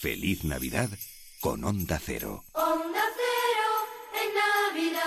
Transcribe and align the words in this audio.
Feliz 0.00 0.44
Navidad 0.44 0.88
con 1.40 1.62
Onda 1.62 2.00
Cero. 2.02 2.42
Onda 2.54 3.02
Cero 3.20 3.68
en 4.14 4.32
Navidad. 4.40 5.02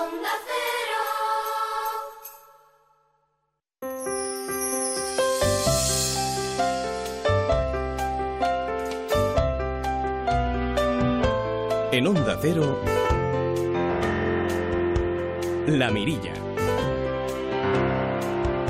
Onda 0.00 0.30
Cero. 0.46 1.02
En 11.90 12.06
Onda 12.06 12.38
Cero, 12.40 12.80
La 15.66 15.90
Mirilla. 15.90 16.34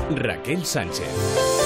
Raquel 0.09 0.65
Sánchez. 0.65 1.64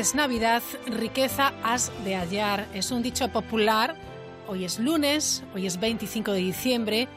Es 0.00 0.14
Navidad, 0.14 0.62
riqueza 0.86 1.52
has 1.62 1.92
de 2.04 2.16
hallar. 2.16 2.66
Es 2.72 2.90
un 2.90 3.02
dicho 3.02 3.28
popular. 3.28 3.94
Hoy 4.48 4.64
es 4.64 4.78
lunes, 4.78 5.44
hoy 5.54 5.66
es 5.66 5.78
25 5.78 6.32
de 6.32 6.38
diciembre. 6.38 7.08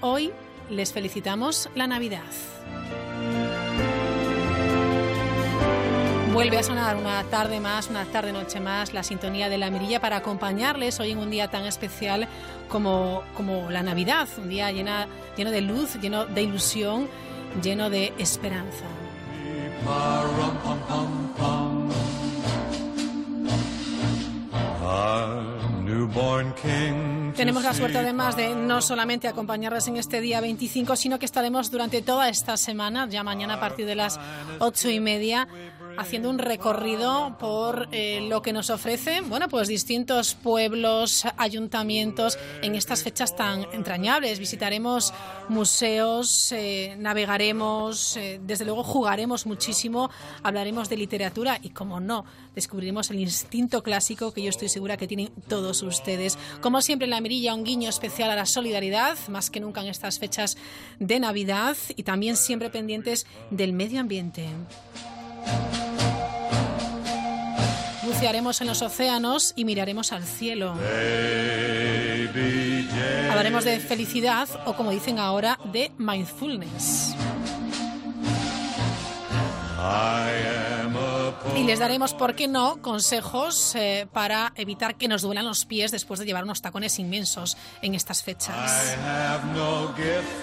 Hoy 0.00 0.32
les 0.68 0.92
felicitamos 0.92 1.70
la 1.76 1.86
Navidad. 1.86 2.24
Vuelve 6.32 6.58
a 6.58 6.64
sonar 6.64 6.96
una 6.96 7.22
tarde 7.24 7.60
más, 7.60 7.88
una 7.88 8.06
tarde 8.06 8.32
noche 8.32 8.58
más, 8.58 8.92
la 8.92 9.04
sintonía 9.04 9.48
de 9.48 9.58
la 9.58 9.70
mirilla 9.70 10.00
para 10.00 10.16
acompañarles 10.16 10.98
hoy 10.98 11.12
en 11.12 11.18
un 11.18 11.30
día 11.30 11.48
tan 11.48 11.64
especial 11.64 12.26
como, 12.68 13.22
como 13.36 13.70
la 13.70 13.84
Navidad, 13.84 14.28
un 14.38 14.48
día 14.48 14.72
llena, 14.72 15.06
lleno 15.36 15.52
de 15.52 15.60
luz, 15.60 15.94
lleno 16.00 16.26
de 16.26 16.42
ilusión, 16.42 17.08
lleno 17.62 17.88
de 17.88 18.12
esperanza. 18.18 18.86
Tenemos 27.36 27.64
la 27.64 27.74
suerte 27.74 27.98
además 27.98 28.36
de 28.36 28.54
no 28.54 28.80
solamente 28.82 29.28
acompañarles 29.28 29.88
en 29.88 29.96
este 29.96 30.20
día 30.20 30.40
25, 30.40 30.96
sino 30.96 31.18
que 31.18 31.26
estaremos 31.26 31.70
durante 31.70 32.02
toda 32.02 32.28
esta 32.28 32.56
semana, 32.56 33.08
ya 33.08 33.22
mañana 33.22 33.54
a 33.54 33.60
partir 33.60 33.86
de 33.86 33.94
las 33.94 34.18
ocho 34.58 34.90
y 34.90 35.00
media, 35.00 35.48
haciendo 35.98 36.30
un 36.30 36.38
recorrido 36.38 37.36
por 37.38 37.88
eh, 37.92 38.26
lo 38.28 38.42
que 38.42 38.52
nos 38.52 38.70
ofrecen, 38.70 39.28
bueno, 39.28 39.48
pues 39.48 39.68
distintos 39.68 40.34
pueblos, 40.34 41.24
ayuntamientos 41.36 42.38
en 42.62 42.74
estas 42.74 43.02
fechas 43.02 43.36
tan 43.36 43.66
entrañables. 43.72 44.38
Visitaremos 44.38 45.12
museos, 45.48 46.52
eh, 46.52 46.94
navegaremos, 46.98 48.16
eh, 48.16 48.40
desde 48.42 48.64
luego 48.64 48.82
jugaremos 48.82 49.46
muchísimo, 49.46 50.10
hablaremos 50.42 50.88
de 50.88 50.96
literatura 50.96 51.58
y, 51.62 51.70
como 51.70 52.00
no, 52.00 52.24
descubriremos 52.54 53.10
el 53.10 53.20
instinto 53.20 53.82
clásico 53.82 54.32
que 54.32 54.42
yo 54.42 54.50
estoy 54.50 54.68
segura 54.68 54.96
que 54.96 55.06
tienen 55.06 55.30
todos 55.48 55.82
ustedes. 55.82 56.38
Como 56.60 56.80
siempre, 56.82 57.04
en 57.06 57.10
la 57.10 57.20
mirilla, 57.20 57.54
un 57.54 57.64
guiño 57.64 57.88
especial 57.88 58.30
a 58.30 58.36
la 58.36 58.46
solidaridad, 58.46 59.16
más 59.28 59.50
que 59.50 59.60
nunca 59.60 59.80
en 59.80 59.88
estas 59.88 60.18
fechas 60.18 60.56
de 60.98 61.20
Navidad 61.20 61.76
y 61.96 62.02
también 62.02 62.36
siempre 62.36 62.70
pendientes 62.70 63.26
del 63.50 63.72
medio 63.72 64.00
ambiente. 64.00 64.48
Bucearemos 68.04 68.60
en 68.60 68.66
los 68.66 68.82
océanos 68.82 69.52
y 69.56 69.64
miraremos 69.64 70.12
al 70.12 70.24
cielo. 70.24 70.74
Hablaremos 73.30 73.64
de 73.64 73.80
felicidad 73.80 74.48
o, 74.66 74.74
como 74.74 74.90
dicen 74.90 75.18
ahora, 75.18 75.58
de 75.72 75.90
mindfulness. 75.98 77.14
Y 81.56 81.64
les 81.64 81.78
daremos, 81.78 82.14
¿por 82.14 82.34
qué 82.34 82.48
no?, 82.48 82.80
consejos 82.80 83.74
eh, 83.74 84.06
para 84.12 84.52
evitar 84.56 84.96
que 84.96 85.08
nos 85.08 85.22
duelan 85.22 85.44
los 85.44 85.64
pies 85.64 85.90
después 85.90 86.20
de 86.20 86.26
llevar 86.26 86.44
unos 86.44 86.62
tacones 86.62 86.98
inmensos 86.98 87.56
en 87.82 87.94
estas 87.94 88.22
fechas. 88.22 88.96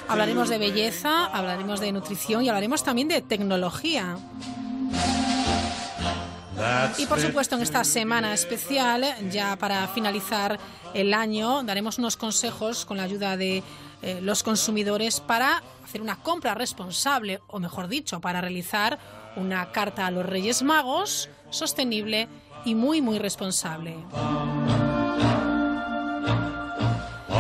Hablaremos 0.08 0.50
de 0.50 0.58
belleza, 0.58 1.26
hablaremos 1.26 1.80
de 1.80 1.92
nutrición 1.92 2.44
y 2.44 2.50
hablaremos 2.50 2.84
también 2.84 3.08
de 3.08 3.22
tecnología. 3.22 4.18
Y 6.98 7.06
por 7.06 7.20
supuesto, 7.20 7.56
en 7.56 7.62
esta 7.62 7.84
semana 7.84 8.34
especial, 8.34 9.06
ya 9.30 9.56
para 9.56 9.88
finalizar 9.88 10.60
el 10.94 11.14
año, 11.14 11.64
daremos 11.64 11.98
unos 11.98 12.18
consejos 12.18 12.86
con 12.86 12.98
la 12.98 13.04
ayuda 13.04 13.38
de 13.38 13.64
eh, 14.02 14.20
los 14.22 14.44
consumidores 14.44 15.20
para 15.20 15.62
hacer 15.84 16.02
una 16.02 16.18
compra 16.18 16.56
responsable, 16.56 17.40
o 17.48 17.60
mejor 17.60 17.88
dicho, 17.88 18.20
para 18.20 18.42
realizar 18.42 19.00
una 19.36 19.72
carta 19.72 20.08
a 20.08 20.12
los 20.12 20.26
Reyes 20.26 20.64
Magos 20.64 21.30
sostenible 21.50 22.28
y 22.66 22.76
muy, 22.76 23.02
muy 23.02 23.20
responsable. 23.20 23.96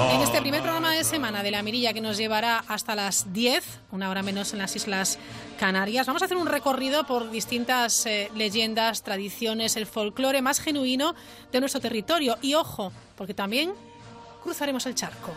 En 0.02 0.22
este 0.22 0.40
primer 0.40 0.62
programa 0.62 0.92
de 0.92 1.04
semana 1.04 1.44
de 1.44 1.52
la 1.52 1.62
Mirilla 1.62 1.94
que 1.94 2.00
nos 2.00 2.18
llevará 2.18 2.64
hasta 2.68 2.96
las 2.96 3.34
10, 3.34 3.64
una 3.92 4.10
hora 4.10 4.24
menos 4.24 4.54
en 4.54 4.60
las 4.60 4.76
Islas 4.76 5.20
Canarias, 5.60 6.08
vamos 6.08 6.22
a 6.22 6.26
hacer 6.26 6.38
un 6.38 6.48
recorrido 6.48 7.06
por 7.06 7.30
distintas 7.30 8.06
eh, 8.06 8.32
leyendas, 8.34 9.04
tradiciones, 9.04 9.76
el 9.76 9.86
folclore 9.86 10.42
más 10.42 10.62
genuino 10.62 11.16
de 11.52 11.60
nuestro 11.60 11.82
territorio. 11.82 12.38
Y 12.42 12.54
ojo, 12.54 12.94
porque 13.18 13.34
también 13.34 13.74
cruzaremos 14.42 14.86
el 14.86 14.96
charco. 14.96 15.34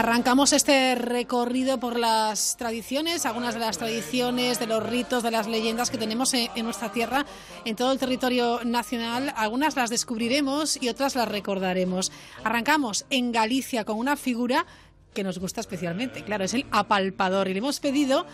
Arrancamos 0.00 0.54
este 0.54 0.94
recorrido 0.94 1.78
por 1.78 1.98
las 1.98 2.56
tradiciones, 2.56 3.26
algunas 3.26 3.52
de 3.52 3.60
las 3.60 3.76
tradiciones, 3.76 4.58
de 4.58 4.66
los 4.66 4.82
ritos, 4.82 5.22
de 5.22 5.30
las 5.30 5.46
leyendas 5.46 5.90
que 5.90 5.98
tenemos 5.98 6.32
en, 6.32 6.48
nuestra 6.64 6.90
tierra, 6.90 7.26
en 7.66 7.76
todo 7.76 7.92
el 7.92 7.98
territorio 7.98 8.60
nacional. 8.64 9.30
Algunas 9.36 9.76
las 9.76 9.90
descubriremos 9.90 10.82
y 10.82 10.88
otras 10.88 11.16
las 11.16 11.28
recordaremos. 11.28 12.12
Arrancamos 12.44 13.04
en 13.10 13.30
Galicia 13.30 13.84
con 13.84 13.98
una 13.98 14.16
figura 14.16 14.64
que 15.12 15.22
nos 15.22 15.38
gusta 15.38 15.60
especialmente, 15.60 16.24
claro, 16.24 16.44
es 16.44 16.54
el 16.54 16.64
apalpador. 16.70 17.48
Y 17.48 17.52
le 17.52 17.58
hemos 17.58 17.78
pedido 17.78 18.24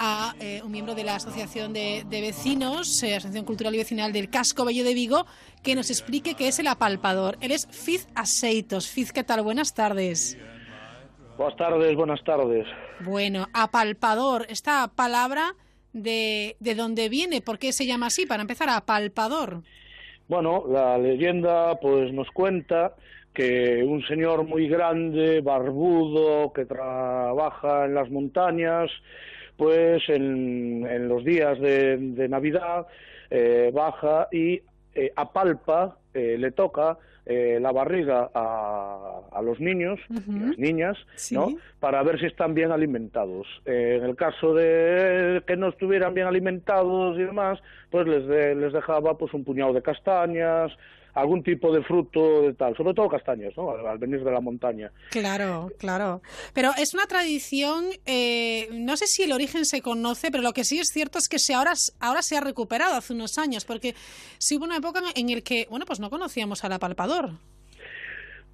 a 0.00 0.34
eh, 0.40 0.60
un 0.64 0.72
miembro 0.72 0.96
de 0.96 1.04
la 1.04 1.14
Asociación 1.14 1.72
de, 1.72 2.04
de 2.10 2.20
Vecinos, 2.20 3.00
eh, 3.04 3.14
Asociación 3.14 3.44
Cultural 3.44 3.72
y 3.76 3.78
Vecinal 3.78 4.12
del 4.12 4.28
Casco 4.28 4.64
Bello 4.64 4.82
de 4.82 4.94
Vigo, 4.94 5.26
que 5.62 5.76
nos 5.76 5.88
explique 5.88 6.34
qué 6.34 6.48
es 6.48 6.58
el 6.58 6.66
apalpador. 6.66 7.38
Él 7.40 7.52
es 7.52 7.68
Fiz 7.70 8.08
Aceitos. 8.16 8.88
Fiz, 8.88 9.12
¿qué 9.12 9.22
tal? 9.22 9.42
Buenas 9.42 9.72
tardes. 9.72 10.36
Buenas 11.42 11.58
tardes, 11.58 11.96
buenas 11.96 12.22
tardes. 12.22 12.66
Bueno, 13.00 13.46
apalpador, 13.52 14.46
esta 14.48 14.86
palabra 14.94 15.56
de, 15.92 16.54
de 16.60 16.74
dónde 16.76 17.08
viene, 17.08 17.40
¿por 17.40 17.58
qué 17.58 17.72
se 17.72 17.84
llama 17.84 18.06
así? 18.06 18.26
Para 18.26 18.42
empezar, 18.42 18.68
apalpador. 18.68 19.62
Bueno, 20.28 20.64
la 20.68 20.96
leyenda 20.98 21.74
pues 21.80 22.12
nos 22.12 22.30
cuenta 22.30 22.94
que 23.34 23.82
un 23.82 24.06
señor 24.06 24.44
muy 24.44 24.68
grande, 24.68 25.40
barbudo, 25.40 26.52
que 26.52 26.64
trabaja 26.64 27.86
en 27.86 27.94
las 27.94 28.08
montañas, 28.08 28.88
pues 29.56 30.00
en, 30.10 30.86
en 30.86 31.08
los 31.08 31.24
días 31.24 31.58
de, 31.58 31.96
de 31.96 32.28
Navidad 32.28 32.86
eh, 33.30 33.72
baja 33.74 34.28
y 34.30 34.62
eh, 34.94 35.12
apalpa, 35.16 35.96
eh, 36.14 36.36
le 36.38 36.52
toca 36.52 36.98
eh, 37.26 37.58
la 37.60 37.70
barriga 37.72 38.30
a, 38.34 39.20
a 39.30 39.42
los 39.42 39.60
niños 39.60 40.00
y 40.10 40.38
las 40.40 40.58
niñas, 40.58 40.96
Sí. 41.14 41.34
¿no? 41.36 41.48
Para 41.78 42.02
ver 42.02 42.18
si 42.18 42.26
están 42.26 42.52
bien 42.54 42.72
alimentados. 42.72 43.46
Eh, 43.64 43.98
en 44.02 44.04
el 44.08 44.16
caso 44.16 44.54
de 44.54 45.42
que 45.46 45.56
no 45.56 45.68
estuvieran 45.68 46.14
bien 46.14 46.26
alimentados 46.26 47.16
y 47.18 47.22
demás, 47.22 47.60
pues 47.90 48.06
les, 48.08 48.26
de- 48.26 48.54
les 48.56 48.72
dejaba 48.72 49.16
pues 49.16 49.32
un 49.34 49.44
puñado 49.44 49.72
de 49.72 49.82
castañas, 49.82 50.72
algún 51.14 51.42
tipo 51.42 51.72
de 51.72 51.82
fruto 51.82 52.42
de 52.42 52.54
tal, 52.54 52.76
sobre 52.76 52.94
todo 52.94 53.08
castañas, 53.08 53.52
¿no? 53.56 53.70
Al, 53.70 53.86
al 53.86 53.98
venir 53.98 54.24
de 54.24 54.30
la 54.30 54.40
montaña. 54.40 54.90
Claro, 55.10 55.70
claro. 55.78 56.22
Pero 56.54 56.70
es 56.78 56.94
una 56.94 57.06
tradición, 57.06 57.84
eh, 58.06 58.68
no 58.72 58.96
sé 58.96 59.06
si 59.06 59.22
el 59.24 59.32
origen 59.32 59.64
se 59.64 59.82
conoce, 59.82 60.30
pero 60.30 60.42
lo 60.42 60.52
que 60.52 60.64
sí 60.64 60.78
es 60.78 60.88
cierto 60.88 61.18
es 61.18 61.28
que 61.28 61.38
se 61.38 61.54
ahora, 61.54 61.74
ahora 62.00 62.22
se 62.22 62.36
ha 62.36 62.40
recuperado 62.40 62.96
hace 62.96 63.12
unos 63.12 63.38
años, 63.38 63.64
porque 63.64 63.94
sí 64.38 64.56
hubo 64.56 64.64
una 64.64 64.76
época 64.76 65.00
en 65.14 65.30
el 65.30 65.42
que, 65.42 65.66
bueno, 65.70 65.84
pues 65.86 66.00
no 66.00 66.10
conocíamos 66.10 66.64
al 66.64 66.72
apalpador. 66.72 67.30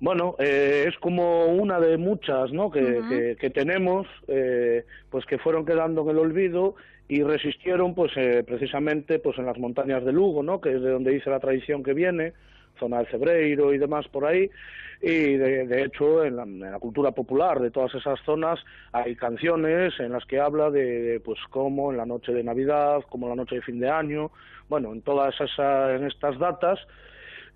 Bueno, 0.00 0.36
eh, 0.38 0.84
es 0.88 0.96
como 0.98 1.46
una 1.46 1.80
de 1.80 1.96
muchas 1.96 2.52
¿no? 2.52 2.70
que, 2.70 3.00
que, 3.08 3.36
que 3.40 3.50
tenemos, 3.50 4.06
eh, 4.28 4.84
pues 5.10 5.26
que 5.26 5.38
fueron 5.38 5.66
quedando 5.66 6.02
en 6.02 6.10
el 6.10 6.18
olvido 6.18 6.76
y 7.08 7.22
resistieron 7.22 7.94
pues 7.94 8.12
eh, 8.16 8.44
precisamente 8.46 9.18
pues 9.18 9.38
en 9.38 9.46
las 9.46 9.58
montañas 9.58 10.04
de 10.04 10.12
Lugo, 10.12 10.42
¿no? 10.42 10.60
que 10.60 10.74
es 10.74 10.82
de 10.82 10.90
donde 10.90 11.12
dice 11.12 11.30
la 11.30 11.40
tradición 11.40 11.82
que 11.82 11.94
viene, 11.94 12.34
zona 12.78 12.98
del 12.98 13.06
Cebreiro 13.08 13.72
y 13.72 13.78
demás 13.78 14.06
por 14.08 14.26
ahí. 14.26 14.50
Y 15.00 15.36
de, 15.36 15.66
de 15.66 15.84
hecho, 15.84 16.24
en 16.24 16.36
la, 16.36 16.42
en 16.42 16.60
la 16.60 16.78
cultura 16.78 17.12
popular 17.12 17.60
de 17.60 17.70
todas 17.70 17.94
esas 17.94 18.18
zonas 18.24 18.58
hay 18.92 19.14
canciones 19.14 19.94
en 20.00 20.12
las 20.12 20.24
que 20.26 20.40
habla 20.40 20.70
de, 20.70 21.20
pues 21.24 21.38
cómo 21.50 21.90
en 21.90 21.96
la 21.96 22.04
noche 22.04 22.32
de 22.32 22.42
Navidad, 22.42 23.02
como 23.08 23.26
en 23.26 23.30
la 23.30 23.36
noche 23.36 23.56
de 23.56 23.62
fin 23.62 23.78
de 23.78 23.88
año, 23.88 24.30
bueno, 24.68 24.92
en 24.92 25.00
todas 25.02 25.34
esas, 25.40 25.90
en 25.98 26.04
estas 26.04 26.38
datas, 26.38 26.80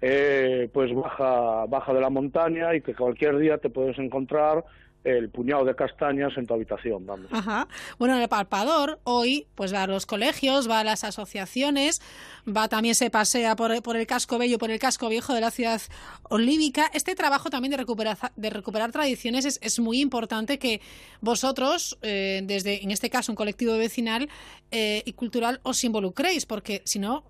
eh, 0.01 0.69
pues 0.73 0.95
baja, 0.95 1.67
baja 1.67 1.93
de 1.93 2.01
la 2.01 2.11
montaña 2.11 2.75
y 2.75 2.81
que 2.81 2.95
cualquier 2.95 3.37
día 3.39 3.59
te 3.59 3.71
puedes 3.71 3.99
encontrar 3.99 4.65
el 5.05 5.31
puñado 5.31 5.65
de 5.65 5.75
castañas 5.75 6.33
en 6.37 6.47
tu 6.47 6.55
habitación, 6.55 7.07
vamos. 7.07 7.27
Ajá. 7.33 7.69
Bueno, 7.99 8.19
el 8.19 8.29
palpador 8.29 9.01
hoy 9.05 9.47
pues 9.55 9.75
va 9.75 9.83
a 9.83 9.87
los 9.87 10.07
colegios, 10.07 10.69
va 10.69 10.81
a 10.81 10.85
las 10.85 11.05
asociaciones, 11.05 12.01
va 12.47 12.69
también 12.69 12.95
se 12.95 13.11
pasea 13.11 13.57
por, 13.57 13.73
el 13.73 14.07
casco 14.07 14.39
bello, 14.39 14.59
por 14.59 14.71
el 14.71 14.79
casco 14.79 15.09
viejo 15.09 15.35
de 15.35 15.41
la 15.41 15.51
ciudad 15.51 15.81
olívica. 16.25 16.91
Este 16.95 17.15
trabajo 17.15 17.51
también 17.51 17.73
de 17.73 17.79
recuperar, 17.79 18.17
de 18.37 18.51
recuperar 18.51 18.93
tradiciones 18.93 19.45
es, 19.45 19.59
es 19.63 19.81
muy 19.81 20.01
importante 20.01 20.59
que 20.59 20.81
vosotros, 21.21 21.99
eh, 22.03 22.43
desde 22.45 22.83
en 22.83 22.91
este 22.91 23.11
caso 23.11 23.33
un 23.33 23.37
colectivo 23.37 23.77
vecinal 23.77 24.29
eh, 24.71 25.03
y 25.05 25.13
cultural, 25.15 25.61
os 25.65 25.83
involucréis, 25.85 26.47
porque 26.47 26.83
si 26.85 26.99
no, 26.99 27.25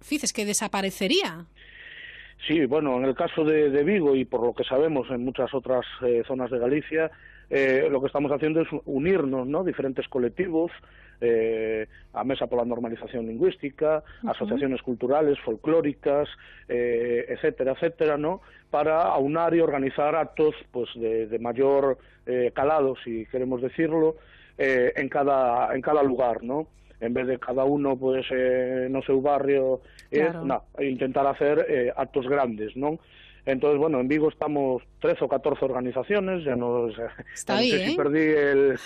fíjese 0.00 0.32
que 0.32 0.44
desaparecería. 0.44 1.46
Sí, 2.46 2.66
bueno, 2.66 2.96
en 2.96 3.04
el 3.04 3.14
caso 3.14 3.44
de, 3.44 3.70
de, 3.70 3.84
Vigo 3.84 4.16
y 4.16 4.24
por 4.24 4.42
lo 4.42 4.52
que 4.52 4.64
sabemos 4.64 5.08
en 5.10 5.24
muchas 5.24 5.54
otras 5.54 5.86
eh, 6.04 6.22
zonas 6.26 6.50
de 6.50 6.58
Galicia, 6.58 7.10
eh, 7.50 7.86
lo 7.90 8.00
que 8.00 8.08
estamos 8.08 8.32
haciendo 8.32 8.60
es 8.60 8.68
unirnos, 8.84 9.46
¿no? 9.46 9.62
Diferentes 9.62 10.08
colectivos, 10.08 10.72
eh, 11.20 11.86
a 12.14 12.24
Mesa 12.24 12.48
por 12.48 12.58
la 12.58 12.64
Normalización 12.64 13.26
Lingüística, 13.28 14.02
uh 14.22 14.26
-huh. 14.26 14.30
asociaciones 14.32 14.82
culturales, 14.82 15.38
folclóricas, 15.40 16.28
eh, 16.68 17.26
etcétera, 17.28 17.72
etcétera, 17.72 18.16
¿no? 18.16 18.40
Para 18.70 19.02
aunar 19.02 19.54
y 19.54 19.60
organizar 19.60 20.16
actos, 20.16 20.54
pues, 20.72 20.88
de, 20.96 21.28
de 21.28 21.38
mayor 21.38 21.98
eh, 22.26 22.50
calado, 22.52 22.96
si 23.04 23.26
queremos 23.26 23.62
decirlo, 23.62 24.16
eh, 24.58 24.92
en 24.96 25.08
cada 25.08 25.74
en 25.74 25.80
cada 25.80 26.02
lugar, 26.02 26.42
¿no? 26.42 26.66
En 27.02 27.12
vez 27.12 27.26
de 27.26 27.38
cada 27.38 27.64
uno, 27.64 27.96
pues, 27.96 28.24
eh, 28.30 28.86
no 28.90 29.02
sé, 29.02 29.12
un 29.12 29.22
barrio, 29.22 29.82
eh, 30.10 30.20
claro. 30.20 30.44
no, 30.44 30.64
intentar 30.80 31.26
hacer 31.26 31.66
eh, 31.68 31.92
actos 31.94 32.26
grandes, 32.28 32.76
¿no? 32.76 32.98
Entonces, 33.44 33.78
bueno, 33.78 33.98
en 33.98 34.06
Vigo 34.06 34.28
estamos 34.28 34.84
13 35.00 35.24
o 35.24 35.28
14 35.28 35.64
organizaciones, 35.64 36.44
ya 36.44 36.54
no, 36.54 36.88
Está 37.34 37.54
no 37.54 37.58
ahí, 37.58 37.70
sé 37.70 37.84
¿eh? 37.84 37.88
si 37.88 37.96
perdí 37.96 38.20
el, 38.20 38.78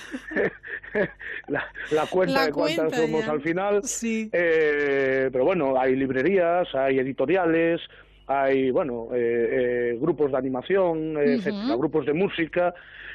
la, 1.49 1.65
la, 1.91 2.07
cuenta 2.11 2.35
la 2.35 2.47
de 2.47 2.53
cuántas 2.53 2.77
cuenta 2.79 2.97
somos 2.97 3.27
ya. 3.27 3.33
al 3.33 3.41
final, 3.43 3.85
sí. 3.85 4.31
eh, 4.33 5.29
pero 5.31 5.45
bueno, 5.45 5.79
hay 5.79 5.95
librerías, 5.95 6.75
hay 6.75 6.99
editoriales, 6.99 7.83
hay, 8.29 8.71
bueno, 8.71 9.09
eh, 9.13 9.93
eh, 9.93 9.99
grupos 10.01 10.33
de 10.33 10.39
animación, 10.39 11.17
uh 11.17 11.21
-huh. 11.21 11.37
etcétera, 11.37 11.77
grupos 11.77 12.07
de 12.07 12.15
música, 12.15 12.75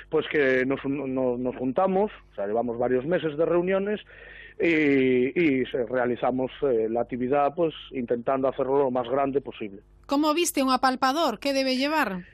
pues 0.09 0.27
que 0.27 0.63
nos, 0.65 0.85
nos, 0.85 1.39
nos 1.39 1.55
juntamos, 1.55 2.11
o 2.31 2.35
sea, 2.35 2.45
llevamos 2.45 2.77
varios 2.77 3.03
meses 3.05 3.35
de 3.35 3.45
reuniones 3.45 3.99
y, 4.59 5.39
y 5.39 5.63
realizamos 5.63 6.51
eh, 6.61 6.87
la 6.89 7.01
actividad 7.01 7.53
pues 7.55 7.73
intentando 7.91 8.47
hacerlo 8.47 8.79
lo 8.79 8.91
más 8.91 9.07
grande 9.07 9.41
posible. 9.41 9.81
¿Cómo 10.05 10.33
viste 10.33 10.61
un 10.63 10.71
apalpador? 10.71 11.39
¿Qué 11.39 11.53
debe 11.53 11.77
llevar? 11.77 12.25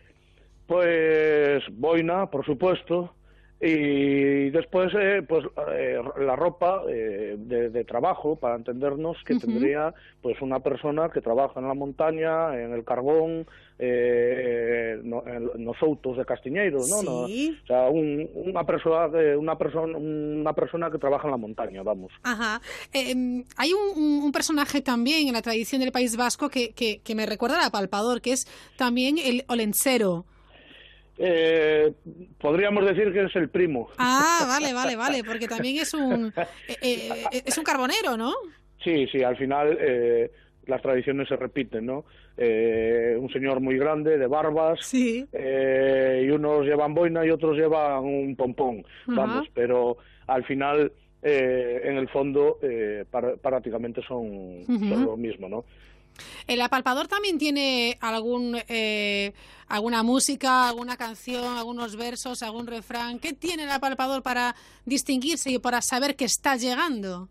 Pues 0.66 1.64
boina, 1.72 2.30
por 2.30 2.46
supuesto, 2.46 3.14
y 3.60 4.52
después 4.52 4.94
eh, 5.00 5.24
pues 5.28 5.44
eh, 5.72 6.00
la 6.20 6.36
ropa 6.36 6.84
eh, 6.88 7.36
de, 7.40 7.72
de, 7.72 7.84
trabajo 7.86 8.36
para 8.36 8.56
entendernos 8.56 9.18
que 9.26 9.34
uh 9.34 9.38
-huh. 9.38 9.42
tendría 9.42 9.94
pues 10.22 10.40
una 10.44 10.60
persona 10.60 11.10
que 11.10 11.22
trabaja 11.22 11.60
en 11.60 11.68
la 11.68 11.74
montaña 11.74 12.56
en 12.56 12.72
el 12.74 12.84
carbón 12.84 13.48
eh, 13.80 15.00
no, 15.04 15.24
en 15.26 15.66
los 15.66 15.76
autos 15.82 16.18
de 16.18 16.26
Castiñeiros 16.26 16.88
no, 16.88 16.98
sí. 17.28 17.50
no 17.50 17.64
o 17.64 17.66
sea 17.66 17.90
un, 17.90 18.30
una 18.36 18.64
persona 18.64 19.08
una 19.38 19.58
persona 19.58 19.98
una 19.98 20.54
persona 20.54 20.92
que 20.92 21.00
trabaja 21.00 21.28
en 21.28 21.32
la 21.32 21.38
montaña 21.38 21.82
vamos 21.82 22.12
Ajá. 22.24 22.62
Eh, 22.94 23.44
hay 23.58 23.72
un, 23.74 24.24
un, 24.24 24.32
personaje 24.32 24.82
también 24.82 25.28
en 25.28 25.34
la 25.34 25.42
tradición 25.42 25.82
del 25.82 25.92
País 25.92 26.16
Vasco 26.16 26.50
que, 26.50 26.74
que, 26.74 27.00
que 27.04 27.16
me 27.16 27.26
recuerda 27.26 27.64
al 27.64 27.72
palpador 27.72 28.22
que 28.22 28.34
es 28.34 28.46
también 28.78 29.18
el 29.18 29.46
olencero 29.48 30.26
eh, 31.18 31.94
podríamos 32.40 32.86
decir 32.86 33.12
que 33.14 33.24
es 33.24 33.36
el 33.36 33.50
primo. 33.50 33.90
Ah, 33.98 34.46
vale, 34.48 34.74
vale, 34.74 34.96
vale, 34.96 35.24
porque 35.24 35.48
también 35.48 35.78
es 35.78 35.94
un 35.94 36.34
eh, 36.38 36.78
eh, 36.82 37.42
es 37.46 37.58
un 37.58 37.64
carbonero, 37.64 38.18
¿no? 38.18 38.34
Sí, 38.84 39.08
sí, 39.12 39.24
al 39.24 39.36
final 39.38 39.78
eh, 39.80 40.32
las 40.68 40.82
tradiciones 40.82 41.28
se 41.28 41.36
repiten, 41.36 41.86
¿no? 41.86 42.06
Eh, 42.38 43.18
un 43.20 43.32
señor 43.32 43.60
muy 43.62 43.78
grande, 43.78 44.18
de 44.18 44.28
barbas, 44.28 44.80
sí. 44.84 45.26
eh, 45.34 46.24
y 46.26 46.30
unos 46.30 46.66
llevan 46.66 46.94
boina 46.94 47.26
y 47.26 47.32
otros 47.32 47.58
llevan 47.58 48.04
un 48.04 48.36
pompón, 48.36 48.86
vamos, 49.08 49.48
pero 49.56 49.98
al 50.28 50.44
final, 50.46 50.92
eh, 51.24 51.82
en 51.84 51.98
el 51.98 52.08
fondo, 52.10 52.60
eh, 52.62 53.06
prácticamente 53.42 54.02
son, 54.08 54.28
uh 54.28 54.66
-huh. 54.68 54.90
son 54.90 55.06
lo 55.06 55.18
mismo, 55.18 55.50
¿no? 55.50 55.66
¿El 56.48 56.62
apalpador 56.62 57.08
también 57.08 57.38
tiene 57.38 57.98
algún 58.02 58.58
eh, 58.68 59.34
alguna 59.68 60.04
música, 60.04 60.70
alguna 60.70 60.98
canción, 60.98 61.58
algunos 61.58 61.96
versos, 61.96 62.44
algún 62.44 62.68
refrán? 62.68 63.20
¿Qué 63.20 63.34
tiene 63.34 63.64
el 63.64 63.72
apalpador 63.72 64.24
para 64.24 64.56
distinguirse 64.86 65.52
y 65.52 65.60
para 65.60 65.82
saber 65.82 66.16
que 66.16 66.26
está 66.26 66.56
llegando? 66.56 67.30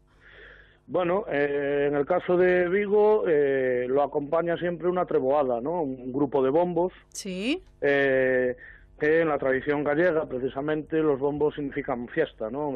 Bueno, 0.89 1.25
eh, 1.29 1.87
en 1.89 1.97
el 1.97 2.07
caso 2.07 2.37
de 2.37 2.69
Vigo 2.69 3.25
eh, 3.27 3.87
lo 3.89 4.03
acompaña 4.03 4.57
siempre 4.57 4.89
una 4.89 5.05
treboada, 5.05 5.61
¿no? 5.61 5.83
Un 5.83 6.13
grupo 6.13 6.43
de 6.45 6.51
bombos. 6.51 6.93
Sí. 7.09 7.61
Eh, 7.81 8.57
que 8.99 9.21
en 9.21 9.29
la 9.29 9.39
tradición 9.39 9.83
gallega, 9.83 10.27
precisamente, 10.27 10.99
los 10.99 11.19
bombos 11.19 11.57
significan 11.57 12.09
fiesta, 12.09 12.51
¿no? 12.51 12.75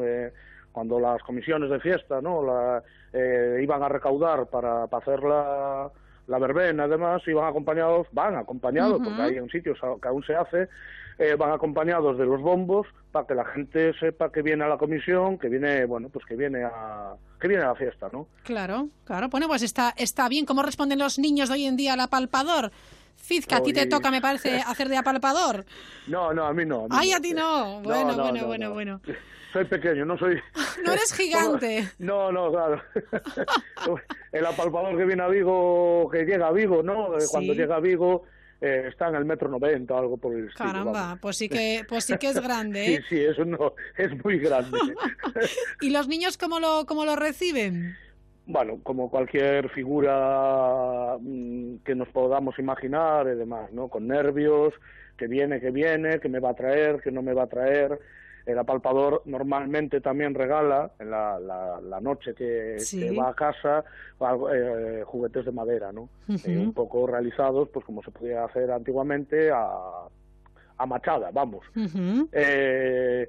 Cuando 0.71 0.99
las 0.99 1.21
comisiones 1.23 1.69
de 1.69 1.79
fiesta, 1.79 2.21
¿no? 2.21 2.43
La, 2.43 2.83
eh, 3.13 3.59
iban 3.61 3.83
a 3.83 3.89
recaudar 3.89 4.47
para, 4.47 4.87
para 4.87 5.03
hacer 5.03 5.21
la, 5.23 5.89
la 6.27 6.39
verbena, 6.39 6.83
además, 6.83 7.21
iban 7.27 7.45
acompañados, 7.47 8.07
van 8.11 8.35
acompañados, 8.35 8.99
uh 8.99 9.01
-huh. 9.01 9.05
porque 9.05 9.21
hay 9.21 9.37
en 9.37 9.49
sitios 9.49 9.77
que 10.01 10.07
aún 10.07 10.23
se 10.23 10.35
hace, 10.35 10.69
eh, 11.19 11.35
van 11.35 11.51
acompañados 11.51 12.17
de 12.17 12.25
los 12.25 12.41
bombos 12.41 12.87
para 13.11 13.27
que 13.27 13.35
la 13.35 13.45
gente 13.45 13.93
sepa 13.99 14.31
que 14.31 14.41
viene 14.41 14.63
a 14.63 14.67
la 14.67 14.77
comisión, 14.77 15.37
que 15.37 15.49
viene, 15.49 15.85
bueno, 15.85 16.09
pues 16.09 16.25
que 16.25 16.35
viene 16.35 16.63
a 16.63 17.13
que 17.39 17.47
viene 17.47 17.63
a 17.63 17.67
la 17.69 17.75
fiesta, 17.75 18.07
¿no? 18.13 18.27
Claro, 18.43 18.87
claro. 19.03 19.27
Bueno, 19.29 19.47
pues 19.47 19.61
está 19.63 19.93
está 19.97 20.29
bien. 20.29 20.45
¿Cómo 20.45 20.63
responden 20.63 20.99
los 20.99 21.19
niños 21.19 21.49
de 21.49 21.55
hoy 21.55 21.65
en 21.65 21.75
día 21.75 21.93
al 21.93 21.99
apalpador? 21.99 22.71
Fizca, 23.17 23.57
a 23.57 23.61
ti 23.61 23.73
te 23.73 23.85
toca, 23.85 24.09
me 24.09 24.21
parece, 24.21 24.61
hacer 24.67 24.89
de 24.89 24.97
apalpador. 24.97 25.65
No, 26.07 26.33
no, 26.33 26.45
a 26.45 26.53
mí 26.53 26.65
no. 26.65 26.85
A 26.85 26.87
mí 26.87 26.89
Ay, 26.91 27.09
no. 27.11 27.15
a 27.17 27.19
ti 27.19 27.33
no. 27.33 27.81
Bueno, 27.81 28.15
no, 28.15 28.17
no, 28.17 28.23
bueno, 28.23 28.41
no, 28.41 28.47
bueno, 28.47 28.73
bueno. 28.73 29.01
Soy 29.51 29.65
pequeño, 29.65 30.05
no 30.05 30.17
soy... 30.17 30.39
No 30.85 30.93
eres 30.93 31.13
gigante. 31.17 31.89
No, 31.99 32.31
no, 32.31 32.51
claro. 32.51 32.81
El 34.31 34.45
apalpador 34.45 34.97
que 34.97 35.05
viene 35.05 35.23
a 35.23 35.27
Vigo, 35.27 36.09
que 36.11 36.25
llega 36.25 36.47
a 36.47 36.51
Vigo, 36.51 36.81
¿no? 36.81 37.19
Sí. 37.19 37.27
Cuando 37.31 37.53
llega 37.53 37.75
a 37.75 37.79
Vigo 37.79 38.23
eh, 38.61 38.85
está 38.89 39.09
en 39.09 39.15
el 39.15 39.25
metro 39.25 39.49
noventa 39.49 39.95
o 39.95 39.97
algo 39.97 40.17
por 40.17 40.33
el 40.33 40.47
estilo. 40.47 40.69
Caramba, 40.69 40.91
vamos. 40.91 41.19
pues 41.19 41.37
sí 41.37 41.49
que 41.49 41.83
pues 41.87 42.05
sí 42.05 42.17
que 42.17 42.29
es 42.29 42.39
grande, 42.39 42.93
¿eh? 42.93 42.97
Sí, 43.09 43.15
sí, 43.15 43.23
eso 43.23 43.43
no, 43.43 43.73
es 43.97 44.23
muy 44.23 44.37
grande. 44.37 44.77
¿Y 45.81 45.89
los 45.89 46.07
niños 46.07 46.37
cómo 46.37 46.59
lo, 46.59 46.85
cómo 46.85 47.03
lo 47.03 47.15
reciben? 47.15 47.95
Bueno, 48.45 48.79
como 48.83 49.09
cualquier 49.09 49.69
figura 49.69 51.17
mm, 51.19 51.77
que 51.83 51.95
nos 51.95 52.07
podamos 52.09 52.57
imaginar 52.59 53.27
y 53.27 53.37
demás, 53.37 53.71
¿no? 53.71 53.87
Con 53.87 54.07
nervios, 54.07 54.73
que 55.17 55.27
viene, 55.27 55.59
que 55.59 55.71
viene, 55.71 56.19
que 56.19 56.29
me 56.29 56.39
va 56.39 56.51
a 56.51 56.55
traer, 56.55 57.01
que 57.01 57.11
no 57.11 57.21
me 57.21 57.33
va 57.33 57.43
a 57.43 57.47
traer. 57.47 57.99
El 58.45 58.57
apalpador 58.57 59.21
normalmente 59.25 60.01
también 60.01 60.33
regala 60.33 60.91
en 60.99 61.11
la, 61.11 61.39
la, 61.39 61.79
la 61.81 61.99
noche 62.01 62.33
que, 62.33 62.79
Sí. 62.79 62.99
que 62.99 63.15
va 63.15 63.29
a 63.29 63.33
casa 63.35 63.83
eh, 64.53 65.03
juguetes 65.05 65.45
de 65.45 65.51
madera, 65.51 65.91
¿no? 65.91 66.09
Eh, 66.27 66.57
un 66.57 66.73
poco 66.73 67.05
realizados, 67.05 67.69
pues 67.69 67.85
como 67.85 68.01
se 68.01 68.11
podía 68.11 68.43
hacer 68.45 68.71
antiguamente 68.71 69.51
a, 69.51 69.69
a 70.77 70.85
machada, 70.85 71.29
vamos. 71.31 71.65
Eh, 72.31 73.27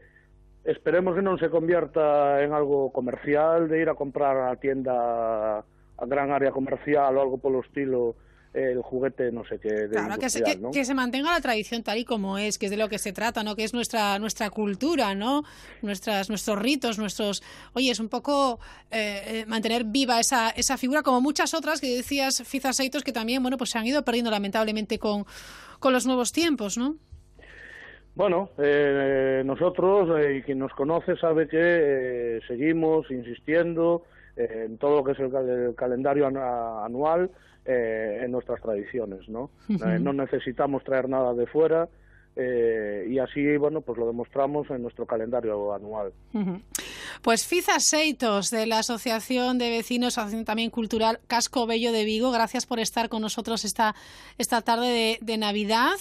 esperemos 0.64 1.14
que 1.14 1.23
non 1.23 1.37
se 1.42 1.50
convierta 1.50 2.38
en 2.40 2.54
algo 2.54 2.95
comercial 2.95 3.66
de 3.69 3.83
ir 3.83 3.88
a 3.90 3.99
comprar 3.99 4.47
a 4.47 4.54
tienda 4.57 5.59
a 5.59 6.04
gran 6.07 6.31
área 6.31 6.50
comercial 6.54 7.19
o 7.19 7.21
algo 7.21 7.37
polo 7.38 7.61
estilo 7.66 8.14
el 8.54 8.82
juguete 8.82 9.32
no 9.32 9.44
sé 9.47 9.59
qué 9.59 9.73
de 9.73 9.88
Claro, 9.88 10.18
que 10.18 10.28
se, 10.28 10.42
que, 10.42 10.56
¿no? 10.56 10.71
que 10.71 10.85
se 10.85 10.94
mantenga 10.94 11.30
la 11.32 11.40
tradición 11.40 11.82
tal 11.82 11.97
y 11.99 12.04
como 12.04 12.37
es, 12.38 12.59
que 12.59 12.66
es 12.66 12.71
de 12.71 12.76
lo 12.76 12.88
que 12.88 12.99
se 12.99 13.12
trata, 13.12 13.42
¿no? 13.42 13.56
Que 13.56 13.64
es 13.64 13.73
nuestra 13.73 14.18
nuestra 14.18 14.50
cultura, 14.50 15.14
¿no? 15.14 15.42
Nuestras 15.80 16.28
nuestros 16.28 16.59
ritos, 16.59 16.99
nuestros, 16.99 17.42
oye, 17.75 17.90
es 17.90 17.99
un 18.00 18.09
poco 18.09 18.61
eh, 18.90 19.23
eh, 19.26 19.47
mantener 19.47 19.85
viva 19.85 20.21
esa 20.21 20.50
esa 20.50 20.76
figura 20.76 21.02
como 21.02 21.21
muchas 21.21 21.54
otras 21.54 21.80
que 21.80 21.97
decías 21.97 22.42
Fizaseitos 22.47 23.02
que 23.04 23.12
también, 23.12 23.42
bueno, 23.42 23.56
pues 23.56 23.71
se 23.71 23.78
han 23.78 23.87
ido 23.87 24.04
perdiendo 24.04 24.30
lamentablemente 24.30 24.99
con 24.99 25.25
con 25.78 25.92
los 25.92 26.06
nuevos 26.06 26.30
tiempos, 26.32 26.76
¿no? 26.76 26.97
Bueno, 28.14 28.50
eh, 28.59 29.42
nosotros, 29.44 30.11
eh, 30.21 30.37
y 30.37 30.42
quien 30.42 30.59
nos 30.59 30.73
conoce 30.75 31.16
sabe 31.16 31.49
que 31.49 31.56
eh, 31.59 32.40
seguimos 32.47 33.11
insistiendo 33.11 34.02
eh, 34.37 34.64
en 34.66 34.76
todo 34.76 34.97
lo 34.97 35.04
que 35.04 35.12
es 35.12 35.18
el, 35.18 35.30
cal- 35.30 35.49
el 35.49 35.75
calendario 35.75 36.28
anu- 36.28 36.85
anual, 36.85 37.30
eh, 37.64 38.21
en 38.25 38.31
nuestras 38.33 38.61
tradiciones, 38.61 39.28
¿no? 39.28 39.50
Eh, 39.69 39.99
no 40.00 40.12
necesitamos 40.12 40.83
traer 40.85 41.09
nada 41.09 41.33
de 41.35 41.47
fuera 41.47 41.88
eh, 42.35 43.07
y 43.11 43.19
así, 43.19 43.57
bueno, 43.59 43.83
pues 43.83 43.99
lo 43.99 44.07
demostramos 44.07 44.71
en 44.71 44.83
nuestro 44.83 45.07
calendario 45.07 45.75
anual. 45.75 46.12
Pues 47.21 47.47
Fiza 47.47 47.78
Seitos, 47.78 48.50
de 48.50 48.66
la 48.66 48.78
Asociación 48.78 49.59
de 49.59 49.71
Vecinos, 49.71 50.16
Asociación 50.16 50.45
también 50.45 50.71
Cultural 50.71 51.21
Casco 51.26 51.66
Bello 51.66 51.92
de 51.92 52.04
Vigo, 52.04 52.31
gracias 52.31 52.64
por 52.64 52.81
estar 52.81 53.09
con 53.09 53.21
nosotros 53.21 53.64
esta, 53.64 53.95
esta 54.38 54.62
tarde 54.62 54.88
de, 54.88 55.19
de 55.21 55.37
Navidad. 55.37 55.99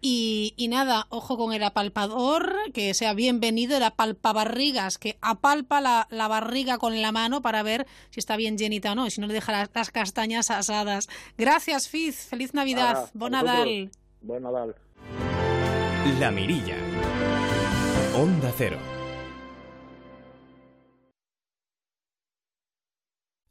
Y, 0.00 0.54
y 0.56 0.68
nada, 0.68 1.06
ojo 1.10 1.36
con 1.36 1.52
el 1.52 1.62
apalpador, 1.62 2.54
que 2.72 2.94
sea 2.94 3.12
bienvenido, 3.12 3.76
el 3.76 3.82
apalpabarrigas, 3.82 4.96
que 4.96 5.18
apalpa 5.20 5.80
la, 5.80 6.06
la 6.10 6.26
barriga 6.26 6.78
con 6.78 7.02
la 7.02 7.12
mano 7.12 7.42
para 7.42 7.62
ver 7.62 7.86
si 8.10 8.20
está 8.20 8.36
bien 8.36 8.56
llenita 8.56 8.92
o 8.92 8.94
no, 8.94 9.06
y 9.06 9.10
si 9.10 9.20
no 9.20 9.26
le 9.26 9.34
deja 9.34 9.52
las, 9.52 9.70
las 9.74 9.90
castañas 9.90 10.50
asadas. 10.50 11.08
Gracias, 11.36 11.88
Fiz, 11.88 12.26
feliz 12.26 12.54
Navidad, 12.54 13.10
Nada, 13.14 13.64
bon. 13.64 13.90
Buen 14.22 14.42
Nadal. 14.42 14.74
La 16.18 16.30
Mirilla. 16.30 16.76
Onda 18.16 18.52
Cero. 18.56 18.78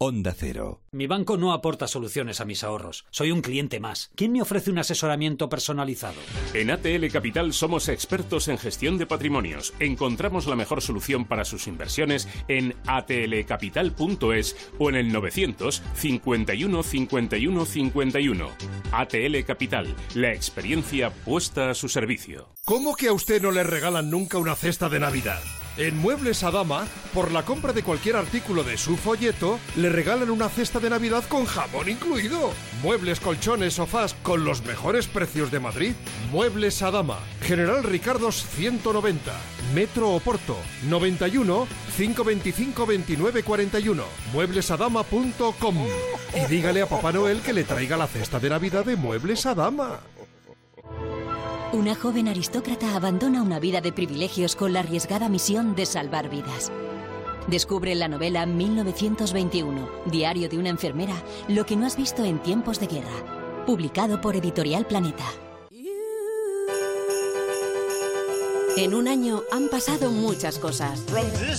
Onda 0.01 0.33
Cero. 0.33 0.79
Mi 0.93 1.07
banco 1.07 1.35
no 1.35 1.51
aporta 1.51 1.85
soluciones 1.85 2.39
a 2.39 2.45
mis 2.45 2.63
ahorros. 2.63 3.05
Soy 3.09 3.31
un 3.31 3.41
cliente 3.41 3.81
más. 3.81 4.11
¿Quién 4.15 4.31
me 4.31 4.41
ofrece 4.41 4.71
un 4.71 4.79
asesoramiento 4.79 5.49
personalizado? 5.49 6.15
En 6.53 6.71
ATL 6.71 7.05
Capital 7.11 7.51
somos 7.51 7.89
expertos 7.89 8.47
en 8.47 8.57
gestión 8.57 8.97
de 8.97 9.05
patrimonios. 9.05 9.73
Encontramos 9.81 10.47
la 10.47 10.55
mejor 10.55 10.81
solución 10.81 11.25
para 11.25 11.43
sus 11.43 11.67
inversiones 11.67 12.29
en 12.47 12.75
atlcapital.es 12.87 14.55
o 14.79 14.89
en 14.89 14.95
el 14.95 15.11
900 15.11 15.83
51 15.95 16.81
51 16.81 17.65
51. 17.65 18.47
ATL 18.93 19.43
Capital, 19.45 19.93
la 20.15 20.31
experiencia 20.31 21.09
puesta 21.09 21.71
a 21.71 21.73
su 21.73 21.89
servicio. 21.89 22.47
¿Cómo 22.63 22.95
que 22.95 23.09
a 23.09 23.13
usted 23.13 23.41
no 23.41 23.51
le 23.51 23.63
regalan 23.63 24.09
nunca 24.09 24.37
una 24.37 24.55
cesta 24.55 24.87
de 24.87 25.01
Navidad? 25.01 25.41
En 25.77 25.97
Muebles 25.97 26.43
Adama, 26.43 26.87
por 27.13 27.31
la 27.31 27.43
compra 27.43 27.71
de 27.71 27.83
cualquier 27.83 28.15
artículo 28.17 28.63
de 28.63 28.77
su 28.77 28.97
folleto, 28.97 29.59
le 29.77 29.89
regalan 29.89 30.29
una 30.29 30.49
cesta 30.49 30.79
de 30.79 30.89
Navidad 30.89 31.23
con 31.29 31.45
jamón 31.45 31.87
incluido. 31.87 32.51
Muebles, 32.83 33.19
colchones, 33.19 33.75
sofás 33.75 34.13
con 34.21 34.43
los 34.43 34.63
mejores 34.65 35.07
precios 35.07 35.51
de 35.51 35.59
Madrid. 35.59 35.93
Muebles 36.31 36.81
Adama, 36.81 37.19
General 37.41 37.83
Ricardos 37.83 38.45
190, 38.55 39.31
Metro 39.73 40.09
Oporto, 40.11 40.57
91 40.89 41.67
525 41.95 42.85
29 42.85 43.43
41, 43.43 44.03
mueblesadama.com. 44.33 45.77
Y 46.35 46.45
dígale 46.47 46.81
a 46.81 46.87
Papá 46.87 47.11
Noel 47.11 47.41
que 47.41 47.53
le 47.53 47.63
traiga 47.63 47.97
la 47.97 48.07
cesta 48.07 48.39
de 48.39 48.49
Navidad 48.49 48.85
de 48.85 48.95
Muebles 48.95 49.45
Adama. 49.45 49.99
Una 51.71 51.93
joven 51.93 52.27
aristócrata 52.27 52.95
abandona 52.95 53.43
una 53.43 53.59
vida 53.59 53.79
de 53.79 53.93
privilegios 53.93 54.55
con 54.55 54.73
la 54.73 54.79
arriesgada 54.79 55.29
misión 55.29 55.75
de 55.75 55.85
salvar 55.85 56.27
vidas. 56.27 56.71
Descubre 57.45 57.91
en 57.91 57.99
la 57.99 58.07
novela 58.07 58.47
1921, 58.47 59.87
Diario 60.07 60.49
de 60.49 60.57
una 60.57 60.69
enfermera, 60.69 61.13
lo 61.47 61.67
que 61.67 61.75
no 61.75 61.85
has 61.85 61.95
visto 61.95 62.25
en 62.25 62.39
tiempos 62.39 62.79
de 62.79 62.87
guerra. 62.87 63.65
Publicado 63.67 64.19
por 64.19 64.35
Editorial 64.35 64.87
Planeta. 64.87 65.25
En 68.79 68.93
un 68.93 69.09
año 69.09 69.43
han 69.51 69.67
pasado 69.67 70.09
muchas 70.09 70.57
cosas. 70.57 71.01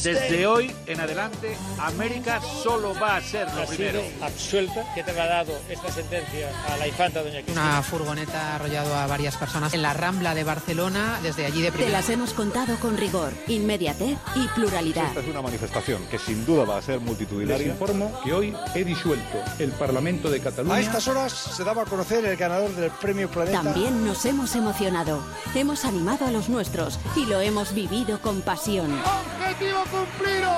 Desde 0.02 0.46
hoy 0.46 0.74
en 0.86 1.00
adelante, 1.00 1.54
América 1.78 2.40
solo 2.62 2.94
va 2.94 3.16
a 3.16 3.20
ser 3.20 3.46
lo 3.54 3.66
primero. 3.66 4.00
absuelta 4.22 4.86
que 4.94 5.02
te 5.02 5.10
ha 5.10 5.26
dado 5.26 5.52
esta 5.68 5.92
sentencia 5.92 6.48
a 6.66 6.78
la 6.78 6.88
infanta 6.88 7.22
doña 7.22 7.42
Cristina. 7.42 7.60
Una 7.60 7.82
furgoneta 7.82 8.40
ha 8.40 8.54
arrollado 8.54 8.94
a 8.94 9.06
varias 9.06 9.36
personas 9.36 9.74
en 9.74 9.82
la 9.82 9.92
Rambla 9.92 10.34
de 10.34 10.44
Barcelona, 10.44 11.20
desde 11.22 11.44
allí 11.44 11.60
de 11.60 11.70
Te 11.70 11.76
primera. 11.76 11.98
las 11.98 12.08
hemos 12.08 12.32
contado 12.32 12.76
con 12.76 12.96
rigor, 12.96 13.34
inmediatez 13.48 14.16
y 14.36 14.48
pluralidad. 14.54 15.08
Esta 15.08 15.20
es 15.20 15.28
una 15.28 15.42
manifestación 15.42 16.02
que 16.10 16.18
sin 16.18 16.46
duda 16.46 16.64
va 16.64 16.78
a 16.78 16.82
ser 16.82 17.00
multitudinaria. 17.00 17.58
Les 17.58 17.66
informo 17.66 18.18
que 18.24 18.32
hoy 18.32 18.56
he 18.74 18.82
disuelto 18.82 19.36
el 19.58 19.72
Parlamento 19.72 20.30
de 20.30 20.40
Cataluña. 20.40 20.76
A 20.76 20.80
estas 20.80 21.06
horas 21.06 21.34
se 21.34 21.64
daba 21.64 21.82
a 21.82 21.84
conocer 21.84 22.24
el 22.24 22.38
ganador 22.38 22.70
del 22.76 22.90
premio 22.92 23.30
Planeta. 23.30 23.62
También 23.62 24.06
nos 24.06 24.24
hemos 24.24 24.56
emocionado. 24.56 25.22
Hemos 25.54 25.84
animado 25.84 26.24
a 26.24 26.30
los 26.30 26.48
nuestros 26.48 26.98
y 27.16 27.26
lo 27.26 27.40
hemos 27.40 27.74
vivido 27.74 28.20
con 28.20 28.40
pasión. 28.42 28.90
¡Objetivo 28.92 29.80
cumplido! 29.90 30.52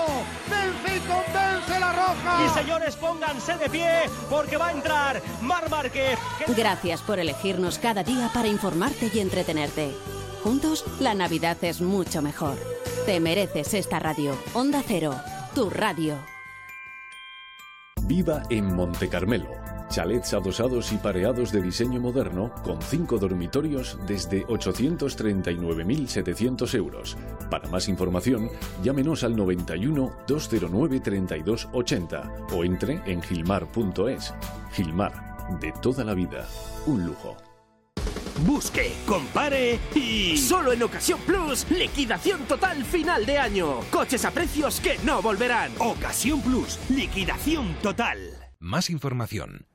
¡Vence 0.51 0.97
y 0.97 1.01
convence 1.01 1.81
la 1.81 1.93
roja! 1.93 2.45
Y 2.45 2.59
señores, 2.59 2.97
pónganse 2.97 3.57
de 3.57 3.71
pie 3.71 3.91
porque 4.29 4.57
va 4.57 4.69
a 4.69 4.73
entrar 4.73 5.23
Mar 5.41 5.69
Márquez. 5.71 6.19
Gracias 6.57 7.01
por 7.03 7.19
elegirnos 7.19 7.79
cada 7.79 8.03
día 8.03 8.31
para 8.33 8.49
informarte 8.49 9.11
y 9.13 9.21
entretenerte. 9.21 9.93
Juntos, 10.43 10.85
la 11.01 11.15
Navidad 11.15 11.57
es 11.63 11.81
mucho 11.81 12.21
mejor. 12.21 12.57
Te 13.07 13.21
mereces 13.21 13.75
esta 13.75 13.99
radio. 13.99 14.37
Onda 14.55 14.83
Cero, 14.87 15.15
tu 15.55 15.71
radio. 15.71 16.19
Viva 18.03 18.43
en 18.51 18.75
Monte 18.75 19.09
Carmelo. 19.09 19.72
Chalets 19.93 20.33
adosados 20.33 20.91
y 20.93 20.97
pareados 20.97 21.53
de 21.53 21.61
diseño 21.61 22.01
moderno 22.01 22.51
con 22.65 22.81
cinco 22.81 23.19
dormitorios 23.19 23.99
desde 24.07 24.47
839.700 24.47 26.75
euros. 26.75 27.19
Para 27.51 27.69
más 27.69 27.89
información, 27.89 28.49
llámenos 28.83 29.23
al 29.23 29.37
91 29.37 30.11
209 30.27 31.01
3280 31.01 32.33
o 32.53 32.65
entre 32.65 33.03
en 33.05 33.21
gilmar.es. 33.21 34.33
Gilmar, 34.73 35.61
de 35.61 35.75
toda 35.83 36.05
la 36.05 36.15
vida, 36.15 36.49
un 36.87 37.05
lujo. 37.05 37.37
Busque, 38.47 38.93
compare 39.07 39.79
y... 39.95 40.39
Solo 40.39 40.73
en 40.73 40.83
Ocasión 40.83 41.21
Plus, 41.27 41.71
liquidación 41.71 42.41
total 42.49 42.83
final 42.83 43.27
de 43.27 43.37
año. 43.37 43.81
Coches 43.91 44.25
a 44.25 44.31
precios 44.31 44.81
que 44.81 44.97
no 45.05 45.21
volverán. 45.21 45.71
Ocasión 45.79 46.41
Plus, 46.41 46.79
liquidación 46.89 47.75
total. 47.83 48.19
Más 48.59 48.89
información, 48.91 49.67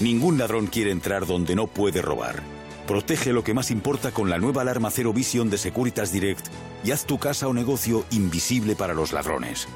Ningún 0.00 0.38
ladrón 0.38 0.68
quiere 0.68 0.92
entrar 0.92 1.26
donde 1.26 1.56
no 1.56 1.66
puede 1.66 2.02
robar. 2.02 2.42
Protege 2.86 3.32
lo 3.32 3.42
que 3.42 3.52
más 3.52 3.72
importa 3.72 4.12
con 4.12 4.30
la 4.30 4.38
nueva 4.38 4.62
alarma 4.62 4.90
Cero 4.92 5.12
Vision 5.12 5.50
de 5.50 5.58
Securitas 5.58 6.12
Direct 6.12 6.46
y 6.84 6.92
haz 6.92 7.04
tu 7.04 7.18
casa 7.18 7.48
o 7.48 7.52
negocio 7.52 8.04
invisible 8.12 8.76
para 8.76 8.94
los 8.94 9.12
ladrones. 9.12 9.66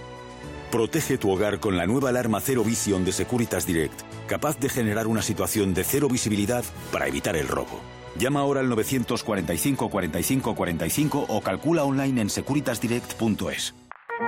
Protege 0.71 1.19
tu 1.19 1.31
hogar 1.31 1.59
con 1.59 1.77
la 1.77 1.87
nueva 1.87 2.11
alarma 2.11 2.41
Cero 2.41 2.63
Vision 2.65 3.05
de 3.05 3.13
Securitas 3.13 3.67
Direct, 3.67 4.01
capaz 4.29 4.59
de 4.61 4.69
generar 4.69 5.09
una 5.09 5.23
situación 5.23 5.75
de 5.75 5.83
cero 5.83 6.09
visibilidad 6.09 6.65
para 6.93 7.09
evitar 7.09 7.37
el 7.37 7.49
robo. 7.49 7.81
Llama 8.17 8.41
ahora 8.41 8.61
al 8.61 8.69
945 8.69 9.91
45 9.91 10.55
45 10.55 11.27
o 11.29 11.41
calcula 11.41 11.85
online 11.85 12.23
en 12.23 12.31
securitasdirect.es. 12.31 13.75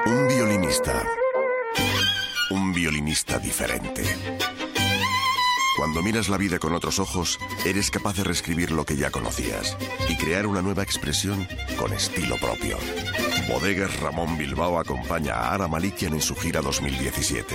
Un 0.06 0.28
violinista. 0.28 1.06
Un 2.50 2.72
violinista 2.72 3.38
diferente. 3.38 4.02
Cuando 5.84 6.02
miras 6.02 6.30
la 6.30 6.38
vida 6.38 6.58
con 6.58 6.72
otros 6.72 6.98
ojos, 6.98 7.38
eres 7.66 7.90
capaz 7.90 8.16
de 8.16 8.24
reescribir 8.24 8.70
lo 8.70 8.86
que 8.86 8.96
ya 8.96 9.10
conocías 9.10 9.76
y 10.08 10.16
crear 10.16 10.46
una 10.46 10.62
nueva 10.62 10.82
expresión 10.82 11.46
con 11.78 11.92
estilo 11.92 12.38
propio. 12.38 12.78
Bodegas 13.50 14.00
Ramón 14.00 14.38
Bilbao 14.38 14.78
acompaña 14.78 15.34
a 15.34 15.52
Ara 15.52 15.68
Malikian 15.68 16.14
en 16.14 16.22
su 16.22 16.34
gira 16.36 16.62
2017. 16.62 17.54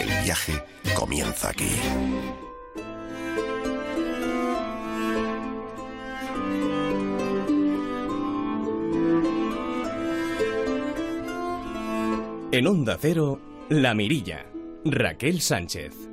El 0.00 0.24
viaje 0.24 0.64
comienza 0.96 1.50
aquí. 1.50 1.70
En 12.50 12.66
Onda 12.66 12.98
Cero, 13.00 13.38
La 13.68 13.94
Mirilla. 13.94 14.44
Raquel 14.84 15.40
Sánchez. 15.40 16.09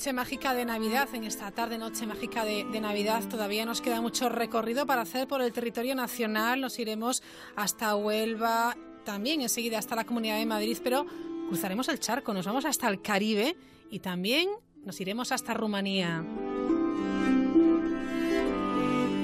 Noche 0.00 0.14
mágica 0.14 0.54
de 0.54 0.64
Navidad, 0.64 1.14
en 1.14 1.24
esta 1.24 1.50
tarde 1.50 1.76
noche 1.76 2.06
mágica 2.06 2.42
de, 2.46 2.64
Navidad, 2.80 3.22
todavía 3.28 3.66
nos 3.66 3.82
queda 3.82 4.00
mucho 4.00 4.30
recorrido 4.30 4.86
para 4.86 5.02
hacer 5.02 5.28
por 5.28 5.42
el 5.42 5.52
territorio 5.52 5.94
nacional. 5.94 6.58
Nos 6.62 6.78
iremos 6.78 7.22
hasta 7.54 7.94
Huelva, 7.94 8.78
también 9.04 9.42
enseguida 9.42 9.78
hasta 9.78 9.96
la 9.96 10.06
Comunidad 10.06 10.38
de 10.38 10.46
Madrid, 10.46 10.78
pero 10.82 11.04
cruzaremos 11.48 11.86
el 11.90 12.00
charco, 12.00 12.32
nos 12.32 12.46
vamos 12.46 12.64
hasta 12.64 12.88
el 12.88 13.02
Caribe 13.02 13.58
y 13.90 13.98
también 13.98 14.48
nos 14.86 14.98
iremos 15.02 15.32
hasta 15.32 15.52
Rumanía. 15.52 16.24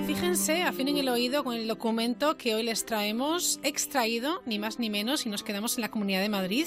Fíjense, 0.07 0.63
afinen 0.63 0.99
el 0.99 1.09
oído 1.09 1.43
con 1.43 1.55
el 1.55 1.67
documento 1.67 2.37
que 2.37 2.55
hoy 2.55 2.65
les 2.65 2.85
traemos, 2.85 3.61
extraído, 3.63 4.43
ni 4.45 4.59
más 4.59 4.79
ni 4.79 4.91
menos, 4.91 5.25
y 5.25 5.31
nos 5.31 5.43
quedamos 5.43 5.79
en 5.79 5.81
la 5.81 5.91
Comunidad 5.91 6.21
de 6.21 6.29
Madrid, 6.29 6.67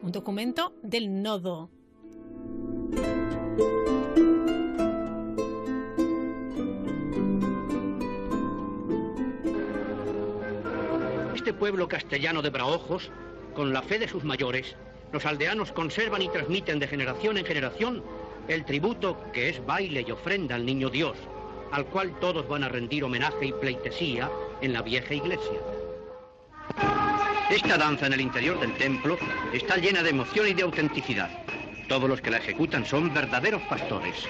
un 0.00 0.12
documento 0.12 0.72
del 0.82 1.20
Nodo. 1.20 1.68
Este 11.50 11.58
pueblo 11.58 11.88
castellano 11.88 12.42
de 12.42 12.50
Braojos, 12.50 13.10
con 13.56 13.72
la 13.72 13.82
fe 13.82 13.98
de 13.98 14.06
sus 14.06 14.22
mayores, 14.22 14.76
los 15.12 15.26
aldeanos 15.26 15.72
conservan 15.72 16.22
y 16.22 16.28
transmiten 16.28 16.78
de 16.78 16.86
generación 16.86 17.38
en 17.38 17.44
generación 17.44 18.04
el 18.46 18.64
tributo 18.64 19.20
que 19.32 19.48
es 19.48 19.66
baile 19.66 20.04
y 20.06 20.12
ofrenda 20.12 20.54
al 20.54 20.64
niño 20.64 20.90
Dios, 20.90 21.16
al 21.72 21.86
cual 21.86 22.16
todos 22.20 22.46
van 22.46 22.62
a 22.62 22.68
rendir 22.68 23.02
homenaje 23.02 23.46
y 23.46 23.52
pleitesía 23.52 24.30
en 24.60 24.72
la 24.72 24.82
vieja 24.82 25.12
iglesia. 25.12 25.58
Esta 27.50 27.76
danza 27.76 28.06
en 28.06 28.12
el 28.12 28.20
interior 28.20 28.60
del 28.60 28.76
templo 28.76 29.18
está 29.52 29.76
llena 29.76 30.04
de 30.04 30.10
emoción 30.10 30.46
y 30.46 30.54
de 30.54 30.62
autenticidad. 30.62 31.30
Todos 31.88 32.08
los 32.08 32.20
que 32.20 32.30
la 32.30 32.38
ejecutan 32.38 32.86
son 32.86 33.12
verdaderos 33.12 33.62
pastores. 33.62 34.24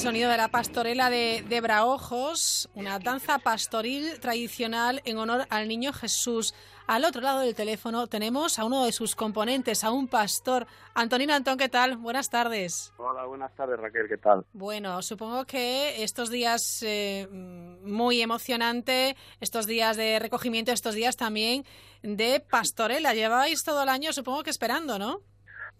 El 0.00 0.04
sonido 0.04 0.30
de 0.30 0.38
la 0.38 0.48
pastorela 0.48 1.10
de, 1.10 1.44
de, 1.46 1.60
Braojos, 1.60 2.70
una 2.74 2.98
danza 2.98 3.38
pastoril 3.38 4.18
tradicional 4.18 5.02
en 5.04 5.18
honor 5.18 5.46
al 5.50 5.68
niño 5.68 5.92
Jesús. 5.92 6.54
Al 6.86 7.04
otro 7.04 7.20
lado 7.20 7.40
del 7.40 7.54
teléfono 7.54 8.06
tenemos 8.06 8.58
a 8.58 8.64
uno 8.64 8.86
de 8.86 8.92
sus 8.92 9.14
componentes, 9.14 9.84
a 9.84 9.90
un 9.90 10.08
pastor. 10.08 10.66
Antonino 10.94 11.34
Antón, 11.34 11.58
¿qué 11.58 11.68
tal? 11.68 11.98
Buenas 11.98 12.30
tardes. 12.30 12.94
Hola, 12.96 13.26
buenas 13.26 13.54
tardes 13.54 13.78
Raquel, 13.78 14.08
¿qué 14.08 14.16
tal? 14.16 14.46
Bueno, 14.54 15.02
supongo 15.02 15.44
que 15.44 16.02
estos 16.02 16.30
días 16.30 16.82
eh, 16.82 17.28
muy 17.30 18.22
emocionante, 18.22 19.18
estos 19.38 19.66
días 19.66 19.98
de 19.98 20.18
recogimiento, 20.18 20.72
estos 20.72 20.94
días 20.94 21.18
también 21.18 21.66
de 22.02 22.40
pastorela. 22.40 23.12
Lleváis 23.12 23.64
todo 23.64 23.82
el 23.82 23.90
año, 23.90 24.14
supongo 24.14 24.44
que 24.44 24.50
esperando, 24.50 24.98
¿no? 24.98 25.20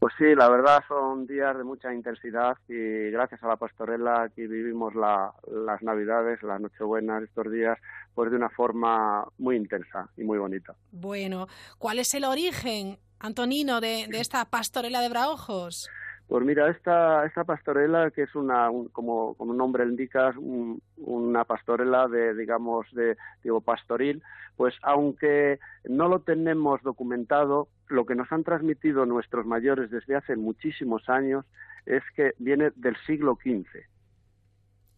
Pues 0.01 0.15
sí, 0.17 0.35
la 0.35 0.49
verdad 0.49 0.83
son 0.89 1.27
días 1.27 1.55
de 1.59 1.63
mucha 1.63 1.93
intensidad 1.93 2.57
y 2.69 3.11
gracias 3.11 3.43
a 3.43 3.49
la 3.49 3.57
pastorela 3.57 4.23
aquí 4.23 4.47
vivimos 4.47 4.95
la, 4.95 5.31
las 5.47 5.83
Navidades, 5.83 6.43
las 6.43 6.59
Nochebuenas, 6.59 7.23
estos 7.23 7.53
días, 7.53 7.79
pues 8.15 8.31
de 8.31 8.39
una 8.39 8.49
forma 8.49 9.27
muy 9.37 9.57
intensa 9.57 10.09
y 10.17 10.25
muy 10.25 10.39
bonita. 10.39 10.75
Bueno, 10.91 11.49
¿cuál 11.77 11.99
es 11.99 12.15
el 12.15 12.25
origen, 12.25 12.99
Antonino, 13.19 13.83
de, 13.83 14.07
de 14.09 14.21
esta 14.21 14.43
pastorela 14.47 15.03
de 15.03 15.11
Braojos? 15.11 15.91
Pues 16.31 16.45
mira, 16.45 16.71
esta, 16.71 17.27
esta 17.27 17.43
pastorela, 17.43 18.13
que 18.13 18.23
es 18.23 18.37
una, 18.37 18.71
un, 18.71 18.87
como, 18.91 19.35
como 19.35 19.51
un 19.51 19.57
nombre 19.57 19.83
indica, 19.83 20.33
un, 20.39 20.81
una 20.99 21.45
pastorela 21.45 22.07
de, 22.07 22.37
digamos, 22.37 22.87
de, 22.93 23.17
digo, 23.43 23.61
pastoril, 23.61 24.23
pues 24.57 24.73
aunque 24.83 25.59
no 25.89 26.07
lo 26.07 26.21
tenemos 26.21 26.83
documentado, 26.83 27.67
lo 27.89 28.07
que 28.07 28.15
nos 28.15 28.31
han 28.31 28.45
transmitido 28.45 29.07
nuestros 29.07 29.45
mayores 29.45 29.91
desde 29.91 30.15
hace 30.15 30.37
muchísimos 30.37 31.09
años 31.09 31.45
es 31.85 32.05
que 32.15 32.35
viene 32.39 32.71
del 32.77 32.97
siglo 33.09 33.37
XV. 33.43 33.90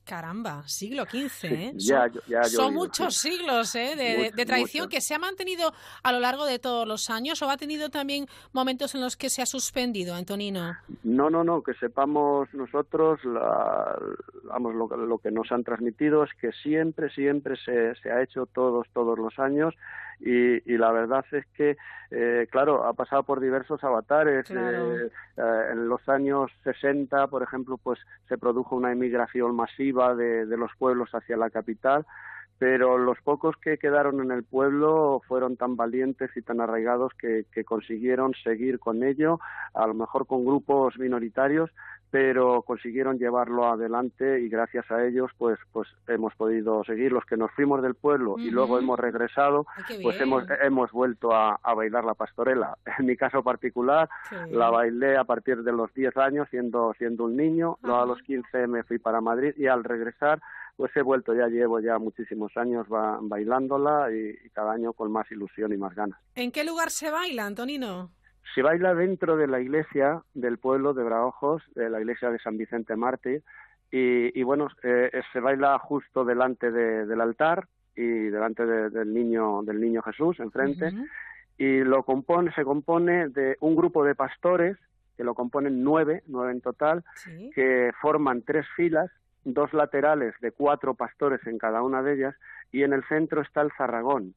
Caramba, 0.04 0.62
siglo 0.66 1.04
XV, 1.04 1.44
¿eh? 1.44 1.72
Ya, 1.76 2.08
son, 2.08 2.22
ya, 2.26 2.44
son 2.44 2.74
muchos 2.74 3.16
siglos 3.16 3.74
¿eh? 3.76 3.94
de, 4.34 4.44
tradición 4.44 4.84
mucho. 4.84 4.96
que 4.96 5.00
se 5.00 5.14
ha 5.14 5.18
mantenido 5.18 5.72
a 6.02 6.12
lo 6.12 6.18
largo 6.18 6.44
de 6.44 6.58
todos 6.58 6.86
los 6.86 7.08
años 7.08 7.40
o 7.42 7.48
ha 7.48 7.56
tenido 7.56 7.88
también 7.88 8.26
momentos 8.52 8.94
en 8.94 9.00
los 9.00 9.16
que 9.16 9.30
se 9.30 9.42
ha 9.42 9.46
suspendido, 9.46 10.14
Antonino. 10.14 10.76
No, 11.04 11.30
no, 11.30 11.44
no, 11.44 11.62
que 11.62 11.74
sepamos 11.74 12.52
nosotros, 12.52 13.24
la, 13.24 13.96
vamos, 14.44 14.74
lo, 14.74 14.88
lo, 14.96 15.18
que 15.18 15.30
nos 15.30 15.52
han 15.52 15.62
transmitido 15.62 16.24
es 16.24 16.30
que 16.40 16.50
siempre, 16.52 17.08
siempre 17.10 17.56
se, 17.56 17.94
se 18.02 18.10
ha 18.10 18.22
hecho 18.22 18.46
todos, 18.46 18.88
todos 18.92 19.18
los 19.18 19.38
años 19.38 19.74
y, 20.24 20.72
y, 20.72 20.78
la 20.78 20.92
verdad 20.92 21.24
es 21.32 21.44
que, 21.56 21.76
eh, 22.12 22.46
claro, 22.50 22.84
ha 22.84 22.92
pasado 22.92 23.24
por 23.24 23.40
diversos 23.40 23.82
avatares. 23.82 24.46
Claro. 24.46 24.96
Eh, 24.96 25.10
eh, 25.36 25.68
en 25.72 25.88
los 25.88 26.08
años 26.08 26.50
60, 26.62 27.26
por 27.26 27.42
ejemplo, 27.42 27.76
pues 27.76 27.98
se 28.28 28.38
produjo 28.38 28.76
una 28.76 28.92
emigración 28.92 29.56
masiva 29.56 30.14
de, 30.14 30.46
de 30.46 30.56
los 30.56 30.70
pueblos 30.78 31.10
hacia 31.12 31.36
la 31.36 31.50
capital 31.50 32.06
pero 32.58 32.96
los 32.96 33.20
pocos 33.22 33.56
que 33.56 33.76
quedaron 33.76 34.20
en 34.20 34.30
el 34.30 34.44
pueblo 34.44 35.20
fueron 35.26 35.56
tan 35.56 35.74
valientes 35.74 36.30
y 36.36 36.42
tan 36.42 36.60
arraigados 36.60 37.12
que, 37.18 37.44
que, 37.50 37.64
consiguieron 37.64 38.34
seguir 38.44 38.78
con 38.78 39.02
ello, 39.02 39.40
a 39.74 39.84
lo 39.88 39.94
mejor 39.94 40.28
con 40.28 40.44
grupos 40.44 40.96
minoritarios, 40.96 41.72
pero 42.12 42.60
consiguieron 42.60 43.18
llevarlo 43.18 43.66
adelante 43.66 44.38
y 44.42 44.50
gracias 44.50 44.88
a 44.90 45.02
ellos 45.02 45.30
pues 45.38 45.58
pues 45.72 45.88
hemos 46.06 46.34
podido 46.34 46.84
seguir. 46.84 47.10
Los 47.10 47.24
que 47.24 47.38
nos 47.38 47.50
fuimos 47.52 47.82
del 47.82 47.94
pueblo 47.94 48.32
uh 48.32 48.36
-huh. 48.36 48.42
y 48.42 48.50
luego 48.50 48.78
hemos 48.78 49.00
regresado 49.00 49.64
Ay, 49.88 50.02
pues 50.02 50.20
hemos 50.20 50.44
hemos 50.62 50.92
vuelto 50.92 51.34
a, 51.34 51.58
a, 51.62 51.74
bailar 51.74 52.04
la 52.04 52.14
pastorela. 52.14 52.76
En 52.98 53.06
mi 53.06 53.16
caso 53.16 53.42
particular 53.42 54.10
la 54.50 54.68
bailé 54.68 55.16
a 55.16 55.24
partir 55.24 55.62
de 55.62 55.72
los 55.72 55.92
10 55.94 56.14
años 56.18 56.48
siendo 56.50 56.92
siendo 56.98 57.24
un 57.24 57.34
niño. 57.34 57.78
A 57.82 58.04
los 58.04 58.20
15 58.20 58.66
me 58.66 58.82
fui 58.82 58.98
para 58.98 59.22
Madrid 59.22 59.54
y 59.56 59.66
al 59.66 59.82
regresar 59.82 60.38
pues 60.76 60.94
he 60.96 61.02
vuelto, 61.02 61.34
ya 61.34 61.46
llevo 61.48 61.80
ya 61.80 61.98
muchísimos 61.98 62.54
años 62.56 62.88
ba 62.88 63.18
bailándola 63.22 64.10
y, 64.12 64.36
y, 64.44 64.50
cada 64.50 64.72
año 64.72 64.92
con 64.92 65.10
más 65.10 65.30
ilusión 65.30 65.72
y 65.72 65.76
más 65.78 65.94
ganas. 65.94 66.18
¿En 66.34 66.50
qué 66.50 66.64
lugar 66.64 66.90
se 66.90 67.10
baila, 67.10 67.46
Antonino? 67.46 68.10
Se 68.54 68.62
baila 68.62 68.94
dentro 68.94 69.36
de 69.36 69.46
la 69.46 69.60
iglesia 69.60 70.22
del 70.34 70.58
pueblo 70.58 70.94
de 70.94 71.04
Braojos, 71.04 71.62
de 71.74 71.88
la 71.88 72.00
iglesia 72.00 72.30
de 72.30 72.38
San 72.38 72.56
Vicente 72.58 72.96
Mártir, 72.96 73.42
y, 73.90 74.38
y 74.38 74.42
bueno, 74.42 74.68
eh, 74.82 75.10
se 75.32 75.40
baila 75.40 75.78
justo 75.78 76.24
delante 76.24 76.70
de, 76.70 77.06
del 77.06 77.20
altar 77.20 77.66
y 77.94 78.06
delante 78.28 78.64
de, 78.64 78.90
del 78.90 79.12
niño 79.12 79.62
del 79.62 79.80
niño 79.80 80.02
Jesús 80.02 80.40
enfrente, 80.40 80.86
uh 80.86 80.90
-huh. 80.90 81.08
y 81.58 81.84
lo 81.84 82.02
compone, 82.02 82.52
se 82.54 82.64
compone 82.64 83.28
de 83.28 83.56
un 83.60 83.76
grupo 83.76 84.02
de 84.04 84.14
pastores 84.14 84.76
que 85.16 85.24
lo 85.24 85.34
componen 85.34 85.84
nueve, 85.84 86.22
nueve 86.26 86.52
en 86.52 86.60
total, 86.62 87.04
¿Sí? 87.16 87.50
que 87.54 87.92
forman 88.00 88.42
tres 88.42 88.66
filas 88.76 89.10
dos 89.44 89.72
laterales 89.72 90.34
de 90.40 90.52
cuatro 90.52 90.94
pastores 90.94 91.44
en 91.46 91.58
cada 91.58 91.82
una 91.82 92.02
de 92.02 92.14
ellas 92.14 92.34
y 92.70 92.82
en 92.84 92.92
el 92.92 93.02
centro 93.04 93.42
está 93.42 93.60
el 93.62 93.72
zarragón. 93.76 94.34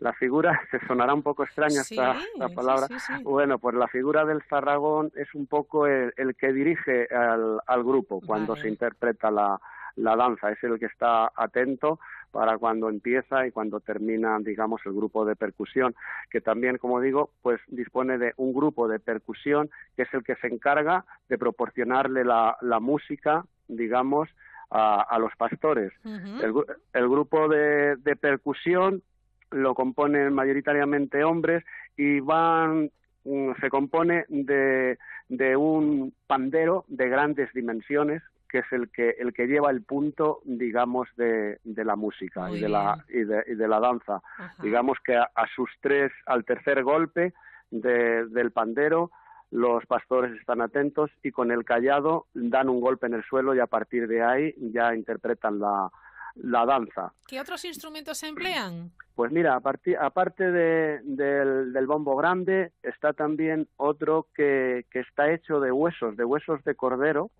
La 0.00 0.12
figura, 0.12 0.60
se 0.70 0.84
sonará 0.86 1.14
un 1.14 1.22
poco 1.22 1.44
extraña 1.44 1.82
sí, 1.82 1.94
esta, 1.94 2.16
esta, 2.34 2.48
palabra, 2.48 2.86
sí, 2.88 2.98
sí, 2.98 3.22
bueno, 3.22 3.58
pues 3.58 3.74
la 3.76 3.88
figura 3.88 4.24
del 4.24 4.42
zarragón 4.48 5.12
es 5.14 5.34
un 5.34 5.46
poco 5.46 5.86
el, 5.86 6.12
el 6.16 6.34
que 6.34 6.52
dirige 6.52 7.06
al, 7.14 7.60
al 7.66 7.84
grupo 7.84 8.20
cuando 8.20 8.52
vale. 8.54 8.62
se 8.62 8.68
interpreta 8.68 9.30
la, 9.30 9.60
la 9.96 10.16
danza, 10.16 10.50
es 10.50 10.62
el 10.64 10.78
que 10.78 10.86
está 10.86 11.30
atento 11.34 12.00
para 12.32 12.58
cuando 12.58 12.88
empieza 12.88 13.46
y 13.46 13.50
cuando 13.50 13.80
termina, 13.80 14.38
digamos, 14.40 14.80
el 14.86 14.92
grupo 14.92 15.24
de 15.24 15.34
percusión, 15.34 15.94
que 16.30 16.40
también, 16.40 16.78
como 16.78 17.00
digo, 17.00 17.30
pues 17.42 17.60
dispone 17.66 18.18
de 18.18 18.32
un 18.36 18.52
grupo 18.52 18.86
de 18.88 19.00
percusión 19.00 19.68
que 19.96 20.02
es 20.02 20.14
el 20.14 20.22
que 20.22 20.36
se 20.36 20.46
encarga 20.46 21.04
de 21.28 21.38
proporcionarle 21.38 22.24
la, 22.24 22.56
la 22.60 22.78
música 22.78 23.44
digamos, 23.70 24.28
a, 24.70 25.02
a 25.02 25.18
los 25.18 25.34
pastores. 25.36 25.92
Uh 26.04 26.08
-huh. 26.08 26.44
el, 26.44 27.00
el, 27.02 27.08
grupo 27.08 27.48
de, 27.48 27.96
de, 27.96 28.16
percusión 28.16 29.02
lo 29.50 29.74
componen 29.74 30.32
mayoritariamente 30.32 31.24
hombres 31.24 31.64
y 31.96 32.20
van 32.20 32.90
mm, 33.24 33.52
se 33.60 33.68
compone 33.68 34.24
de, 34.28 34.98
de 35.28 35.56
un 35.56 36.12
pandero 36.26 36.84
de 36.88 37.08
grandes 37.08 37.52
dimensiones 37.52 38.22
que 38.48 38.58
es 38.58 38.72
el 38.72 38.90
que 38.90 39.10
el 39.18 39.32
que 39.32 39.46
lleva 39.46 39.70
el 39.70 39.82
punto 39.82 40.40
digamos 40.44 41.08
de, 41.16 41.58
de 41.64 41.84
la 41.84 41.96
música 41.96 42.48
Muy 42.48 42.58
y 42.58 42.62
de 42.62 42.68
la 42.68 43.04
y 43.08 43.24
de, 43.24 43.44
y 43.46 43.54
de 43.54 43.68
la 43.68 43.80
danza 43.80 44.20
Ajá. 44.38 44.62
digamos 44.62 44.98
que 45.04 45.16
a, 45.16 45.30
a, 45.34 45.46
sus 45.54 45.70
tres 45.80 46.10
al 46.26 46.44
tercer 46.44 46.82
golpe 46.82 47.32
de, 47.70 48.26
del 48.26 48.50
pandero 48.50 49.10
los 49.52 49.84
pastores 49.86 50.38
están 50.38 50.60
atentos 50.60 51.10
y 51.22 51.32
con 51.32 51.50
el 51.50 51.64
callado 51.64 52.26
dan 52.34 52.68
un 52.68 52.80
golpe 52.80 53.06
en 53.06 53.14
el 53.14 53.24
suelo 53.24 53.54
y 53.54 53.60
a 53.60 53.66
partir 53.66 54.06
de 54.06 54.22
ahí 54.22 54.54
ya 54.72 54.94
interpretan 54.94 55.58
la, 55.58 55.90
la 56.34 56.64
danza. 56.66 57.12
¿Qué 57.26 57.40
otros 57.40 57.64
instrumentos 57.64 58.18
se 58.18 58.28
emplean? 58.28 58.90
Pues 59.14 59.32
mira, 59.32 59.54
aparte 59.54 60.50
de, 60.50 61.00
del, 61.04 61.72
del, 61.72 61.86
bombo 61.86 62.16
grande, 62.16 62.72
está 62.82 63.12
también 63.12 63.68
otro 63.76 64.28
que, 64.34 64.86
que, 64.90 65.00
está 65.00 65.30
hecho 65.30 65.60
de 65.60 65.70
huesos, 65.70 66.16
de 66.16 66.24
huesos 66.24 66.64
de 66.64 66.74
cordero, 66.74 67.30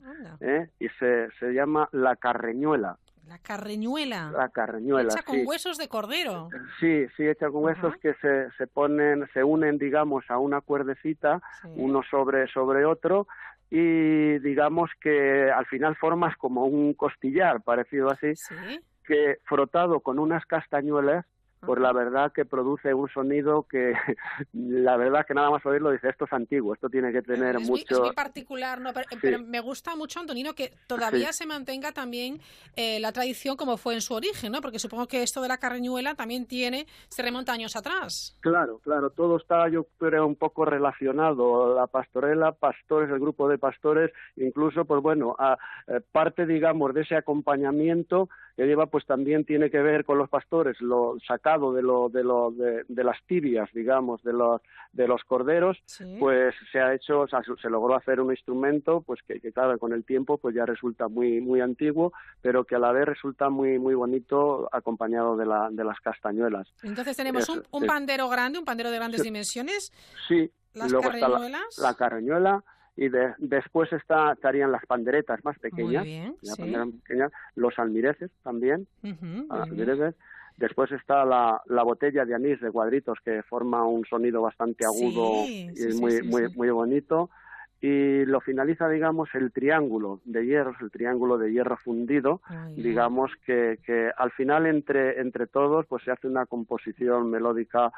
¿eh? 0.40 0.68
y 0.78 0.88
se, 0.98 1.28
se 1.38 1.52
llama 1.52 1.88
la 1.92 2.16
carreñuela. 2.16 2.98
La 3.30 3.38
carreñuela. 3.38 4.32
La 4.32 4.48
carreñuela, 4.48 5.12
Hecha 5.12 5.22
con 5.22 5.36
sí. 5.36 5.44
huesos 5.46 5.78
de 5.78 5.88
cordero. 5.88 6.48
Sí, 6.80 7.06
sí, 7.16 7.28
hecha 7.28 7.48
con 7.48 7.62
huesos 7.62 7.94
que 8.02 8.12
se, 8.14 8.50
se 8.58 8.66
ponen, 8.66 9.28
se 9.32 9.44
unen, 9.44 9.78
digamos, 9.78 10.28
a 10.28 10.36
una 10.38 10.60
cuerdecita, 10.60 11.40
uno 11.76 12.02
sobre, 12.10 12.48
sobre 12.48 12.84
otro, 12.84 13.28
y 13.70 14.38
digamos 14.40 14.90
que 15.00 15.50
al 15.50 15.64
final 15.66 15.94
formas 15.96 16.36
como 16.36 16.64
un 16.66 16.92
costillar, 16.94 17.62
parecido 17.62 18.10
así, 18.10 18.32
que 19.04 19.38
frotado 19.44 20.00
con 20.00 20.18
unas 20.18 20.44
castañuelas, 20.44 21.24
pues 21.60 21.80
la 21.80 21.92
verdad 21.92 22.32
que 22.32 22.44
produce 22.44 22.94
un 22.94 23.08
sonido 23.08 23.64
que 23.64 23.92
la 24.52 24.96
verdad 24.96 25.26
que 25.26 25.34
nada 25.34 25.50
más 25.50 25.64
oírlo 25.66 25.90
dice 25.90 26.08
esto 26.08 26.24
es 26.24 26.32
antiguo, 26.32 26.74
esto 26.74 26.88
tiene 26.88 27.12
que 27.12 27.22
tener 27.22 27.56
Es 27.56 27.68
muy, 27.68 27.80
es 27.80 27.90
mucho 27.90 28.02
muy 28.04 28.14
particular, 28.14 28.80
¿no? 28.80 28.92
pero, 28.92 29.06
pero 29.20 29.38
me 29.38 29.60
gusta 29.60 29.94
mucho, 29.96 30.20
Antonino, 30.20 30.54
que 30.54 30.72
todavía 30.86 31.32
se 31.32 31.46
mantenga 31.46 31.92
también 31.92 32.40
eh, 32.76 33.00
la 33.00 33.12
tradición 33.12 33.56
como 33.56 33.76
fue 33.76 33.94
en 33.94 34.00
su 34.00 34.14
origen, 34.14 34.52
¿no? 34.52 34.60
Porque 34.60 34.78
supongo 34.78 35.06
que 35.06 35.22
esto 35.22 35.42
de 35.42 35.48
la 35.48 35.58
carreñuela 35.58 36.14
también 36.14 36.46
tiene, 36.46 36.86
se 37.08 37.22
remonta 37.22 37.52
años 37.52 37.76
atrás. 37.76 38.36
Claro, 38.40 38.78
claro, 38.78 39.10
todo 39.10 39.36
está 39.36 39.68
yo 39.68 39.86
creo 39.98 40.26
un 40.26 40.36
poco 40.36 40.64
relacionado, 40.64 41.74
la 41.74 41.86
pastorela, 41.86 42.52
pastores, 42.52 43.10
el 43.10 43.20
grupo 43.20 43.48
de 43.48 43.58
pastores, 43.58 44.10
incluso 44.36 44.84
pues 44.84 45.02
bueno, 45.02 45.36
a, 45.38 45.58
eh, 45.86 46.00
parte 46.12 46.46
digamos 46.46 46.94
de 46.94 47.02
ese 47.02 47.16
acompañamiento 47.16 48.28
que 48.60 48.66
lleva 48.66 48.86
pues 48.86 49.06
también 49.06 49.46
tiene 49.46 49.70
que 49.70 49.80
ver 49.80 50.04
con 50.04 50.18
los 50.18 50.28
pastores, 50.28 50.78
lo 50.82 51.16
sacado 51.26 51.72
de 51.72 51.80
lo 51.82 52.10
de 52.10 52.22
lo 52.22 52.50
de, 52.50 52.84
de 52.88 53.04
las 53.04 53.16
tibias, 53.26 53.70
digamos, 53.72 54.22
de 54.22 54.34
los 54.34 54.60
de 54.92 55.08
los 55.08 55.24
corderos, 55.24 55.78
pues 56.18 56.54
se 56.70 56.78
ha 56.80 56.92
hecho, 56.92 57.20
o 57.20 57.26
sea, 57.28 57.40
se- 57.42 57.70
logró 57.70 57.94
hacer 57.94 58.20
un 58.20 58.30
instrumento 58.32 59.00
pues 59.00 59.20
que, 59.26 59.40
que 59.40 59.50
claro, 59.50 59.78
con 59.78 59.92
el 59.94 60.04
tiempo 60.04 60.36
pues 60.36 60.54
ya 60.54 60.66
resulta 60.66 61.08
muy 61.08 61.40
muy 61.40 61.62
antiguo, 61.62 62.12
pero 62.42 62.64
que 62.64 62.74
a 62.74 62.78
la 62.78 62.92
vez 62.92 63.06
resulta 63.06 63.48
muy 63.48 63.78
muy 63.78 63.94
bonito 63.94 64.68
acompañado 64.72 65.36
de 65.36 65.46
la 65.46 65.70
de 65.70 65.82
las 65.84 65.98
castañuelas. 66.00 66.68
Entonces 66.82 67.16
tenemos 67.16 67.48
un, 67.48 67.86
pandero 67.86 68.28
grande, 68.28 68.58
un 68.58 68.64
pandero 68.66 68.90
de 68.90 68.96
grandes 68.96 69.22
Sí. 69.22 69.28
dimensiones. 69.28 69.90
Sí, 70.28 70.50
¿Las 70.74 70.90
luego 70.92 71.06
está 71.10 71.28
la, 71.28 71.28
carreñuelas? 71.28 71.78
la 71.78 71.94
carreñuela 71.94 72.64
y 73.00 73.08
de- 73.08 73.32
después 73.38 73.90
está, 73.94 74.32
estarían 74.32 74.70
las 74.70 74.84
panderetas 74.84 75.42
más 75.42 75.58
pequeñas, 75.58 76.04
bien, 76.04 76.36
las 76.42 76.56
sí. 76.56 76.62
pequeñas, 77.02 77.32
los 77.54 77.78
almireces 77.78 78.30
también, 78.42 78.86
almireces. 79.48 80.14
Después 80.58 80.92
está 80.92 81.24
la, 81.24 81.62
la 81.66 81.82
botella 81.82 82.26
de 82.26 82.34
anís 82.34 82.60
de 82.60 82.70
cuadritos 82.70 83.18
que 83.24 83.42
forma 83.44 83.86
un 83.86 84.04
sonido 84.04 84.42
bastante 84.42 84.84
agudo 84.84 85.46
Sí, 85.46 85.70
y 85.70 85.76
sí, 85.76 85.94
muy, 85.94 86.22
muy, 86.22 86.48
muy 86.54 86.68
bonito. 86.68 87.30
Y 87.80 88.26
lo 88.26 88.42
finaliza, 88.42 88.86
digamos, 88.90 89.30
el 89.34 89.50
triángulo 89.50 90.20
de 90.26 90.44
hierros, 90.44 90.76
el 90.82 90.90
triángulo 90.90 91.38
de 91.38 91.50
hierro 91.52 91.78
fundido, 91.78 92.42
digamos 92.76 93.30
que, 93.46 93.78
que 93.86 94.10
al 94.14 94.30
final 94.32 94.66
entre, 94.66 95.18
entre 95.22 95.46
todos 95.46 95.86
pues 95.86 96.02
se 96.04 96.10
hace 96.10 96.26
una 96.28 96.44
composición 96.44 97.30
melódica 97.30 97.90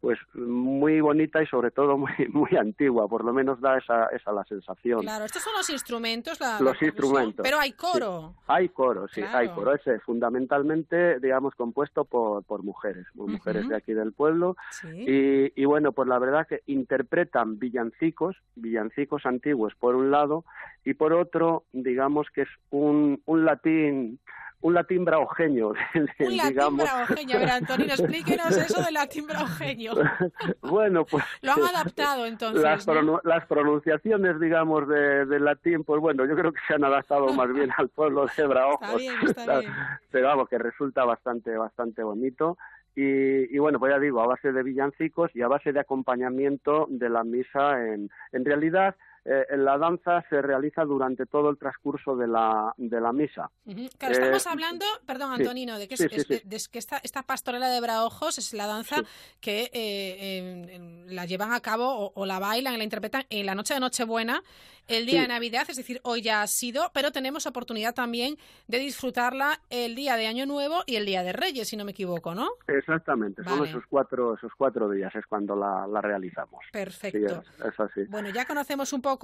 pues 0.00 0.18
muy 0.34 1.00
bonita 1.00 1.42
y 1.42 1.46
sobre 1.46 1.70
todo 1.70 1.98
muy, 1.98 2.12
muy 2.32 2.56
antigua, 2.56 3.08
por 3.08 3.24
lo 3.24 3.32
menos 3.32 3.60
da 3.60 3.78
esa, 3.78 4.06
esa 4.06 4.32
la 4.32 4.44
sensación. 4.44 5.00
Claro, 5.00 5.24
estos 5.24 5.42
son 5.42 5.52
los 5.54 5.68
instrumentos, 5.70 6.40
la, 6.40 6.60
Los 6.60 6.80
instrumentos, 6.82 7.42
Pero 7.42 7.58
hay 7.58 7.72
coro. 7.72 8.34
Hay 8.46 8.68
coro, 8.68 9.08
sí, 9.08 9.20
Claro. 9.20 9.38
hay 9.38 9.48
coro. 9.48 9.74
Ese 9.74 9.98
fundamentalmente, 10.00 11.18
digamos, 11.20 11.54
compuesto 11.54 12.04
por, 12.04 12.44
por 12.44 12.62
mujeres, 12.62 13.06
por 13.16 13.28
mujeres 13.28 13.68
de 13.68 13.76
aquí 13.76 13.92
del 13.92 14.12
pueblo. 14.12 14.56
Y, 14.94 15.60
y 15.60 15.64
bueno, 15.64 15.92
pues 15.92 16.08
la 16.08 16.18
verdad 16.18 16.46
que 16.46 16.62
interpretan 16.66 17.58
villancicos, 17.58 18.36
villancicos 18.54 19.26
antiguos 19.26 19.74
por 19.74 19.96
un 19.96 20.10
lado, 20.10 20.44
y 20.84 20.94
por 20.94 21.12
otro, 21.12 21.64
digamos 21.72 22.28
que 22.30 22.42
es 22.42 22.48
un, 22.70 23.20
un 23.26 23.44
latín 23.44 24.20
un 24.60 24.74
latín 24.74 25.04
braujeño, 25.04 25.68
Un 25.94 26.06
latín 26.36 26.48
digamos. 26.48 26.82
braujeño. 26.84 27.36
A 27.36 27.38
ver, 27.38 27.50
Antonino, 27.50 27.92
explíquenos 27.92 28.56
eso 28.56 28.82
del 28.82 28.94
latín 28.94 29.26
braujeño. 29.26 29.92
bueno, 30.62 31.04
pues 31.04 31.24
Lo 31.42 31.52
han 31.52 31.62
adaptado 31.62 32.26
entonces. 32.26 32.62
las, 32.62 32.86
¿no? 32.86 33.20
las 33.24 33.46
pronunciaciones, 33.46 34.40
digamos, 34.40 34.88
de, 34.88 35.26
del 35.26 35.44
latín, 35.44 35.84
pues 35.84 36.00
bueno, 36.00 36.24
yo 36.26 36.34
creo 36.34 36.52
que 36.52 36.60
se 36.66 36.74
han 36.74 36.84
adaptado 36.84 37.32
más 37.34 37.52
bien 37.52 37.70
al 37.76 37.88
pueblo 37.88 38.26
de 38.36 38.46
Braojos. 38.46 38.80
Está 38.82 38.96
bien, 38.96 39.14
está 39.24 39.58
bien. 39.60 39.72
Pero 40.10 40.26
vamos, 40.26 40.48
que 40.48 40.58
resulta 40.58 41.04
bastante, 41.04 41.56
bastante 41.56 42.02
bonito. 42.02 42.58
Y, 42.96 43.54
y 43.54 43.58
bueno, 43.58 43.78
pues 43.78 43.92
ya 43.92 44.00
digo, 44.00 44.20
a 44.20 44.26
base 44.26 44.50
de 44.50 44.62
villancicos 44.64 45.30
y 45.34 45.42
a 45.42 45.48
base 45.48 45.72
de 45.72 45.78
acompañamiento 45.78 46.86
de 46.90 47.08
la 47.08 47.22
misa, 47.22 47.86
en, 47.86 48.10
en 48.32 48.44
realidad 48.44 48.96
eh, 49.30 49.56
la 49.58 49.76
danza 49.76 50.24
se 50.30 50.40
realiza 50.40 50.84
durante 50.84 51.26
todo 51.26 51.50
el 51.50 51.58
transcurso 51.58 52.16
de 52.16 52.26
la, 52.26 52.72
de 52.78 53.00
la 53.00 53.12
misa. 53.12 53.50
Ujú. 53.66 53.88
Claro, 53.98 54.14
estamos 54.14 54.46
Eh, 54.46 54.48
hablando, 54.50 54.84
perdón 55.04 55.36
sí, 55.36 55.42
Antonino, 55.42 55.78
de 55.78 55.86
que, 55.88 55.94
es- 55.94 56.00
sí, 56.00 56.08
sí, 56.10 56.20
sí. 56.20 56.34
de- 56.34 56.42
de 56.44 56.62
que 56.72 56.78
esta, 56.78 56.98
esta 57.02 57.22
pastorela 57.22 57.68
de 57.68 57.80
Braojos 57.80 58.38
es 58.38 58.54
la 58.54 58.66
danza 58.66 58.96
que 59.40 59.70
eh, 59.72 60.74
en- 60.74 61.14
la 61.14 61.26
llevan 61.26 61.52
a 61.52 61.60
cabo 61.60 61.86
o, 61.88 62.12
o 62.14 62.26
la 62.26 62.38
bailan, 62.38 62.78
la 62.78 62.84
interpretan 62.84 63.24
en 63.30 63.44
la 63.46 63.54
noche 63.54 63.74
de 63.74 63.80
Nochebuena, 63.80 64.42
el 64.86 65.04
día 65.04 65.16
Sí. 65.20 65.22
de 65.22 65.28
Navidad, 65.28 65.66
es 65.68 65.76
decir, 65.76 66.00
hoy 66.04 66.22
ya 66.22 66.40
ha 66.40 66.46
sido, 66.46 66.90
pero 66.94 67.10
tenemos 67.12 67.44
oportunidad 67.46 67.94
también 67.94 68.38
de 68.68 68.78
disfrutarla 68.78 69.60
el 69.68 69.94
día 69.94 70.16
de 70.16 70.26
Año 70.26 70.46
Nuevo 70.46 70.82
y 70.86 70.96
el 70.96 71.04
día 71.04 71.22
de 71.22 71.34
Reyes, 71.34 71.68
si 71.68 71.76
no 71.76 71.84
me 71.84 71.90
equivoco, 71.90 72.34
¿no? 72.34 72.48
Exactamente, 72.66 73.42
son 73.44 73.58
Vale. 73.58 73.70
esos 73.70 73.84
cuatro, 73.90 74.34
esos 74.36 74.52
cuatro 74.56 74.88
días 74.88 75.14
es 75.14 75.26
cuando 75.26 75.54
la, 75.54 75.86
la 75.86 76.00
realizamos. 76.00 76.64
Perfecto. 76.72 77.42
Sí, 77.42 77.50
es, 77.58 77.66
es 77.66 77.80
así. 77.80 78.04
Bueno, 78.08 78.30
ya 78.30 78.46
conocemos 78.46 78.92
un 78.94 79.02
poco 79.02 79.17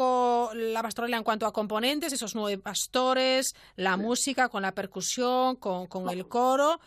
la 0.54 0.83
pastorela 0.83 1.16
en 1.16 1.24
cuanto 1.24 1.46
a 1.46 1.52
componentes, 1.52 2.12
esos 2.12 2.35
nueve 2.35 2.61
pastores, 2.62 3.54
la 3.76 3.96
música 3.96 4.48
con 4.48 4.62
la 4.62 4.72
percusión, 4.72 5.57
con, 5.57 5.87
con 5.87 6.09
el 6.11 6.26
coro 6.28 6.78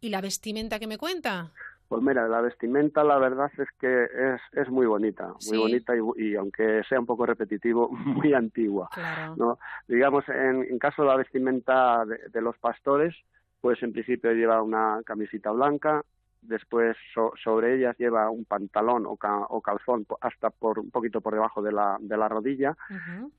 y 0.00 0.08
la 0.10 0.20
vestimenta 0.20 0.78
que 0.78 0.86
me 0.86 0.98
cuenta. 0.98 1.50
Pues 1.88 2.02
mira, 2.02 2.26
la 2.28 2.40
vestimenta 2.40 3.04
la 3.04 3.18
verdad 3.18 3.50
es 3.58 3.68
que 3.78 4.04
es, 4.04 4.40
es 4.52 4.68
muy 4.70 4.86
bonita, 4.86 5.26
muy 5.28 5.36
Sí. 5.40 5.56
bonita 5.56 5.92
y, 5.94 6.30
y 6.30 6.34
aunque 6.34 6.82
sea 6.88 6.98
un 6.98 7.06
poco 7.06 7.26
repetitivo, 7.26 7.88
muy 7.92 8.32
antigua. 8.32 8.88
Claro. 8.92 9.36
¿no? 9.36 9.58
Digamos, 9.86 10.24
en, 10.28 10.64
en 10.64 10.78
caso 10.78 11.02
de 11.02 11.08
la 11.08 11.16
vestimenta 11.16 12.04
de, 12.06 12.18
de 12.30 12.40
los 12.40 12.56
pastores, 12.58 13.14
pues 13.60 13.82
en 13.82 13.92
principio 13.92 14.32
lleva 14.32 14.62
una 14.62 15.00
camisita 15.04 15.50
blanca, 15.52 16.02
después 16.46 16.96
so- 17.12 17.32
sobre 17.42 17.74
ellas 17.76 17.96
lleva 17.98 18.30
un 18.30 18.44
pantalón 18.44 19.06
o, 19.06 19.16
ca- 19.16 19.46
o 19.48 19.60
calzón 19.60 20.06
hasta 20.20 20.50
por 20.50 20.78
un 20.78 20.90
poquito 20.90 21.20
por 21.20 21.34
debajo 21.34 21.62
de 21.62 21.72
la, 21.72 21.96
de 22.00 22.16
la 22.16 22.28
rodilla, 22.28 22.76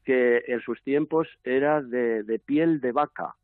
que 0.04 0.44
en 0.48 0.60
sus 0.62 0.82
tiempos 0.84 1.28
era 1.44 1.82
de, 1.82 2.24
de 2.24 2.40
piel 2.40 2.80
de 2.82 2.92
vaca 2.92 3.36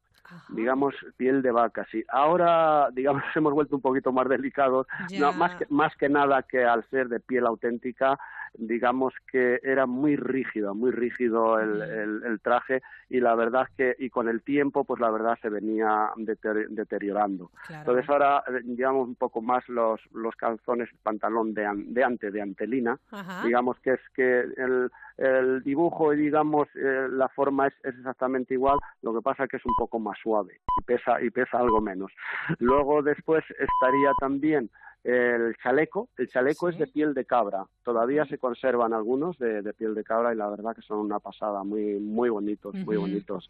digamos 0.50 0.95
piel 1.17 1.41
de 1.41 1.52
vaca 1.52 1.86
sí. 1.91 2.04
Ahora 2.08 2.89
digamos 2.93 3.24
hemos 3.36 3.54
vuelto 3.54 3.76
un 3.76 3.82
poquito 3.82 4.12
más 4.13 4.28
delicados 4.30 4.88
no, 5.19 5.34
más 5.34 5.56
que 5.56 5.65
más 5.69 5.95
que 5.97 6.08
nada 6.10 6.43
que 6.43 6.63
al 6.63 6.84
ser 6.89 7.10
de 7.10 7.19
piel 7.19 7.45
auténtica 7.45 8.17
digamos 8.54 9.14
que 9.32 9.60
era 9.64 9.86
muy 9.86 10.16
rígido 10.16 10.76
muy 10.76 10.92
rígido 10.92 11.60
el, 11.60 11.82
el- 11.82 12.24
el 12.26 12.40
traje 12.42 12.82
y 13.10 13.20
la 13.20 13.34
verdad 13.36 13.68
que 13.78 13.96
y 13.98 14.10
con 14.10 14.28
el 14.28 14.42
tiempo 14.44 14.84
pues 14.84 15.00
la 15.00 15.10
verdad 15.10 15.38
se 15.42 15.50
venía 15.50 16.10
deter- 16.18 16.68
deteriorando. 16.70 17.50
Entonces 17.70 18.10
ahora 18.10 18.44
eh, 18.48 18.62
llevamos 18.66 19.08
un 19.08 19.16
poco 19.16 19.42
más 19.42 19.68
los 19.70 20.00
los 20.14 20.36
calzones 20.36 20.90
pantalón 21.04 21.54
de, 21.54 21.66
an- 21.66 21.94
de 21.94 22.04
ante 22.04 22.32
de 22.32 22.42
antelina 22.42 22.98
Ajá. 23.12 23.44
digamos 23.46 23.80
que 23.80 23.92
es 23.94 24.02
que 24.14 24.40
el, 24.42 24.90
el 25.18 25.64
dibujo 25.64 26.14
y 26.14 26.18
digamos 26.18 26.68
eh, 26.76 27.08
la 27.10 27.30
forma 27.30 27.68
es, 27.68 27.74
es 27.84 27.96
exactamente 27.98 28.54
igual 28.54 28.78
lo 29.02 29.14
que 29.14 29.22
pasa 29.22 29.48
que 29.48 29.58
es 29.58 29.66
un 29.66 29.76
poco 29.78 29.98
más 30.00 30.18
suave 30.22 30.60
y 30.80 30.84
pesa 30.84 31.22
y 31.22 31.30
pesa 31.30 31.58
algo 31.60 31.80
menos. 31.82 32.12
Luego 32.60 33.02
después 33.02 33.44
estaría 33.50 34.12
también 34.20 34.70
el 35.04 35.56
chaleco 35.58 36.10
el 36.18 36.28
chaleco 36.28 36.70
es 36.70 36.78
de 36.78 36.88
piel 36.88 37.14
de 37.14 37.26
cabra. 37.26 37.66
Todavía 37.84 38.26
se 38.26 38.38
conservan 38.38 38.94
algunos 38.94 39.38
de, 39.40 39.62
de 39.62 39.74
piel 39.74 39.96
de 39.96 40.04
cabra 40.04 40.34
y 40.34 40.38
la 40.38 40.50
verdad 40.50 40.76
que 40.76 40.82
son 40.82 41.00
una 41.00 41.20
pasada 41.20 41.64
muy 41.64 42.00
muy 42.00 42.30
bonitos 42.30 42.76
muy 42.76 42.98
bonitos. 42.98 43.50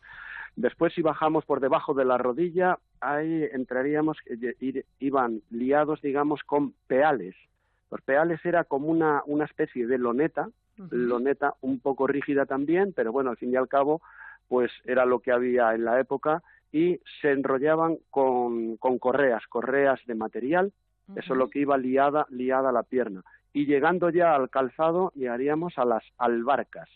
Después, 0.56 0.94
si 0.94 1.02
bajamos 1.02 1.46
por 1.46 1.60
debajo 1.60 1.94
de 1.94 2.06
la 2.06 2.18
rodilla, 2.18 2.78
ahí 3.00 3.48
entraríamos, 3.54 4.18
eh, 4.26 4.84
iban 5.00 5.42
liados, 5.50 6.02
digamos, 6.02 6.44
con 6.44 6.74
peales. 6.88 7.36
Los 7.90 8.02
peales 8.02 8.44
era 8.46 8.64
como 8.66 8.88
una, 8.88 9.22
una 9.26 9.46
especie 9.46 9.88
de 9.88 9.98
loneta, 9.98 10.50
loneta 10.90 11.54
un 11.62 11.80
poco 11.80 12.08
rígida 12.08 12.46
también, 12.46 12.94
pero 12.94 13.12
bueno, 13.12 13.30
al 13.30 13.38
fin 13.38 13.52
y 13.52 13.56
al 13.56 13.68
cabo, 13.68 14.02
pues 14.48 14.72
era 14.86 15.06
lo 15.06 15.20
que 15.20 15.32
había 15.32 15.74
en 15.74 15.86
la 15.86 16.00
época 16.00 16.42
y 16.72 17.00
se 17.22 17.32
enrollaban 17.32 17.98
con, 18.10 18.78
con 18.78 18.98
correas, 18.98 19.46
correas 19.48 20.00
de 20.06 20.16
material, 20.16 20.74
eso 21.15 21.34
es 21.34 21.38
lo 21.38 21.50
que 21.50 21.60
iba 21.60 21.78
liada, 21.78 22.26
liada 22.30 22.71
la 22.71 22.84
pierna. 22.84 23.24
Y 23.54 23.65
llegando 23.65 24.10
ya 24.10 24.34
al 24.34 24.50
calzado, 24.50 25.12
llegaríamos 25.15 25.78
a 25.78 25.86
las 25.86 26.04
albarcas. 26.17 26.89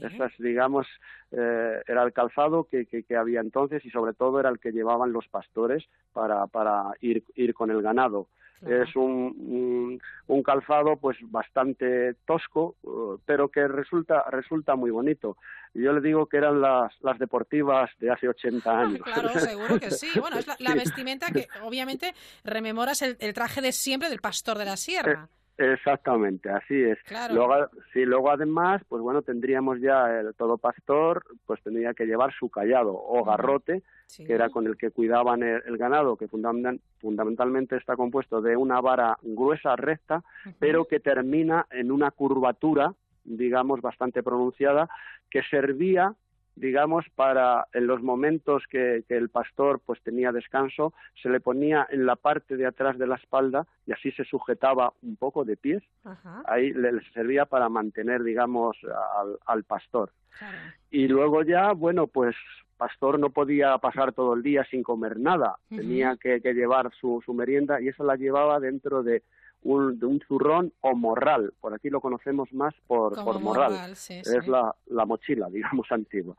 Esas, 0.00 0.32
digamos, 0.38 0.86
eh, 1.30 1.82
era 1.86 2.02
el 2.02 2.12
calzado 2.12 2.64
que, 2.64 2.86
que, 2.86 3.16
había 3.16 3.40
entonces 3.40 3.84
y 3.84 3.90
sobre 3.90 4.14
todo 4.14 4.40
era 4.40 4.48
el 4.48 4.58
que 4.58 4.72
llevaban 4.72 5.12
los 5.12 5.28
pastores 5.28 5.84
para, 6.12 6.46
para 6.46 6.92
ir, 7.00 7.22
ir 7.34 7.52
con 7.54 7.70
el 7.70 7.82
ganado. 7.82 8.28
Es 8.66 8.96
un, 8.96 10.00
un, 10.26 10.42
calzado 10.42 10.96
pues 10.96 11.16
bastante 11.22 12.14
tosco, 12.26 12.74
eh, 12.82 13.20
pero 13.24 13.48
que 13.50 13.68
resulta, 13.68 14.24
resulta 14.30 14.74
muy 14.74 14.90
bonito. 14.90 15.36
Yo 15.74 15.92
le 15.92 16.00
digo 16.00 16.26
que 16.26 16.38
eran 16.38 16.60
las, 16.60 16.92
las 17.02 17.18
deportivas 17.20 17.88
de 18.00 18.10
hace 18.10 18.28
80 18.28 18.80
años. 18.80 19.02
claro, 19.02 19.28
seguro 19.38 19.78
que 19.78 19.92
sí. 19.92 20.08
Bueno, 20.18 20.38
es 20.38 20.48
la, 20.58 20.74
vestimenta 20.74 21.30
que 21.30 21.46
obviamente 21.62 22.14
rememoras 22.42 23.02
el, 23.02 23.16
el, 23.20 23.32
traje 23.32 23.60
de 23.60 23.70
siempre 23.70 24.08
del 24.08 24.20
pastor 24.20 24.58
de 24.58 24.64
la 24.64 24.76
sierra. 24.76 25.28
Exactamente, 25.58 26.48
así 26.50 26.80
es. 26.80 26.98
Luego, 27.32 27.68
sí, 27.92 28.04
luego 28.04 28.30
además, 28.30 28.80
pues 28.88 29.02
bueno, 29.02 29.22
tendríamos 29.22 29.80
ya 29.80 30.20
el 30.20 30.32
todo 30.36 30.56
pastor, 30.56 31.24
pues 31.46 31.60
tendría 31.64 31.94
que 31.94 32.06
llevar 32.06 32.32
su 32.32 32.48
callado 32.48 32.94
o 32.94 33.24
garrote, 33.24 33.82
que 34.16 34.32
era 34.32 34.50
con 34.50 34.68
el 34.68 34.76
que 34.76 34.92
cuidaban 34.92 35.42
el, 35.42 35.76
ganado, 35.76 36.16
que 36.16 36.28
fundamentalmente 36.28 37.76
está 37.76 37.96
compuesto 37.96 38.40
de 38.40 38.56
una 38.56 38.80
vara 38.80 39.18
gruesa, 39.20 39.74
recta, 39.74 40.22
pero 40.60 40.84
que 40.84 41.00
termina 41.00 41.66
en 41.70 41.90
una 41.90 42.12
curvatura, 42.12 42.94
digamos, 43.24 43.80
bastante 43.80 44.22
pronunciada, 44.22 44.88
que 45.28 45.42
servía 45.42 46.14
digamos, 46.58 47.06
para 47.14 47.66
en 47.72 47.86
los 47.86 48.02
momentos 48.02 48.64
que, 48.70 49.04
el 49.08 49.28
pastor 49.28 49.80
pues 49.84 50.00
tenía 50.02 50.32
descanso, 50.32 50.92
se 51.22 51.28
le 51.28 51.40
ponía 51.40 51.86
en 51.90 52.06
la 52.06 52.16
parte 52.16 52.56
de 52.56 52.66
atrás 52.66 52.98
de 52.98 53.06
la 53.06 53.16
espalda 53.16 53.66
y 53.86 53.92
así 53.92 54.10
se 54.12 54.24
sujetaba 54.24 54.92
un 55.02 55.16
poco 55.16 55.44
de 55.44 55.56
pies. 55.56 55.82
Ahí 56.46 56.72
le, 56.72 57.00
servía 57.12 57.46
para 57.46 57.68
mantener, 57.68 58.22
digamos, 58.22 58.76
al, 59.46 59.64
pastor. 59.64 60.12
Y 60.90 61.08
luego 61.08 61.42
ya, 61.42 61.72
bueno, 61.72 62.06
pues 62.06 62.36
pastor 62.76 63.18
no 63.18 63.30
podía 63.30 63.76
pasar 63.78 64.12
todo 64.12 64.34
el 64.34 64.42
día 64.42 64.64
sin 64.70 64.82
comer 64.82 65.18
nada, 65.18 65.56
tenía 65.68 66.16
que, 66.16 66.38
llevar 66.40 66.92
su, 67.00 67.20
su 67.26 67.34
merienda 67.34 67.80
y 67.80 67.88
eso 67.88 68.04
la 68.04 68.16
llevaba 68.16 68.60
dentro 68.60 69.02
de 69.02 69.22
un, 69.62 69.98
de 69.98 70.06
un 70.06 70.20
zurrón 70.20 70.72
o 70.80 70.94
morral. 70.94 71.52
Por 71.60 71.74
aquí 71.74 71.90
lo 71.90 72.00
conocemos 72.00 72.52
más 72.52 72.74
por, 72.86 73.14
por 73.22 73.40
morral. 73.40 73.92
es 73.92 74.48
La, 74.48 74.74
la 74.86 75.04
mochila, 75.06 75.48
digamos, 75.50 75.90
antigua. 75.90 76.36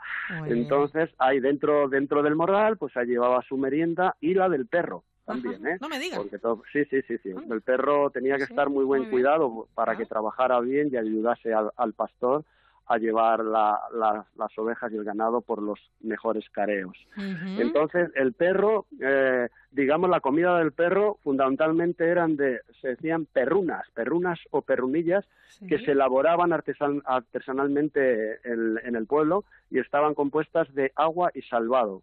Entonces, 0.48 1.10
ahí 1.18 1.40
dentro, 1.40 1.90
dentro 1.90 2.24
del 2.24 2.36
morral, 2.36 2.78
pues 2.78 2.96
ahí 2.98 3.08
llevaba 3.08 3.42
su 3.48 3.58
merienda 3.58 4.16
y 4.20 4.34
la 4.34 4.50
del 4.50 4.68
perro 4.68 5.04
también, 5.26 5.68
¿eh? 5.68 5.78
No 5.80 5.90
me 5.90 6.00
digas. 6.00 6.18
Porque 6.18 6.40
sí, 6.74 6.86
sí, 6.86 7.02
sí, 7.08 7.18
sí. 7.22 7.30
Ah. 7.38 7.42
El 7.52 7.62
perro 7.62 8.10
tenía 8.10 8.38
que 8.38 8.44
estar 8.44 8.70
muy 8.70 8.84
buen 8.84 9.12
cuidado 9.12 9.68
para 9.76 9.96
que 9.96 10.08
trabajara 10.08 10.60
bien 10.60 10.90
y 10.92 10.98
ayudase 10.98 11.54
al, 11.54 11.72
al 11.78 11.94
pastor 11.94 12.44
a 12.90 12.98
llevar 12.98 13.46
las 13.46 14.58
ovejas 14.58 14.92
y 14.92 14.96
el 14.96 15.04
ganado 15.04 15.42
por 15.42 15.62
los 15.62 15.80
mejores 16.02 16.50
careos. 16.50 16.98
Entonces, 17.16 18.10
el 18.16 18.34
perro, 18.34 18.88
eh, 19.00 19.48
digamos, 19.72 20.10
la 20.10 20.20
comida 20.20 20.58
del 20.58 20.72
perro 20.72 21.20
fundamentalmente 21.24 22.08
eran 22.08 22.36
de, 22.36 22.62
se 22.82 22.90
decían 22.90 23.28
perrunas, 23.28 23.88
perrunas 23.94 24.40
o 24.50 24.64
perrunillas 24.64 25.24
que 25.68 25.78
se 25.80 25.92
elaboraban 25.92 26.52
artesanalmente 26.52 28.40
en 28.44 28.96
el 28.96 29.06
pueblo 29.06 29.46
y 29.70 29.78
estaban 29.78 30.16
compuestas 30.16 30.74
de 30.74 30.92
agua 30.96 31.30
y 31.36 31.44
salvado. 31.44 32.02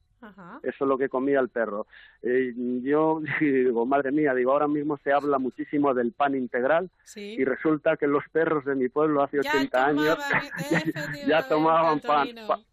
Eso 0.62 0.84
es 0.84 0.88
lo 0.88 0.98
que 0.98 1.08
comía 1.08 1.40
el 1.40 1.48
perro. 1.48 1.86
Eh, 2.22 2.52
yo 2.82 3.20
digo, 3.40 3.86
madre 3.86 4.12
mía, 4.12 4.34
digo, 4.34 4.52
ahora 4.52 4.68
mismo 4.68 4.98
se 4.98 5.12
habla 5.12 5.38
muchísimo 5.38 5.94
del 5.94 6.12
pan 6.12 6.34
integral 6.34 6.90
y 7.14 7.44
resulta 7.44 7.96
que 7.96 8.06
los 8.06 8.24
perros 8.30 8.64
de 8.64 8.74
mi 8.74 8.88
pueblo 8.88 9.22
hace 9.22 9.40
80 9.40 9.86
años 9.86 10.18
ya, 11.26 11.46
tomaban 11.48 12.00
pan, 12.00 12.28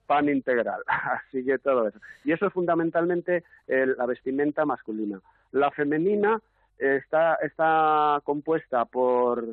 pan 0.05 0.29
integral. 0.29 0.81
Así 0.87 1.43
que 1.43 1.57
todo 1.59 1.87
eso. 1.87 1.99
Y 2.23 2.31
eso 2.31 2.47
es 2.47 2.53
fundamentalmente 2.53 3.43
la 3.67 4.05
vestimenta 4.05 4.65
masculina. 4.65 5.19
La 5.51 5.71
femenina 5.71 6.41
está, 6.77 7.35
está 7.35 8.21
compuesta 8.23 8.85
por 8.85 9.45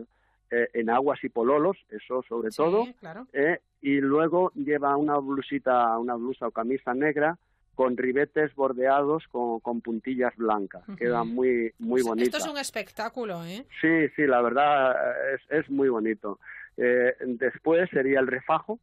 eh, 0.53 0.68
en 0.74 0.90
aguas 0.90 1.22
y 1.22 1.29
pololos, 1.29 1.76
eso 1.90 2.24
sobre 2.29 2.50
todo, 2.50 2.85
eh, 3.33 3.61
y 3.83 4.00
luego 4.00 4.50
lleva 4.57 4.96
una 4.96 5.16
blusita, 5.18 5.96
una 5.96 6.16
blusa 6.16 6.48
o 6.48 6.50
camisa 6.50 6.92
negra 6.92 7.38
con 7.81 7.97
ribetes 7.97 8.55
bordeados 8.55 9.25
con, 9.29 9.81
puntillas 9.81 10.37
blancas. 10.37 10.83
Queda 10.99 11.25
muy, 11.25 11.73
muy 11.79 12.03
bonito. 12.03 12.27
Esto 12.27 12.37
es 12.37 12.53
un 12.53 12.59
espectáculo, 12.59 13.43
¿eh? 13.47 13.64
Sí, 13.81 14.07
sí, 14.14 14.27
la 14.27 14.43
verdad 14.43 14.95
es, 15.33 15.40
es 15.49 15.71
muy 15.71 15.88
bonito. 15.88 16.38
Eh, 16.77 17.14
después 17.21 17.88
sería 17.88 18.21
el 18.21 18.27
refajo. 18.27 18.79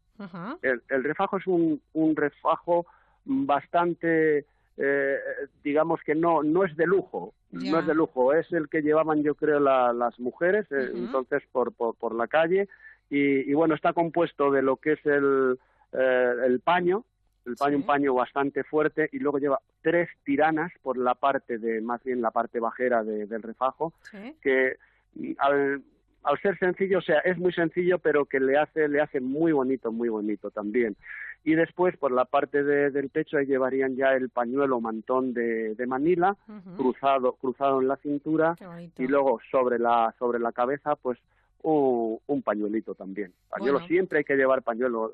el, 0.63 1.03
refajo 1.03 1.37
es 1.37 1.45
un, 1.45 1.79
un 1.93 2.15
refajo 2.15 2.87
bastante, 3.23 4.45
eh, 4.77 5.17
digamos 5.63 5.99
que 6.03 6.15
no, 6.15 6.41
no 6.41 6.63
es 6.63 6.75
de 6.75 6.87
lujo, 6.87 7.35
no 7.51 7.79
es 7.79 7.85
de 7.85 7.93
lujo, 7.93 8.33
es 8.33 8.51
el 8.51 8.67
que 8.67 8.81
llevaban 8.81 9.21
yo 9.21 9.35
creo 9.35 9.59
las 9.59 10.19
mujeres, 10.19 10.65
eh, 10.71 10.89
entonces 10.95 11.43
por, 11.51 11.71
por, 11.71 11.93
por, 11.93 12.15
la 12.15 12.27
calle, 12.27 12.67
y, 13.11 13.47
y, 13.47 13.53
bueno, 13.53 13.75
está 13.75 13.93
compuesto 13.93 14.49
de 14.49 14.63
lo 14.63 14.77
que 14.77 14.93
es 14.93 15.05
el, 15.05 15.59
el 15.91 16.59
paño, 16.61 17.05
el 17.47 17.55
paño 17.55 17.77
un 17.77 17.83
paño 17.83 18.13
bastante 18.13 18.63
fuerte 18.63 19.09
y 19.11 19.19
luego 19.19 19.39
lleva 19.39 19.59
tres 19.81 20.09
tiranas 20.23 20.71
por 20.81 20.97
la 20.97 21.15
parte 21.15 21.57
de 21.57 21.81
más 21.81 22.03
bien 22.03 22.21
la 22.21 22.31
parte 22.31 22.59
bajera 22.59 23.03
del 23.03 23.41
refajo 23.41 23.93
que 24.41 24.75
mm, 25.15 25.31
al, 25.37 25.81
al, 26.23 26.41
ser 26.41 26.57
sencillo 26.59 26.99
o 26.99 27.01
sea 27.01 27.19
es 27.19 27.37
muy 27.37 27.53
sencillo 27.53 27.99
pero 27.99 28.25
que 28.25 28.39
le 28.39 28.57
hace 28.57 28.87
le 28.87 29.01
hace 29.01 29.21
muy 29.21 29.51
bonito 29.51 29.91
muy 29.91 30.09
bonito 30.09 30.51
también. 30.51 30.95
Y 31.43 31.55
después 31.55 31.95
por 31.95 32.11
la 32.11 32.25
parte 32.25 32.63
del 32.63 33.09
pecho 33.09 33.37
ahí 33.37 33.45
llevarían 33.45 33.95
ya 33.95 34.13
el 34.13 34.29
pañuelo 34.29 34.81
mantón 34.81 35.33
de, 35.33 35.75
de 35.75 35.87
Manila 35.87 36.35
cruzado 36.75 37.33
cruzado 37.33 37.81
en 37.81 37.87
la 37.87 37.95
cintura 37.97 38.55
y 38.97 39.07
luego 39.07 39.39
sobre 39.49 39.79
la 39.79 40.13
sobre 40.19 40.39
la 40.39 40.51
cabeza 40.51 40.95
pues 40.95 41.17
un 41.63 42.41
pañuelito 42.43 42.95
también. 42.95 43.33
Pañuelo 43.49 43.85
siempre 43.87 44.19
hay 44.19 44.23
que 44.23 44.35
llevar 44.35 44.61
pañuelo 44.61 45.13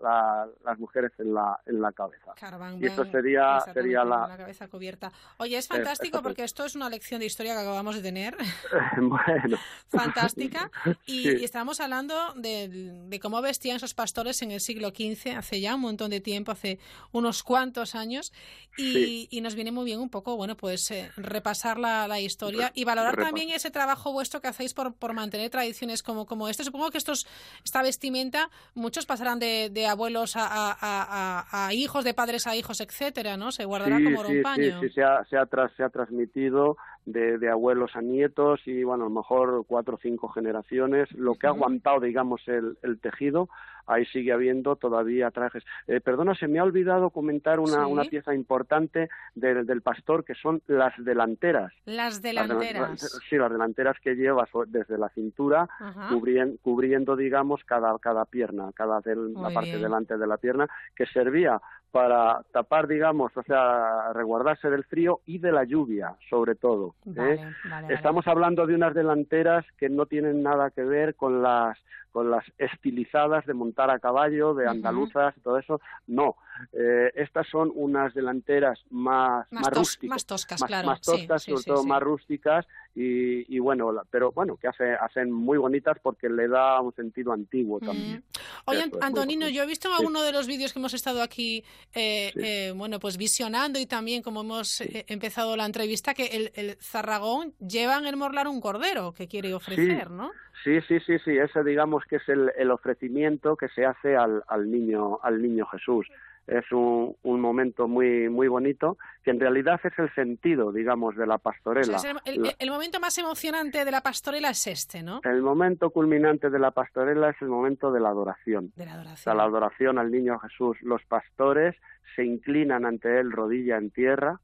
las 0.63 0.79
mujeres 0.79 1.11
en 1.17 1.33
la 1.33 1.59
en 1.65 1.81
la 1.81 1.91
cabeza. 1.91 2.33
y 2.79 2.85
esto 2.85 3.05
sería 3.05 3.59
sería 3.73 4.03
la... 4.03 4.35
cabeza 4.37 4.67
cubierta. 4.67 5.11
Oye, 5.37 5.57
es 5.57 5.67
fantástico 5.67 6.21
porque 6.21 6.43
esto 6.43 6.65
es 6.65 6.75
una 6.75 6.89
lección 6.89 7.19
de 7.19 7.25
historia 7.25 7.53
que 7.53 7.61
acabamos 7.61 7.95
de 7.95 8.01
tener. 8.01 8.35
bueno. 8.97 9.57
Fantástica. 9.87 10.71
Y, 11.05 11.43
estamos 11.43 11.79
hablando 11.79 12.15
de, 12.35 13.19
cómo 13.21 13.41
vestían 13.41 13.77
esos 13.77 13.93
pastores 13.93 14.41
en 14.41 14.51
el 14.51 14.59
siglo 14.59 14.89
XV, 14.89 15.37
hace 15.37 15.59
ya 15.61 15.75
un 15.75 15.81
montón 15.81 16.09
de 16.09 16.21
tiempo, 16.21 16.51
hace 16.51 16.79
unos 17.11 17.43
cuantos 17.43 17.95
años. 17.95 18.33
Y, 18.77 19.39
nos 19.41 19.55
viene 19.55 19.71
muy 19.71 19.83
bien 19.83 19.99
un 19.99 20.09
poco, 20.09 20.37
bueno, 20.37 20.55
pues 20.55 20.89
eh, 20.91 21.11
repasar 21.17 21.77
la, 21.77 22.07
la 22.07 22.19
historia 22.21 22.71
y 22.73 22.85
valorar 22.85 23.17
también 23.17 23.49
ese 23.49 23.71
trabajo 23.71 24.13
vuestro 24.13 24.39
que 24.39 24.47
hacéis 24.47 24.73
por, 24.73 24.93
por 24.95 25.13
mantener 25.13 25.49
tradiciones 25.49 26.01
como 26.01 26.25
como 26.33 26.49
este. 26.49 26.63
Supongo 26.63 26.89
que 26.89 26.97
estos, 26.97 27.27
esta 27.63 27.83
vestimenta, 27.83 28.49
muchos 28.73 29.05
pasarán 29.05 29.37
de, 29.37 29.69
de 29.71 29.85
abuelos 29.85 30.35
a, 30.35 30.47
a, 30.49 31.67
a, 31.67 31.73
hijos, 31.73 32.03
de 32.03 32.15
padres 32.15 32.47
a 32.47 32.55
hijos, 32.55 32.81
etcétera, 32.81 33.37
¿no? 33.37 33.51
Se 33.51 33.65
guardará 33.65 34.03
como 34.03 34.23
rompaño. 34.23 34.81
Sí, 34.81 34.87
sí, 34.87 34.93
se 34.95 35.03
ha, 35.03 35.23
se 35.25 35.37
ha, 35.37 35.47
se 35.77 35.83
ha 35.83 35.89
transmitido 35.89 36.77
de, 37.05 37.37
de, 37.37 37.49
abuelos 37.49 37.91
a 37.95 38.01
nietos 38.01 38.61
y, 38.65 38.83
bueno, 38.83 39.03
a 39.05 39.09
lo 39.09 39.13
mejor 39.13 39.63
cuatro 39.67 39.95
o 39.95 39.99
cinco 40.01 40.27
generaciones. 40.29 41.11
Lo 41.11 41.35
que 41.35 41.45
ha 41.45 41.51
aguantado, 41.51 41.99
digamos, 41.99 42.41
el, 42.47 42.77
el 42.81 42.99
tejido 42.99 43.47
ahí 43.85 44.05
sigue 44.05 44.31
habiendo 44.31 44.75
todavía 44.75 45.31
trajes. 45.31 45.63
Eh, 45.87 46.01
perdona, 46.01 46.35
se 46.35 46.47
me 46.47 46.59
ha 46.59 46.63
olvidado 46.63 47.09
comentar 47.09 47.59
una, 47.59 47.87
una 47.87 48.03
pieza 48.03 48.33
importante 48.33 49.09
del, 49.35 49.65
del 49.65 49.81
pastor, 49.81 50.23
que 50.23 50.35
son 50.35 50.61
las 50.67 50.93
delanteras. 50.97 51.73
Las 51.85 52.21
delanteras. 52.21 53.21
sí, 53.29 53.37
las 53.37 53.51
delanteras 53.51 53.97
que 53.99 54.15
llevas 54.15 54.49
desde 54.67 54.97
la 54.97 55.09
cintura, 55.09 55.67
cubriendo, 56.09 56.57
cubriendo, 56.61 57.15
digamos, 57.15 57.63
cada, 57.63 57.97
cada 57.99 58.25
pierna, 58.25 58.71
cada 58.73 59.01
la 59.05 59.49
parte 59.49 59.77
delante 59.77 60.17
de 60.17 60.27
la 60.27 60.37
pierna, 60.37 60.67
que 60.95 61.05
servía 61.05 61.59
para 61.93 62.41
tapar, 62.51 62.87
digamos, 62.87 63.37
o 63.37 63.43
sea, 63.43 64.11
resguardarse 64.13 64.67
del 64.67 64.83
frío 64.83 65.21
y 65.27 65.37
de 65.37 65.51
la 65.51 65.63
lluvia, 65.63 66.15
sobre 66.27 66.55
todo. 66.55 66.95
¿eh? 67.15 67.39
Estamos 67.87 68.25
hablando 68.25 68.65
de 68.65 68.73
unas 68.73 68.95
delanteras 68.95 69.63
que 69.77 69.89
no 69.89 70.07
tienen 70.07 70.41
nada 70.41 70.71
que 70.71 70.83
ver 70.83 71.13
con 71.13 71.43
las 71.43 71.77
con 72.11 72.29
las 72.29 72.45
estilizadas 72.59 73.43
de 73.47 73.55
montar 73.55 73.89
a 73.89 73.97
caballo, 73.97 74.53
de 74.53 74.67
andaluzas 74.67 75.35
y 75.35 75.41
todo 75.41 75.57
eso. 75.57 75.81
No, 76.05 76.35
eh, 76.71 77.11
estas 77.15 77.47
son 77.47 77.71
unas 77.73 78.13
delanteras 78.13 78.79
más, 78.91 79.51
más, 79.51 79.67
rústicas. 79.71 80.15
Más 80.15 80.25
toscas, 80.25 80.61
más, 80.61 80.67
claro. 80.67 80.87
Más 80.87 81.01
toscas, 81.01 81.43
sobre 81.43 81.63
todo 81.63 81.83
más 81.85 82.01
rústicas 82.01 82.67
y, 82.95 83.57
bueno, 83.59 83.91
pero 84.11 84.31
bueno, 84.31 84.55
que 84.57 84.67
hace, 84.67 84.93
hacen 84.93 85.31
muy 85.31 85.57
bonitas 85.57 85.97
porque 86.01 86.29
le 86.29 86.47
da 86.47 86.79
un 86.79 86.93
sentido 86.93 87.31
antiguo 87.33 87.79
Mm. 87.81 87.85
también. 87.85 88.23
Oye, 88.65 88.79
Eso 88.85 88.99
Antonino, 89.01 89.49
yo 89.49 89.63
he 89.63 89.65
visto 89.65 89.87
en 89.87 89.95
Sí. 89.95 89.99
alguno 90.01 90.21
de 90.21 90.31
los 90.31 90.45
vídeos 90.47 90.73
que 90.73 90.79
hemos 90.79 90.93
estado 90.93 91.21
aquí, 91.23 91.63
eh, 91.95 92.31
eh, 92.35 92.73
bueno, 92.75 92.99
pues 92.99 93.17
visionando 93.17 93.79
y 93.79 93.85
también 93.87 94.21
como 94.21 94.41
hemos 94.41 94.81
eh, 94.81 95.05
empezado 95.07 95.55
la 95.57 95.65
entrevista, 95.65 96.13
que 96.13 96.25
el, 96.27 96.51
el 96.55 96.77
zarragón 96.81 97.53
lleva 97.59 97.97
en 97.97 98.05
el 98.05 98.15
morlar 98.15 98.47
un 98.47 98.61
cordero 98.61 99.13
que 99.13 99.27
quiere 99.27 99.53
ofrecer, 99.53 100.11
¿no? 100.11 100.31
Sí, 100.63 100.79
sí, 100.87 100.99
sí, 101.05 101.17
sí, 101.25 101.31
ese 101.37 101.63
digamos 101.63 102.03
que 102.05 102.17
es 102.17 102.29
el, 102.29 102.51
el 102.57 102.71
ofrecimiento 102.71 103.57
que 103.57 103.67
se 103.69 103.85
hace 103.85 104.15
al, 104.15 104.43
al 104.47 104.69
niño 104.71 105.19
al 105.23 105.41
niño 105.41 105.65
Jesús. 105.65 106.07
Es 106.45 106.69
un, 106.73 107.15
un 107.23 107.39
momento 107.39 107.87
muy 107.87 108.27
muy 108.29 108.47
bonito 108.49 108.97
que 109.23 109.31
en 109.31 109.39
realidad 109.39 109.79
es 109.83 109.97
el 109.97 110.13
sentido, 110.13 110.71
digamos, 110.73 111.15
de 111.15 111.25
la 111.25 111.35
O 111.35 111.39
pastorela. 111.39 111.99
sea, 111.99 112.11
el, 112.25 112.35
el- 112.35 112.43
La- 112.43 112.53
el 112.59 112.69
momento 112.69 112.99
más 112.99 113.17
emocionante 113.17 113.85
de 113.85 113.91
la 113.91 114.01
pastorela 114.01 114.49
es 114.49 114.67
este, 114.67 115.03
¿no? 115.03 115.21
el 115.23 115.41
momento 115.41 115.89
culminante 115.91 116.49
de 116.49 116.59
la 116.59 116.71
pastorela 116.71 117.29
es 117.29 117.41
el 117.41 117.47
momento 117.47 117.91
de 117.93 117.99
la 118.01 118.09
adoración. 118.09 118.71
De 118.75 118.85
la 118.85 118.91
O 118.91 118.95
adoración. 118.95 119.17
sea, 119.23 119.33
la 119.35 119.43
adoración 119.43 119.97
al 119.97 120.11
niño 120.11 120.37
Jesús. 120.39 120.77
Los 120.81 121.01
pastores 121.05 121.75
se 122.15 122.25
inclinan 122.25 122.85
ante 122.85 123.19
él 123.19 123.31
rodilla 123.31 123.77
en 123.77 123.89
tierra 123.91 124.39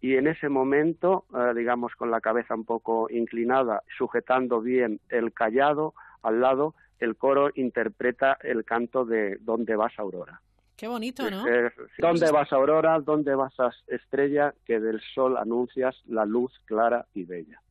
y 0.00 0.14
en 0.16 0.26
ese 0.28 0.48
momento, 0.48 1.26
eh, 1.34 1.52
digamos, 1.56 1.94
con 1.96 2.10
la 2.10 2.20
cabeza 2.20 2.54
un 2.54 2.64
poco 2.64 3.08
inclinada, 3.10 3.82
sujetando 3.98 4.60
bien 4.60 5.00
el 5.08 5.32
callado 5.32 5.94
al 6.22 6.40
lado, 6.40 6.74
el 7.00 7.16
coro 7.16 7.50
interpreta 7.56 8.38
el 8.42 8.64
canto 8.64 9.04
de 9.04 9.38
¿Dónde 9.40 9.74
vas, 9.74 9.92
Aurora? 9.98 10.40
Qué 10.82 10.88
bonito, 10.88 11.30
¿no? 11.30 11.46
Es- 11.46 11.72
¿Dónde 11.98 12.28
vas, 12.32 12.52
Aurora? 12.52 12.98
¿Dónde 12.98 13.36
vas, 13.36 13.54
as- 13.60 13.84
estrella? 13.86 14.52
Que 14.66 14.80
del 14.80 15.00
sol 15.14 15.36
anuncias 15.36 15.94
la 16.08 16.24
luz 16.24 16.52
clara 16.64 17.06
y 17.14 17.22
bella. 17.22 17.62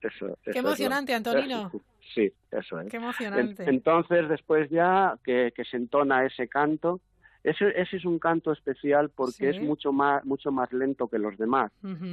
Eso, 0.00 0.28
eso 0.28 0.38
es 0.46 0.54
lo- 0.54 0.60
emocionante, 0.60 1.12
Antonino. 1.12 1.70
Sí, 2.14 2.32
eso 2.50 2.80
es. 2.80 2.88
Qué 2.90 2.96
En- 2.96 3.02
emocionante. 3.02 3.64
entonces, 3.68 4.30
después 4.30 4.70
ya 4.70 5.18
que, 5.22 5.52
que 5.54 5.62
se 5.66 5.76
entona 5.76 6.24
ese 6.24 6.48
canto, 6.48 7.00
ese, 7.50 7.80
ese 7.80 7.96
es 7.96 8.04
un 8.04 8.18
canto 8.18 8.52
especial 8.52 9.10
porque 9.10 9.52
Sí. 9.52 9.56
es 9.58 9.62
mucho 9.62 9.92
más, 9.92 10.24
mucho 10.24 10.50
más 10.52 10.72
lento 10.72 11.08
que 11.08 11.18
los 11.18 11.36
demás. 11.38 11.70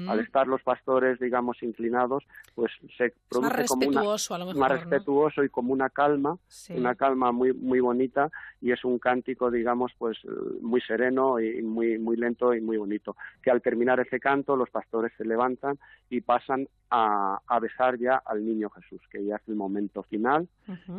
Al 0.08 0.20
estar 0.20 0.48
los 0.48 0.62
pastores, 0.64 1.20
digamos, 1.20 1.62
inclinados, 1.64 2.24
pues 2.54 2.72
se 2.98 3.14
produce 3.30 3.58
más 3.58 3.68
como 3.68 3.88
una, 3.88 4.00
respetuoso, 4.02 4.36
a 4.36 4.38
lo 4.40 4.46
mejor, 4.48 4.60
más 4.60 4.70
¿no? 4.72 4.76
respetuoso 4.78 5.44
y 5.44 5.50
como 5.50 5.74
una 5.74 5.90
calma, 5.90 6.38
Sí. 6.48 6.74
una 6.74 6.96
calma 6.96 7.32
muy 7.32 7.54
muy 7.54 7.80
bonita 7.80 8.30
y 8.62 8.72
es 8.72 8.84
un 8.86 9.00
cántico, 9.00 9.50
digamos, 9.52 9.92
pues 9.98 10.18
muy 10.62 10.82
sereno 10.82 11.40
y 11.40 11.62
muy 11.62 11.98
muy 12.00 12.18
lento 12.18 12.54
y 12.54 12.62
muy 12.62 12.78
bonito. 12.78 13.16
Que 13.42 13.52
al 13.52 13.62
terminar 13.62 14.00
ese 14.00 14.20
canto 14.20 14.56
los 14.56 14.70
pastores 14.70 15.12
se 15.18 15.26
levantan 15.26 15.78
y 16.10 16.22
pasan 16.22 16.68
a, 16.92 17.40
a 17.48 17.60
besar 17.60 17.98
ya 17.98 18.22
al 18.26 18.46
niño 18.46 18.70
Jesús, 18.70 19.02
que 19.10 19.24
ya 19.26 19.38
es 19.38 19.48
el 19.48 19.56
momento 19.56 20.04
final 20.04 20.48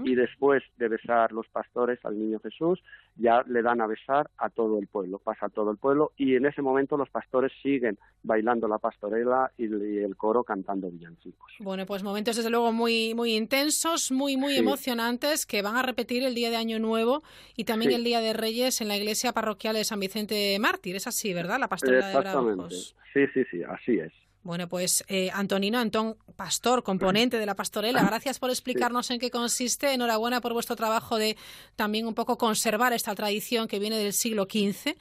y 0.04 0.14
después 0.14 0.62
de 0.76 0.88
besar 0.88 1.32
los 1.32 1.46
pastores 1.48 1.98
al 2.04 2.18
niño 2.18 2.40
Jesús, 2.40 2.82
ya 3.16 3.42
le 3.46 3.62
dan 3.62 3.80
a 3.80 3.86
besar 3.86 4.25
a 4.38 4.50
todo 4.50 4.78
el 4.78 4.86
pueblo, 4.86 5.18
pasa 5.18 5.46
a 5.46 5.48
todo 5.48 5.70
el 5.70 5.76
pueblo 5.76 6.12
y 6.16 6.34
en 6.36 6.46
ese 6.46 6.62
momento 6.62 6.96
los 6.96 7.10
pastores 7.10 7.52
siguen 7.62 7.98
bailando 8.22 8.68
la 8.68 8.78
pastorela 8.78 9.52
y, 9.56 9.64
el 9.64 10.16
coro 10.16 10.44
cantando 10.44 10.90
villancicos. 10.90 11.52
Bueno, 11.60 11.86
pues 11.86 12.02
momentos 12.02 12.36
desde 12.36 12.50
luego 12.50 12.72
muy 12.72 13.14
muy 13.14 13.34
intensos, 13.34 14.10
muy 14.12 14.36
muy 14.36 14.54
Sí. 14.54 14.58
emocionantes 14.60 15.46
que 15.46 15.62
van 15.62 15.76
a 15.76 15.82
repetir 15.82 16.22
el 16.24 16.34
día 16.34 16.50
de 16.50 16.56
Año 16.56 16.78
Nuevo 16.78 17.22
y 17.56 17.64
también 17.64 17.90
Sí. 17.90 17.96
el 17.96 18.04
día 18.04 18.20
de 18.20 18.32
Reyes 18.32 18.80
en 18.80 18.88
la 18.88 18.96
iglesia 18.96 19.32
parroquial 19.32 19.74
de 19.74 19.84
San 19.84 20.00
Vicente 20.00 20.58
Mártir. 20.58 20.96
Es 20.96 21.06
así, 21.06 21.32
¿verdad? 21.32 21.58
La 21.58 21.68
pastorela 21.68 22.08
de. 22.08 22.70
Sí, 22.70 23.26
sí, 23.32 23.44
sí, 23.50 23.62
así 23.62 23.98
es. 23.98 24.12
Bueno, 24.46 24.68
pues 24.68 25.04
eh, 25.08 25.28
Antonino 25.34 25.76
Antón, 25.80 26.14
pastor, 26.36 26.84
componente 26.84 27.36
de 27.36 27.46
la 27.46 27.56
pastorela, 27.56 28.04
gracias 28.04 28.38
por 28.38 28.48
explicarnos 28.48 29.10
en 29.10 29.18
qué 29.18 29.28
consiste. 29.28 29.92
Enhorabuena 29.92 30.40
por 30.40 30.52
vuestro 30.52 30.76
trabajo 30.76 31.18
de 31.18 31.36
también 31.74 32.06
un 32.06 32.14
poco 32.14 32.38
conservar 32.38 32.92
esta 32.92 33.12
tradición 33.16 33.66
que 33.66 33.80
viene 33.80 33.98
del 33.98 34.12
siglo 34.12 34.44
XV 34.44 34.94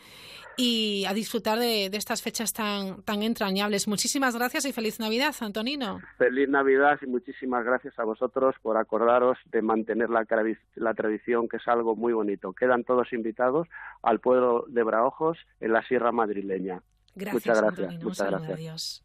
y 0.57 1.05
a 1.05 1.13
disfrutar 1.13 1.59
de, 1.59 1.91
de 1.91 1.97
estas 1.97 2.23
fechas 2.23 2.53
tan, 2.53 3.03
tan 3.03 3.21
entrañables. 3.21 3.87
Muchísimas 3.87 4.35
gracias 4.35 4.65
y 4.65 4.73
feliz 4.73 4.99
Navidad, 4.99 5.35
Antonino. 5.41 5.99
Feliz 6.17 6.49
Navidad 6.49 6.97
y 7.03 7.05
muchísimas 7.05 7.63
gracias 7.63 7.99
a 7.99 8.03
vosotros 8.03 8.55
por 8.63 8.77
acordaros 8.77 9.37
de 9.51 9.61
mantener 9.61 10.09
la, 10.09 10.25
la 10.73 10.93
tradición, 10.95 11.47
que 11.47 11.57
es 11.57 11.67
algo 11.67 11.95
muy 11.95 12.13
bonito. 12.13 12.51
Quedan 12.53 12.83
todos 12.83 13.13
invitados 13.13 13.67
al 14.01 14.19
pueblo 14.19 14.65
de 14.69 14.81
Braojos 14.81 15.37
en 15.59 15.71
la 15.71 15.83
Sierra 15.83 16.11
Madrileña. 16.11 16.81
Gracias, 17.13 17.33
muchas 17.45 17.61
gracias, 17.61 17.79
Antonino. 17.79 18.09
Muchas 18.09 18.27
gracias. 18.31 18.53
adiós. 18.53 19.04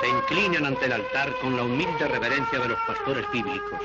Se 0.00 0.08
inclinan 0.08 0.64
ante 0.64 0.86
el 0.86 0.92
altar 0.92 1.30
con 1.42 1.56
la 1.56 1.62
humilde 1.62 2.08
reverencia 2.08 2.58
de 2.58 2.68
los 2.68 2.78
pastores 2.86 3.30
bíblicos. 3.30 3.80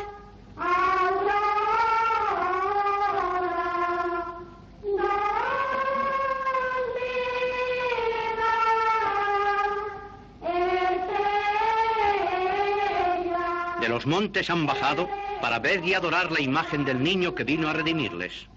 De 13.81 13.89
los 13.89 14.05
montes 14.05 14.49
han 14.49 14.65
bajado 14.65 15.09
para 15.41 15.59
ver 15.59 15.83
y 15.83 15.93
adorar 15.93 16.31
la 16.31 16.39
imagen 16.39 16.85
del 16.85 17.03
niño 17.03 17.35
que 17.35 17.43
vino 17.43 17.67
a 17.67 17.73
redimirles. 17.73 18.47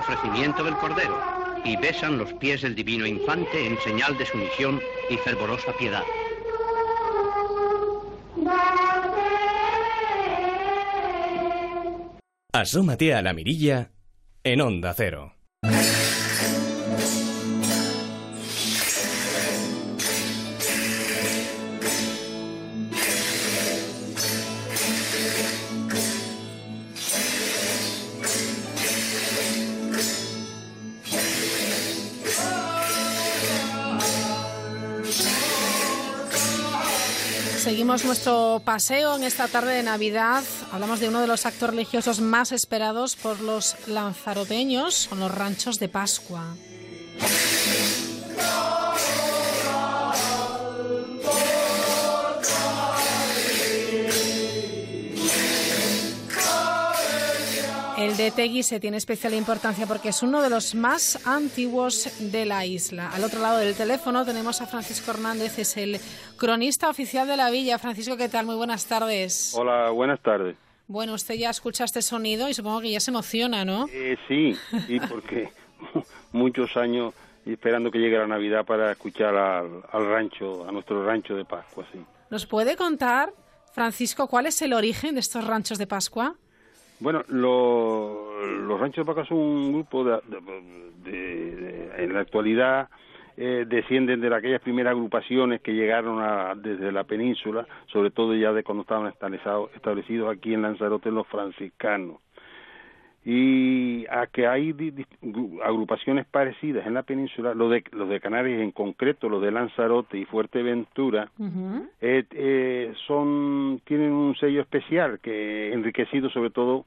Ofrecimiento 0.00 0.64
del 0.64 0.76
cordero 0.76 1.16
y 1.64 1.76
besan 1.76 2.18
los 2.18 2.32
pies 2.34 2.62
del 2.62 2.74
divino 2.74 3.06
infante 3.06 3.66
en 3.66 3.78
señal 3.80 4.16
de 4.18 4.26
sumisión 4.26 4.80
y 5.08 5.16
fervorosa 5.18 5.72
piedad. 5.78 6.02
Asómate 12.52 13.14
a 13.14 13.22
la 13.22 13.32
mirilla 13.32 13.92
en 14.42 14.60
Onda 14.60 14.92
Cero. 14.94 15.34
Nuestro 38.10 38.60
paseo 38.64 39.14
en 39.14 39.22
esta 39.22 39.46
tarde 39.46 39.72
de 39.72 39.84
Navidad. 39.84 40.42
Hablamos 40.72 40.98
de 40.98 41.08
uno 41.08 41.20
de 41.20 41.28
los 41.28 41.46
actos 41.46 41.70
religiosos 41.70 42.20
más 42.20 42.50
esperados 42.50 43.14
por 43.14 43.38
los 43.40 43.76
lanzaroteños, 43.86 44.94
son 44.94 45.20
los 45.20 45.32
ranchos 45.32 45.78
de 45.78 45.88
Pascua. 45.88 46.56
De 58.20 58.30
Teguise 58.30 58.80
tiene 58.80 58.98
especial 58.98 59.32
importancia 59.32 59.86
porque 59.86 60.10
es 60.10 60.22
uno 60.22 60.42
de 60.42 60.50
los 60.50 60.74
más 60.74 61.26
antiguos 61.26 62.06
de 62.30 62.44
la 62.44 62.66
isla. 62.66 63.08
Al 63.12 63.24
otro 63.24 63.40
lado 63.40 63.56
del 63.56 63.74
teléfono 63.74 64.26
tenemos 64.26 64.60
a 64.60 64.66
Francisco 64.66 65.12
Hernández, 65.12 65.58
es 65.58 65.74
el 65.78 65.98
cronista 66.36 66.90
oficial 66.90 67.26
de 67.26 67.38
la 67.38 67.50
villa. 67.50 67.78
Francisco, 67.78 68.18
¿qué 68.18 68.28
tal? 68.28 68.44
Muy 68.44 68.56
buenas 68.56 68.84
tardes. 68.84 69.54
Hola, 69.56 69.88
buenas 69.88 70.20
tardes. 70.20 70.54
Bueno, 70.86 71.14
usted 71.14 71.36
ya 71.36 71.48
escucha 71.48 71.84
este 71.84 72.02
sonido 72.02 72.50
y 72.50 72.52
supongo 72.52 72.82
que 72.82 72.90
ya 72.90 73.00
se 73.00 73.10
emociona, 73.10 73.64
¿no? 73.64 73.86
Eh, 73.90 74.18
sí, 74.28 74.54
sí, 74.86 75.00
porque 75.08 75.48
muchos 76.32 76.76
años 76.76 77.14
esperando 77.46 77.90
que 77.90 78.00
llegue 78.00 78.18
la 78.18 78.26
Navidad 78.26 78.66
para 78.66 78.92
escuchar 78.92 79.34
al, 79.34 79.82
al 79.90 80.06
rancho, 80.06 80.68
a 80.68 80.72
nuestro 80.72 81.06
rancho 81.06 81.34
de 81.36 81.46
Pascua, 81.46 81.86
sí. 81.90 81.98
¿Nos 82.28 82.44
puede 82.44 82.76
contar, 82.76 83.32
Francisco, 83.72 84.26
cuál 84.28 84.44
es 84.44 84.60
el 84.60 84.74
origen 84.74 85.14
de 85.14 85.20
estos 85.20 85.46
ranchos 85.46 85.78
de 85.78 85.86
Pascua? 85.86 86.36
Bueno, 87.00 87.22
lo- 87.28 88.42
los 88.46 88.78
ranchos 88.80 89.06
Pascua 89.06 89.24
son 89.24 89.38
un 89.38 89.72
grupo 89.72 90.04
de, 90.04 90.20
de- 91.04 91.90
en 92.04 92.12
la 92.14 92.20
actualidad 92.20 92.88
eh, 93.36 93.64
descienden 93.66 94.20
de 94.20 94.34
aquellas 94.34 94.60
primeras 94.60 94.90
agrupaciones 94.92 95.62
que 95.62 95.72
llegaron 95.72 96.20
a- 96.20 96.54
desde 96.54 96.92
la 96.92 97.04
península, 97.04 97.66
sobre 97.86 98.10
todo 98.10 98.34
ya 98.34 98.52
de 98.52 98.62
cuando 98.62 98.82
estaban 98.82 99.10
establecidos 99.74 100.30
aquí 100.30 100.52
en 100.52 100.60
Lanzarote 100.62 101.10
los 101.10 101.26
franciscanos. 101.26 102.18
Y 103.24 104.06
a 104.08 104.26
que 104.28 104.46
hay 104.46 104.74
agrupaciones 105.62 106.26
parecidas 106.26 106.86
en 106.86 106.94
la 106.94 107.02
península, 107.02 107.52
los 107.54 107.70
de, 107.70 107.84
los 107.92 108.08
de 108.08 108.18
Canarias 108.18 108.60
en 108.62 108.70
concreto, 108.70 109.28
los 109.28 109.42
de 109.42 109.50
Lanzarote 109.50 110.16
y 110.16 110.24
Fuerteventura, 110.24 111.30
eh, 112.00 112.24
eh, 112.30 112.94
son 113.06 113.82
tienen 113.84 114.12
un 114.12 114.34
sello 114.36 114.62
especial 114.62 115.20
que 115.20 115.72
enriquecido 115.72 116.30
sobre 116.30 116.50
todo 116.50 116.86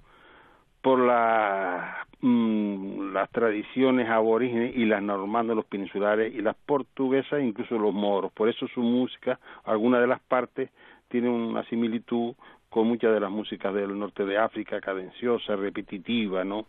por 0.81 0.99
la, 0.99 2.05
mm, 2.19 3.13
las 3.13 3.29
tradiciones 3.29 4.09
aborígenes 4.09 4.75
y 4.75 4.85
las 4.85 5.01
normandas, 5.01 5.55
los 5.55 5.65
peninsulares 5.65 6.33
y 6.35 6.41
las 6.41 6.57
portuguesas, 6.65 7.41
incluso 7.41 7.77
los 7.77 7.93
moros. 7.93 8.33
Por 8.33 8.49
eso 8.49 8.67
su 8.67 8.81
música, 8.81 9.39
alguna 9.63 10.01
de 10.01 10.07
las 10.07 10.19
partes, 10.19 10.69
tiene 11.07 11.29
una 11.29 11.63
similitud 11.65 12.33
con 12.73 12.87
muchas 12.87 13.13
de 13.13 13.19
las 13.19 13.29
músicas 13.29 13.71
del 13.71 13.99
norte 13.99 14.25
de 14.25 14.35
África, 14.35 14.81
cadenciosa, 14.81 15.55
repetitiva, 15.55 16.43
¿no? 16.43 16.65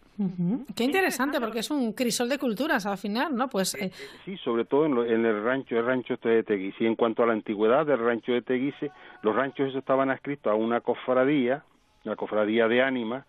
Qué 0.76 0.84
interesante, 0.84 1.40
porque 1.40 1.60
es 1.60 1.70
un 1.70 1.94
crisol 1.94 2.28
de 2.28 2.36
culturas 2.36 2.84
al 2.84 2.98
final, 2.98 3.34
¿no? 3.34 3.48
Pues 3.48 3.74
eh, 3.74 3.90
sí, 4.26 4.36
sobre 4.36 4.66
todo 4.66 4.84
en, 5.06 5.24
el 5.24 5.42
rancho, 5.42 5.78
el 5.78 5.86
rancho 5.86 6.12
este 6.12 6.28
de 6.28 6.42
Teguise. 6.42 6.84
Y 6.84 6.86
en 6.86 6.94
cuanto 6.94 7.22
a 7.22 7.26
la 7.26 7.32
antigüedad 7.32 7.86
del 7.86 8.00
rancho 8.00 8.32
de 8.32 8.42
Teguise, 8.42 8.90
los 9.22 9.34
ranchos 9.34 9.68
esos 9.68 9.78
estaban 9.78 10.10
adscritos 10.10 10.52
a 10.52 10.54
una 10.54 10.82
cofradía, 10.82 11.64
la 12.02 12.16
cofradía 12.16 12.68
de 12.68 12.82
ánimas, 12.82 13.24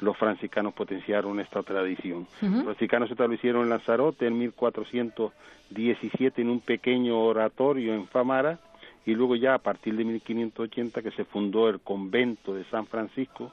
los 0.00 0.16
franciscanos 0.16 0.74
potenciaron 0.74 1.38
esta 1.38 1.62
tradición. 1.62 2.26
Los 2.42 2.64
franciscanos 2.64 3.08
se 3.08 3.14
establecieron 3.14 3.62
en 3.62 3.70
Lanzarote 3.70 4.26
en 4.26 4.36
1417 4.36 6.42
en 6.42 6.50
un 6.50 6.60
pequeño 6.60 7.20
oratorio 7.20 7.94
en 7.94 8.08
Famara 8.08 8.58
y 9.06 9.14
luego 9.14 9.36
ya 9.36 9.54
a 9.54 9.58
partir 9.58 9.96
de 9.96 10.04
1580 10.04 11.02
que 11.02 11.10
se 11.12 11.24
fundó 11.24 11.68
el 11.68 11.80
convento 11.80 12.54
de 12.54 12.64
San 12.64 12.86
Francisco, 12.86 13.52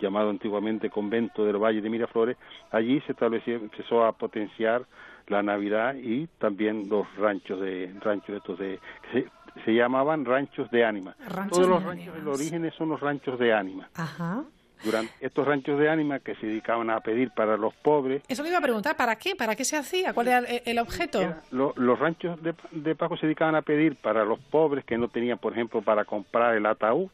llamado 0.00 0.30
antiguamente 0.30 0.90
convento 0.90 1.44
del 1.44 1.58
Valle 1.58 1.80
de 1.80 1.90
Miraflores, 1.90 2.36
allí 2.70 3.00
se 3.02 3.12
estableció, 3.12 3.56
empezó 3.56 4.04
a 4.04 4.12
potenciar 4.12 4.84
la 5.26 5.42
Navidad 5.42 5.94
y 5.94 6.26
también 6.38 6.88
los 6.88 7.06
ranchos 7.16 7.60
de 7.60 7.92
ranchos 8.00 8.36
estos 8.36 8.58
de 8.58 8.80
se, 9.12 9.28
se 9.64 9.74
llamaban 9.74 10.24
ranchos 10.24 10.70
de 10.70 10.84
ánima. 10.84 11.14
Todos 11.50 11.68
los 11.68 11.82
ranchos, 11.82 12.16
el 12.16 12.28
origen 12.28 12.70
son 12.76 12.88
los 12.88 13.00
ranchos 13.00 13.38
de 13.38 13.52
ánima. 13.52 13.88
Ajá 13.94 14.44
durante 14.84 15.12
estos 15.20 15.46
ranchos 15.46 15.78
de 15.78 15.88
ánima 15.88 16.20
que 16.20 16.34
se 16.36 16.46
dedicaban 16.46 16.90
a 16.90 17.00
pedir 17.00 17.30
para 17.30 17.56
los 17.56 17.74
pobres. 17.74 18.22
Eso 18.28 18.42
le 18.42 18.48
iba 18.48 18.58
a 18.58 18.62
preguntar, 18.62 18.96
¿para 18.96 19.16
qué? 19.16 19.34
¿Para 19.36 19.56
qué 19.56 19.64
se 19.64 19.76
hacía? 19.76 20.12
¿Cuál 20.12 20.28
era 20.28 20.38
el, 20.38 20.78
objeto? 20.78 21.34
los 21.50 21.98
ranchos 21.98 22.42
de, 22.42 22.54
de 22.70 22.94
Paco 22.94 23.16
se 23.16 23.26
dedicaban 23.26 23.54
a 23.54 23.62
pedir 23.62 23.96
para 23.96 24.24
los 24.24 24.38
pobres 24.38 24.84
que 24.84 24.96
no 24.96 25.08
tenían, 25.08 25.38
por 25.38 25.52
ejemplo, 25.52 25.82
para 25.82 26.04
comprar 26.04 26.56
el 26.56 26.66
ataúd. 26.66 27.08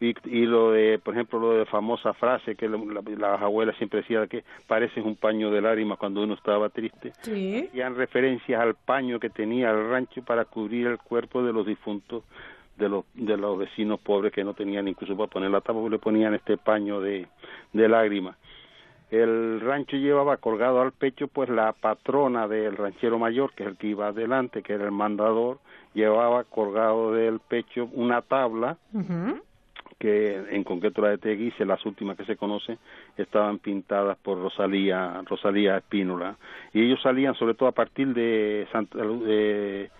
Y, 0.00 0.14
y 0.28 0.46
lo 0.46 0.70
de, 0.70 1.00
por 1.00 1.14
ejemplo, 1.14 1.40
lo 1.40 1.52
de 1.54 1.66
famosa 1.66 2.12
frase 2.14 2.54
que 2.54 2.68
las 2.68 3.42
abuelas 3.42 3.76
siempre 3.78 4.00
decían 4.00 4.28
que 4.28 4.44
pareces 4.66 5.04
un 5.04 5.16
paño 5.16 5.50
de 5.50 5.60
lágrimas 5.60 5.98
cuando 5.98 6.22
uno 6.22 6.34
estaba 6.34 6.68
triste. 6.68 7.12
Sí. 7.22 7.66
Hacían 7.68 7.96
referencias 7.96 8.60
al 8.60 8.74
paño 8.74 9.18
que 9.18 9.28
tenía 9.28 9.70
el 9.70 9.90
rancho 9.90 10.22
para 10.22 10.44
cubrir 10.44 10.86
el 10.86 10.98
cuerpo 10.98 11.42
de 11.42 11.52
los 11.52 11.66
difuntos 11.66 12.22
de 12.78 12.88
los, 12.88 13.04
de 13.14 13.36
los 13.36 13.58
vecinos 13.58 14.00
pobres 14.00 14.32
que 14.32 14.44
no 14.44 14.54
tenían 14.54 14.88
incluso 14.88 15.16
para 15.16 15.28
poner 15.28 15.50
la 15.50 15.60
tapa, 15.60 15.80
le 15.88 15.98
ponían 15.98 16.34
este 16.34 16.56
paño 16.56 17.00
de, 17.00 17.26
de 17.72 17.88
lágrimas. 17.88 18.36
El 19.10 19.60
rancho 19.60 19.96
llevaba 19.96 20.36
colgado 20.36 20.80
al 20.80 20.92
pecho 20.92 21.28
pues 21.28 21.48
la 21.48 21.72
patrona 21.72 22.46
del 22.46 22.76
ranchero 22.76 23.18
mayor, 23.18 23.52
que 23.54 23.64
es 23.64 23.70
el 23.70 23.76
que 23.76 23.88
iba 23.88 24.08
adelante, 24.08 24.62
que 24.62 24.74
era 24.74 24.84
el 24.84 24.92
mandador, 24.92 25.58
llevaba 25.94 26.44
colgado 26.44 27.12
del 27.14 27.40
pecho 27.40 27.88
una 27.94 28.20
tabla, 28.22 28.76
que 29.98 30.44
en 30.50 30.64
concreto 30.64 31.02
la 31.02 31.10
de 31.10 31.18
Teguise, 31.18 31.64
las 31.64 31.84
últimas 31.84 32.16
que 32.16 32.24
se 32.24 32.36
conocen, 32.36 32.78
estaban 33.16 33.58
pintadas 33.58 34.16
por 34.18 34.40
Rosalía, 34.40 35.20
Rosalía 35.24 35.78
Espínola. 35.78 36.36
Y 36.72 36.82
ellos 36.82 37.00
salían 37.02 37.34
sobre 37.34 37.54
todo 37.54 37.68
a 37.68 37.72
partir 37.72 38.14
de, 38.14 38.66
Santa, 38.72 38.98
de 38.98 39.90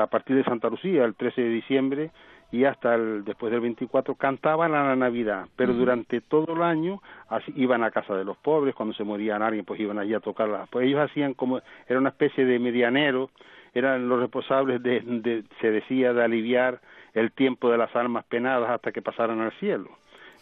a 0.00 0.06
partir 0.06 0.36
de 0.36 0.44
Santa 0.44 0.68
Lucía, 0.68 1.04
el 1.04 1.14
13 1.14 1.42
de 1.42 1.48
diciembre, 1.48 2.10
y 2.52 2.64
hasta 2.64 2.94
el, 2.94 3.24
después 3.24 3.50
del 3.50 3.60
24 3.60 4.14
cantaban 4.14 4.74
a 4.74 4.84
la 4.84 4.96
Navidad, 4.96 5.46
pero 5.56 5.72
durante 5.72 6.20
todo 6.20 6.54
el 6.54 6.62
año 6.62 7.02
así, 7.28 7.52
iban 7.56 7.82
a 7.82 7.90
casa 7.90 8.14
de 8.14 8.24
los 8.24 8.36
pobres, 8.36 8.74
cuando 8.74 8.94
se 8.94 9.04
morían 9.04 9.42
alguien 9.42 9.64
pues 9.64 9.80
iban 9.80 9.98
allí 9.98 10.14
a 10.14 10.20
tocarla, 10.20 10.66
pues 10.70 10.86
ellos 10.86 11.00
hacían 11.00 11.34
como, 11.34 11.60
era 11.88 11.98
una 11.98 12.10
especie 12.10 12.44
de 12.44 12.58
medianero, 12.58 13.30
eran 13.74 14.08
los 14.08 14.20
responsables 14.20 14.82
de, 14.82 15.00
de, 15.00 15.44
se 15.60 15.70
decía, 15.70 16.12
de 16.12 16.22
aliviar 16.22 16.80
el 17.16 17.32
tiempo 17.32 17.70
de 17.70 17.78
las 17.78 17.96
almas 17.96 18.26
penadas 18.26 18.68
hasta 18.68 18.92
que 18.92 19.00
pasaran 19.00 19.40
al 19.40 19.52
cielo. 19.52 19.88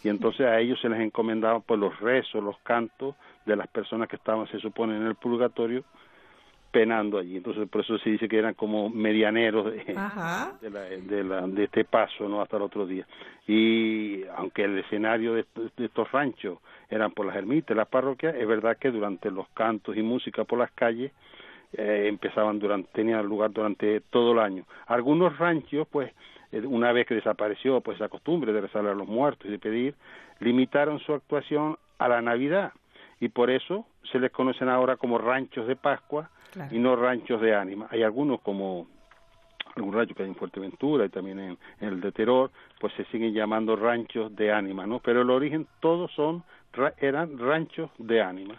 Y 0.03 0.09
entonces 0.09 0.45
a 0.45 0.59
ellos 0.59 0.81
se 0.81 0.89
les 0.89 1.01
encomendaban 1.01 1.63
pues 1.63 1.79
los 1.79 1.99
rezos, 2.01 2.43
los 2.43 2.59
cantos 2.59 3.15
de 3.47 3.55
las 3.55 3.69
personas 3.69 4.09
que 4.09 4.17
estaban, 4.17 4.49
se 4.49 4.59
supone, 4.59 4.97
en 4.97 5.07
el 5.07 5.15
purgatorio, 5.15 5.85
penando 6.73 7.19
allí. 7.19 7.37
Entonces, 7.37 7.69
por 7.69 7.83
eso 7.83 7.97
se 7.99 8.11
dice 8.11 8.29
que 8.29 8.37
eran 8.37 8.55
como 8.55 8.91
medianeros 8.91 9.67
de, 9.67 9.85
de, 10.63 11.25
la, 11.25 11.47
de, 11.47 11.65
este 11.65 11.85
paso 11.85 12.29
no 12.29 12.43
hasta 12.43 12.57
el 12.57 12.65
otro 12.65 12.87
día. 12.87 13.07
Y 13.47 14.25
aunque 14.37 14.65
el 14.65 14.77
escenario 14.81 15.35
de, 15.35 15.47
estos 15.79 16.11
ranchos 16.11 16.59
eran 16.91 17.13
por 17.13 17.27
las 17.27 17.37
ermitas, 17.37 17.77
las 17.77 17.87
parroquias, 17.87 18.35
es 18.35 18.49
verdad 18.49 18.77
que 18.77 18.91
durante 18.91 19.31
los 19.31 19.49
cantos 19.51 19.97
y 19.97 20.03
música 20.03 20.43
por 20.43 20.59
las 20.59 20.73
calles 20.73 21.13
eh, 21.73 22.07
empezaban 22.09 22.59
durante, 22.59 22.91
tenían 22.93 23.25
lugar 23.25 23.53
durante 23.53 24.01
todo 24.01 24.33
el 24.33 24.41
año. 24.41 24.65
Algunos 24.89 25.39
ranchos, 25.39 25.87
pues, 25.89 26.13
una 26.63 26.93
vez 26.93 27.07
que 27.07 27.15
desapareció 27.15 27.81
pues 27.81 27.99
la 27.99 28.09
costumbre 28.09 28.53
de 28.53 28.61
rezar 28.61 28.87
a 28.87 28.95
los 28.95 29.09
muertos 29.09 29.47
y 29.47 29.51
de 29.51 29.59
pedir, 29.59 29.95
limitaron 30.41 30.99
su 31.01 31.13
actuación 31.13 31.79
a 31.99 32.09
la 32.09 32.23
Navidad 32.23 32.73
y 33.21 33.29
por 33.29 33.51
eso 33.51 33.87
se 34.11 34.19
les 34.19 34.31
conocen 34.31 34.69
ahora 34.69 34.97
como 34.97 35.19
ranchos 35.19 35.67
de 35.67 35.77
Pascua 35.77 36.31
y 36.71 36.79
no 36.79 36.95
ranchos 36.95 37.41
de 37.41 37.55
ánima. 37.55 37.89
Hay 37.91 38.03
algunos 38.03 38.41
como 38.41 38.87
algún 39.77 39.93
rancho 39.93 40.15
que 40.15 40.23
hay 40.23 40.29
en 40.29 40.37
Fuerteventura 40.37 41.05
y 41.05 41.09
también 41.09 41.41
en, 41.41 41.59
el 41.81 42.01
de 42.01 42.13
Terror, 42.13 42.51
pues 42.81 42.93
se 42.95 43.05
siguen 43.07 43.33
llamando 43.33 43.77
ranchos 43.77 44.35
de 44.37 44.53
ánima, 44.53 44.87
¿no? 44.87 45.01
Pero 45.01 45.23
el 45.23 45.31
origen 45.31 45.67
todos 45.81 46.13
son 46.13 46.45
eran 46.99 47.39
ranchos 47.39 47.91
de 47.99 48.21
ánima. 48.21 48.55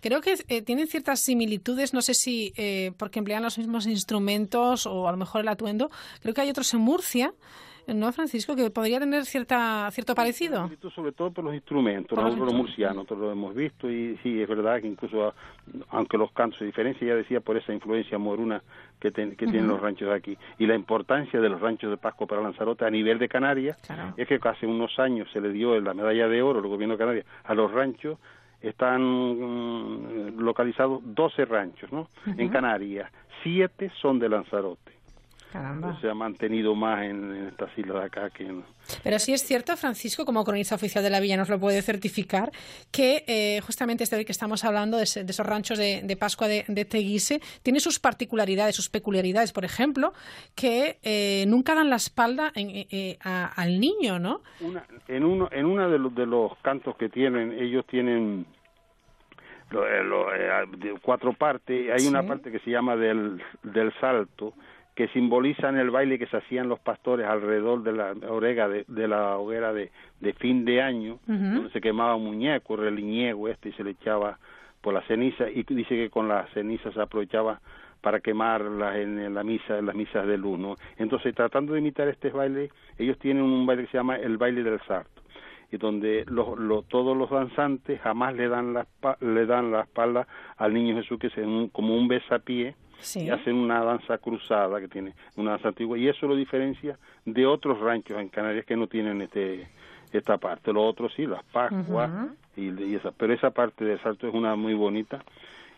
Creo 0.00 0.20
que 0.20 0.34
eh, 0.48 0.62
tienen 0.62 0.86
ciertas 0.86 1.20
similitudes, 1.20 1.92
no 1.94 2.02
sé 2.02 2.14
si 2.14 2.52
eh, 2.56 2.92
porque 2.96 3.18
emplean 3.18 3.42
los 3.42 3.58
mismos 3.58 3.86
instrumentos 3.86 4.86
o 4.86 5.08
a 5.08 5.12
lo 5.12 5.18
mejor 5.18 5.42
el 5.42 5.48
atuendo. 5.48 5.90
Creo 6.22 6.34
que 6.34 6.40
hay 6.40 6.50
otros 6.50 6.72
en 6.74 6.80
Murcia 6.80 7.32
¿no, 7.94 8.12
Francisco? 8.12 8.56
Que 8.56 8.70
podría 8.70 8.98
tener 9.00 9.24
cierta 9.24 9.90
cierto 9.90 10.14
parecido. 10.14 10.70
Sobre 10.94 11.12
todo 11.12 11.30
por 11.30 11.44
los 11.44 11.54
instrumentos, 11.54 12.16
nosotros 12.16 12.46
los 12.46 12.54
murcianos, 12.54 12.96
nosotros 12.96 13.20
lo 13.20 13.32
hemos 13.32 13.54
visto 13.54 13.90
y 13.90 14.16
sí, 14.22 14.40
es 14.40 14.48
verdad 14.48 14.80
que 14.80 14.88
incluso, 14.88 15.34
aunque 15.90 16.16
los 16.16 16.32
cantos 16.32 16.58
se 16.58 16.64
diferencian, 16.64 17.08
ya 17.08 17.14
decía, 17.14 17.40
por 17.40 17.56
esa 17.56 17.72
influencia 17.72 18.18
moruna 18.18 18.62
que, 18.98 19.10
que 19.10 19.46
tienen 19.46 19.68
los 19.68 19.80
ranchos 19.80 20.08
de 20.08 20.14
aquí. 20.14 20.38
Y 20.58 20.66
la 20.66 20.74
importancia 20.74 21.40
de 21.40 21.48
los 21.48 21.60
ranchos 21.60 21.90
de 21.90 21.96
Pascua 21.96 22.26
para 22.26 22.42
Lanzarote 22.42 22.84
a 22.84 22.90
nivel 22.90 23.18
de 23.18 23.28
Canarias 23.28 23.78
es 24.16 24.28
que 24.28 24.38
hace 24.42 24.66
unos 24.66 24.98
años 24.98 25.28
se 25.32 25.40
le 25.40 25.50
dio 25.50 25.78
la 25.80 25.94
medalla 25.94 26.28
de 26.28 26.42
oro, 26.42 26.60
el 26.60 26.68
gobierno 26.68 26.94
de 26.94 26.98
Canarias, 26.98 27.26
a 27.44 27.54
los 27.54 27.70
ranchos 27.70 28.18
están 28.60 29.02
mm, 29.02 30.38
localizados 30.40 31.00
12 31.04 31.44
ranchos 31.44 31.92
¿no? 31.92 32.08
en 32.26 32.48
Canarias, 32.48 33.10
siete 33.42 33.90
son 34.00 34.18
de 34.18 34.28
Lanzarote. 34.28 34.99
Se 36.00 36.08
ha 36.08 36.14
mantenido 36.14 36.76
más 36.76 37.02
en, 37.02 37.48
estas 37.48 37.76
islas 37.76 37.98
de 37.98 38.04
acá 38.04 38.30
que 38.30 38.44
en... 38.44 38.62
Pero 39.02 39.18
sí 39.18 39.32
es 39.32 39.42
cierto, 39.42 39.76
Francisco, 39.76 40.24
como 40.24 40.44
cronista 40.44 40.76
oficial 40.76 41.02
de 41.02 41.10
la 41.10 41.18
villa 41.18 41.36
nos 41.36 41.48
lo 41.48 41.58
puede 41.58 41.82
certificar, 41.82 42.52
que 42.92 43.24
eh, 43.26 43.60
justamente 43.60 44.04
este 44.04 44.24
que 44.24 44.32
estamos 44.32 44.64
hablando 44.64 44.96
de, 44.96 45.04
esos 45.04 45.46
ranchos 45.46 45.78
de, 45.78 46.16
Pascua 46.18 46.46
de, 46.46 46.84
Teguise 46.84 47.40
tiene 47.62 47.80
sus 47.80 47.98
particularidades, 47.98 48.76
sus 48.76 48.88
peculiaridades, 48.88 49.52
por 49.52 49.64
ejemplo, 49.64 50.12
que 50.54 50.98
eh, 51.02 51.44
nunca 51.48 51.74
dan 51.74 51.90
la 51.90 51.96
espalda 51.96 52.52
eh, 52.54 53.18
al 53.20 53.80
niño, 53.80 54.18
¿no? 54.18 54.42
en 55.08 55.24
uno, 55.24 55.48
en 55.50 55.66
uno 55.66 55.90
de 55.90 55.98
los, 55.98 56.14
de 56.14 56.26
los 56.26 56.56
cantos 56.58 56.96
que 56.96 57.08
tienen, 57.08 57.52
ellos 57.52 57.84
tienen 57.86 58.46
cuatro 61.02 61.32
partes, 61.32 61.90
hay 61.92 62.06
una 62.06 62.22
parte 62.22 62.50
que 62.50 62.58
se 62.60 62.70
llama 62.70 62.96
del, 62.96 63.42
del 63.62 63.92
salto, 64.00 64.54
que 65.00 65.08
simbolizan 65.14 65.78
el 65.78 65.90
baile 65.90 66.18
que 66.18 66.26
se 66.26 66.36
hacían 66.36 66.68
los 66.68 66.78
pastores 66.78 67.26
alrededor 67.26 67.82
de 67.82 67.92
la 67.92 68.12
hoguera 68.28 68.68
de, 68.68 68.84
de 68.86 69.08
la 69.08 69.38
hoguera 69.38 69.72
de, 69.72 69.90
de, 70.20 70.34
fin 70.34 70.66
de 70.66 70.82
año, 70.82 71.18
donde 71.24 71.70
se 71.70 71.80
quemaba 71.80 72.16
un 72.16 72.24
muñeco, 72.24 72.74
el 72.74 72.80
reliñego 72.80 73.48
este, 73.48 73.70
y 73.70 73.72
se 73.72 73.82
le 73.82 73.92
echaba 73.92 74.38
por 74.82 74.92
la 74.92 75.00
ceniza, 75.06 75.48
y 75.48 75.62
dice 75.62 75.88
que 75.88 76.10
con 76.10 76.28
la 76.28 76.46
ceniza 76.52 76.92
se 76.92 77.00
aprovechaba 77.00 77.62
para 78.02 78.20
quemarlas 78.20 78.96
en, 78.96 79.32
la 79.32 79.42
misa, 79.42 79.78
en 79.78 79.86
las 79.86 79.94
misas 79.94 80.26
de 80.26 80.36
luz, 80.36 80.58
¿no? 80.58 80.76
Entonces, 80.98 81.34
tratando 81.34 81.72
de 81.72 81.78
imitar 81.78 82.06
este 82.08 82.28
baile, 82.28 82.68
ellos 82.98 83.18
tienen 83.18 83.42
un 83.42 83.64
baile 83.64 83.84
que 83.84 83.92
se 83.92 83.96
llama 83.96 84.16
el 84.16 84.36
baile 84.36 84.62
del 84.62 84.80
sarto, 84.82 85.22
y 85.72 85.78
donde 85.78 86.26
los, 86.28 86.58
los, 86.58 86.86
todos 86.88 87.16
los 87.16 87.30
danzantes 87.30 88.02
jamás 88.02 88.34
le 88.34 88.48
dan 88.48 88.74
la, 88.74 88.86
le 89.20 89.46
dan 89.46 89.70
la 89.70 89.80
espalda 89.80 90.26
al 90.58 90.74
niño 90.74 90.94
Jesús, 90.96 91.18
que 91.18 91.28
es 91.28 91.36
un, 91.38 91.70
como 91.70 91.96
un 91.96 92.06
besapié, 92.06 92.74
sí. 93.00 93.24
y 93.24 93.30
hacen 93.30 93.56
una 93.56 93.82
danza 93.82 94.18
cruzada 94.18 94.80
que 94.80 94.88
tiene 94.88 95.14
una 95.36 95.52
danza 95.52 95.68
antigua 95.68 95.98
y 95.98 96.08
eso 96.08 96.26
lo 96.26 96.36
diferencia 96.36 96.98
de 97.24 97.46
otros 97.46 97.80
ranchos 97.80 98.18
en 98.18 98.28
Canarias 98.28 98.64
que 98.64 98.76
no 98.76 98.86
tienen 98.86 99.22
este 99.22 99.68
esta 100.12 100.38
parte 100.38 100.72
los 100.72 100.84
otros 100.84 101.12
sí 101.14 101.26
las 101.26 101.44
Pascuas 101.44 102.10
uh 102.10 102.14
-huh. 102.14 102.34
y, 102.56 102.92
y, 102.92 102.94
esa 102.96 103.12
pero 103.12 103.32
esa 103.32 103.50
parte 103.50 103.84
del 103.84 104.00
salto 104.02 104.28
es 104.28 104.34
una 104.34 104.56
muy 104.56 104.74
bonita 104.74 105.22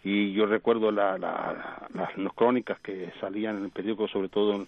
y 0.04 0.32
yo 0.32 0.46
recuerdo 0.46 0.90
la, 0.90 1.16
la, 1.18 1.88
la, 1.94 2.10
las 2.16 2.32
crónicas 2.34 2.80
que 2.80 3.12
salían 3.20 3.58
en 3.58 3.64
el 3.64 3.70
periódico 3.70 4.08
sobre 4.08 4.28
todo 4.28 4.66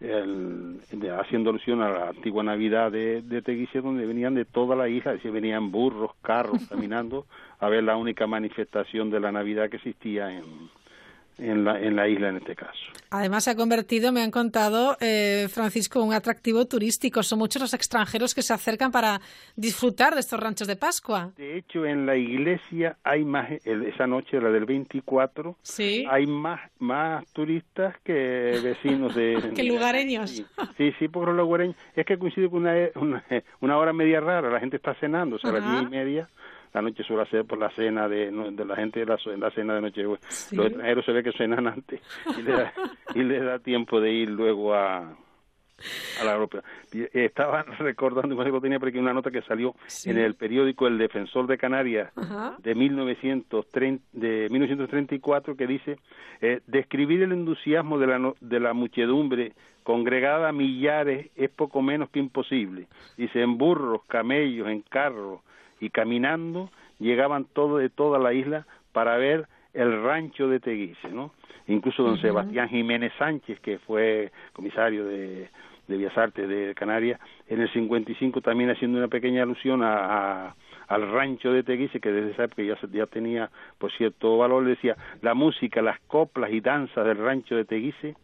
el, 0.00 0.80
haciendo 1.18 1.50
alusión 1.50 1.80
a 1.82 1.88
la 1.88 2.08
antigua 2.10 2.42
Navidad 2.42 2.92
de, 2.92 3.22
de 3.22 3.42
Teguise, 3.42 3.80
donde 3.80 4.04
venían 4.04 4.34
de 4.34 4.44
toda 4.44 4.76
la 4.76 4.88
isla, 4.88 5.12
decía, 5.12 5.30
venían 5.30 5.72
burros, 5.72 6.10
carros, 6.22 6.60
caminando 6.68 7.24
a 7.58 7.68
ver 7.68 7.84
la 7.84 7.96
única 7.96 8.26
manifestación 8.26 9.10
de 9.10 9.20
la 9.20 9.32
Navidad 9.32 9.70
que 9.70 9.76
existía 9.76 10.30
en, 10.30 10.44
en 11.38 11.64
la, 11.64 11.80
en 11.80 11.96
la 11.96 12.08
isla 12.08 12.28
en 12.28 12.36
este 12.36 12.54
caso. 12.54 12.78
Además 13.10 13.44
se 13.44 13.50
ha 13.50 13.56
convertido, 13.56 14.12
me 14.12 14.22
han 14.22 14.30
contado, 14.30 14.96
eh, 15.00 15.48
Francisco, 15.50 16.02
un 16.02 16.12
atractivo 16.12 16.66
turístico. 16.66 17.22
Son 17.22 17.38
muchos 17.38 17.62
los 17.62 17.74
extranjeros 17.74 18.34
que 18.34 18.42
se 18.42 18.52
acercan 18.52 18.90
para 18.90 19.20
disfrutar 19.54 20.14
de 20.14 20.20
estos 20.20 20.40
ranchos 20.40 20.66
de 20.66 20.76
Pascua. 20.76 21.32
De 21.36 21.56
hecho, 21.56 21.86
en 21.86 22.06
la 22.06 22.16
iglesia 22.16 22.96
hay 23.04 23.24
más, 23.24 23.50
esa 23.64 24.06
noche, 24.06 24.40
la 24.40 24.50
del 24.50 24.64
24, 24.64 25.56
¿Sí? 25.62 26.04
hay 26.10 26.26
más, 26.26 26.60
más 26.78 27.24
turistas 27.32 27.94
que 28.02 28.60
vecinos 28.62 29.14
de... 29.14 29.50
que 29.54 29.62
lugareños. 29.62 30.44
Sí, 30.76 30.92
sí, 30.98 31.08
porque 31.08 31.32
los 31.32 31.36
lugareños, 31.36 31.76
es 31.94 32.04
que 32.06 32.18
coincide 32.18 32.50
con 32.50 32.62
una, 32.62 32.74
una, 32.96 33.24
una 33.60 33.78
hora 33.78 33.92
media 33.92 34.20
rara, 34.20 34.50
la 34.50 34.60
gente 34.60 34.76
está 34.76 34.94
cenando, 34.94 35.36
o 35.36 35.38
sea, 35.38 35.50
a 35.50 35.52
las 35.54 35.70
diez 35.70 35.82
y 35.82 35.86
media 35.86 36.28
la 36.76 36.82
noche 36.82 37.02
suele 37.04 37.24
ser 37.30 37.46
por 37.46 37.58
la 37.58 37.70
cena 37.70 38.06
de, 38.06 38.30
de 38.30 38.64
la 38.66 38.76
gente 38.76 39.00
de 39.00 39.06
la, 39.06 39.18
la 39.38 39.50
cena 39.50 39.74
de 39.74 39.80
noche 39.80 40.04
sí. 40.28 40.56
los 40.56 40.66
extranjeros 40.66 41.04
se 41.06 41.12
ve 41.12 41.22
que 41.22 41.32
cenan 41.32 41.66
antes 41.66 42.02
y 42.36 42.42
le 42.42 42.52
da, 42.52 42.72
y 43.14 43.22
le 43.22 43.40
da 43.40 43.58
tiempo 43.58 43.98
de 43.98 44.12
ir 44.12 44.28
luego 44.28 44.74
a 44.74 45.16
a 46.20 46.24
la 46.24 46.32
europea. 46.32 46.62
Estaba 47.12 47.62
recordando, 47.78 48.34
igual 48.34 48.62
tenía 48.62 48.78
por 48.78 48.88
aquí 48.88 48.98
una 48.98 49.12
nota 49.12 49.30
que 49.30 49.42
salió 49.42 49.74
sí. 49.86 50.10
en 50.10 50.18
el 50.18 50.34
periódico 50.34 50.86
El 50.86 50.96
Defensor 50.96 51.46
de 51.46 51.58
Canarias 51.58 52.10
Ajá. 52.16 52.56
de, 52.58 52.74
1930, 52.74 54.02
de 54.12 54.48
1934 54.50 55.56
que 55.56 55.66
dice, 55.66 55.98
eh, 56.40 56.60
describir 56.66 57.22
el 57.22 57.32
entusiasmo 57.32 57.98
de 57.98 58.06
la, 58.06 58.32
de 58.40 58.60
la 58.60 58.72
muchedumbre 58.72 59.52
congregada 59.82 60.48
a 60.48 60.52
millares 60.52 61.30
es 61.36 61.50
poco 61.50 61.82
menos 61.82 62.08
que 62.08 62.18
imposible. 62.20 62.86
Dice, 63.16 63.42
en 63.42 63.58
burros, 63.58 64.00
camellos, 64.08 64.68
en 64.68 64.80
carros, 64.80 65.40
y 65.80 65.90
caminando 65.90 66.70
llegaban 66.98 67.44
todo 67.44 67.78
de 67.78 67.90
toda 67.90 68.18
la 68.18 68.32
isla 68.32 68.66
para 68.92 69.16
ver 69.16 69.46
el 69.74 70.02
rancho 70.02 70.48
de 70.48 70.60
Teguise, 70.60 71.08
¿no? 71.10 71.32
Incluso 71.66 72.02
don 72.02 72.12
uh 72.12 72.16
-huh. 72.16 72.22
Sebastián 72.22 72.68
Jiménez 72.68 73.12
Sánchez, 73.18 73.60
que 73.60 73.78
fue 73.78 74.30
comisario 74.52 75.04
de, 75.04 75.50
de 75.88 75.96
Bellas 75.96 76.16
Artes 76.16 76.48
de 76.48 76.74
Canarias, 76.74 77.20
en 77.48 77.60
el 77.60 77.70
55 77.72 78.40
también 78.40 78.70
haciendo 78.70 78.98
una 78.98 79.08
pequeña 79.08 79.42
alusión 79.42 79.82
a, 79.82 80.46
a 80.48 80.54
al 80.88 81.10
rancho 81.10 81.52
de 81.52 81.62
Teguise, 81.62 82.00
que 82.00 82.12
desde 82.12 82.30
esa 82.30 82.44
época 82.44 82.62
ya, 82.62 82.78
ya 82.92 83.06
tenía 83.06 83.50
por 83.78 83.90
cierto 83.92 84.38
valor, 84.38 84.64
decía, 84.64 84.96
la 85.20 85.34
música, 85.34 85.82
las 85.82 85.98
coplas 86.06 86.52
y 86.52 86.60
danzas 86.60 87.04
del 87.04 87.18
rancho 87.18 87.56
de 87.56 87.64
Teguise 87.64 88.14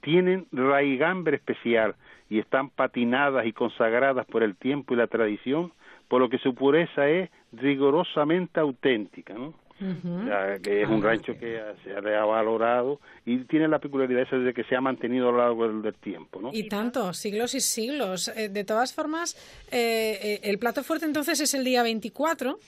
tienen 0.00 0.46
raigambre 0.52 1.36
especial 1.36 1.94
y 2.28 2.38
están 2.38 2.70
patinadas 2.70 3.46
y 3.46 3.52
consagradas 3.52 4.26
por 4.26 4.42
el 4.42 4.56
tiempo 4.56 4.94
y 4.94 4.96
la 4.96 5.06
tradición 5.06 5.72
por 6.12 6.20
lo 6.20 6.28
que 6.28 6.36
su 6.36 6.54
pureza 6.54 7.08
es 7.08 7.30
rigurosamente 7.52 8.60
auténtica, 8.60 9.32
¿no? 9.32 9.54
Uh 9.80 9.84
-huh. 9.84 10.24
o 10.24 10.26
sea, 10.26 10.58
que 10.58 10.82
es 10.82 10.86
un 10.86 11.02
rancho 11.02 11.32
que 11.38 11.58
se 11.82 11.94
ha 11.94 12.24
valorado 12.26 13.00
y 13.24 13.38
tiene 13.44 13.66
la 13.66 13.78
peculiaridad 13.78 14.24
esa 14.24 14.36
de 14.36 14.52
que 14.52 14.62
se 14.64 14.76
ha 14.76 14.82
mantenido 14.82 15.30
a 15.30 15.32
lo 15.32 15.38
largo 15.38 15.66
del, 15.66 15.80
del 15.80 15.94
tiempo, 15.94 16.38
¿no? 16.38 16.50
Y 16.52 16.68
tanto, 16.68 17.14
siglos 17.14 17.54
y 17.54 17.62
siglos. 17.62 18.28
Eh, 18.28 18.50
de 18.50 18.62
todas 18.64 18.92
formas, 18.92 19.34
eh, 19.70 20.18
eh, 20.22 20.40
el 20.42 20.58
plato 20.58 20.82
fuerte 20.84 21.06
entonces 21.06 21.40
es 21.40 21.54
el 21.54 21.64
día 21.64 21.82
24, 21.82 22.58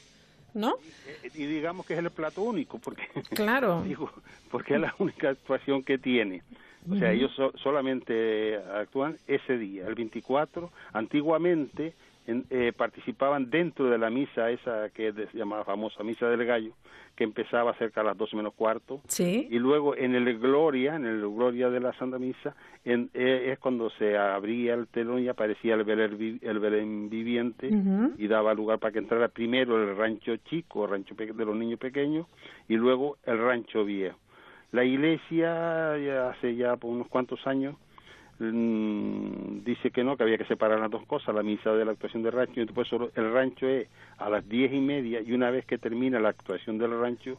¿no? 0.55 0.77
Y, 1.35 1.43
y 1.43 1.47
digamos 1.47 1.85
que 1.85 1.93
es 1.93 1.99
el 1.99 2.11
plato 2.13 2.41
único, 2.41 2.79
porque 2.79 3.03
claro, 3.35 3.83
digo, 3.87 4.11
porque 4.51 4.77
es 4.77 4.81
la 4.81 4.95
única 4.99 5.29
actuación 5.29 5.83
que 5.83 5.99
tiene. 5.99 6.41
O 6.91 6.97
sea, 6.97 7.09
uh 7.09 7.13
-huh. 7.13 7.17
ellos 7.17 7.33
so 7.37 7.53
solamente 7.59 8.57
actúan 8.57 9.19
ese 9.27 9.59
día, 9.59 9.87
el 9.87 9.95
24. 9.95 10.71
Antiguamente 10.95 11.93
en, 12.27 12.47
eh, 12.51 12.72
participaban 12.77 13.51
dentro 13.51 13.91
de 13.91 13.99
la 13.99 14.11
misa 14.11 14.51
esa 14.51 14.89
que 14.91 15.12
se 15.12 15.37
llamaba 15.39 15.64
famosa 15.64 16.03
Misa 16.03 16.29
del 16.29 16.45
Gallo, 16.45 16.72
que 17.14 17.25
empezaba 17.25 17.75
cerca 17.75 18.01
a 18.01 18.05
las 18.05 18.16
12 18.16 18.37
menos 18.37 18.55
cuarto. 18.55 19.01
Sí. 19.07 19.47
Y 19.51 19.59
luego 19.59 19.97
en 19.97 20.14
el 20.14 20.39
Gloria, 20.39 20.97
en 20.97 21.07
el 21.07 21.20
Gloria 21.20 21.70
de 21.70 21.81
la 21.81 21.93
Santa 21.95 22.18
Misa, 22.18 22.55
en, 22.85 23.11
eh, 23.14 23.51
es 23.53 23.59
cuando 23.59 23.91
se 23.91 24.16
abría 24.16 24.75
el 24.75 24.89
telón 24.89 25.22
y 25.22 25.29
aparecía 25.29 25.75
el 25.75 25.85
Belén, 25.85 26.41
el 26.43 26.59
Belén 26.59 27.09
viviente 27.11 27.68
uh 27.68 27.70
-huh. 27.70 28.14
y 28.18 28.27
daba 28.27 28.55
lugar 28.55 28.79
para 28.79 28.93
que 28.93 28.99
entrara 28.99 29.29
primero 29.29 29.83
el 29.83 29.97
rancho 29.97 30.37
chico, 30.39 30.85
el 30.85 30.91
rancho 30.91 31.14
de 31.14 31.45
los 31.45 31.57
niños 31.57 31.79
pequeños, 31.79 32.27
y 32.68 32.77
luego 32.77 33.16
el 33.25 33.39
rancho 33.39 33.85
viejo. 33.85 34.18
La 34.72 34.85
iglesia, 34.85 35.97
ya 35.99 36.31
hace 36.31 36.57
ya 36.57 36.77
por 36.77 36.91
unos 36.91 37.07
cuantos 37.07 37.47
años, 37.47 37.77
mmm, 38.39 39.64
dice 39.64 39.91
que 39.91 40.05
no, 40.05 40.16
que 40.16 40.24
había 40.24 40.39
que 40.39 40.45
separar 40.47 40.80
las 40.80 40.91
dos 40.91 41.07
cosas, 41.07 41.35
la 41.35 41.43
misa 41.43 41.72
de 41.72 41.85
la 41.85 41.93
actuación 41.93 42.22
del 42.22 42.32
rancho, 42.32 42.61
y 42.61 42.64
después 42.64 42.89
solo 42.89 43.11
el 43.14 43.32
rancho 43.32 43.68
es 43.68 43.89
a 44.18 44.28
las 44.28 44.49
diez 44.49 44.72
y 44.72 44.80
media 44.80 45.20
y 45.20 45.32
una 45.32 45.51
vez 45.51 45.66
que 45.66 45.78
termina 45.78 46.20
la 46.20 46.30
actuación 46.30 46.78
del 46.78 46.99
rancho 46.99 47.39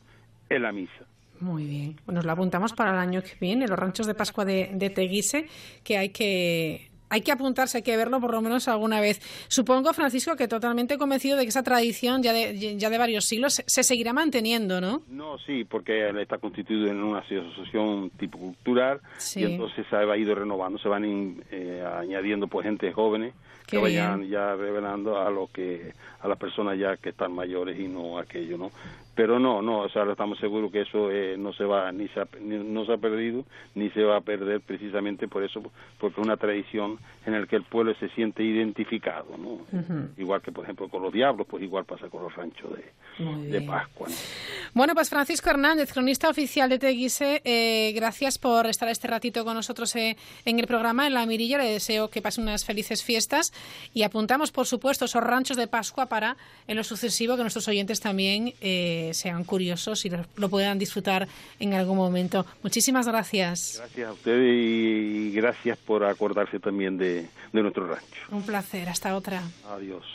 es 0.49 0.61
la 0.61 0.71
misa. 0.71 1.05
Muy 1.41 1.65
bien, 1.65 1.95
pues 2.05 2.15
nos 2.15 2.25
lo 2.25 2.31
apuntamos 2.31 2.73
para 2.73 2.91
el 2.91 2.97
año 2.97 3.21
que 3.21 3.33
viene, 3.41 3.67
los 3.67 3.77
ranchos 3.77 4.07
de 4.07 4.13
Pascua 4.13 4.45
de, 4.45 4.71
de 4.73 4.89
Teguise, 4.89 5.47
que 5.83 5.97
hay 5.97 6.09
que 6.09 6.89
hay 7.15 7.21
que 7.21 7.31
apuntarse, 7.31 7.77
hay 7.77 7.83
que 7.83 7.95
verlo 7.95 8.19
por 8.19 8.31
lo 8.31 8.41
menos 8.41 8.67
alguna 8.67 8.99
vez. 8.99 9.21
Supongo, 9.47 9.93
Francisco, 9.93 10.35
que 10.35 10.49
totalmente 10.49 10.97
convencido 10.97 11.37
de 11.37 11.43
que 11.43 11.49
esa 11.49 11.63
tradición 11.63 12.21
ya 12.21 12.33
de, 12.33 12.77
ya 12.77 12.89
de 12.89 12.97
varios 12.97 13.25
siglos 13.25 13.63
se 13.65 13.83
seguirá 13.83 14.11
manteniendo, 14.11 14.81
¿no? 14.81 15.01
No, 15.07 15.37
sí, 15.39 15.63
porque 15.63 16.09
está 16.21 16.37
constituido 16.37 16.87
en 16.87 17.01
una 17.01 17.19
asociación 17.19 18.09
tipo 18.11 18.37
cultural 18.37 18.99
sí. 19.17 19.39
y 19.39 19.43
entonces 19.45 19.85
se 19.89 19.95
ha 19.95 20.17
ido 20.17 20.35
renovando, 20.35 20.77
se 20.77 20.89
van 20.89 21.05
in, 21.05 21.43
eh, 21.51 21.85
añadiendo 21.99 22.47
pues 22.47 22.65
gente 22.65 22.91
jóvenes 22.91 23.33
que 23.65 23.77
vayan 23.77 24.19
bien. 24.19 24.31
ya 24.31 24.53
revelando 24.55 25.17
a 25.17 25.29
lo 25.31 25.47
que 25.47 25.93
a 26.19 26.27
las 26.27 26.37
personas 26.37 26.77
ya 26.77 26.97
que 26.97 27.09
están 27.09 27.31
mayores 27.31 27.79
y 27.79 27.87
no 27.87 28.19
aquello, 28.19 28.57
¿no? 28.57 28.71
Pero 29.15 29.39
no, 29.39 29.61
no, 29.61 29.79
o 29.79 29.89
sea, 29.89 30.03
estamos 30.03 30.37
seguros 30.39 30.71
que 30.71 30.81
eso 30.81 31.09
eh, 31.09 31.37
no 31.37 31.53
se 31.53 31.63
va, 31.63 31.91
ni 31.91 32.07
se 32.09 32.19
ha, 32.19 32.27
ni, 32.41 32.57
no 32.57 32.85
se 32.85 32.93
ha 32.93 32.97
perdido, 32.97 33.45
ni 33.73 33.89
se 33.91 34.03
va 34.03 34.17
a 34.17 34.21
perder 34.21 34.59
precisamente 34.59 35.27
por 35.29 35.43
eso, 35.43 35.63
porque 35.97 36.19
es 36.19 36.25
una 36.25 36.35
tradición 36.35 36.99
en 37.25 37.39
la 37.39 37.47
que 37.47 37.55
el 37.55 37.63
pueblo 37.63 37.95
se 37.95 38.09
siente 38.09 38.43
identificado, 38.43 39.37
¿no? 39.37 39.49
Uh 39.49 39.67
-huh. 39.71 40.09
Igual 40.17 40.41
que, 40.41 40.51
por 40.51 40.65
ejemplo, 40.65 40.89
con 40.89 41.01
los 41.01 41.13
diablos, 41.13 41.47
pues 41.49 41.63
igual 41.63 41.85
pasa 41.85 42.09
con 42.09 42.23
los 42.23 42.35
ranchos 42.35 42.69
de, 42.75 43.49
de 43.49 43.61
Pascua. 43.61 44.09
¿no? 44.09 44.15
Bueno, 44.73 44.93
pues 44.93 45.09
Francisco 45.09 45.49
Hernández, 45.49 45.93
cronista 45.93 46.29
oficial 46.29 46.69
de 46.69 46.79
Teguise, 46.79 47.41
eh, 47.45 47.93
gracias 47.95 48.37
por 48.37 48.67
estar 48.67 48.89
este 48.89 49.07
ratito 49.07 49.45
con 49.45 49.55
nosotros 49.55 49.95
eh, 49.95 50.17
en 50.43 50.59
el 50.59 50.67
programa, 50.67 51.07
en 51.07 51.13
La 51.13 51.25
Mirilla, 51.25 51.57
le 51.57 51.71
deseo 51.71 52.09
que 52.09 52.21
pase 52.21 52.41
unas 52.41 52.65
felices 52.65 53.03
fiestas 53.03 53.53
y 53.93 54.03
apuntamos, 54.03 54.51
por 54.51 54.65
supuesto, 54.65 55.05
esos 55.05 55.23
ranchos 55.23 55.55
de 55.55 55.67
Pascua 55.67 56.07
para, 56.07 56.35
en 56.67 56.75
lo 56.75 56.83
sucesivo, 56.83 57.37
que 57.37 57.41
nuestros 57.43 57.67
oyentes 57.69 58.01
también 58.01 58.53
eh, 58.59 59.04
sean 59.13 59.43
curiosos 59.43 60.05
y 60.05 60.09
lo, 60.09 60.25
lo, 60.35 60.49
puedan 60.49 60.79
disfrutar 60.79 61.27
en 61.59 61.73
algún 61.73 61.97
momento. 61.97 62.45
Muchísimas 62.63 63.07
gracias. 63.07 63.75
Gracias 63.77 64.07
a 64.07 64.13
ustedes 64.13 64.55
y 64.55 65.31
gracias 65.31 65.77
por 65.77 66.03
acordarse 66.03 66.59
también 66.59 66.97
de, 66.97 67.27
de 67.53 67.61
nuestro 67.61 67.87
rancho. 67.87 68.21
Un 68.31 68.43
placer. 68.43 68.89
Hasta 68.89 69.15
otra. 69.15 69.43
Adiós. 69.69 70.05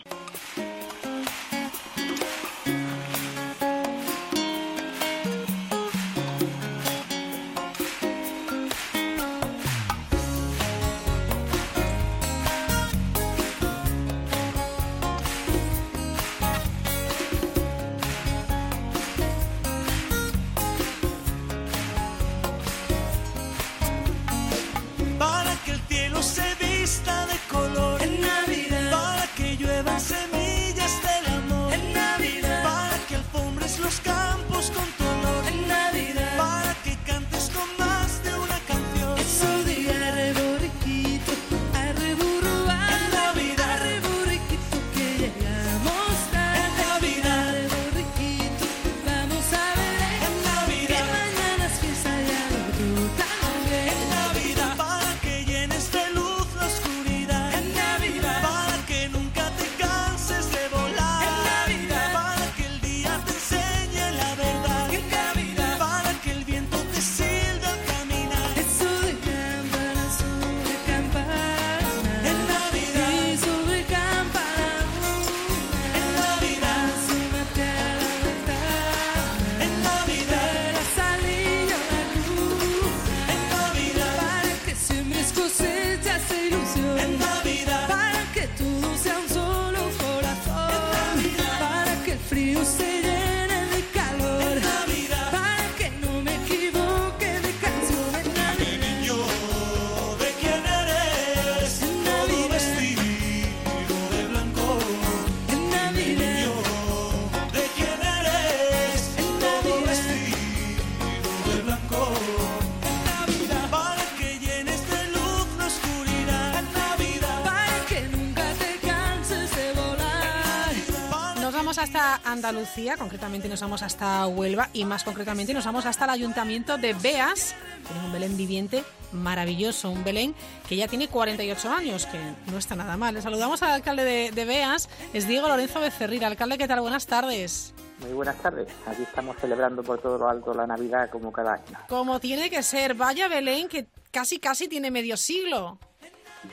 Andalucía, 122.50 122.96
concretamente 122.96 123.48
nos 123.48 123.60
vamos 123.60 123.80
hasta 123.84 124.26
Huelva 124.26 124.70
y 124.72 124.84
más 124.84 125.04
concretamente 125.04 125.54
nos 125.54 125.64
vamos 125.64 125.86
hasta 125.86 126.02
el 126.06 126.10
ayuntamiento 126.10 126.78
de 126.78 126.94
Beas. 126.94 127.54
Tienen 127.86 128.04
un 128.04 128.12
Belén 128.12 128.36
viviente 128.36 128.82
maravilloso, 129.12 129.88
un 129.88 130.02
Belén 130.02 130.34
que 130.68 130.74
ya 130.74 130.88
tiene 130.88 131.06
48 131.06 131.70
años, 131.70 132.06
que 132.06 132.18
no 132.50 132.58
está 132.58 132.74
nada 132.74 132.96
mal. 132.96 133.14
Le 133.14 133.22
saludamos 133.22 133.62
al 133.62 133.70
alcalde 133.70 134.02
de, 134.02 134.30
de 134.32 134.44
Beas, 134.44 134.88
es 135.12 135.28
Diego 135.28 135.46
Lorenzo 135.46 135.78
Becerril. 135.78 136.24
Alcalde, 136.24 136.58
¿qué 136.58 136.66
tal? 136.66 136.80
Buenas 136.80 137.06
tardes. 137.06 137.72
Muy 138.00 138.14
buenas 138.14 138.36
tardes. 138.42 138.66
Aquí 138.84 139.02
estamos 139.04 139.36
celebrando 139.36 139.84
por 139.84 140.00
todo 140.00 140.18
lo 140.18 140.28
alto 140.28 140.52
la 140.52 140.66
Navidad 140.66 141.08
como 141.08 141.30
cada 141.30 141.52
año. 141.52 141.78
Como 141.88 142.18
tiene 142.18 142.50
que 142.50 142.64
ser. 142.64 142.94
Vaya 142.94 143.28
Belén 143.28 143.68
que 143.68 143.86
casi 144.10 144.40
casi 144.40 144.66
tiene 144.66 144.90
medio 144.90 145.16
siglo. 145.16 145.78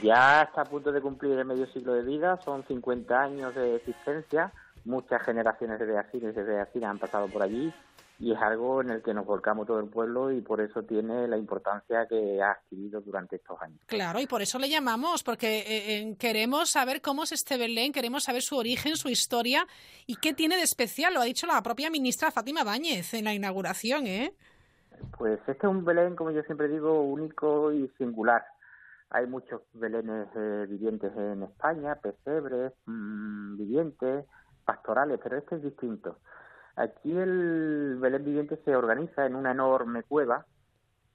Ya 0.03 0.43
está 0.43 0.61
a 0.61 0.65
punto 0.65 0.91
de 0.91 1.01
cumplir 1.01 1.39
el 1.39 1.45
medio 1.45 1.65
siglo 1.71 1.93
de 1.93 2.03
vida, 2.03 2.39
son 2.45 2.63
50 2.67 3.19
años 3.19 3.55
de 3.55 3.77
existencia, 3.77 4.51
muchas 4.87 5.21
generaciones 5.23 5.79
de 5.79 5.85
Beacines 5.85 6.35
y 6.35 6.39
de 6.39 6.43
Beacines 6.43 6.89
han 6.89 6.99
pasado 6.99 7.27
por 7.27 7.43
allí 7.43 7.71
y 8.19 8.31
es 8.31 8.41
algo 8.41 8.81
en 8.81 8.89
el 8.89 9.03
que 9.03 9.13
nos 9.13 9.27
volcamos 9.27 9.67
todo 9.67 9.79
el 9.79 9.89
pueblo 9.89 10.31
y 10.31 10.41
por 10.41 10.59
eso 10.59 10.81
tiene 10.83 11.27
la 11.27 11.37
importancia 11.37 12.07
que 12.07 12.41
ha 12.41 12.51
adquirido 12.51 12.99
durante 13.01 13.35
estos 13.35 13.61
años. 13.61 13.79
Claro, 13.85 14.19
y 14.19 14.25
por 14.25 14.41
eso 14.41 14.57
le 14.57 14.69
llamamos, 14.69 15.21
porque 15.23 15.59
eh, 15.59 15.99
eh, 15.99 16.15
queremos 16.17 16.71
saber 16.71 17.01
cómo 17.01 17.23
es 17.23 17.31
este 17.31 17.57
Belén, 17.57 17.91
queremos 17.91 18.23
saber 18.23 18.41
su 18.41 18.57
origen, 18.57 18.95
su 18.95 19.09
historia 19.09 19.67
y 20.07 20.15
qué 20.15 20.33
tiene 20.33 20.55
de 20.55 20.63
especial, 20.63 21.13
lo 21.13 21.21
ha 21.21 21.25
dicho 21.25 21.45
la 21.45 21.61
propia 21.61 21.91
ministra 21.91 22.31
Fátima 22.31 22.63
Báñez 22.63 23.13
en 23.13 23.25
la 23.25 23.35
inauguración, 23.35 24.07
¿eh? 24.07 24.33
Pues 25.15 25.39
este 25.41 25.51
es 25.51 25.63
un 25.63 25.85
Belén, 25.85 26.15
como 26.15 26.31
yo 26.31 26.41
siempre 26.43 26.69
digo, 26.69 27.01
único 27.01 27.71
y 27.71 27.87
singular 27.99 28.43
hay 29.09 29.25
muchos 29.25 29.61
belenes 29.73 30.27
eh, 30.35 30.65
vivientes 30.67 31.15
en 31.15 31.43
España, 31.43 31.95
pesebres, 31.95 32.73
mmm, 32.85 33.57
vivientes, 33.57 34.25
pastorales, 34.67 35.19
pero 35.23 35.37
este 35.37 35.55
es 35.55 35.63
distinto. 35.63 36.17
Aquí 36.75 37.17
el 37.17 37.97
Belén 37.99 38.25
viviente 38.25 38.57
se 38.65 38.75
organiza 38.75 39.25
en 39.25 39.35
una 39.35 39.51
enorme 39.51 40.03
cueva, 40.03 40.45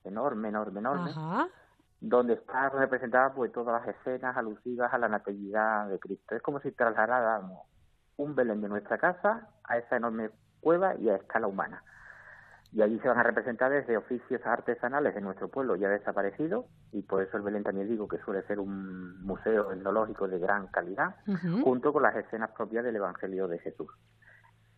enorme, 0.05 0.49
enorme, 0.49 0.81
enorme, 0.81 1.11
Ajá. 1.11 1.49
donde 2.01 2.33
está 2.33 2.71
representada 2.71 3.33
pues 3.35 3.53
todas 3.53 3.81
las 3.81 3.95
escenas 3.97 4.37
alusivas 4.37 4.93
a 4.93 4.99
la 4.99 5.09
natividad 5.09 5.89
de 5.89 6.01
Cristo. 6.01 6.35
Es 6.35 6.43
como 6.43 6.61
si 6.61 6.73
trasladáramos 6.73 7.61
un 8.17 8.35
Belén 8.35 8.63
de 8.63 8.69
nuestra 8.69 8.97
casa 8.99 9.49
a 9.65 9.79
esa 9.79 9.97
enorme 9.97 10.31
cueva 10.61 10.97
y 10.97 11.11
a 11.11 11.17
escala 11.17 11.47
humana 11.47 11.85
y 12.73 12.81
allí 12.83 12.99
se 13.01 13.09
van 13.09 13.19
a 13.19 13.23
representar 13.23 13.71
desde 13.71 13.97
oficios 13.97 14.41
artesanales 14.47 15.15
de 15.15 15.21
nuestro 15.21 15.49
pueblo 15.49 15.77
ya 15.77 15.89
desaparecido 15.89 16.67
y 16.93 17.03
por 17.03 17.23
eso 17.23 17.37
el 17.37 17.43
Belén 17.43 17.63
también 17.65 17.89
digo 17.89 18.09
que 18.09 18.19
suele 18.19 18.43
ser 18.45 18.59
un 18.61 19.23
museo 19.23 19.73
etnológico 19.73 20.27
de 20.29 20.39
gran 20.39 20.67
calidad 20.69 21.17
Uh 21.27 21.33
-huh. 21.33 21.63
junto 21.63 21.93
con 21.93 22.03
las 22.03 22.17
escenas 22.17 22.51
propias 22.53 22.85
del 22.85 22.97
Evangelio 22.97 23.47
de 23.49 23.59
Jesús. 23.59 23.89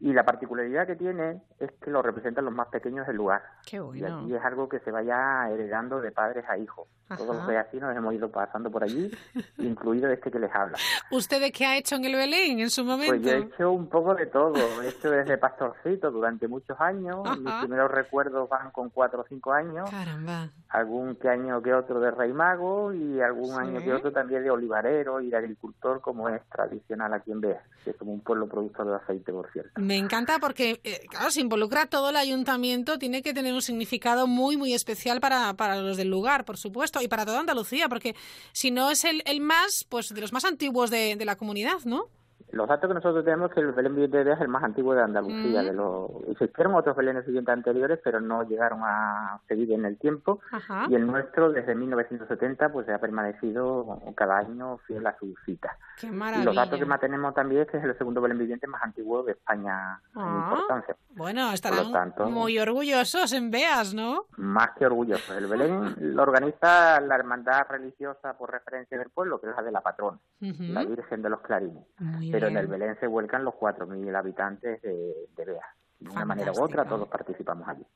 Y 0.01 0.13
la 0.13 0.25
particularidad 0.25 0.87
que 0.87 0.97
tiene 0.97 1.41
es 1.59 1.71
que 1.81 1.91
lo 1.91 2.03
representan 2.03 2.45
los 2.45 2.53
más 2.55 2.69
pequeños 2.69 3.07
del 3.07 3.17
lugar. 3.17 3.43
Qué 3.65 3.77
Y 3.77 3.81
bueno. 3.81 4.21
aquí 4.21 4.35
es 4.35 4.45
algo 4.45 4.69
que 4.69 4.81
se 4.81 4.91
vaya 4.91 5.49
heredando 5.51 6.01
de 6.01 6.11
padres 6.13 6.45
a 6.49 6.59
hijos. 6.59 6.89
Todos 7.17 7.37
los 7.37 7.47
vecinos 7.47 7.95
hemos 7.95 8.15
ido 8.15 8.31
pasando 8.31 8.71
por 8.71 8.83
allí, 8.83 9.11
incluido 9.59 10.09
este 10.11 10.31
que 10.31 10.39
les 10.39 10.53
habla. 10.55 10.77
¿Usted 11.11 11.39
de 11.41 11.53
qué 11.53 11.67
ha 11.67 11.77
hecho 11.77 11.97
en 11.97 12.05
el 12.07 12.15
Belén 12.17 12.59
en 12.59 12.71
su 12.71 12.83
momento? 12.85 13.13
Pues 13.13 13.23
yo 13.23 13.31
he 13.33 13.39
hecho 13.41 13.71
un 13.73 13.89
poco 13.89 14.15
de 14.15 14.27
todo. 14.27 14.55
He 14.83 14.89
hecho 14.89 15.11
desde 15.11 15.37
pastorcito 15.39 16.11
durante 16.11 16.49
muchos 16.49 16.81
años. 16.81 17.19
Ajá. 17.25 17.37
Mis 17.37 17.53
primeros 17.61 17.91
recuerdos 17.91 18.49
van 18.49 18.71
con 18.73 18.89
cuatro 18.91 19.21
o 19.21 19.25
cinco 19.29 19.53
años. 19.53 19.89
Caramba. 19.91 20.49
Algún 20.71 21.17
que 21.17 21.29
año 21.29 21.63
que 21.63 21.73
otro 21.75 22.01
de 22.01 22.11
rey 22.11 22.33
mago 22.33 22.93
y 22.93 23.21
algún 23.21 23.45
Sí. 23.55 23.61
año 23.61 23.81
que 23.81 23.93
otro 23.93 24.11
también 24.11 24.43
de 24.43 24.51
olivarero 24.51 25.21
y 25.21 25.31
de 25.31 25.37
agricultor, 25.37 26.01
como 26.01 26.29
es 26.31 26.43
tradicional 26.49 27.13
aquí 27.13 27.31
en 27.33 27.41
Bea, 27.43 27.63
que 27.85 27.93
somos 27.93 28.15
un 28.15 28.21
pueblo 28.23 28.49
productor 28.49 28.87
de 28.87 28.97
aceite, 28.97 29.31
por 29.31 29.51
cierto. 29.53 29.73
Me 29.85 29.99
encanta 29.99 30.39
porque, 30.39 30.81
eh, 30.83 31.07
claro, 31.11 31.31
se 31.31 31.43
involucra 31.43 31.87
todo 31.87 32.09
el 32.09 32.17
ayuntamiento, 32.17 32.99
tiene 32.99 33.23
que 33.23 33.35
tener 33.35 33.53
un 33.53 33.63
significado 33.63 34.27
muy, 34.27 34.57
muy 34.57 34.73
especial 34.73 35.21
para, 35.21 35.55
para 35.55 35.77
los 35.77 35.97
del 35.97 36.09
lugar, 36.09 36.45
por 36.45 36.57
supuesto, 36.57 37.03
y 37.03 37.09
para 37.09 37.27
toda 37.27 37.41
Andalucía, 37.41 37.89
porque 37.89 38.17
si 38.53 38.71
no 38.71 38.91
es 38.91 39.05
el, 39.05 39.23
el 39.27 39.41
más, 39.41 39.85
pues 39.89 40.09
de 40.09 40.21
los 40.21 40.33
más 40.33 40.45
antiguos 40.45 40.91
de, 40.91 41.17
de 41.17 41.25
la 41.25 41.37
comunidad, 41.37 41.81
¿no? 41.85 42.09
Los 42.53 42.69
datos 42.69 42.87
que 42.89 42.95
nosotros 42.95 43.25
tenemos 43.25 43.51
es 43.51 43.55
que 43.55 43.61
el 43.61 43.73
Belén 43.73 43.95
viviente 43.95 44.19
de 44.19 44.25
Bea 44.25 44.35
es 44.35 44.41
el 44.41 44.49
más 44.49 44.63
antiguo 44.63 44.95
de 44.95 45.03
Andalucía. 45.03 45.63
Mm. 45.63 45.67
De 45.67 45.73
los... 45.73 46.11
Existieron 46.29 46.75
otros 46.75 46.95
Belenes 46.97 47.27
vivientes 47.27 47.53
anteriores, 47.53 47.99
pero 48.05 48.21
no 48.21 48.43
llegaron 48.45 48.81
a 48.85 49.41
seguir 49.49 49.73
en 49.73 49.85
el 49.85 49.99
tiempo. 49.99 50.41
Ajá. 50.53 50.87
Y 50.89 50.95
el 50.95 51.07
nuestro, 51.07 51.51
desde 51.51 51.75
1970, 51.75 52.69
pues 52.73 52.89
ha 52.89 52.99
permanecido 52.99 54.01
cada 54.15 54.39
año 54.39 54.79
fiel 54.87 55.07
a 55.07 55.17
su 55.19 55.35
cita. 55.45 55.77
Qué 56.01 56.07
Y 56.07 56.11
maravilla. 56.11 56.45
los 56.45 56.55
datos 56.55 56.79
que 56.79 56.85
más 56.87 57.01
tenemos 57.01 57.35
también 57.35 57.63
es 57.63 57.69
que 57.69 57.79
es 57.79 57.85
el 57.85 57.97
segundo 57.99 58.21
Belén 58.21 58.39
viviente 58.39 58.67
más 58.67 58.83
antiguo 58.83 59.23
de 59.25 59.33
España 59.33 60.01
en 60.15 60.21
Ah. 60.23 60.49
importancia. 60.53 60.97
Bueno, 61.17 61.53
estarán 61.53 61.91
tanto- 61.93 62.29
muy 62.29 62.59
orgullosos 62.59 63.33
en 63.33 63.51
Beas, 63.51 63.95
¿no? 63.95 64.27
Más 64.37 64.71
que 64.79 64.87
orgulloso. 64.87 65.37
El 65.37 65.47
Belén 65.47 65.95
lo 65.99 66.23
organiza 66.23 67.01
la 67.01 67.15
hermandad 67.17 67.67
religiosa 67.69 68.35
por 68.37 68.51
referencia 68.53 68.99
del 68.99 69.11
pueblo, 69.11 69.41
que 69.41 69.49
es 69.51 69.57
la 69.57 69.63
de 69.63 69.73
la 69.73 69.81
patrona, 69.81 70.19
la 70.41 70.85
Virgen 70.85 71.23
de 71.23 71.31
los 71.31 71.41
Clarines. 71.41 71.85
Muy 71.99 72.31
Pero 72.35 72.49
en 72.49 72.57
el 72.57 72.67
Belén 72.67 72.97
se 72.99 73.07
vuelcan 73.07 73.45
los 73.45 73.55
4.000 73.55 74.17
habitantes 74.17 74.83
de, 74.83 75.29
de 75.37 75.45
Bea. 75.45 75.75
De 76.01 76.11
una 76.11 76.25
manera 76.25 76.53
u 76.53 76.63
otra, 76.63 76.85
todos 76.85 77.09
participamos 77.09 77.67
allí. 77.69 77.87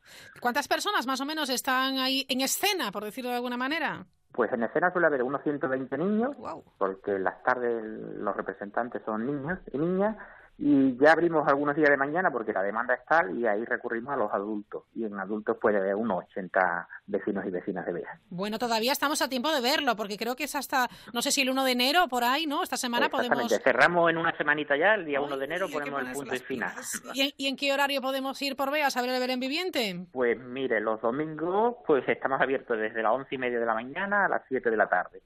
¿Cuántas 0.40 0.68
personas 0.68 1.06
más 1.06 1.20
o 1.20 1.26
menos 1.26 1.50
están 1.50 1.98
ahí 1.98 2.24
en 2.28 2.40
escena, 2.40 2.92
por 2.92 3.04
decirlo 3.04 3.30
de 3.30 3.36
alguna 3.36 3.56
manera? 3.56 4.06
Pues 4.32 4.52
en 4.52 4.62
escena 4.62 4.92
suele 4.92 5.08
haber 5.08 5.22
unos 5.24 5.42
120 5.42 5.98
niños, 5.98 6.36
porque 6.78 7.16
en 7.16 7.24
las 7.24 7.42
tardes 7.42 7.82
los 7.82 8.36
representantes 8.36 9.02
son 9.04 9.26
niños 9.26 9.58
y 9.72 9.78
niñas, 9.78 10.16
y 10.58 10.96
ya 10.96 11.12
abrimos 11.12 11.46
algunos 11.46 11.76
días 11.76 11.88
de 11.88 11.96
mañana 11.96 12.32
porque 12.32 12.52
la 12.52 12.62
demanda 12.62 12.94
es 12.94 13.04
tal 13.06 13.38
y 13.38 13.46
ahí 13.46 13.64
recurrimos 13.64 14.12
a 14.12 14.16
los 14.16 14.32
adultos. 14.32 14.84
Y 14.94 15.04
en 15.04 15.18
adultos 15.18 15.56
puede 15.60 15.78
haber 15.78 15.94
unos 15.94 16.24
80 16.30 16.88
vecinos 17.06 17.46
y 17.46 17.50
vecinas 17.50 17.86
de 17.86 17.92
Bea. 17.92 18.18
Bueno, 18.28 18.58
todavía 18.58 18.90
estamos 18.90 19.22
a 19.22 19.28
tiempo 19.28 19.52
de 19.52 19.60
verlo, 19.60 19.94
porque 19.94 20.16
creo 20.16 20.34
que 20.34 20.44
es 20.44 20.56
hasta, 20.56 20.88
no 21.12 21.22
sé 21.22 21.30
si 21.30 21.42
el 21.42 21.50
1 21.50 21.64
de 21.64 21.72
enero 21.72 22.08
por 22.08 22.24
ahí, 22.24 22.46
¿no? 22.46 22.64
Esta 22.64 22.76
semana 22.76 23.08
podemos... 23.08 23.38
Exactamente. 23.38 23.64
Cerramos 23.64 24.10
en 24.10 24.18
una 24.18 24.36
semanita 24.36 24.76
ya, 24.76 24.94
el 24.94 25.04
día 25.04 25.20
1 25.20 25.36
de 25.36 25.44
enero 25.44 25.68
ponemos 25.72 26.02
el 26.02 26.12
punto 26.12 26.34
y 26.34 26.38
final. 26.40 26.72
¿Y 27.14 27.20
en, 27.20 27.30
y 27.36 27.46
en 27.46 27.56
qué 27.56 27.72
horario 27.72 28.00
podemos 28.00 28.40
ir 28.42 28.56
por 28.56 28.72
Beas 28.72 28.96
a 28.96 29.02
ver 29.02 29.10
el 29.10 29.20
Belén 29.20 29.38
viviente? 29.38 30.06
Pues 30.10 30.38
mire, 30.40 30.80
los 30.80 31.00
domingos 31.00 31.76
pues 31.86 32.02
estamos 32.08 32.40
abiertos 32.40 32.78
desde 32.78 33.00
las 33.02 33.12
once 33.12 33.34
y 33.34 33.38
media 33.38 33.60
de 33.60 33.66
la 33.66 33.74
mañana 33.74 34.24
a 34.24 34.28
las 34.28 34.42
7 34.48 34.70
de 34.70 34.76
la 34.76 34.88
tarde. 34.88 35.22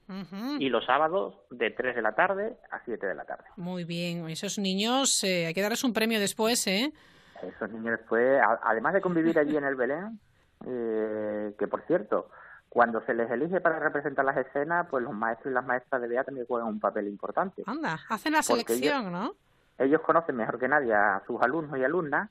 Y 0.59 0.69
los 0.69 0.85
sábados 0.85 1.35
de 1.49 1.71
3 1.71 1.95
de 1.95 2.01
la 2.03 2.13
tarde 2.13 2.55
a 2.69 2.83
7 2.85 3.07
de 3.07 3.15
la 3.15 3.25
tarde. 3.25 3.45
Muy 3.57 3.83
bien, 3.83 4.29
esos 4.29 4.59
niños 4.59 5.22
eh, 5.23 5.45
hay 5.47 5.53
que 5.53 5.61
darles 5.61 5.83
un 5.83 5.93
premio 5.93 6.19
después, 6.19 6.65
¿eh? 6.67 6.91
Esos 7.41 7.69
niños 7.71 7.97
después, 7.99 8.41
a- 8.41 8.59
además 8.63 8.93
de 8.93 9.01
convivir 9.01 9.37
allí 9.39 9.57
en 9.57 9.63
el 9.65 9.75
Belén, 9.75 10.19
eh, 10.65 11.53
que 11.57 11.67
por 11.67 11.81
cierto, 11.87 12.29
cuando 12.69 13.01
se 13.05 13.13
les 13.13 13.29
elige 13.29 13.59
para 13.61 13.79
representar 13.79 14.25
las 14.25 14.37
escenas, 14.37 14.87
pues 14.89 15.03
los 15.03 15.13
maestros 15.13 15.51
y 15.51 15.55
las 15.55 15.65
maestras 15.65 16.01
de 16.01 16.07
Bea 16.07 16.23
también 16.23 16.47
juegan 16.47 16.67
un 16.69 16.79
papel 16.79 17.07
importante. 17.07 17.63
Anda, 17.65 17.99
hacen 18.09 18.33
la 18.33 18.41
selección, 18.43 18.79
ellos- 19.07 19.11
¿no? 19.11 19.35
Ellos 19.79 20.01
conocen 20.01 20.35
mejor 20.35 20.59
que 20.59 20.67
nadie 20.67 20.93
a 20.93 21.21
sus 21.25 21.41
alumnos 21.41 21.77
y 21.79 21.83
alumnas 21.83 22.29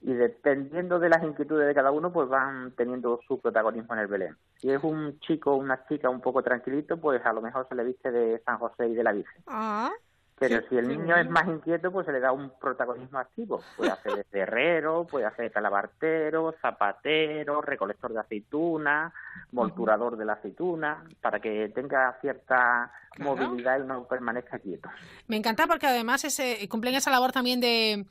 y 0.00 0.12
dependiendo 0.14 1.00
de 1.00 1.08
las 1.08 1.22
inquietudes 1.24 1.66
de 1.66 1.74
cada 1.74 1.90
uno, 1.90 2.12
pues 2.12 2.28
van 2.28 2.72
teniendo 2.76 3.18
su 3.26 3.40
protagonismo 3.40 3.94
en 3.94 4.00
el 4.00 4.06
Belén. 4.06 4.36
Si 4.60 4.70
es 4.70 4.82
un 4.84 5.18
chico 5.20 5.52
o 5.52 5.56
una 5.56 5.84
chica 5.88 6.08
un 6.08 6.20
poco 6.20 6.42
tranquilito, 6.44 6.96
pues 6.96 7.24
a 7.26 7.32
lo 7.32 7.42
mejor 7.42 7.66
se 7.68 7.74
le 7.74 7.82
viste 7.84 8.12
de 8.12 8.38
San 8.46 8.58
José 8.58 8.86
y 8.86 8.94
de 8.94 9.02
la 9.02 9.10
Virgen. 9.12 9.42
Ah, 9.48 9.90
Pero 10.38 10.60
si 10.68 10.76
el 10.76 10.86
niño 10.88 11.16
es 11.16 11.28
más 11.30 11.46
inquieto, 11.46 11.90
pues 11.90 12.04
se 12.04 12.12
le 12.12 12.20
da 12.20 12.30
un 12.30 12.50
protagonismo 12.60 13.18
activo. 13.18 13.62
Puede 13.76 13.90
hacer 13.90 14.26
de 14.30 14.38
herrero, 14.40 15.06
puede 15.10 15.24
hacer 15.24 15.46
de 15.46 15.50
calabartero, 15.50 16.54
zapatero, 16.60 17.62
recolector 17.62 18.12
de 18.12 18.20
aceituna, 18.20 19.12
molturador 19.52 20.16
de 20.16 20.24
la 20.26 20.34
aceituna, 20.34 21.04
para 21.22 21.40
que 21.40 21.70
tenga 21.74 22.18
cierta 22.20 22.92
Claro. 23.16 23.34
movilidad 23.36 23.80
y 23.80 23.86
no 23.86 24.04
permanezca 24.04 24.58
quieto. 24.58 24.90
Me 25.26 25.36
encanta 25.36 25.66
porque 25.66 25.86
además 25.86 26.22
ese, 26.24 26.68
cumplen 26.68 26.94
esa 26.96 27.10
labor 27.10 27.32
también 27.32 27.60
de, 27.60 28.04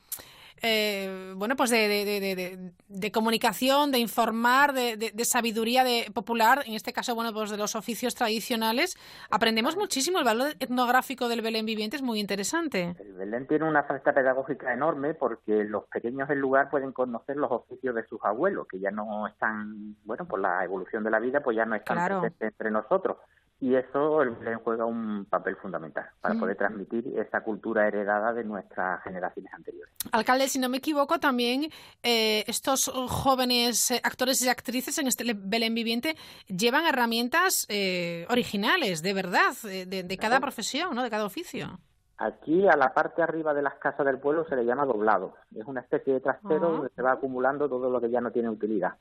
eh, 0.62 1.34
bueno, 1.36 1.56
pues 1.56 1.70
de, 1.70 1.88
de, 1.88 2.72
de, 2.88 3.12
comunicación, 3.12 3.91
de 3.91 3.99
informar, 3.99 4.74
de, 4.74 5.14
sabiduría 5.26 5.84
de, 5.84 6.12
popular, 6.14 6.64
en 6.66 6.74
este 6.74 6.93
caso, 6.93 7.14
bueno, 7.16 7.34
pues 7.34 7.49
de 7.51 7.58
los 7.58 7.76
oficios 7.76 8.16
tradicionales. 8.16 8.97
Aprendemos 9.30 9.76
muchísimo, 9.78 10.20
el 10.20 10.26
valor 10.26 10.51
etnográfico 10.60 11.28
del 11.28 11.41
Belén 11.41 11.66
viviente 11.66 11.95
es 11.97 12.01
muy 12.01 12.20
interesante. 12.20 12.95
El 12.99 13.14
Belén 13.14 13.47
tiene 13.47 13.66
una 13.66 13.84
falta 13.84 14.14
pedagógica 14.14 14.74
enorme 14.74 15.14
porque 15.14 15.64
los 15.66 15.86
pequeños 15.86 16.28
del 16.30 16.39
lugar 16.39 16.70
pueden 16.70 16.91
conocer 16.91 17.36
los 17.38 17.51
oficios 17.51 17.93
de 17.95 18.06
sus 18.08 18.20
abuelos, 18.24 18.68
que 18.68 18.80
ya 18.80 18.91
no 18.91 19.28
están, 19.28 19.95
bueno, 20.03 20.26
por 20.28 20.39
la 20.39 20.64
evolución 20.64 21.03
de 21.03 21.12
la 21.12 21.20
vida, 21.20 21.41
pues 21.41 21.58
ya 21.58 21.66
no 21.66 21.76
están 21.76 21.97
Claro. 21.97 22.22
presentes 22.22 22.47
entre 22.51 22.72
nosotros. 22.72 23.18
Y 23.66 23.74
eso 23.76 24.22
el 24.22 24.30
Belén 24.30 24.59
juega 24.63 24.86
un 24.86 25.26
papel 25.26 25.55
fundamental 25.55 26.05
para 26.22 26.36
Mm. 26.36 26.39
poder 26.39 26.55
transmitir 26.55 27.03
esa 27.18 27.41
cultura 27.41 27.88
heredada 27.88 28.32
de 28.32 28.43
nuestras 28.43 29.01
generaciones 29.01 29.51
anteriores. 29.55 29.91
Alcalde, 30.11 30.47
si 30.49 30.59
no 30.59 30.70
me 30.70 30.78
equivoco, 30.78 31.18
también 31.20 31.72
eh, 32.03 32.43
estos 32.45 32.91
jóvenes 33.09 33.89
eh, 33.89 33.99
actores 34.03 34.39
y 34.43 34.49
actrices 34.49 34.99
en 34.99 35.07
este 35.07 35.24
Le- 35.24 35.34
Belén 35.36 35.74
viviente 35.74 36.16
llevan 36.47 36.86
herramientas 36.86 37.66
eh, 37.68 38.28
originales, 38.30 39.01
de 39.01 39.13
verdad, 39.13 39.53
eh, 39.63 39.88
de, 39.88 40.03
de 40.03 40.18
cada 40.18 40.39
profesión, 40.39 40.93
¿no? 40.93 41.01
de 41.01 41.09
cada 41.09 41.26
oficio. 41.26 41.80
Aquí 42.18 42.68
a 42.68 42.78
la 42.78 42.93
parte 42.93 43.24
arriba 43.24 43.55
de 43.55 43.63
las 43.63 43.74
casas 43.80 44.05
del 44.05 44.20
pueblo 44.20 44.45
se 44.47 44.55
le 44.55 44.63
llama 44.63 44.86
doblado. 44.86 45.34
Es 45.55 45.66
una 45.66 45.82
especie 45.82 46.13
de 46.13 46.20
trastero 46.20 46.68
Ah. 46.68 46.72
donde 46.72 46.89
se 46.95 47.01
va 47.01 47.13
acumulando 47.13 47.68
todo 47.68 47.89
lo 47.89 47.99
que 47.99 48.11
ya 48.11 48.22
no 48.22 48.30
tiene 48.32 48.49
utilidad. 48.49 48.93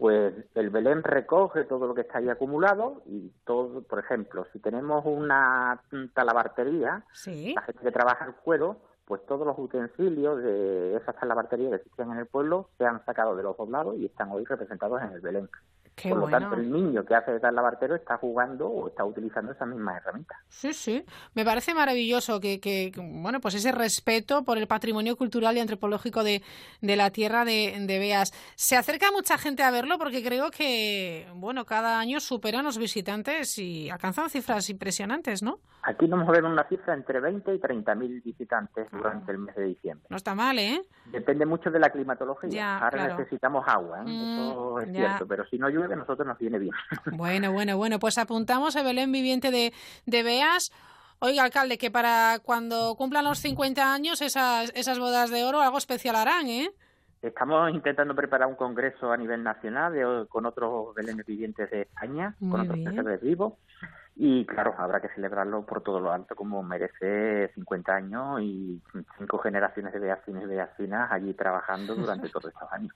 Pues 0.00 0.32
el 0.54 0.70
Belén 0.70 1.02
recoge 1.02 1.64
todo 1.64 1.86
lo 1.86 1.94
que 1.94 2.00
está 2.00 2.16
ahí 2.18 2.30
acumulado 2.30 3.02
y 3.04 3.30
todo, 3.44 3.82
por 3.82 3.98
ejemplo, 3.98 4.46
si 4.50 4.58
tenemos 4.58 5.04
una 5.04 5.78
talabartería, 6.14 7.04
Sí. 7.12 7.52
la 7.54 7.60
gente 7.60 7.82
que 7.82 7.92
trabaja 7.92 8.24
el 8.24 8.32
cuero, 8.34 8.78
pues 9.04 9.20
todos 9.26 9.46
los 9.46 9.58
utensilios 9.58 10.42
de 10.42 10.96
esas 10.96 11.14
talabarterías 11.16 11.68
que 11.72 11.76
existían 11.76 12.12
en 12.12 12.18
el 12.18 12.26
pueblo 12.26 12.70
se 12.78 12.86
han 12.86 13.04
sacado 13.04 13.36
de 13.36 13.42
los 13.42 13.58
doblados 13.58 13.96
y 13.98 14.06
están 14.06 14.30
hoy 14.30 14.46
representados 14.46 15.02
en 15.02 15.12
el 15.12 15.20
Belén. 15.20 15.50
Qué 15.94 16.08
Por 16.08 16.18
lo 16.20 16.28
tanto, 16.28 16.54
el 16.56 16.70
niño 16.72 17.04
que 17.04 17.14
hace 17.14 17.32
de 17.32 17.40
talabartero 17.40 17.94
está 17.94 18.16
jugando 18.16 18.66
o 18.68 18.88
está 18.88 19.04
utilizando 19.04 19.52
esas 19.52 19.68
mismas 19.68 19.98
herramientas. 19.98 20.38
Sí, 20.48 20.72
sí. 20.72 21.04
Me 21.34 21.44
parece 21.44 21.74
maravilloso 21.74 22.40
que, 22.40 22.58
que, 22.58 22.90
bueno, 22.96 23.40
pues 23.40 23.54
ese 23.54 23.70
respeto 23.72 24.42
por 24.44 24.56
el 24.56 24.66
patrimonio 24.66 25.16
cultural 25.16 25.56
y 25.56 25.60
antropológico 25.60 26.24
de, 26.24 26.42
de 26.80 26.96
la 26.96 27.10
tierra 27.10 27.44
de, 27.44 27.76
de 27.80 27.98
Beas. 27.98 28.32
Se 28.54 28.76
acerca 28.76 29.10
mucha 29.12 29.36
gente 29.36 29.62
a 29.62 29.70
verlo 29.70 29.98
porque 29.98 30.22
creo 30.22 30.50
que, 30.50 31.26
bueno, 31.34 31.66
cada 31.66 31.98
año 32.00 32.18
superan 32.20 32.64
los 32.64 32.78
visitantes 32.78 33.58
y 33.58 33.90
alcanzan 33.90 34.30
cifras 34.30 34.70
impresionantes, 34.70 35.42
¿no? 35.42 35.58
Aquí 35.82 36.06
nos 36.08 36.24
movemos 36.24 36.52
una 36.52 36.64
cifra 36.68 36.94
entre 36.94 37.20
20 37.20 37.54
y 37.54 37.58
30 37.58 37.94
mil 37.94 38.20
visitantes 38.22 38.86
Ah. 38.92 38.96
durante 38.96 39.32
el 39.32 39.38
mes 39.38 39.54
de 39.56 39.64
diciembre. 39.64 40.06
No 40.10 40.16
está 40.16 40.34
mal, 40.34 40.58
¿eh? 40.58 40.82
Depende 41.06 41.44
mucho 41.46 41.70
de 41.70 41.78
la 41.78 41.90
climatología. 41.90 42.50
Ya, 42.50 42.74
Ahora 42.78 42.90
claro. 42.90 43.18
necesitamos 43.18 43.64
agua, 43.66 44.00
¿eh? 44.00 44.04
Mm, 44.06 44.38
eso 44.40 44.80
es 44.80 44.86
ya. 44.92 44.92
cierto, 44.92 45.26
pero 45.26 45.44
si 45.46 45.58
no 45.58 45.68
llueve, 45.80 45.94
a 45.94 45.98
nosotros 45.98 46.26
nos 46.26 46.38
viene 46.38 46.58
bien. 46.58 46.72
Bueno, 47.12 47.52
bueno, 47.52 47.76
bueno, 47.76 47.98
pues 47.98 48.18
apuntamos 48.18 48.76
a 48.76 48.82
Belén 48.82 49.10
Viviente 49.12 49.50
de, 49.50 49.72
de 50.06 50.22
Beas. 50.22 50.72
Oiga, 51.18 51.44
alcalde, 51.44 51.76
que 51.76 51.90
para 51.90 52.38
cuando 52.42 52.94
cumplan 52.96 53.24
los 53.24 53.38
50 53.40 53.92
años 53.92 54.22
esas, 54.22 54.72
esas 54.74 54.98
bodas 54.98 55.30
de 55.30 55.44
oro 55.44 55.60
algo 55.60 55.76
especial 55.78 56.16
harán, 56.16 56.46
¿eh? 56.48 56.70
Estamos 57.20 57.70
intentando 57.74 58.14
preparar 58.14 58.48
un 58.48 58.54
congreso 58.54 59.12
a 59.12 59.16
nivel 59.18 59.42
nacional 59.42 59.92
de- 59.92 60.26
con 60.30 60.46
otros 60.46 60.94
belenes 60.94 61.26
vivientes 61.26 61.70
de 61.70 61.82
España, 61.82 62.34
Muy 62.40 62.50
con 62.52 62.60
otros 62.62 62.76
bien. 62.78 62.94
peces 62.96 63.20
vivos. 63.20 63.52
Y 64.22 64.44
claro, 64.44 64.74
habrá 64.76 65.00
que 65.00 65.08
celebrarlo 65.14 65.64
por 65.64 65.82
todo 65.82 65.98
lo 65.98 66.12
alto, 66.12 66.36
como 66.36 66.62
merece 66.62 67.50
50 67.54 67.90
años 67.94 68.42
y 68.42 68.78
cinco 69.16 69.38
generaciones 69.38 69.94
de 69.94 69.98
beacinos 69.98 70.42
y 70.42 70.46
beacinas 70.46 71.10
allí 71.10 71.32
trabajando 71.32 71.94
durante 71.94 72.28
todos 72.28 72.52
estos 72.52 72.70
años. 72.70 72.92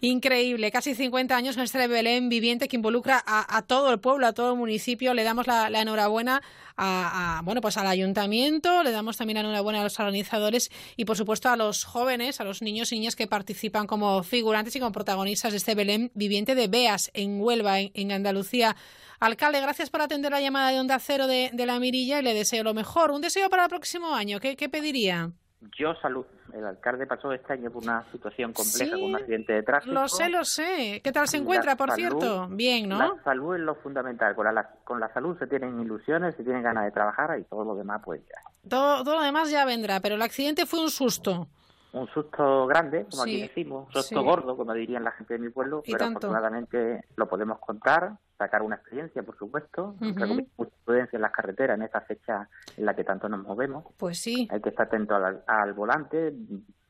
Increíble, 0.00 0.70
casi 0.70 0.94
50 0.94 1.36
años 1.36 1.54
con 1.54 1.64
este 1.64 1.86
Belén 1.86 2.30
viviente 2.30 2.66
que 2.66 2.76
involucra 2.76 3.22
a, 3.26 3.58
a 3.58 3.60
todo 3.60 3.92
el 3.92 4.00
pueblo, 4.00 4.26
a 4.26 4.32
todo 4.32 4.52
el 4.52 4.58
municipio. 4.58 5.12
Le 5.12 5.22
damos 5.22 5.46
la, 5.46 5.68
la 5.68 5.82
enhorabuena 5.82 6.40
a, 6.78 7.40
a, 7.40 7.42
bueno, 7.42 7.60
pues 7.60 7.76
al 7.76 7.86
ayuntamiento, 7.86 8.82
le 8.82 8.90
damos 8.90 9.18
también 9.18 9.34
la 9.34 9.40
enhorabuena 9.40 9.80
a 9.80 9.84
los 9.84 10.00
organizadores 10.00 10.70
y, 10.96 11.04
por 11.04 11.18
supuesto, 11.18 11.50
a 11.50 11.58
los 11.58 11.84
jóvenes, 11.84 12.40
a 12.40 12.44
los 12.44 12.62
niños 12.62 12.90
y 12.92 12.94
niñas 12.94 13.16
que 13.16 13.26
participan 13.26 13.86
como 13.86 14.22
figurantes 14.22 14.74
y 14.76 14.80
como 14.80 14.92
protagonistas 14.92 15.52
de 15.52 15.58
este 15.58 15.74
Belén 15.74 16.10
viviente 16.14 16.54
de 16.54 16.68
Beas 16.68 17.10
en 17.12 17.38
Huelva, 17.38 17.80
en, 17.80 17.90
en 17.92 18.12
Andalucía. 18.12 18.76
Alcalde, 19.20 19.60
gracias 19.60 19.90
por 19.90 20.00
atender 20.00 20.30
la 20.30 20.40
llamada 20.40 20.70
de 20.70 20.78
Onda 20.78 20.98
Cero 21.00 21.26
de, 21.26 21.50
de 21.52 21.66
la 21.66 21.80
Mirilla 21.80 22.20
y 22.20 22.22
le 22.22 22.34
deseo 22.34 22.62
lo 22.62 22.72
mejor. 22.74 23.10
Un 23.10 23.20
deseo 23.20 23.50
para 23.50 23.64
el 23.64 23.68
próximo 23.68 24.14
año. 24.14 24.38
¿Qué, 24.38 24.56
qué 24.56 24.68
pediría? 24.68 25.30
Yo 25.76 25.92
salud. 26.00 26.24
El 26.54 26.64
alcalde 26.64 27.04
pasó 27.06 27.32
este 27.32 27.52
año 27.54 27.70
por 27.70 27.82
una 27.82 28.04
situación 28.12 28.52
compleja, 28.52 28.84
Sí, 28.84 28.90
con 28.90 29.10
un 29.10 29.16
accidente 29.16 29.52
de 29.54 29.62
tráfico. 29.64 29.92
Lo 29.92 30.06
sé, 30.08 30.28
lo 30.28 30.44
sé. 30.44 31.00
¿Qué 31.02 31.10
tal 31.10 31.26
se 31.26 31.36
La 31.38 31.42
encuentra, 31.42 31.76
por 31.76 31.90
salud- 31.90 31.96
cierto? 32.20 32.46
Bien, 32.50 32.88
¿no? 32.88 32.98
La 33.16 33.22
salud 33.24 33.56
es 33.56 33.60
lo 33.62 33.74
fundamental. 33.74 34.36
Con 34.36 34.54
la, 34.54 34.70
con 34.84 35.00
la 35.00 35.12
salud 35.12 35.36
se 35.38 35.48
tienen 35.48 35.80
ilusiones, 35.80 36.36
se 36.36 36.44
tienen 36.44 36.62
ganas 36.62 36.84
de 36.84 36.92
trabajar 36.92 37.38
y 37.40 37.44
todo 37.44 37.64
lo 37.64 37.74
demás, 37.74 38.00
pues 38.04 38.22
ya. 38.24 38.68
Todo, 38.70 39.02
todo 39.02 39.16
lo 39.16 39.22
demás 39.22 39.50
ya 39.50 39.64
vendrá, 39.64 39.98
pero 40.00 40.14
el 40.14 40.22
accidente 40.22 40.64
fue 40.64 40.80
un 40.80 40.90
susto. 40.90 41.48
Un 41.92 42.06
susto 42.08 42.66
grande, 42.68 43.06
como 43.10 43.24
Sí, 43.24 43.30
aquí 43.42 43.48
decimos, 43.48 43.86
un 43.88 43.92
susto 43.94 44.20
sí. 44.20 44.24
gordo, 44.24 44.56
como 44.56 44.72
dirían 44.74 45.02
la 45.02 45.10
gente 45.12 45.34
de 45.34 45.40
mi 45.40 45.48
pueblo, 45.50 45.82
pero 45.84 45.98
tanto. 45.98 46.18
afortunadamente 46.28 47.04
lo 47.16 47.28
podemos 47.28 47.58
contar, 47.58 48.12
sacar 48.38 48.62
una 48.62 48.76
experiencia, 48.76 49.22
por 49.22 49.36
supuesto. 49.36 49.96
Ujú. 50.00 50.14
Recomiendo 50.14 50.50
mucha 50.56 50.76
prudencia 50.84 51.16
en 51.16 51.22
las 51.22 51.32
carreteras 51.32 51.76
en 51.76 51.84
esta 51.84 52.00
fecha 52.02 52.48
en 52.76 52.86
la 52.86 52.94
que 52.94 53.04
tanto 53.04 53.28
nos 53.28 53.42
movemos. 53.42 53.84
Pues 53.96 54.18
sí. 54.18 54.48
Hay 54.50 54.60
que 54.62 54.70
estar 54.70 54.86
atento 54.86 55.16
al, 55.16 55.42
al 55.46 55.72
volante, 55.74 56.32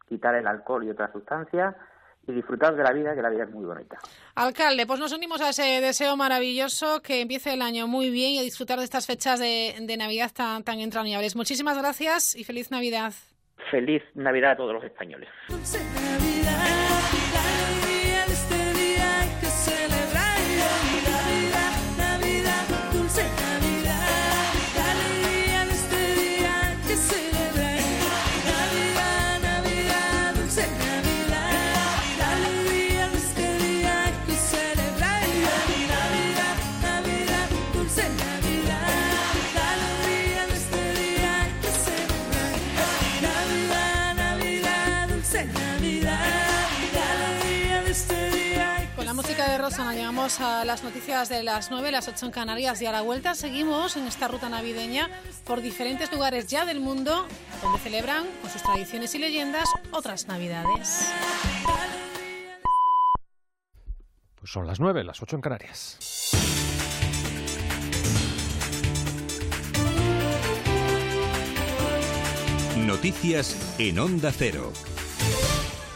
quitar 0.08 0.34
el 0.34 0.46
alcohol 0.46 0.84
y 0.84 0.90
otras 0.90 1.10
sustancias 1.12 1.74
y 2.26 2.32
disfrutar 2.32 2.76
de 2.76 2.82
la 2.82 2.92
vida, 2.92 3.14
que 3.14 3.22
la 3.22 3.30
vida 3.30 3.44
es 3.44 3.50
muy 3.50 3.64
bonita. 3.64 3.96
Alcalde, 4.34 4.86
pues 4.86 5.00
nos 5.00 5.12
unimos 5.12 5.40
a 5.40 5.48
ese 5.48 5.80
deseo 5.80 6.16
maravilloso, 6.16 7.00
que 7.00 7.22
empiece 7.22 7.54
el 7.54 7.62
año 7.62 7.86
muy 7.86 8.10
bien 8.10 8.32
y 8.32 8.38
a 8.38 8.42
disfrutar 8.42 8.78
de 8.78 8.84
estas 8.84 9.06
fechas 9.06 9.40
de, 9.40 9.74
de 9.80 9.96
Navidad 9.96 10.30
tan, 10.34 10.62
tan 10.62 10.78
entrañables. 10.80 11.36
Muchísimas 11.36 11.78
gracias 11.78 12.36
y 12.36 12.44
feliz 12.44 12.70
Navidad. 12.70 13.14
Feliz 13.70 14.02
Navidad 14.14 14.52
a 14.52 14.56
todos 14.56 14.74
los 14.74 14.84
españoles. 14.84 15.28
alegría 15.48 17.27
A 50.36 50.66
las 50.66 50.84
noticias 50.84 51.30
de 51.30 51.42
las 51.42 51.70
9, 51.70 51.90
las 51.90 52.06
8 52.06 52.26
en 52.26 52.32
Canarias 52.32 52.82
y 52.82 52.86
a 52.86 52.92
la 52.92 53.00
vuelta 53.00 53.34
seguimos 53.34 53.96
en 53.96 54.06
esta 54.06 54.28
ruta 54.28 54.50
navideña 54.50 55.08
por 55.46 55.62
diferentes 55.62 56.12
lugares 56.12 56.46
ya 56.48 56.66
del 56.66 56.80
mundo 56.80 57.26
donde 57.62 57.78
celebran 57.78 58.26
con 58.42 58.50
sus 58.50 58.62
tradiciones 58.62 59.14
y 59.14 59.20
leyendas 59.20 59.66
otras 59.90 60.28
Navidades. 60.28 61.10
Pues 64.34 64.52
son 64.52 64.66
las 64.66 64.78
9, 64.80 65.02
las 65.02 65.22
8 65.22 65.36
en 65.36 65.42
Canarias. 65.42 65.98
Noticias 72.76 73.76
en 73.78 73.98
Onda 73.98 74.30
Cero. 74.30 74.72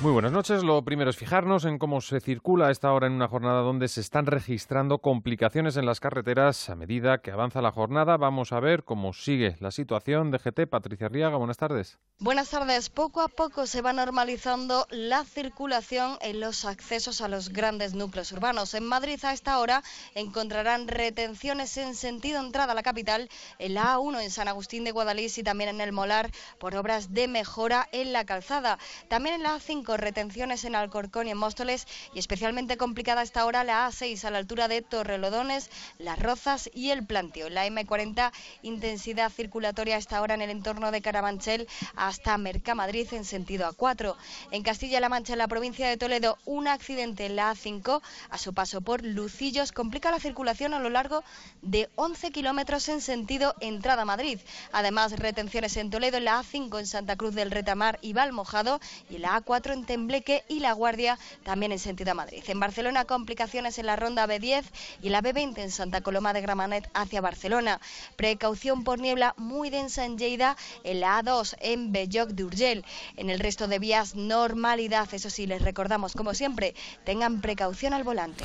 Muy 0.03 0.11
buenas 0.11 0.33
noches. 0.33 0.65
Lo 0.65 0.83
primero 0.83 1.11
es 1.11 1.17
fijarnos 1.17 1.65
en 1.65 1.79
cómo 1.79 2.01
se 2.01 2.19
circula 2.19 2.67
a 2.67 2.71
esta 2.73 2.93
hora 2.93 3.07
en 3.07 3.13
una 3.13 3.29
jornada 3.29 3.61
donde 3.61 3.87
se 3.87 4.01
están 4.01 4.27
registrando 4.27 4.99
complicaciones 4.99 5.77
en 5.77 5.87
las 5.87 6.01
carreteras 6.01 6.69
a 6.71 6.75
medida 6.75 7.19
que 7.19 7.31
avanza 7.31 7.63
la 7.63 7.71
jornada. 7.71 8.17
Vamos 8.17 8.51
a 8.51 8.59
ver 8.59 8.83
cómo 8.83 9.13
sigue 9.13 9.55
la 9.61 9.71
situación 9.71 10.33
de 10.33 10.41
GT. 10.41 10.67
Patricia 10.67 11.09
Riaga, 11.09 11.37
buenas 11.37 11.57
tardes. 11.57 12.01
Buenas 12.19 12.51
tardes. 12.51 12.89
Poco 12.91 13.21
a 13.21 13.29
poco 13.29 13.67
se 13.69 13.81
va 13.81 13.93
normalizando 13.93 14.89
la 14.91 15.25
circulación 15.25 16.19
en 16.21 16.41
los 16.41 16.65
accesos 16.65 17.21
a 17.21 17.29
los 17.29 17.51
grandes 17.51 17.95
núcleos 17.95 18.33
urbanos. 18.33 18.75
En 18.75 18.85
Madrid 18.85 19.25
a 19.25 19.33
esta 19.33 19.61
hora 19.61 19.85
encontrarán 20.17 20.89
retenciones 20.89 21.77
en 21.77 21.95
sentido 21.95 22.41
entrada 22.41 22.73
a 22.73 22.75
la 22.75 22.83
capital 22.83 23.29
en 23.61 23.75
la 23.75 23.95
A1 23.95 24.21
en 24.21 24.31
San 24.33 24.49
Agustín 24.49 24.83
de 24.83 24.91
Guadalís 24.91 25.39
y 25.39 25.45
también 25.45 25.71
en 25.71 25.81
el 25.81 25.93
Molar 25.93 26.33
por 26.59 26.75
obras 26.75 27.15
de 27.15 27.29
mejora 27.29 27.89
en 27.93 28.13
la 28.13 28.25
calzada. 28.25 28.81
También 29.07 29.37
en 29.37 29.45
la 29.45 29.57
A5 29.57 29.92
retenciones 30.01 30.65
en 30.65 30.75
Alcorcón 30.75 31.29
y 31.29 31.31
en 31.31 31.39
Móstoles 31.39 31.87
y 32.15 32.19
especialmente 32.19 32.77
complicada 32.77 33.21
a 33.21 33.25
esta 33.25 33.45
hora 33.45 33.65
la 33.65 33.89
A6 33.89 34.25
a 34.25 34.31
la 34.31 34.39
altura 34.39 34.69
de 34.69 34.83
Torrelodones, 34.83 35.71
Las 35.99 36.19
Rozas 36.19 36.71
y 36.73 36.91
el 36.91 37.05
Plantio. 37.05 37.49
La 37.49 37.67
M40 37.67 38.33
intensidad 38.63 39.31
circulatoria 39.31 39.97
a 39.97 39.99
esta 39.99 40.21
hora 40.21 40.35
en 40.35 40.43
el 40.43 40.51
entorno 40.51 40.91
de 40.91 41.03
Carabanchel 41.03 41.69
hasta 41.97 42.39
Mercamadrid 42.39 43.13
en 43.15 43.25
sentido 43.25 43.71
A4. 43.71 44.15
En 44.51 44.63
Castilla-La 44.63 45.09
Mancha, 45.09 45.33
en 45.35 45.39
la 45.39 45.49
provincia 45.49 45.89
de 45.89 45.97
Toledo, 45.97 46.39
un 46.45 46.69
accidente 46.69 47.27
en 47.27 47.37
la 47.37 47.53
A5 47.53 48.01
a 48.31 48.39
su 48.39 48.55
paso 48.55 48.81
por 48.81 49.05
Lucillos 49.05 49.73
complica 49.73 50.11
la 50.11 50.21
circulación 50.21 50.75
a 50.75 50.81
lo 50.81 50.91
largo 50.91 51.23
de 51.63 51.89
11 51.97 52.31
kilómetros 52.31 52.89
en 52.89 53.01
sentido 53.01 53.55
entrada 53.61 54.03
a 54.03 54.07
Madrid. 54.07 54.39
Además, 54.73 55.13
retenciones 55.19 55.77
en 55.77 55.91
Toledo, 55.91 56.19
en 56.19 56.25
la 56.25 56.41
A5 56.41 56.79
en 56.79 56.87
Santa 56.87 57.17
Cruz 57.17 57.35
del 57.35 57.51
Retamar 57.51 57.99
y 58.03 58.13
Valmojado 58.13 58.81
y 59.11 59.19
la 59.19 59.41
A4 59.41 59.73
en 59.73 59.82
Tembleque 59.85 60.45
y 60.49 60.61
La 60.61 60.73
Guardia 60.73 61.19
también 61.45 61.73
en 61.73 61.79
sentido 61.79 62.13
a 62.13 62.15
Madrid. 62.15 62.43
En 62.47 62.61
Barcelona, 62.61 63.05
complicaciones 63.05 63.79
en 63.79 63.87
la 63.87 63.97
ronda 63.97 64.27
B10 64.27 64.65
y 65.03 65.09
la 65.09 65.23
B20 65.23 65.59
en 65.59 65.71
Santa 65.71 66.01
Coloma 66.01 66.33
de 66.33 66.41
Gramanet 66.41 66.89
hacia 66.95 67.21
Barcelona. 67.21 67.81
Precaución 68.17 68.85
por 68.85 68.99
niebla 68.99 69.35
muy 69.37 69.71
densa 69.71 70.05
en 70.05 70.19
Lleida, 70.19 70.57
en 70.85 71.01
la 71.01 71.23
A2 71.23 71.57
en 71.61 71.93
Belloc 71.93 72.31
de 72.31 72.45
Urgell. 72.45 72.85
En 73.17 73.31
el 73.31 73.39
resto 73.39 73.69
de 73.69 73.79
vías, 73.79 74.15
normalidad. 74.15 75.13
Eso 75.13 75.31
sí, 75.31 75.47
les 75.47 75.63
recordamos, 75.63 76.15
como 76.15 76.35
siempre, 76.35 76.75
tengan 77.05 77.41
precaución 77.41 77.93
al 77.93 78.05
volante. 78.05 78.45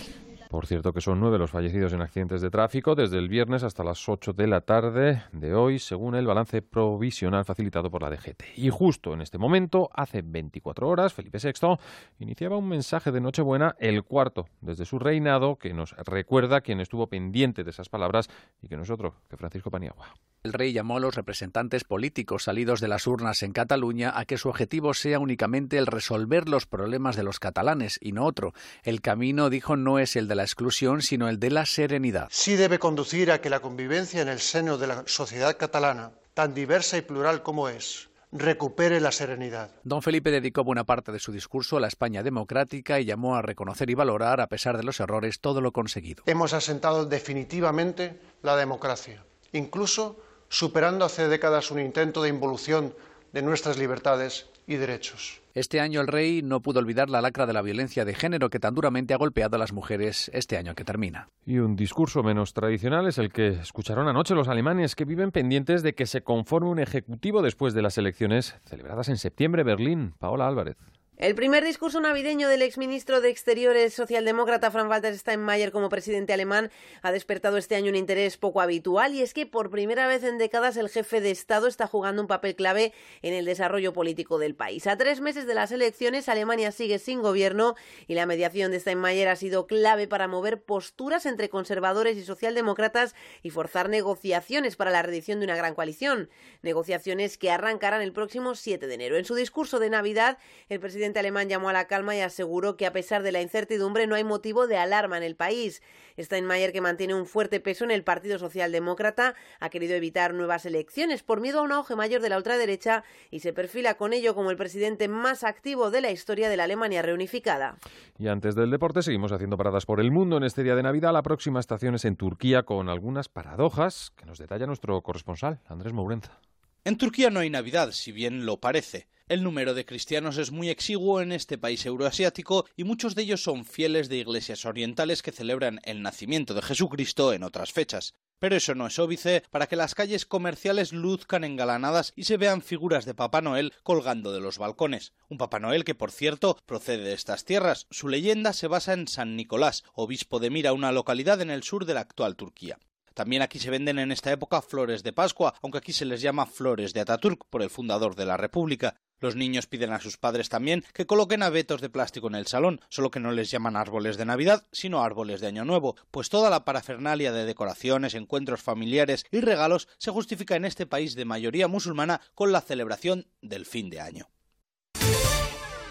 Por 0.49 0.65
cierto 0.65 0.93
que 0.93 1.01
son 1.01 1.19
nueve 1.19 1.37
los 1.37 1.51
fallecidos 1.51 1.91
en 1.91 2.01
accidentes 2.01 2.41
de 2.41 2.49
tráfico 2.49 2.95
desde 2.95 3.17
el 3.17 3.27
viernes 3.27 3.63
hasta 3.63 3.83
las 3.83 4.07
8 4.07 4.31
de 4.31 4.47
la 4.47 4.61
tarde 4.61 5.23
de 5.33 5.53
hoy, 5.53 5.77
según 5.77 6.15
el 6.15 6.25
balance 6.25 6.61
provisional 6.61 7.43
facilitado 7.43 7.91
por 7.91 8.01
la 8.01 8.09
DGT. 8.09 8.43
Y 8.55 8.69
justo 8.69 9.13
en 9.13 9.21
este 9.21 9.37
momento, 9.37 9.89
hace 9.93 10.21
24 10.21 10.87
horas, 10.87 11.13
Felipe 11.13 11.39
VI 11.43 11.77
iniciaba 12.19 12.55
un 12.55 12.69
mensaje 12.69 13.11
de 13.11 13.19
Nochebuena, 13.19 13.75
el 13.77 14.03
cuarto 14.03 14.45
desde 14.61 14.85
su 14.85 14.99
reinado, 14.99 15.57
que 15.57 15.73
nos 15.73 15.91
recuerda 15.97 16.61
quien 16.61 16.79
estuvo 16.79 17.07
pendiente 17.07 17.65
de 17.65 17.71
esas 17.71 17.89
palabras 17.89 18.29
y 18.61 18.69
que 18.69 18.77
nosotros, 18.77 19.15
que 19.29 19.35
Francisco 19.35 19.69
Paniagua. 19.69 20.13
El 20.43 20.53
rey 20.53 20.71
llamó 20.71 20.95
a 20.95 20.99
los 21.01 21.15
representantes 21.15 21.83
políticos 21.83 22.43
salidos 22.43 22.79
de 22.79 22.87
las 22.87 23.05
urnas 23.05 23.43
en 23.43 23.51
Cataluña 23.51 24.13
a 24.15 24.23
que 24.23 24.37
su 24.37 24.47
objetivo 24.47 24.93
sea 24.93 25.19
únicamente 25.19 25.77
el 25.77 25.87
resolver 25.87 26.47
los 26.47 26.65
problemas 26.65 27.17
de 27.17 27.23
los 27.23 27.39
catalanes 27.39 27.99
y 28.01 28.13
no 28.13 28.25
otro. 28.25 28.53
El 28.83 29.01
camino, 29.01 29.49
dijo, 29.49 29.75
no 29.75 29.99
es 29.99 30.15
el 30.15 30.29
de 30.29 30.35
la 30.37 30.43
exclusión, 30.43 31.01
sino 31.01 31.27
el 31.27 31.39
de 31.39 31.51
la 31.51 31.65
serenidad. 31.65 32.29
Sí 32.31 32.55
debe 32.55 32.79
conducir 32.79 33.31
a 33.31 33.41
que 33.41 33.49
la 33.49 33.59
convivencia 33.59 34.21
en 34.21 34.29
el 34.29 34.39
seno 34.39 34.77
de 34.77 34.87
la 34.87 35.03
sociedad 35.05 35.57
catalana, 35.57 36.13
tan 36.33 36.53
diversa 36.53 36.97
y 36.97 37.01
plural 37.01 37.43
como 37.43 37.67
es, 37.67 38.09
recupere 38.31 38.99
la 38.99 39.11
serenidad. 39.11 39.71
Don 39.83 40.01
Felipe 40.01 40.31
dedicó 40.31 40.63
buena 40.63 40.83
parte 40.83 41.11
de 41.11 41.19
su 41.19 41.31
discurso 41.31 41.77
a 41.77 41.79
la 41.79 41.87
España 41.87 42.23
democrática 42.23 42.99
y 42.99 43.05
llamó 43.05 43.35
a 43.35 43.41
reconocer 43.41 43.89
y 43.89 43.93
valorar, 43.95 44.41
a 44.41 44.47
pesar 44.47 44.77
de 44.77 44.83
los 44.83 44.99
errores, 44.99 45.39
todo 45.39 45.61
lo 45.61 45.71
conseguido. 45.71 46.23
Hemos 46.25 46.53
asentado 46.53 47.05
definitivamente 47.05 48.19
la 48.43 48.55
democracia, 48.55 49.23
incluso 49.53 50.21
superando 50.49 51.05
hace 51.05 51.27
décadas 51.27 51.71
un 51.71 51.79
intento 51.79 52.21
de 52.21 52.29
involución 52.29 52.93
de 53.33 53.41
nuestras 53.41 53.77
libertades 53.77 54.47
y 54.65 54.75
derechos. 54.75 55.41
Este 55.57 55.79
año 55.79 56.01
el 56.01 56.07
rey 56.07 56.43
no 56.43 56.61
pudo 56.61 56.77
olvidar 56.77 57.09
la 57.09 57.19
lacra 57.19 57.47
de 57.47 57.53
la 57.53 57.63
violencia 57.63 58.05
de 58.05 58.13
género 58.13 58.51
que 58.51 58.59
tan 58.59 58.75
duramente 58.75 59.15
ha 59.15 59.17
golpeado 59.17 59.55
a 59.55 59.57
las 59.57 59.73
mujeres 59.73 60.29
este 60.31 60.55
año 60.55 60.75
que 60.75 60.83
termina. 60.83 61.29
Y 61.47 61.57
un 61.57 61.75
discurso 61.75 62.21
menos 62.21 62.53
tradicional 62.53 63.07
es 63.07 63.17
el 63.17 63.31
que 63.31 63.47
escucharon 63.47 64.07
anoche 64.07 64.35
los 64.35 64.49
alemanes 64.49 64.93
que 64.93 65.03
viven 65.03 65.31
pendientes 65.31 65.81
de 65.81 65.95
que 65.95 66.05
se 66.05 66.21
conforme 66.21 66.69
un 66.69 66.77
ejecutivo 66.77 67.41
después 67.41 67.73
de 67.73 67.81
las 67.81 67.97
elecciones 67.97 68.55
celebradas 68.65 69.09
en 69.09 69.17
septiembre 69.17 69.63
Berlín. 69.63 70.13
Paola 70.19 70.47
Álvarez. 70.47 70.77
El 71.17 71.33
primer 71.33 71.63
discurso 71.63 71.99
navideño 71.99 72.47
del 72.47 72.61
exministro 72.61 73.21
de 73.21 73.29
Exteriores 73.29 73.95
socialdemócrata 73.95 74.69
Frank-Walter 74.69 75.17
Steinmeier 75.17 75.71
como 75.71 75.89
presidente 75.89 76.31
alemán 76.31 76.69
ha 77.01 77.11
despertado 77.11 77.57
este 77.57 77.75
año 77.75 77.89
un 77.89 77.95
interés 77.95 78.37
poco 78.37 78.61
habitual 78.61 79.15
y 79.15 79.23
es 79.23 79.33
que 79.33 79.47
por 79.47 79.71
primera 79.71 80.05
vez 80.05 80.23
en 80.23 80.37
décadas 80.37 80.77
el 80.77 80.89
jefe 80.89 81.19
de 81.19 81.31
Estado 81.31 81.65
está 81.65 81.87
jugando 81.87 82.21
un 82.21 82.27
papel 82.27 82.55
clave 82.55 82.93
en 83.23 83.33
el 83.33 83.45
desarrollo 83.45 83.93
político 83.93 84.37
del 84.37 84.53
país. 84.53 84.85
A 84.85 84.95
tres 84.95 85.19
meses 85.19 85.47
de 85.47 85.55
las 85.55 85.71
elecciones, 85.71 86.29
Alemania 86.29 86.71
sigue 86.71 86.99
sin 86.99 87.23
gobierno 87.23 87.73
y 88.05 88.13
la 88.13 88.27
mediación 88.27 88.69
de 88.69 88.79
Steinmeier 88.79 89.29
ha 89.29 89.35
sido 89.35 89.65
clave 89.65 90.07
para 90.07 90.27
mover 90.27 90.61
posturas 90.61 91.25
entre 91.25 91.49
conservadores 91.49 92.15
y 92.17 92.23
socialdemócratas 92.23 93.15
y 93.41 93.49
forzar 93.49 93.89
negociaciones 93.89 94.75
para 94.75 94.91
la 94.91 95.01
reedición 95.01 95.39
de 95.39 95.45
una 95.45 95.55
gran 95.55 95.73
coalición. 95.73 96.29
Negociaciones 96.61 97.39
que 97.39 97.49
arrancarán 97.49 98.03
el 98.03 98.13
próximo 98.13 98.53
7 98.53 98.85
de 98.85 98.93
enero. 98.93 99.17
En 99.17 99.25
su 99.25 99.33
discurso 99.33 99.79
de 99.79 99.89
Navidad, 99.89 100.37
el 100.69 100.79
presidente 100.79 101.06
alemán 101.15 101.49
llamó 101.49 101.69
a 101.69 101.73
la 101.73 101.87
calma 101.87 102.15
y 102.15 102.21
aseguró 102.21 102.75
que 102.75 102.85
a 102.85 102.91
pesar 102.91 103.23
de 103.23 103.31
la 103.31 103.41
incertidumbre 103.41 104.07
no 104.07 104.15
hay 104.15 104.23
motivo 104.23 104.67
de 104.67 104.77
alarma 104.77 105.17
en 105.17 105.23
el 105.23 105.35
país. 105.35 105.81
Steinmeier, 106.19 106.71
que 106.71 106.81
mantiene 106.81 107.13
un 107.13 107.25
fuerte 107.25 107.59
peso 107.59 107.83
en 107.83 107.91
el 107.91 108.03
Partido 108.03 108.39
Socialdemócrata, 108.39 109.35
ha 109.59 109.69
querido 109.69 109.95
evitar 109.95 110.33
nuevas 110.33 110.65
elecciones 110.65 111.23
por 111.23 111.39
miedo 111.41 111.59
a 111.59 111.61
un 111.61 111.71
auge 111.71 111.95
mayor 111.95 112.21
de 112.21 112.29
la 112.29 112.37
ultraderecha 112.37 113.03
y 113.31 113.39
se 113.39 113.53
perfila 113.53 113.95
con 113.95 114.13
ello 114.13 114.35
como 114.35 114.51
el 114.51 114.57
presidente 114.57 115.07
más 115.07 115.43
activo 115.43 115.91
de 115.91 116.01
la 116.01 116.11
historia 116.11 116.49
de 116.49 116.57
la 116.57 116.63
Alemania 116.65 117.01
reunificada. 117.01 117.77
Y 118.17 118.27
antes 118.27 118.55
del 118.55 118.71
deporte 118.71 119.01
seguimos 119.01 119.31
haciendo 119.31 119.57
paradas 119.57 119.85
por 119.85 119.99
el 119.99 120.11
mundo 120.11 120.37
en 120.37 120.43
este 120.43 120.63
día 120.63 120.75
de 120.75 120.83
Navidad. 120.83 121.13
La 121.13 121.23
próxima 121.23 121.59
estación 121.59 121.95
es 121.95 122.05
en 122.05 122.15
Turquía 122.15 122.63
con 122.63 122.89
algunas 122.89 123.29
paradojas 123.29 124.11
que 124.15 124.25
nos 124.25 124.39
detalla 124.39 124.65
nuestro 124.65 125.01
corresponsal, 125.01 125.59
Andrés 125.67 125.93
Mourenza. 125.93 126.39
En 126.83 126.97
Turquía 126.97 127.29
no 127.29 127.41
hay 127.41 127.49
Navidad, 127.49 127.91
si 127.91 128.11
bien 128.11 128.45
lo 128.45 128.61
parece. 128.61 129.07
El 129.29 129.43
número 129.43 129.73
de 129.73 129.85
cristianos 129.85 130.37
es 130.37 130.51
muy 130.51 130.69
exiguo 130.69 131.19
en 131.19 131.33
este 131.33 131.57
país 131.57 131.85
euroasiático 131.85 132.65
y 132.77 132.85
muchos 132.85 133.13
de 133.13 133.23
ellos 133.23 133.43
son 133.43 133.65
fieles 133.65 134.07
de 134.07 134.15
iglesias 134.15 134.63
orientales 134.63 135.21
que 135.21 135.33
celebran 135.33 135.81
el 135.83 136.01
nacimiento 136.01 136.53
de 136.53 136.61
Jesucristo 136.61 137.33
en 137.33 137.43
otras 137.43 137.73
fechas. 137.73 138.13
Pero 138.39 138.55
eso 138.55 138.73
no 138.73 138.87
es 138.87 138.99
óbice 138.99 139.43
para 139.51 139.67
que 139.67 139.75
las 139.75 139.95
calles 139.95 140.25
comerciales 140.25 140.93
luzcan 140.93 141.43
engalanadas 141.43 142.13
y 142.15 142.23
se 142.23 142.37
vean 142.37 142.61
figuras 142.61 143.03
de 143.03 143.15
Papá 143.15 143.41
Noel 143.41 143.73
colgando 143.83 144.31
de 144.31 144.39
los 144.39 144.59
balcones. 144.59 145.11
Un 145.27 145.37
Papá 145.37 145.59
Noel 145.59 145.83
que, 145.83 145.93
por 145.93 146.11
cierto, 146.11 146.57
procede 146.65 147.03
de 147.03 147.13
estas 147.13 147.43
tierras. 147.43 147.87
Su 147.91 148.07
leyenda 148.07 148.53
se 148.53 148.67
basa 148.67 148.93
en 148.93 149.09
San 149.09 149.35
Nicolás, 149.35 149.83
obispo 149.91 150.39
de 150.39 150.51
Mira, 150.51 150.71
una 150.71 150.93
localidad 150.93 151.41
en 151.41 151.51
el 151.51 151.63
sur 151.63 151.83
de 151.83 151.95
la 151.95 151.99
actual 151.99 152.37
Turquía. 152.37 152.79
También 153.17 153.41
aquí 153.41 153.57
se 153.57 153.71
venden 153.71 153.97
en 153.97 154.11
esta 154.11 154.31
época 154.31 154.61
flores 154.61 155.01
de 155.01 155.11
Pascua, 155.11 155.55
aunque 155.63 155.79
aquí 155.79 155.91
se 155.91 156.05
les 156.05 156.21
llama 156.21 156.45
flores 156.45 156.93
de 156.93 157.01
Ataturk 157.01 157.45
por 157.49 157.63
el 157.63 157.71
fundador 157.71 158.15
de 158.15 158.27
la 158.27 158.37
República. 158.37 158.95
Los 159.19 159.35
niños 159.35 159.67
piden 159.67 159.91
a 159.93 159.99
sus 159.99 160.17
padres 160.17 160.49
también 160.49 160.83
que 160.93 161.05
coloquen 161.05 161.43
abetos 161.43 161.81
de 161.81 161.89
plástico 161.89 162.27
en 162.27 162.35
el 162.35 162.47
salón, 162.47 162.81
solo 162.89 163.11
que 163.11 163.19
no 163.19 163.31
les 163.31 163.49
llaman 163.49 163.75
árboles 163.75 164.17
de 164.17 164.25
Navidad, 164.25 164.65
sino 164.71 165.03
árboles 165.03 165.41
de 165.41 165.47
Año 165.47 165.65
Nuevo, 165.65 165.95
pues 166.11 166.29
toda 166.29 166.49
la 166.49 166.65
parafernalia 166.65 167.31
de 167.31 167.45
decoraciones, 167.45 168.13
encuentros 168.13 168.61
familiares 168.61 169.25
y 169.31 169.41
regalos 169.41 169.87
se 169.97 170.11
justifica 170.11 170.55
en 170.55 170.65
este 170.65 170.85
país 170.85 171.15
de 171.15 171.25
mayoría 171.25 171.67
musulmana 171.67 172.21
con 172.35 172.51
la 172.51 172.61
celebración 172.61 173.27
del 173.41 173.65
fin 173.65 173.89
de 173.89 174.01
año. 174.01 174.29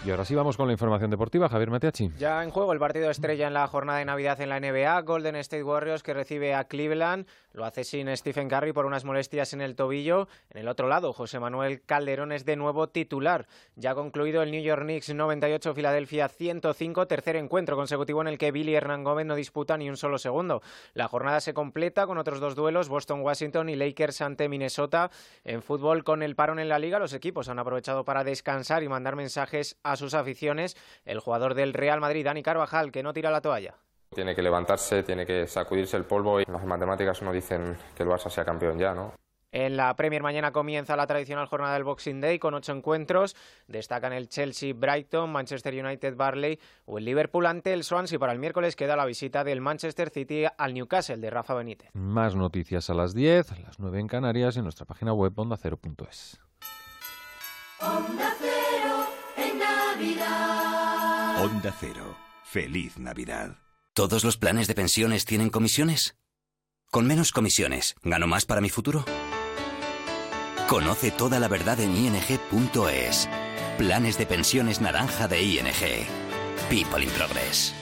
Y 0.07 0.09
ahora 0.09 0.23
sí 0.23 0.35
vamos 0.35 0.55
con 0.55 0.67
la 0.67 0.71
información 0.71 1.11
deportiva, 1.11 1.49
Javier 1.49 1.69
Mateachi. 1.69 2.11
Ya 2.17 2.41
en 2.41 2.49
juego 2.49 2.71
el 2.71 2.79
partido 2.79 3.11
estrella 3.11 3.47
en 3.47 3.53
la 3.53 3.67
jornada 3.67 3.99
de 3.99 4.05
Navidad 4.05 4.39
en 4.39 4.47
la 4.47 4.57
NBA, 4.57 5.01
Golden 5.01 5.35
State 5.35 5.65
Warriors 5.65 6.01
que 6.01 6.13
recibe 6.13 6.55
a 6.55 6.63
Cleveland, 6.63 7.27
lo 7.51 7.65
hace 7.65 7.83
sin 7.83 8.15
Stephen 8.15 8.47
Curry 8.47 8.71
por 8.71 8.85
unas 8.85 9.03
molestias 9.03 9.51
en 9.51 9.59
el 9.59 9.75
tobillo. 9.75 10.29
En 10.49 10.61
el 10.61 10.69
otro 10.69 10.87
lado, 10.87 11.11
José 11.11 11.41
Manuel 11.41 11.81
Calderón 11.81 12.31
es 12.31 12.45
de 12.45 12.55
nuevo 12.55 12.87
titular. 12.87 13.47
Ya 13.75 13.91
ha 13.91 13.95
concluido 13.95 14.43
el 14.43 14.51
New 14.51 14.61
York 14.61 14.83
Knicks 14.83 15.13
98, 15.13 15.73
Filadelfia 15.73 16.29
105, 16.29 17.05
tercer 17.07 17.35
encuentro 17.35 17.75
consecutivo 17.75 18.21
en 18.21 18.29
el 18.29 18.37
que 18.37 18.51
Billy 18.51 18.75
Hernán 18.75 19.03
Gómez 19.03 19.25
no 19.25 19.35
disputa 19.35 19.75
ni 19.75 19.89
un 19.89 19.97
solo 19.97 20.19
segundo. 20.19 20.61
La 20.93 21.09
jornada 21.09 21.41
se 21.41 21.53
completa 21.53 22.07
con 22.07 22.17
otros 22.17 22.39
dos 22.39 22.55
duelos, 22.55 22.87
Boston-Washington 22.87 23.67
y 23.67 23.75
Lakers 23.75 24.21
ante 24.21 24.47
Minnesota. 24.47 25.11
En 25.43 25.61
fútbol, 25.61 26.05
con 26.05 26.23
el 26.23 26.35
parón 26.35 26.59
en 26.59 26.69
la 26.69 26.79
liga, 26.79 26.97
los 26.97 27.11
equipos 27.11 27.49
han 27.49 27.59
aprovechado 27.59 28.05
para 28.05 28.23
descansar 28.23 28.83
y 28.83 28.87
mandar 28.87 29.17
mensajes 29.17 29.77
a 29.83 29.96
sus 29.97 30.13
aficiones. 30.13 30.77
El 31.05 31.19
jugador 31.19 31.53
del 31.53 31.73
Real 31.73 31.99
Madrid, 31.99 32.25
Dani 32.25 32.43
Carvajal, 32.43 32.91
que 32.91 33.03
no 33.03 33.13
tira 33.13 33.31
la 33.31 33.41
toalla. 33.41 33.75
Tiene 34.13 34.33
que 34.33 34.41
levantarse, 34.41 35.03
tiene 35.03 35.25
que 35.25 35.47
sacudirse 35.47 35.97
el 35.97 36.05
polvo 36.05 36.39
y 36.39 36.45
las 36.45 36.63
matemáticas 36.65 37.21
no 37.21 37.33
dicen 37.33 37.77
que 37.95 38.03
el 38.03 38.09
Barça 38.09 38.29
sea 38.29 38.45
campeón 38.45 38.79
ya, 38.79 38.93
¿no? 38.93 39.13
En 39.51 39.77
la 39.77 39.95
Premier 39.95 40.21
mañana 40.21 40.51
comienza 40.51 40.95
la 40.97 41.07
tradicional 41.07 41.47
jornada 41.47 41.73
del 41.73 41.85
Boxing 41.85 42.19
Day 42.19 42.37
con 42.37 42.53
ocho 42.53 42.73
encuentros. 42.73 43.35
Destacan 43.67 44.11
el 44.11 44.27
Chelsea 44.27 44.73
Brighton, 44.73 45.31
Manchester 45.31 45.73
United 45.73 46.15
Barley 46.15 46.59
o 46.85 46.97
el 46.97 47.05
Liverpool 47.05 47.45
ante 47.45 47.73
el 47.73 47.83
Swansea. 47.83 48.19
Para 48.19 48.33
el 48.33 48.39
miércoles 48.39 48.75
queda 48.75 48.95
la 48.95 49.05
visita 49.05 49.43
del 49.43 49.61
Manchester 49.61 50.09
City 50.09 50.45
al 50.57 50.73
Newcastle 50.73 51.17
de 51.17 51.29
Rafa 51.29 51.53
Benítez. 51.53 51.89
Más 51.93 52.35
noticias 52.35 52.89
a 52.89 52.93
las 52.93 53.13
10, 53.13 53.59
las 53.61 53.79
9 53.79 53.99
en 53.99 54.07
Canarias 54.07 54.57
en 54.57 54.63
nuestra 54.63 54.85
página 54.85 55.13
web 55.13 55.33
ondacero.es. 55.35 56.39
Onda 57.79 58.35
Cero 58.39 59.06
Navidad. 59.97 61.43
Onda 61.43 61.75
Cero. 61.79 62.15
Feliz 62.43 62.99
Navidad. 62.99 63.57
¿Todos 63.93 64.23
los 64.23 64.37
planes 64.37 64.67
de 64.67 64.75
pensiones 64.75 65.25
tienen 65.25 65.49
comisiones? 65.49 66.15
Con 66.91 67.07
menos 67.07 67.31
comisiones, 67.31 67.95
¿gano 68.03 68.27
más 68.27 68.45
para 68.45 68.61
mi 68.61 68.69
futuro? 68.69 69.03
Conoce 70.69 71.09
toda 71.09 71.39
la 71.39 71.47
verdad 71.47 71.79
en 71.79 71.95
ing.es. 71.95 73.27
Planes 73.79 74.19
de 74.19 74.25
pensiones 74.27 74.81
naranja 74.81 75.27
de 75.27 75.41
ING. 75.41 75.65
People 76.69 77.03
in 77.03 77.09
Progress. 77.09 77.73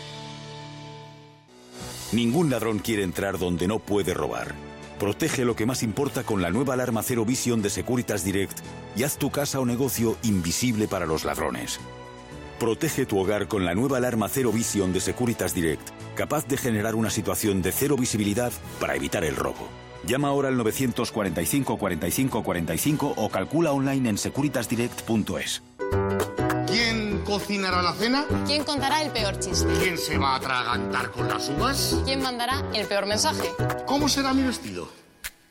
Ningún 2.13 2.49
ladrón 2.49 2.79
quiere 2.79 3.03
entrar 3.03 3.37
donde 3.37 3.67
no 3.67 3.79
puede 3.79 4.13
robar. 4.13 4.55
Protege 4.99 5.43
lo 5.43 5.57
que 5.57 5.65
más 5.65 5.83
importa 5.83 6.23
con 6.23 6.41
la 6.41 6.49
nueva 6.49 6.75
alarma 6.75 7.03
Cero 7.03 7.25
Vision 7.25 7.61
de 7.61 7.69
Securitas 7.69 8.23
Direct 8.23 8.59
y 8.95 9.03
haz 9.03 9.17
tu 9.17 9.31
casa 9.31 9.59
o 9.59 9.65
negocio 9.65 10.17
invisible 10.23 10.87
para 10.87 11.05
los 11.05 11.25
ladrones. 11.25 11.81
Protege 12.59 13.05
tu 13.05 13.19
hogar 13.19 13.47
con 13.47 13.65
la 13.65 13.75
nueva 13.75 13.97
alarma 13.97 14.29
Cero 14.29 14.51
Vision 14.51 14.93
de 14.93 15.01
Securitas 15.01 15.53
Direct, 15.53 15.89
capaz 16.15 16.47
de 16.47 16.55
generar 16.55 16.95
una 16.95 17.09
situación 17.09 17.61
de 17.61 17.73
cero 17.73 17.97
visibilidad 17.97 18.53
para 18.79 18.95
evitar 18.95 19.25
el 19.25 19.35
robo. 19.35 19.67
Llama 20.05 20.29
ahora 20.29 20.47
al 20.47 20.57
945 20.57 21.77
45 21.77 22.43
45 22.43 23.13
o 23.17 23.29
calcula 23.29 23.73
online 23.73 24.09
en 24.09 24.17
securitasdirect.es. 24.17 25.63
¿Quién 26.67 27.23
cocinará 27.25 27.81
la 27.81 27.93
cena? 27.93 28.25
¿Quién 28.45 28.63
contará 28.63 29.01
el 29.01 29.11
peor 29.11 29.37
chiste? 29.39 29.67
¿Quién 29.79 29.97
se 29.97 30.17
va 30.17 30.33
a 30.33 30.35
atragantar 30.37 31.11
con 31.11 31.27
las 31.27 31.49
uvas? 31.49 31.97
¿Quién 32.05 32.21
mandará 32.21 32.63
el 32.73 32.87
peor 32.87 33.05
mensaje? 33.05 33.51
¿Cómo 33.85 34.07
será 34.07 34.33
mi 34.33 34.43
vestido? 34.43 34.87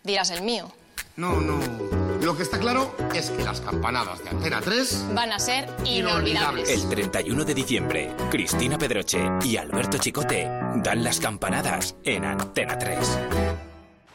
Dirás 0.02 0.30
el 0.30 0.42
mío. 0.42 0.72
No, 1.16 1.40
no. 1.40 2.03
Y 2.20 2.24
lo 2.24 2.36
que 2.36 2.42
está 2.42 2.58
claro 2.58 2.94
es 3.14 3.30
que 3.30 3.44
las 3.44 3.60
campanadas 3.60 4.22
de 4.22 4.30
Antena 4.30 4.60
3 4.60 5.06
Van 5.14 5.32
a 5.32 5.38
ser 5.38 5.68
inolvidables. 5.84 6.68
El 6.70 6.88
31 6.88 7.44
de 7.44 7.54
diciembre, 7.54 8.16
Cristina 8.30 8.78
Pedroche 8.78 9.20
y 9.44 9.56
Alberto 9.56 9.98
Chicote 9.98 10.50
dan 10.76 11.04
las 11.04 11.20
campanadas 11.20 11.96
en 12.04 12.24
Antena 12.24 12.78
3. 12.78 13.18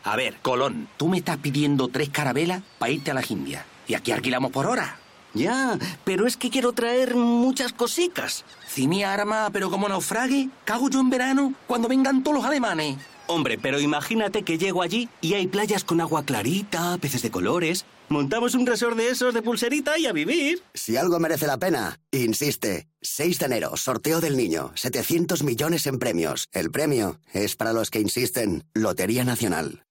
A 0.04 0.16
ver, 0.16 0.38
Colón, 0.42 0.88
tú 0.98 1.08
me 1.08 1.18
estás 1.18 1.38
pidiendo 1.38 1.88
tres 1.90 2.10
carabelas 2.10 2.62
para 2.78 2.92
irte 2.92 3.12
a 3.12 3.14
las 3.14 3.30
Indias. 3.30 3.66
Y 3.88 3.94
aquí 3.94 4.12
alquilamos 4.12 4.52
por 4.52 4.66
hora. 4.66 4.98
Ya, 5.34 5.78
pero 6.04 6.26
es 6.26 6.38
que 6.38 6.50
quiero 6.50 6.74
traer 6.74 7.16
muchas 7.16 7.74
cositas. 7.74 8.44
Si 8.68 8.88
mi 8.88 9.04
arma, 9.04 9.50
pero 9.54 9.70
como 9.70 9.88
naufrague, 9.88 10.50
cago 10.66 10.90
yo 10.90 11.00
en 11.00 11.10
verano 11.10 11.54
cuando 11.68 11.88
vengan 11.88 12.24
todos 12.24 12.38
los 12.38 12.46
alemanes. 12.46 12.98
Hombre, 13.30 13.60
pero 13.62 13.80
imagínate 13.80 14.42
que 14.42 14.58
llego 14.58 14.82
allí 14.82 15.08
y 15.22 15.36
hay 15.36 15.46
playas 15.46 15.84
con 15.84 16.02
agua 16.02 16.26
clarita, 16.26 16.98
peces 16.98 17.22
de 17.22 17.30
colores. 17.30 17.86
Montamos 18.10 18.56
un 18.56 18.66
resort 18.66 18.98
de 18.98 19.10
esos 19.10 19.36
de 19.36 19.44
pulserita 19.44 20.00
y 20.00 20.08
a 20.08 20.12
vivir. 20.12 20.64
Si 20.74 20.98
algo 20.98 21.20
merece 21.20 21.46
la 21.46 21.60
pena, 21.60 22.00
insiste. 22.12 22.88
6 23.04 23.38
de 23.38 23.46
enero, 23.46 23.78
sorteo 23.78 24.20
del 24.20 24.36
niño. 24.36 24.72
700 24.74 25.44
millones 25.44 25.86
en 25.86 26.00
premios. 26.00 26.48
El 26.52 26.72
premio 26.72 27.20
es 27.32 27.56
para 27.56 27.72
los 27.72 27.92
que 27.92 28.00
insisten. 28.00 28.64
Lotería 28.74 29.24
Nacional. 29.24 29.84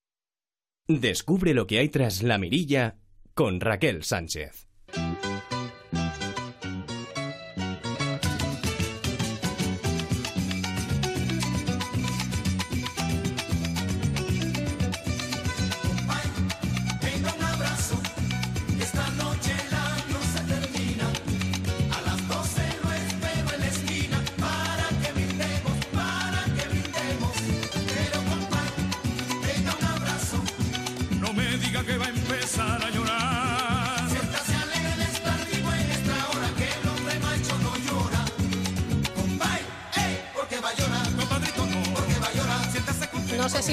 Descubre 0.89 1.55
lo 1.55 1.69
que 1.69 1.79
hay 1.79 1.91
tras 1.91 2.25
la 2.25 2.39
mirilla 2.39 2.97
con 3.35 3.61
Raquel 3.61 4.03
Sánchez. 4.03 4.68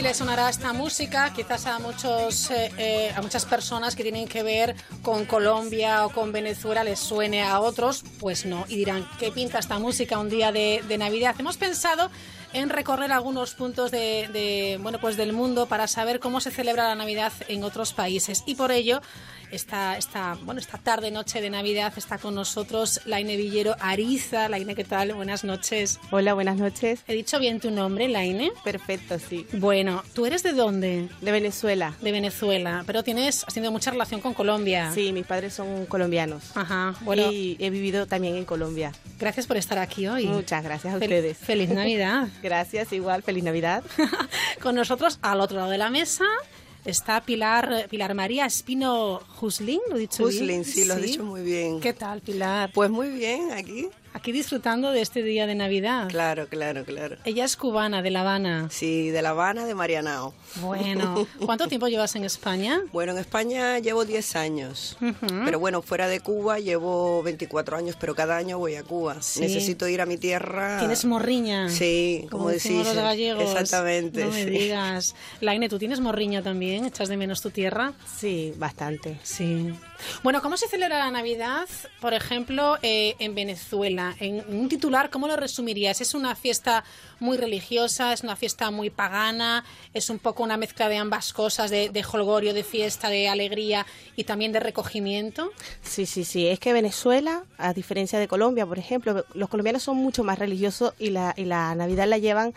Le 0.05 0.13
sonará 0.13 0.49
esta 0.49 0.71
música, 0.71 1.33
quizás 1.33 1.65
a 1.65 1.79
muchos, 1.79 2.51
eh, 2.51 2.71
eh, 2.77 3.13
a 3.15 3.23
muchas 3.23 3.43
personas 3.43 3.95
que 3.95 4.03
tienen 4.03 4.27
que 4.27 4.43
ver 4.43 4.75
con 5.01 5.25
Colombia 5.25 6.05
o 6.05 6.11
con 6.11 6.31
Venezuela 6.31 6.83
les 6.83 6.99
suene 6.99 7.41
a 7.41 7.59
otros, 7.59 8.03
pues 8.19 8.45
no, 8.45 8.65
y 8.67 8.75
dirán, 8.75 9.09
¿qué 9.17 9.31
pinta 9.31 9.57
esta 9.57 9.79
música 9.79 10.19
un 10.19 10.29
día 10.29 10.51
de, 10.51 10.83
Navidad? 10.99 11.33
Hemos 11.39 11.57
pensado 11.57 12.11
en 12.53 12.69
recorrer 12.69 13.11
algunos 13.11 13.55
puntos 13.55 13.89
de, 13.89 14.29
de, 14.31 14.77
bueno, 14.79 14.99
pues 15.01 15.17
del 15.17 15.33
mundo 15.33 15.65
para 15.65 15.87
saber 15.87 16.19
cómo 16.19 16.39
se 16.39 16.51
celebra 16.51 16.87
la 16.87 16.93
Navidad 16.93 17.33
en 17.47 17.63
otros 17.63 17.93
países 17.93 18.43
y 18.45 18.53
por 18.53 18.71
ello 18.71 19.01
esta, 19.51 19.97
esta, 19.97 20.37
bueno, 20.43 20.59
esta 20.59 20.77
tarde, 20.77 21.11
noche 21.11 21.41
de 21.41 21.49
Navidad 21.49 21.93
está 21.97 22.17
con 22.17 22.35
nosotros 22.35 23.01
Laine 23.05 23.37
Villero 23.37 23.75
Ariza. 23.79 24.49
Laine, 24.49 24.75
¿qué 24.75 24.83
tal? 24.83 25.13
Buenas 25.13 25.43
noches. 25.43 25.99
Hola, 26.11 26.33
buenas 26.33 26.57
noches. 26.57 27.01
¿He 27.07 27.13
dicho 27.13 27.39
bien 27.39 27.59
tu 27.59 27.71
nombre, 27.71 28.07
Laine? 28.07 28.51
Perfecto, 28.63 29.17
sí. 29.19 29.45
Bueno, 29.53 30.03
¿tú 30.13 30.25
eres 30.25 30.43
de 30.43 30.53
dónde? 30.53 31.09
De 31.21 31.31
Venezuela. 31.31 31.93
De 32.01 32.11
Venezuela, 32.11 32.83
pero 32.85 33.03
tienes, 33.03 33.43
has 33.47 33.53
tenido 33.53 33.71
mucha 33.71 33.91
relación 33.91 34.21
con 34.21 34.33
Colombia. 34.33 34.91
Sí, 34.93 35.11
mis 35.11 35.25
padres 35.25 35.53
son 35.53 35.85
colombianos. 35.85 36.55
Ajá, 36.55 36.95
bueno. 37.01 37.31
Y 37.31 37.57
he 37.59 37.69
vivido 37.69 38.05
también 38.07 38.35
en 38.35 38.45
Colombia. 38.45 38.91
Gracias 39.19 39.47
por 39.47 39.57
estar 39.57 39.77
aquí 39.79 40.07
hoy. 40.07 40.27
Muchas 40.27 40.63
gracias 40.63 40.93
a 40.93 40.97
Fel- 40.97 41.03
ustedes. 41.03 41.37
Feliz 41.37 41.69
Navidad. 41.69 42.27
gracias, 42.43 42.91
igual, 42.93 43.23
feliz 43.23 43.43
Navidad. 43.43 43.83
Con 44.61 44.75
nosotros, 44.75 45.19
al 45.21 45.39
otro 45.41 45.57
lado 45.57 45.69
de 45.69 45.77
la 45.77 45.89
mesa, 45.89 46.25
está 46.85 47.21
Pilar, 47.21 47.87
Pilar 47.89 48.13
María 48.13 48.45
Espino 48.45 49.21
Huslin, 49.41 49.81
¿lo 49.89 49.97
he 49.97 49.99
dicho 49.99 50.25
bien? 50.25 50.43
Huslin, 50.43 50.65
sí, 50.65 50.85
lo 50.85 50.93
has 50.93 51.01
dicho 51.01 51.23
muy 51.23 51.41
bien. 51.41 51.79
¿Qué 51.81 51.93
tal, 51.93 52.21
Pilar? 52.21 52.71
Pues 52.73 52.89
muy 52.89 53.09
bien, 53.09 53.51
aquí. 53.51 53.89
Aquí 54.15 54.31
disfrutando 54.31 54.93
de 54.93 55.01
este 55.01 55.23
día 55.23 55.45
de 55.45 55.55
Navidad. 55.55 56.07
Claro, 56.07 56.47
claro, 56.47 56.85
claro. 56.85 57.17
Ella 57.25 57.43
es 57.43 57.57
cubana, 57.57 58.01
de 58.01 58.11
La 58.11 58.21
Habana. 58.21 58.69
Sí, 58.71 59.09
de 59.09 59.21
La 59.21 59.31
Habana, 59.31 59.65
de 59.65 59.75
Marianao. 59.75 60.33
Bueno, 60.61 61.27
¿cuánto 61.45 61.67
tiempo 61.67 61.89
llevas 61.89 62.15
en 62.15 62.23
España? 62.23 62.81
Bueno, 62.93 63.11
en 63.11 63.17
España 63.17 63.77
llevo 63.79 64.05
10 64.05 64.37
años. 64.37 64.97
Pero 65.43 65.59
bueno, 65.59 65.81
fuera 65.81 66.07
de 66.07 66.21
Cuba 66.21 66.59
llevo 66.59 67.23
24 67.23 67.75
años, 67.75 67.97
pero 67.99 68.15
cada 68.15 68.37
año 68.37 68.57
voy 68.57 68.75
a 68.75 68.83
Cuba. 68.83 69.21
Sí. 69.21 69.41
Necesito 69.41 69.85
ir 69.89 69.99
a 69.99 70.05
mi 70.05 70.15
tierra. 70.15 70.79
¿Tienes 70.79 71.03
morriña? 71.03 71.67
Sí, 71.67 72.25
como, 72.31 72.47
decís. 72.47 72.71
los 72.71 72.95
gallegos. 72.95 73.43
Exactamente. 73.43 74.23
No 74.23 74.31
me 74.31 74.45
sí. 74.45 74.49
digas. 74.49 75.13
Laine, 75.41 75.67
¿tú 75.67 75.77
tienes 75.77 75.99
morriña 75.99 76.41
también? 76.41 76.85
¿Echas 76.85 77.09
de 77.09 77.17
menos 77.17 77.41
tu 77.41 77.49
tierra? 77.49 77.91
Sí, 78.17 78.53
bastante. 78.57 79.19
Sí. 79.23 79.73
Bueno, 80.23 80.41
¿cómo 80.41 80.57
se 80.57 80.67
celebra 80.67 80.99
la 80.99 81.11
Navidad, 81.11 81.67
por 82.01 82.13
ejemplo, 82.13 82.77
eh, 82.81 83.15
en 83.19 83.35
Venezuela? 83.35 84.15
En 84.19 84.43
un 84.47 84.69
titular, 84.69 85.09
¿cómo 85.09 85.27
lo 85.27 85.35
resumirías? 85.35 86.01
¿Es 86.01 86.13
una 86.13 86.35
fiesta 86.35 86.83
muy 87.19 87.37
religiosa? 87.37 88.13
¿Es 88.13 88.23
una 88.23 88.35
fiesta 88.35 88.71
muy 88.71 88.89
pagana? 88.89 89.63
¿Es 89.93 90.09
un 90.09 90.19
poco 90.19 90.43
una 90.43 90.57
mezcla 90.57 90.89
de 90.89 90.97
ambas 90.97 91.33
cosas, 91.33 91.71
de, 91.71 91.89
de 91.89 92.03
jolgorio, 92.03 92.53
de 92.53 92.63
fiesta, 92.63 93.09
de 93.09 93.27
alegría 93.27 93.85
y 94.15 94.23
también 94.23 94.51
de 94.51 94.59
recogimiento? 94.59 95.51
Sí, 95.81 96.05
sí, 96.05 96.25
sí. 96.25 96.47
Es 96.47 96.59
que 96.59 96.73
Venezuela, 96.73 97.43
a 97.57 97.73
diferencia 97.73 98.19
de 98.19 98.27
Colombia, 98.27 98.65
por 98.65 98.79
ejemplo, 98.79 99.25
los 99.33 99.49
colombianos 99.49 99.83
son 99.83 99.97
mucho 99.97 100.23
más 100.23 100.39
religiosos 100.39 100.93
y 100.99 101.09
la, 101.09 101.33
y 101.37 101.45
la 101.45 101.75
Navidad 101.75 102.07
la 102.07 102.17
llevan 102.17 102.53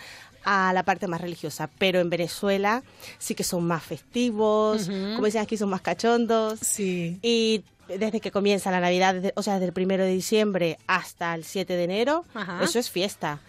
a 0.50 0.72
la 0.72 0.82
parte 0.82 1.06
más 1.08 1.20
religiosa, 1.20 1.68
pero 1.78 2.00
en 2.00 2.08
Venezuela 2.08 2.82
sí 3.18 3.34
que 3.34 3.44
son 3.44 3.64
más 3.66 3.82
festivos, 3.82 4.88
Ujú. 4.88 5.14
como 5.16 5.26
dicen 5.26 5.42
aquí, 5.42 5.58
son 5.58 5.68
más 5.68 5.82
cachondos. 5.82 6.58
Sí. 6.60 7.18
Y 7.20 7.64
desde 7.86 8.20
que 8.20 8.30
comienza 8.30 8.70
la 8.70 8.80
Navidad, 8.80 9.14
desde- 9.14 9.32
o 9.36 9.42
sea, 9.42 9.54
desde 9.54 9.66
el 9.66 9.72
primero 9.74 10.04
de 10.04 10.10
diciembre 10.10 10.78
hasta 10.86 11.34
el 11.34 11.44
7 11.44 11.76
de 11.76 11.84
enero, 11.84 12.24
Ajá. 12.34 12.60
eso 12.64 12.78
es 12.78 12.88
fiesta. 12.90 13.40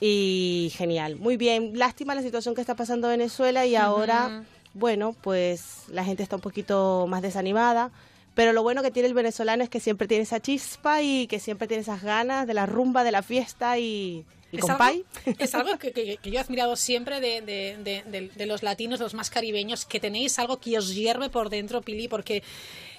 Y 0.00 0.72
genial, 0.76 1.16
muy 1.16 1.36
bien. 1.36 1.72
Lástima 1.78 2.14
la 2.14 2.22
situación 2.22 2.54
que 2.54 2.60
está 2.60 2.74
pasando 2.74 3.10
en 3.10 3.18
Venezuela 3.18 3.64
y 3.66 3.76
ahora, 3.76 4.44
bueno, 4.74 5.14
pues 5.22 5.84
la 5.88 6.04
gente 6.04 6.22
está 6.22 6.36
un 6.36 6.42
poquito 6.42 7.06
más 7.08 7.22
desanimada. 7.22 7.90
Pero 8.34 8.52
lo 8.52 8.62
bueno 8.62 8.82
que 8.82 8.90
tiene 8.90 9.08
el 9.08 9.14
venezolano 9.14 9.62
es 9.62 9.70
que 9.70 9.80
siempre 9.80 10.06
tiene 10.06 10.24
esa 10.24 10.40
chispa 10.40 11.00
y 11.02 11.26
que 11.26 11.38
siempre 11.40 11.66
tiene 11.66 11.80
esas 11.82 12.02
ganas 12.02 12.46
de 12.46 12.52
la 12.52 12.66
rumba, 12.66 13.02
de 13.04 13.10
la 13.12 13.22
fiesta 13.22 13.78
y, 13.78 14.26
y 14.56 14.60
Es 14.60 14.70
algo, 14.70 15.36
es 15.38 15.54
algo 15.54 15.78
que, 15.78 15.92
que- 15.92 16.16
que 16.18 16.30
yo 16.30 16.38
he 16.38 16.40
admirado 16.40 16.76
siempre 16.76 17.20
de, 17.20 17.40
de- 17.42 17.76
de- 17.82 18.02
de- 18.10 18.28
de 18.28 18.46
los 18.46 18.62
latinos, 18.62 18.98
de 18.98 19.04
los 19.04 19.14
más 19.14 19.30
caribeños, 19.30 19.84
que 19.84 20.00
tenéis 20.00 20.38
algo 20.38 20.58
que 20.58 20.76
os 20.78 20.94
hierve 20.94 21.30
por 21.30 21.50
dentro, 21.50 21.82
Pili, 21.82 22.08
porque 22.08 22.42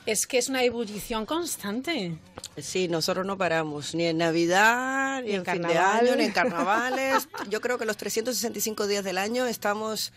es 0.05 0.25
que 0.25 0.37
es 0.37 0.47
una 0.49 0.63
ebullición 0.63 1.25
constante. 1.25 2.17
Sí, 2.57 2.87
nosotros 2.87 3.25
no 3.25 3.37
paramos, 3.37 3.93
ni 3.93 4.05
en 4.05 4.17
Navidad, 4.19 5.21
ni, 5.21 5.29
Ni 5.31 5.35
en 5.35 5.45
fin 5.45 5.61
de 5.61 5.77
año, 5.77 6.15
ni 6.15 6.23
en 6.25 6.31
carnavales. 6.33 7.27
Yo 7.49 7.59
creo 7.61 7.77
que 7.77 7.85
los 7.85 7.97
365 7.97 8.87
días 8.87 9.03
del 9.03 9.17
año 9.17 9.45
estamos 9.45 10.13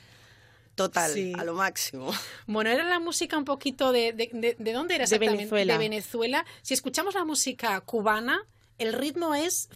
total, 0.76 1.12
Sí. 1.12 1.32
a 1.36 1.44
lo 1.44 1.54
máximo. 1.54 2.10
Bueno, 2.46 2.70
era 2.70 2.84
la 2.84 3.00
música 3.00 3.36
un 3.36 3.44
poquito 3.44 3.90
de... 3.92 4.12
¿De, 4.12 4.30
de- 4.32 4.56
de 4.58 4.72
dónde 4.72 4.94
era 4.94 5.02
De 5.02 5.04
exactamente? 5.04 5.38
Venezuela. 5.38 5.72
De 5.74 5.78
Venezuela. 5.78 6.46
Si 6.62 6.72
escuchamos 6.72 7.14
la 7.14 7.24
música 7.24 7.78
cubana, 7.82 8.46
el 8.78 8.92
ritmo 8.94 9.34
es... 9.34 9.68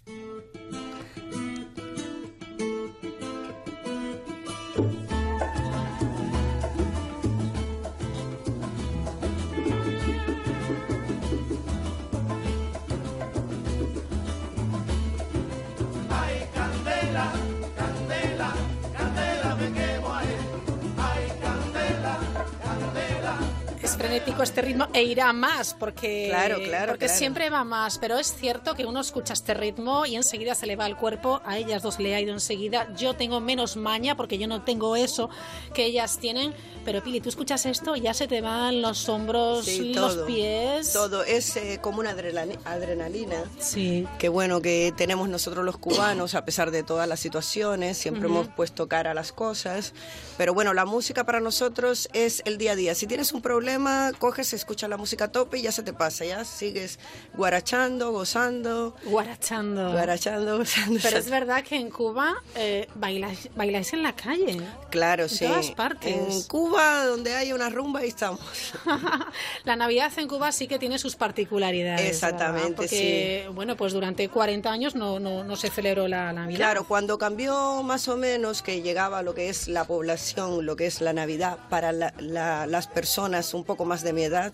frenético 24.05 24.43
este 24.43 24.61
ritmo 24.61 24.87
e 24.93 25.03
irá 25.03 25.33
más 25.33 25.73
porque, 25.73 26.27
Claro, 26.29 26.57
claro, 26.63 26.91
porque 26.93 27.05
claro. 27.07 27.17
siempre 27.19 27.49
va 27.49 27.63
más, 27.63 27.97
pero 27.97 28.17
es 28.19 28.35
cierto 28.35 28.75
que 28.75 28.85
uno 28.85 28.99
escucha 29.01 29.33
este 29.33 29.53
ritmo 29.55 30.05
y 30.05 30.15
enseguida 30.15 30.53
se 30.53 30.67
le 30.67 30.75
va 30.75 30.85
el 30.85 30.95
cuerpo, 30.95 31.41
a 31.43 31.57
ellas 31.57 31.81
dos 31.81 31.99
le 31.99 32.13
ha 32.13 32.21
ido 32.21 32.31
enseguida, 32.31 32.87
yo 32.95 33.15
tengo 33.15 33.39
menos 33.39 33.77
maña 33.77 34.15
porque 34.15 34.37
yo 34.37 34.47
no 34.47 34.61
tengo 34.63 34.95
eso 34.95 35.29
que 35.73 35.85
ellas 35.85 36.19
tienen, 36.19 36.53
pero 36.83 37.01
Pili, 37.03 37.19
tú 37.19 37.29
escuchas 37.29 37.65
esto, 37.65 37.95
ya 37.95 38.13
se 38.13 38.27
te 38.27 38.41
van 38.41 38.81
los 38.81 39.09
hombros, 39.09 39.65
Sí, 39.65 39.93
los 39.95 40.15
todo, 40.15 40.25
pies. 40.27 40.93
Todo 40.93 41.23
es 41.23 41.55
eh, 41.57 41.79
como 41.81 41.99
una 41.99 42.15
adrenali- 42.15 42.59
adrenalina. 42.63 43.43
Sí. 43.59 44.07
Que 44.19 44.29
bueno 44.29 44.61
que 44.61 44.93
tenemos 44.95 45.29
nosotros 45.29 45.65
los 45.65 45.77
cubanos, 45.79 46.35
a 46.35 46.45
pesar 46.45 46.69
de 46.69 46.83
todas 46.83 47.07
las 47.07 47.19
situaciones, 47.19 47.97
siempre 47.97 48.27
Ujú. 48.27 48.35
hemos 48.35 48.47
puesto 48.49 48.87
cara 48.87 49.11
a 49.11 49.13
las 49.15 49.31
cosas. 49.31 49.93
Pero 50.37 50.53
bueno, 50.53 50.73
la 50.75 50.85
música 50.85 51.23
para 51.23 51.39
nosotros 51.39 52.07
es 52.13 52.43
el 52.45 52.59
día 52.59 52.73
a 52.73 52.75
día. 52.75 52.93
Si 52.93 53.07
tienes 53.07 53.33
un 53.33 53.41
problema, 53.41 53.94
Coges, 54.19 54.53
escuchas 54.53 54.89
la 54.89 54.97
música 54.97 55.25
a 55.25 55.31
tope 55.31 55.57
y 55.59 55.61
ya 55.63 55.71
se 55.71 55.83
te 55.83 55.93
pasa, 55.93 56.25
ya 56.25 56.43
sigues 56.45 56.99
guarachando, 57.33 58.11
gozando. 58.11 58.95
Guarachando. 59.05 59.91
Guarachando, 59.91 60.57
gozando. 60.57 60.99
Pero 61.01 61.17
es 61.17 61.29
verdad 61.29 61.63
que 61.63 61.75
en 61.75 61.89
Cuba 61.89 62.35
eh, 62.55 62.87
bailáis, 62.95 63.49
bailáis 63.55 63.93
en 63.93 64.03
la 64.03 64.13
calle. 64.15 64.61
Claro, 64.89 65.23
en 65.23 65.29
sí. 65.29 65.45
todas 65.45 65.71
partes. 65.71 66.15
En 66.15 66.43
Cuba, 66.43 67.05
donde 67.05 67.35
hay 67.35 67.53
una 67.53 67.69
rumba, 67.69 68.01
ahí 68.01 68.09
estamos. 68.09 68.39
La 69.63 69.75
Navidad 69.75 70.11
en 70.17 70.27
Cuba 70.27 70.51
sí 70.51 70.67
que 70.67 70.79
tiene 70.79 70.97
sus 70.99 71.15
particularidades. 71.15 72.09
Exactamente, 72.09 72.61
¿verdad? 72.69 72.75
Porque, 72.75 73.49
bueno, 73.53 73.75
pues 73.75 73.93
durante 73.93 74.29
40 74.29 74.69
años 74.71 74.95
no, 74.95 75.19
no, 75.19 75.43
no 75.43 75.55
se 75.55 75.69
celebró 75.69 76.07
la 76.07 76.31
Navidad. 76.33 76.57
Claro, 76.57 76.87
cuando 76.87 77.17
cambió 77.17 77.83
más 77.83 78.07
o 78.07 78.17
menos 78.17 78.61
que 78.61 78.81
llegaba 78.81 79.21
lo 79.21 79.33
que 79.33 79.49
es 79.49 79.67
la 79.67 79.85
población, 79.85 80.65
lo 80.65 80.75
que 80.75 80.85
es 80.87 81.01
la 81.01 81.13
Navidad 81.13 81.57
para 81.69 81.91
la- 81.91 82.13
la- 82.19 82.65
las 82.67 82.87
personas 82.87 83.53
un 83.53 83.63
poco 83.63 83.84
más 83.85 84.03
de 84.03 84.13
mi 84.13 84.23
edad, 84.23 84.53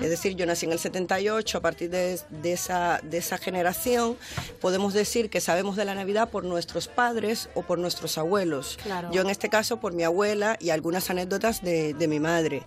es 0.00 0.10
decir, 0.10 0.34
yo 0.34 0.46
nací 0.46 0.66
en 0.66 0.72
el 0.72 0.78
78, 0.78 1.58
a 1.58 1.60
partir 1.60 1.90
de, 1.90 2.18
de 2.30 2.52
esa, 2.52 3.00
de 3.02 3.18
esa 3.18 3.38
generación, 3.38 4.16
podemos 4.60 4.94
decir 4.94 5.30
que 5.30 5.40
sabemos 5.40 5.76
de 5.76 5.84
la 5.84 5.94
Navidad 5.94 6.30
por 6.30 6.44
nuestros 6.44 6.88
padres 6.88 7.48
o 7.54 7.62
por 7.62 7.78
nuestros 7.78 8.18
abuelos. 8.18 8.78
Claro. 8.82 9.10
Yo 9.12 9.22
en 9.22 9.30
este 9.30 9.48
caso 9.48 9.78
por 9.78 9.92
mi 9.92 10.04
abuela 10.04 10.56
y 10.60 10.70
algunas 10.70 11.10
anécdotas 11.10 11.62
de, 11.62 11.94
de 11.94 12.08
mi 12.08 12.20
madre. 12.20 12.62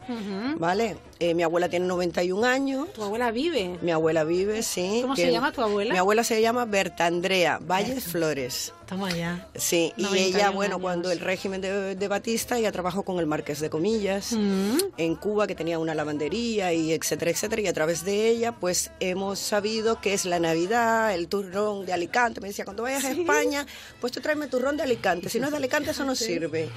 ¿Vale? 0.58 0.98
Eh, 1.22 1.36
mi 1.36 1.44
abuela 1.44 1.70
tiene 1.70 1.86
91 1.86 2.44
años. 2.48 2.92
¿Tu 2.94 3.04
abuela 3.04 3.30
vive? 3.30 3.78
Mi 3.84 3.92
abuela 3.92 4.24
vive, 4.24 4.64
sí. 4.64 5.00
¿Cómo 5.04 5.16
se 5.16 5.32
llama 5.32 5.52
tu 5.52 5.62
abuela? 5.62 5.94
Mi 5.94 6.00
abuela 6.00 6.24
se 6.24 6.42
llama 6.42 6.66
Berta 6.66 7.06
Andrea 7.06 7.60
Valles 7.62 8.06
Flores. 8.06 8.74
Toma 8.88 9.10
ya. 9.16 9.48
Sí, 9.56 9.94
y 9.96 10.02
91 10.04 10.38
ella, 10.38 10.50
bueno, 10.50 10.76
años. 10.76 10.82
cuando 10.84 11.12
el 11.12 11.20
régimen 11.22 11.62
de, 11.62 11.96
de 11.96 12.08
Batista, 12.10 12.58
ella 12.58 12.74
trabajó 12.74 13.04
con 13.04 13.20
el 13.20 13.26
Marqués 13.26 13.60
de 13.62 13.70
Comillas 13.70 14.34
Mm. 14.34 14.78
en 14.98 15.16
Cuba, 15.16 15.48
que 15.48 15.56
tenía 15.56 15.80
una 15.80 15.96
lavandería 15.96 16.74
y 16.74 16.92
etcétera, 16.92 17.32
etcétera. 17.32 17.62
Y 17.62 17.68
a 17.68 17.74
través 17.74 18.04
de 18.04 18.28
ella, 18.28 18.52
pues 18.54 18.92
hemos 19.00 19.40
sabido 19.40 20.02
que 20.02 20.14
es 20.14 20.26
la 20.26 20.40
Navidad, 20.40 21.14
el 21.14 21.28
turrón 21.30 21.86
de 21.86 21.94
Alicante. 21.94 22.42
Me 22.42 22.48
decía, 22.50 22.66
cuando 22.66 22.84
vayas 22.84 23.06
a 23.06 23.12
España, 23.12 23.66
pues 24.02 24.12
tú 24.12 24.20
tráeme 24.20 24.48
turrón 24.48 24.76
de 24.76 24.84
Alicante. 24.84 25.30
Si 25.30 25.40
no 25.40 25.46
es 25.46 25.52
de 25.52 25.58
Alicante, 25.58 25.92
eso 25.92 26.04
no 26.04 26.16
sirve. 26.16 26.68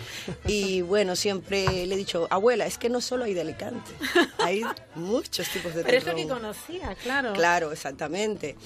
Y 0.46 0.82
bueno, 0.82 1.16
siempre 1.16 1.64
le 1.86 1.94
he 1.94 1.98
dicho, 1.98 2.28
abuela, 2.30 2.66
es 2.66 2.78
que 2.78 2.90
no 2.90 3.00
solo 3.00 3.24
hay 3.24 3.34
de 3.34 3.40
Alicante, 3.40 3.90
hay 4.38 4.62
muchos 4.94 5.48
tipos 5.48 5.74
de 5.74 5.82
Pero 5.84 5.98
es 5.98 6.06
lo 6.06 6.14
que 6.14 6.26
conocía, 6.28 6.94
claro. 7.02 7.32
Claro, 7.32 7.72
exactamente. 7.72 8.56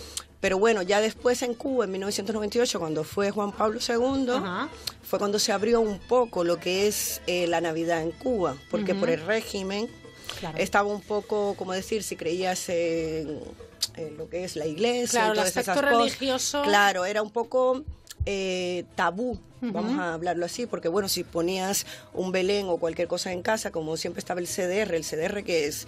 Pero 0.41 0.57
bueno, 0.59 0.83
ya 0.83 1.01
después 1.01 1.43
en 1.43 1.55
Cuba, 1.55 1.85
en 1.87 1.91
1998, 1.93 2.79
cuando 2.79 3.03
fue 3.03 3.31
Juan 3.33 3.51
Pablo 3.53 3.81
II, 3.87 4.29
fue 5.03 5.19
cuando 5.19 5.39
se 5.41 5.51
abrió 5.53 5.81
un 5.81 5.99
poco 5.99 6.45
lo 6.45 6.59
que 6.61 6.87
es 6.87 7.21
eh, 7.27 7.47
la 7.49 7.61
Navidad 7.61 8.03
en 8.03 8.13
Cuba, 8.13 8.57
porque 8.71 8.95
por 8.95 9.11
el 9.11 9.25
régimen 9.27 9.89
Claro. 10.39 10.59
estaba 10.59 10.89
un 10.89 11.01
poco, 11.01 11.55
como 11.57 11.73
decir, 11.73 12.03
si 12.05 12.15
creías 12.15 12.69
en, 12.69 13.41
en 13.97 14.17
lo 14.17 14.29
que 14.29 14.45
es 14.45 14.55
la 14.57 14.67
iglesia, 14.67 15.21
Claro, 15.21 15.27
y 15.29 15.31
el 15.31 15.35
todas 15.37 15.49
esas 15.51 15.69
aspecto 15.69 15.81
cosas. 15.91 15.99
religioso. 15.99 16.63
Claro, 16.63 17.05
era 17.07 17.23
un 17.23 17.31
poco 17.31 17.83
eh, 18.31 18.85
tabú, 18.95 19.41
vamos 19.63 19.99
a 19.99 20.13
hablarlo 20.13 20.45
así, 20.45 20.67
porque 20.67 20.89
bueno, 20.89 21.09
si 21.09 21.25
ponías 21.25 21.87
un 22.13 22.31
Belén 22.31 22.67
o 22.69 22.77
cualquier 22.77 23.09
cosa 23.09 23.33
en 23.33 23.41
casa, 23.41 23.71
como 23.71 23.97
siempre 23.97 24.19
estaba 24.21 24.41
el 24.41 24.47
CDR, 24.47 24.95
el 24.95 25.03
CDR 25.05 25.43
que 25.45 25.65
es 25.67 25.87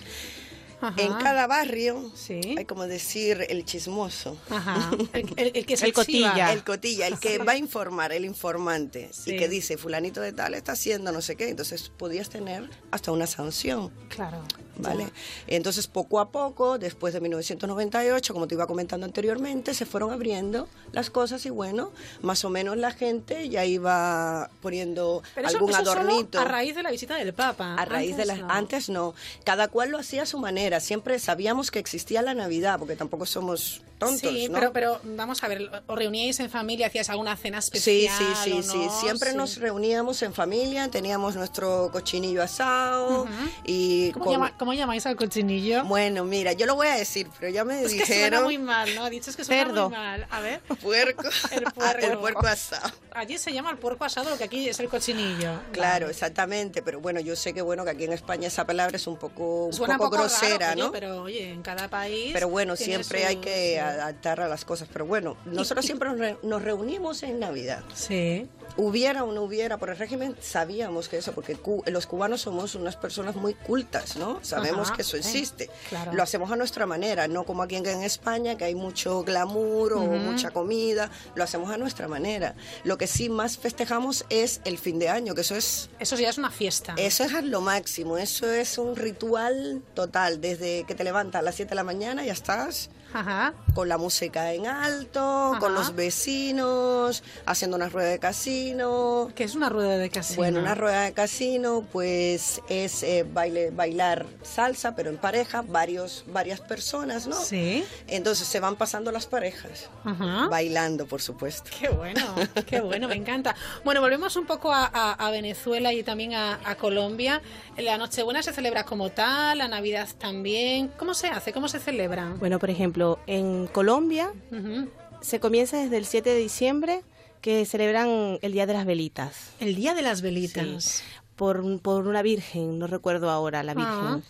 Ajá. 0.80 0.94
en 1.02 1.12
cada 1.18 1.46
barrio 1.46 2.10
hay 2.56 2.64
como 2.64 2.86
decir 2.86 3.44
el 3.50 3.66
chismoso. 3.66 4.38
Ajá. 4.48 4.90
El, 5.12 5.28
el- 5.36 5.52
el 5.54 5.66
que 5.66 5.76
se 5.76 5.84
El 5.84 5.92
cotilla. 5.92 6.50
El 6.54 6.64
cotilla, 6.64 7.06
el 7.06 7.18
que 7.18 7.36
va 7.36 7.52
a 7.52 7.56
informar, 7.58 8.12
el 8.14 8.24
informante. 8.24 9.10
Sí. 9.12 9.32
Y 9.34 9.36
que 9.36 9.48
dice, 9.50 9.76
fulanito 9.76 10.22
de 10.22 10.32
tal 10.32 10.54
está 10.54 10.72
haciendo 10.72 11.12
no 11.12 11.20
sé 11.20 11.36
qué. 11.36 11.50
Entonces 11.50 11.92
podías 11.98 12.30
tener 12.30 12.70
hasta 12.90 13.12
una 13.12 13.26
sanción. 13.26 13.90
Claro. 14.08 14.42
¿Vale? 14.82 15.10
Entonces 15.46 15.86
poco 15.86 16.20
a 16.20 16.30
poco, 16.30 16.78
después 16.78 17.14
de 17.14 17.20
1998, 17.20 18.32
como 18.32 18.46
te 18.46 18.54
iba 18.54 18.66
comentando 18.66 19.06
anteriormente, 19.06 19.74
se 19.74 19.86
fueron 19.86 20.10
abriendo 20.10 20.68
las 20.92 21.10
cosas 21.10 21.44
y 21.46 21.50
bueno, 21.50 21.92
más 22.22 22.44
o 22.44 22.50
menos 22.50 22.76
la 22.76 22.90
gente 22.90 23.48
ya 23.48 23.64
iba 23.64 24.50
poniendo 24.60 25.22
Pero 25.34 25.48
eso, 25.48 25.58
algún 25.58 25.72
solo 25.72 25.90
adornito. 25.92 26.40
a 26.40 26.44
raíz 26.44 26.74
de 26.74 26.82
la 26.82 26.90
visita 26.90 27.16
del 27.16 27.32
Papa. 27.32 27.74
A 27.74 27.84
raíz 27.84 28.16
de 28.16 28.26
las 28.26 28.38
no. 28.38 28.50
antes 28.50 28.88
no, 28.88 29.14
cada 29.44 29.68
cual 29.68 29.90
lo 29.90 29.98
hacía 29.98 30.22
a 30.22 30.26
su 30.26 30.38
manera. 30.38 30.80
Siempre 30.80 31.18
sabíamos 31.18 31.70
que 31.70 31.78
existía 31.78 32.22
la 32.22 32.34
Navidad, 32.34 32.78
porque 32.78 32.96
tampoco 32.96 33.26
somos 33.26 33.82
tontos, 34.00 34.32
Sí, 34.32 34.48
¿no? 34.48 34.58
pero, 34.58 34.72
pero 34.72 35.00
vamos 35.04 35.44
a 35.44 35.48
ver, 35.48 35.70
¿os 35.86 35.96
reuníais 35.96 36.40
en 36.40 36.50
familia? 36.50 36.88
¿Hacíais 36.88 37.08
alguna 37.10 37.36
cena 37.36 37.60
Sí, 37.62 37.68
especial? 38.06 38.16
sí, 38.18 38.24
sí, 38.50 38.52
o 38.58 38.62
sí. 38.64 38.78
no? 38.78 39.00
Siempre 39.00 39.30
Sí. 39.30 39.36
nos 39.36 39.56
reuníamos 39.58 40.20
en 40.22 40.34
familia, 40.34 40.88
teníamos 40.90 41.36
nuestro 41.36 41.90
cochinillo 41.92 42.42
asado 42.42 43.28
y 43.64 44.10
¿Cómo, 44.12 44.24
con- 44.24 44.32
llama- 44.34 44.58
cómo 44.58 44.72
llamáis 44.74 45.06
al 45.06 45.14
cochinillo? 45.14 45.84
Bueno, 45.84 46.24
mira, 46.24 46.52
yo 46.54 46.66
lo 46.66 46.74
voy 46.74 46.88
a 46.88 46.94
decir, 46.96 47.28
pero 47.38 47.52
ya 47.52 47.64
me 47.64 47.82
Es 47.82 47.92
que 47.92 47.98
suena 48.06 48.14
dijeron 48.14 48.44
muy 48.44 48.58
mal, 48.58 48.92
¿no? 48.96 49.08
Dices 49.10 49.36
que 49.36 49.44
suena 49.44 49.64
Cerdo. 49.66 49.88
muy 49.90 49.96
mal. 49.98 50.26
A 50.30 50.40
ver. 50.40 50.60
puerco, 50.82 51.28
El 51.52 51.64
Ah, 51.66 51.70
puerco. 51.72 52.06
el 52.06 52.18
puerco 52.18 52.46
asado. 52.46 52.90
Allí 53.12 53.38
se 53.38 53.52
llama 53.52 53.70
el 53.70 53.78
puerco 53.78 54.04
asado, 54.04 54.30
lo 54.30 54.38
que 54.38 54.44
aquí 54.44 54.68
es 54.68 54.80
el 54.80 54.88
cochinillo. 54.88 55.60
Claro, 55.72 56.08
exactamente, 56.08 56.82
pero 56.82 57.00
bueno, 57.00 57.20
yo 57.20 57.36
sé 57.36 57.52
que 57.52 57.60
bueno 57.62 57.84
que 57.84 57.90
aquí 57.90 58.04
en 58.04 58.12
España 58.12 58.48
esa 58.48 58.64
palabra 58.66 58.96
es 58.96 59.06
un 59.06 59.16
poco, 59.18 59.66
un 59.66 59.76
poco 59.98 60.10
grosera, 60.10 60.68
raro, 60.68 60.72
oye, 60.74 60.82
¿no? 60.84 60.92
pero 60.92 61.22
oye, 61.22 61.50
en 61.50 61.62
cada 61.62 61.88
país. 61.88 62.30
Pero 62.32 62.48
bueno, 62.48 62.76
siempre 62.76 63.20
su- 63.22 63.26
hay 63.28 63.36
que 63.36 63.78
adaptar 63.90 64.40
a 64.40 64.48
las 64.48 64.64
cosas. 64.64 64.88
Pero 64.92 65.06
bueno, 65.06 65.36
nosotros 65.44 65.84
siempre 65.84 66.08
nos 66.08 66.18
re- 66.18 66.38
nos 66.42 66.62
reunimos 66.62 67.22
en 67.22 67.38
Navidad. 67.40 67.82
Sí. 67.94 68.48
Hubiera 68.76 69.24
o 69.24 69.32
no 69.32 69.42
hubiera 69.42 69.76
por 69.78 69.90
el 69.90 69.96
régimen, 69.98 70.36
sabíamos 70.40 71.08
que 71.08 71.18
eso, 71.18 71.32
porque 71.32 71.56
cu- 71.56 71.82
los 71.86 72.06
cubanos 72.06 72.42
somos 72.42 72.74
unas 72.74 72.96
personas 72.96 73.36
muy 73.36 73.54
cultas, 73.54 74.16
¿no? 74.16 74.38
Sabemos 74.42 74.88
Ajá, 74.88 74.96
que 74.96 75.02
eso 75.02 75.12
sí, 75.12 75.18
existe. 75.18 75.70
claro. 75.88 76.12
Lo 76.12 76.22
hacemos 76.22 76.50
a 76.50 76.56
nuestra 76.56 76.86
manera, 76.86 77.28
no 77.28 77.44
como 77.44 77.62
aquí 77.62 77.76
en, 77.76 77.86
en 77.86 78.02
España, 78.02 78.56
que 78.56 78.64
hay 78.64 78.74
mucho 78.74 79.22
glamour 79.24 79.92
o 79.94 80.00
mucha 80.00 80.50
comida. 80.50 81.10
Lo 81.34 81.44
hacemos 81.44 81.70
a 81.70 81.76
nuestra 81.78 82.08
manera. 82.08 82.54
Lo 82.84 82.96
que 82.98 83.06
sí 83.06 83.28
más 83.28 83.58
festejamos 83.58 84.24
es 84.30 84.60
el 84.64 84.78
fin 84.78 84.98
de 84.98 85.08
año, 85.08 85.34
que 85.34 85.40
eso 85.42 85.54
es 85.56 85.90
Eso 85.98 86.16
ya 86.16 86.28
es 86.30 86.38
una 86.38 86.50
fiesta. 86.50 86.94
eso 86.96 87.24
es 87.24 87.32
lo 87.44 87.60
máximo, 87.60 88.16
eso 88.18 88.50
es 88.50 88.78
un 88.78 88.96
ritual 88.96 89.82
total, 89.94 90.40
desde 90.40 90.84
que 90.84 90.94
te 90.94 91.04
levantas 91.04 91.40
a 91.40 91.42
las 91.42 91.54
7 91.56 91.70
de 91.70 91.74
la 91.76 91.84
mañana 91.84 92.24
ya 92.24 92.32
estás 92.32 92.90
Ajá. 93.12 93.54
con 93.74 93.88
la 93.88 93.98
música 93.98 94.52
en 94.52 94.66
alto, 94.66 95.56
con 95.60 95.74
los 95.74 95.94
vecinos, 95.94 97.22
haciendo 97.46 97.76
una 97.76 97.88
rueda 97.88 98.08
de 98.10 98.18
casino. 98.64 99.30
¿Qué 99.34 99.44
es 99.44 99.54
una 99.54 99.68
rueda 99.68 99.96
de 99.96 100.10
casino? 100.10 100.36
Bueno, 100.36 100.60
una 100.60 100.74
rueda 100.74 101.02
de 101.04 101.12
casino 101.12 101.84
pues 101.90 102.60
es 102.68 103.02
eh, 103.02 103.24
baile, 103.30 103.70
bailar 103.70 104.26
salsa, 104.42 104.94
pero 104.94 105.10
en 105.10 105.16
pareja, 105.16 105.62
varios, 105.66 106.24
varias 106.28 106.60
personas, 106.60 107.26
¿no? 107.26 107.36
Sí. 107.36 107.84
Entonces 108.06 108.46
se 108.46 108.60
van 108.60 108.76
pasando 108.76 109.12
las 109.12 109.26
parejas, 109.26 109.88
Ajá. 110.04 110.48
bailando, 110.48 111.06
por 111.06 111.22
supuesto. 111.22 111.70
Qué 111.80 111.88
bueno, 111.88 112.34
qué 112.66 112.80
bueno, 112.80 113.08
me 113.08 113.14
encanta. 113.14 113.54
Bueno, 113.84 114.00
volvemos 114.00 114.36
un 114.36 114.46
poco 114.46 114.72
a, 114.72 114.84
a- 114.92 115.12
a 115.12 115.30
Venezuela 115.30 115.92
y 115.92 116.02
también 116.02 116.34
a, 116.34 116.60
a 116.64 116.74
Colombia. 116.76 117.40
La 117.78 117.96
Nochebuena 117.98 118.42
se 118.42 118.52
celebra 118.52 118.84
como 118.84 119.10
tal, 119.10 119.58
la 119.58 119.68
Navidad 119.68 120.08
también. 120.18 120.88
¿Cómo 120.98 121.14
se 121.14 121.28
hace? 121.28 121.52
¿Cómo 121.52 121.68
se 121.68 121.78
celebra? 121.78 122.34
Bueno, 122.38 122.58
por 122.58 122.70
ejemplo, 122.70 123.18
en 123.26 123.66
Colombia 123.68 124.32
Ujú. 124.52 124.88
se 125.22 125.40
comienza 125.40 125.78
desde 125.78 125.96
el 125.96 126.04
7 126.06 126.28
de 126.30 126.36
diciembre 126.36 127.02
que 127.40 127.64
celebran 127.64 128.38
el 128.42 128.52
Día 128.52 128.66
de 128.66 128.74
las 128.74 128.86
Velitas. 128.86 129.50
El 129.60 129.74
Día 129.74 129.94
de 129.94 130.02
las 130.02 130.22
Velitas. 130.22 130.84
Sí, 130.84 131.02
por, 131.36 131.80
por 131.80 132.06
una 132.06 132.22
virgen, 132.22 132.78
no 132.78 132.86
recuerdo 132.86 133.30
ahora 133.30 133.62
la 133.62 133.74
virgen. 133.74 133.92
Ah. 133.94 134.20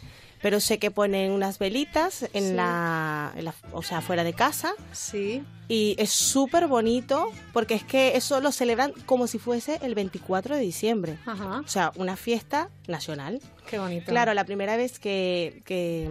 Pero 0.43 0.59
sé 0.59 0.79
que 0.79 0.91
ponen 0.91 1.33
unas 1.33 1.59
velitas 1.59 2.23
en, 2.33 2.45
Sí. 2.49 2.53
la, 2.55 3.31
en 3.37 3.45
la- 3.45 3.55
o 3.73 3.83
sea, 3.83 4.01
fuera 4.01 4.25
de 4.25 4.33
casa. 4.33 4.73
Sí. 4.93 5.43
Y 5.69 5.97
es 5.99 6.09
súper 6.11 6.67
bonito 6.67 7.31
porque 7.53 7.75
es 7.75 7.85
que 7.85 8.17
eso 8.17 8.41
lo 8.41 8.51
celebran 8.51 8.93
como 9.05 9.27
si 9.27 9.39
fuese 9.39 9.79
el 9.83 9.95
24 9.95 10.55
de 10.57 10.63
diciembre. 10.63 11.19
Ajá. 11.27 11.61
O 11.63 11.69
sea, 11.69 11.93
una 11.97 12.17
fiesta 12.17 12.71
nacional. 12.89 13.41
Qué 13.69 13.79
bonito. 13.79 14.07
Claro, 14.07 14.33
la 14.33 14.45
primera 14.45 14.79
vez 14.79 14.99
que, 14.99 15.61
que, 15.67 16.09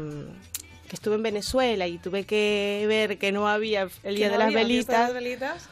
que 0.87 0.95
estuve 0.95 1.15
en 1.15 1.23
Venezuela 1.23 1.87
y 1.87 1.97
tuve 1.97 2.25
que 2.25 2.85
ver 2.87 3.17
que 3.17 3.31
no 3.31 3.47
había 3.47 3.83
el 3.83 3.89
¿Que 4.03 4.11
Día 4.11 4.27
no 4.27 4.33
de 4.33 4.37
las 4.37 4.47
había 4.47 4.57
de 4.59 4.75
las 4.83 5.13
velitas? 5.13 5.69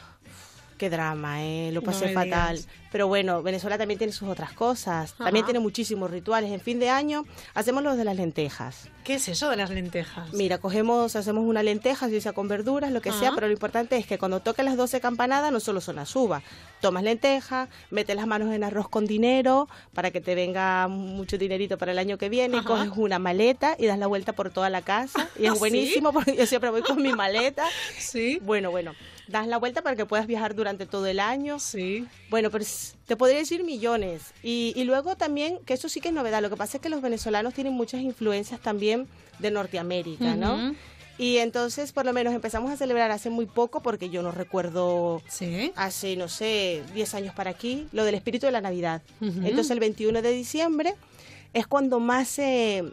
Qué 0.78 0.90
drama, 0.90 1.44
¿eh? 1.44 1.72
Lo 1.74 1.82
No 1.82 1.86
pasé 1.86 2.06
me 2.08 2.14
fatal. 2.14 2.58
digas. 2.58 2.68
Pero 2.92 3.08
bueno, 3.08 3.44
Venezuela 3.44 3.78
también 3.78 3.98
tiene 3.98 4.14
sus 4.14 4.30
otras 4.30 4.54
cosas. 4.54 5.14
También 5.16 5.44
Ajá. 5.44 5.48
tiene 5.48 5.60
muchísimos 5.60 6.10
rituales. 6.10 6.52
En 6.52 6.62
fin 6.62 6.80
de 6.80 6.90
año 6.90 7.26
hacemos 7.54 7.84
los 7.84 7.98
de 7.98 8.06
las 8.06 8.16
lentejas. 8.16 8.90
¿Qué 9.04 9.16
es 9.16 9.28
eso 9.28 9.50
de 9.50 9.56
las 9.58 9.70
lentejas? 9.70 10.34
Mira, 10.34 10.58
cogemos, 10.58 11.16
hacemos 11.16 11.46
una 11.46 11.64
lenteja, 11.64 12.08
si 12.10 12.20
sea 12.22 12.34
con 12.34 12.48
verduras, 12.48 12.92
lo 12.92 13.02
que 13.02 13.12
sea, 13.12 13.28
Ajá. 13.30 13.36
pero 13.36 13.48
lo 13.48 13.54
importante 13.54 13.98
es 13.98 14.06
que 14.06 14.18
cuando 14.18 14.40
toquen 14.42 14.66
las 14.66 14.76
12 14.78 15.00
campanadas 15.02 15.52
no 15.52 15.60
solo 15.60 15.80
son 15.82 15.96
las 15.98 16.14
uvas. 16.16 16.44
Tomas 16.82 17.04
lenteja, 17.04 17.68
metes 17.90 18.16
las 18.16 18.28
manos 18.28 18.54
en 18.54 18.64
arroz 18.64 18.90
con 18.90 19.06
dinero 19.06 19.68
para 19.94 20.12
que 20.12 20.22
te 20.22 20.36
venga 20.36 20.88
mucho 20.88 21.38
dinerito 21.38 21.78
para 21.78 21.92
el 21.94 22.00
año 22.00 22.18
que 22.18 22.30
viene, 22.30 22.58
Ajá. 22.60 22.68
coges 22.68 22.90
una 22.96 23.20
maleta 23.20 23.76
y 23.80 23.86
das 23.86 23.98
la 24.00 24.08
vuelta 24.08 24.34
por 24.34 24.50
toda 24.50 24.70
la 24.70 24.82
casa 24.82 25.30
y 25.40 25.46
¿Ah, 25.48 25.50
es 25.50 25.54
sí? 25.54 25.60
buenísimo 25.60 26.12
porque 26.14 26.36
yo 26.36 26.46
siempre 26.46 26.70
voy 26.70 26.82
con 26.84 27.02
mi 27.02 27.14
maleta. 27.14 27.66
Sí. 28.00 28.40
Bueno, 28.44 28.72
bueno. 28.72 28.94
Das 29.28 29.48
la 29.48 29.58
vuelta 29.58 29.82
para 29.82 29.96
que 29.96 30.06
puedas 30.06 30.28
viajar 30.28 30.56
durante 30.56 30.86
todo 30.86 31.06
el 31.08 31.20
año. 31.20 31.60
Sí. 31.60 32.06
Bueno, 32.30 32.50
pues 32.50 32.96
te 33.06 33.16
podría 33.16 33.40
decir 33.40 33.64
millones. 33.64 34.34
Y, 34.44 34.74
y 34.76 34.84
luego 34.84 35.16
también, 35.16 35.60
que 35.66 35.74
eso 35.74 35.90
sí 35.90 36.02
que 36.02 36.10
es 36.10 36.14
novedad, 36.14 36.42
lo 36.42 36.50
que 36.50 36.58
pasa 36.58 36.78
es 36.78 36.82
que 36.82 36.90
los 36.90 37.02
venezolanos 37.02 37.54
tienen 37.54 37.74
muchas 37.74 38.02
influencias 38.02 38.60
también 38.60 39.08
de 39.40 39.52
Norteamérica, 39.52 40.36
¿no? 40.36 40.76
Y 41.20 41.38
entonces, 41.38 41.94
por 41.94 42.06
lo 42.06 42.14
menos, 42.14 42.34
empezamos 42.34 42.72
a 42.72 42.78
celebrar 42.78 43.10
hace 43.10 43.32
muy 43.32 43.48
poco, 43.48 43.82
porque 43.82 44.10
yo 44.10 44.22
no 44.22 44.32
recuerdo 44.32 45.22
hace, 45.76 46.16
no 46.16 46.28
sé, 46.28 46.84
10 46.94 47.14
años 47.16 47.34
para 47.34 47.50
aquí, 47.50 47.88
lo 47.92 48.04
del 48.04 48.16
espíritu 48.16 48.46
de 48.46 48.52
la 48.52 48.62
Navidad. 48.62 49.02
Entonces, 49.20 49.72
el 49.72 49.80
21 49.80 50.22
de 50.22 50.32
diciembre 50.32 50.94
es 51.54 51.66
cuando 51.66 52.00
más 52.00 52.28
se, 52.28 52.84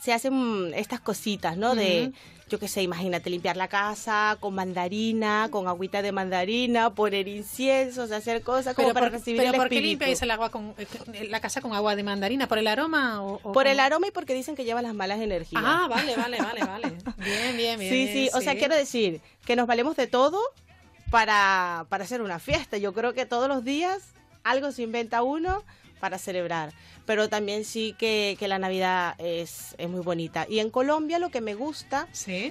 se 0.00 0.12
hacen 0.12 0.72
estas 0.76 1.00
cositas, 1.00 1.56
¿no? 1.56 1.74
De. 1.74 2.12
Yo 2.50 2.58
qué 2.58 2.66
sé, 2.66 2.82
imagínate, 2.82 3.30
limpiar 3.30 3.56
la 3.56 3.68
casa 3.68 4.36
con 4.40 4.54
mandarina, 4.54 5.48
con 5.50 5.68
agüita 5.68 6.02
de 6.02 6.10
mandarina, 6.10 6.90
poner 6.90 7.28
inciensos, 7.28 8.10
hacer 8.10 8.42
cosas 8.42 8.74
como 8.74 8.88
Pero, 8.88 8.94
para 8.94 9.06
por, 9.06 9.12
recibir 9.18 9.40
pero 9.40 9.52
el 9.52 9.56
¿por 9.56 9.68
qué 9.68 9.80
limpiáis 9.80 10.20
el 10.22 10.32
agua 10.32 10.50
con, 10.50 10.74
eh, 10.76 11.28
la 11.28 11.40
casa 11.40 11.60
con 11.60 11.72
agua 11.72 11.94
de 11.94 12.02
mandarina? 12.02 12.48
¿Por 12.48 12.58
el 12.58 12.66
aroma? 12.66 13.22
O, 13.22 13.40
o 13.42 13.52
Por 13.52 13.68
el 13.68 13.78
aroma 13.78 14.08
y 14.08 14.10
porque 14.10 14.34
dicen 14.34 14.56
que 14.56 14.64
lleva 14.64 14.82
las 14.82 14.94
malas 14.94 15.20
energías. 15.20 15.62
Ah, 15.64 15.86
vale, 15.88 16.16
vale, 16.16 16.42
vale, 16.42 16.64
vale. 16.64 16.88
Bien, 17.18 17.56
bien, 17.56 17.78
bien. 17.78 17.92
Sí, 17.92 18.12
sí, 18.12 18.30
o 18.34 18.40
sea, 18.40 18.56
quiero 18.56 18.74
decir 18.74 19.20
que 19.46 19.54
nos 19.54 19.68
valemos 19.68 19.94
de 19.96 20.08
todo 20.08 20.40
para, 21.10 21.86
para 21.88 22.04
hacer 22.04 22.20
una 22.20 22.40
fiesta. 22.40 22.78
Yo 22.78 22.92
creo 22.92 23.14
que 23.14 23.26
todos 23.26 23.48
los 23.48 23.64
días 23.64 24.02
algo 24.42 24.72
se 24.72 24.82
inventa 24.82 25.22
uno 25.22 25.62
para 26.00 26.18
celebrar. 26.18 26.72
Pero 27.06 27.28
también 27.28 27.64
sí 27.64 27.94
que, 27.98 28.36
que 28.38 28.48
la 28.48 28.58
Navidad 28.58 29.14
es, 29.18 29.74
es 29.78 29.88
muy 29.88 30.00
bonita. 30.00 30.46
Y 30.48 30.58
en 30.58 30.70
Colombia 30.70 31.18
lo 31.18 31.30
que 31.30 31.40
me 31.40 31.54
gusta 31.54 32.08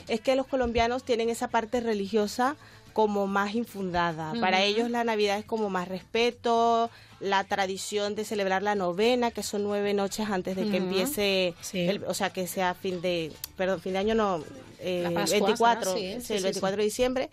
es 0.07 0.21
que 0.21 0.35
los 0.35 0.47
colombianos 0.47 1.03
tienen 1.03 1.29
esa 1.29 1.47
parte 1.49 1.79
religiosa 1.81 2.55
como 2.93 3.27
más 3.27 3.55
infundada. 3.55 4.33
Para 4.41 4.61
ellos 4.63 4.89
la 4.89 5.03
Navidad 5.03 5.37
es 5.37 5.45
como 5.45 5.69
más 5.69 5.87
respeto, 5.87 6.89
la 7.19 7.43
tradición 7.43 8.15
de 8.15 8.25
celebrar 8.25 8.61
la 8.63 8.75
novena, 8.75 9.31
que 9.31 9.43
son 9.43 9.63
nueve 9.63 9.93
noches 9.93 10.27
antes 10.29 10.55
de 10.55 10.69
que 10.69 10.77
empiece, 10.77 11.53
Sí. 11.61 11.79
el- 11.87 12.03
o 12.05 12.13
sea, 12.13 12.31
que 12.31 12.47
sea 12.47 12.73
fin 12.73 13.01
de, 13.01 13.31
perdón, 13.55 13.79
fin 13.81 13.93
de 13.93 13.99
año 13.99 14.15
no, 14.15 14.43
eh, 14.79 15.01
La 15.03 15.11
Pascua, 15.11 15.39
24, 15.47 15.93
¿será? 15.93 16.13
Sí, 16.15 16.21
sí, 16.21 16.27
sí, 16.27 16.33
el 16.33 16.39
sí, 16.39 16.43
24 16.45 16.77
de 16.77 16.83
diciembre, 16.83 17.29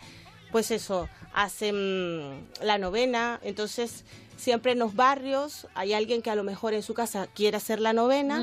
pues 0.52 0.70
eso, 0.70 1.08
hacen 1.32 2.46
la 2.62 2.78
novena, 2.78 3.40
entonces 3.42 4.04
siempre 4.36 4.72
en 4.72 4.78
los 4.78 4.94
barrios 4.94 5.66
hay 5.74 5.92
alguien 5.92 6.22
que 6.22 6.30
a 6.30 6.34
lo 6.34 6.44
mejor 6.44 6.74
en 6.74 6.82
su 6.82 6.94
casa 6.94 7.26
quiere 7.34 7.56
hacer 7.56 7.80
la 7.80 7.92
novena 7.92 8.40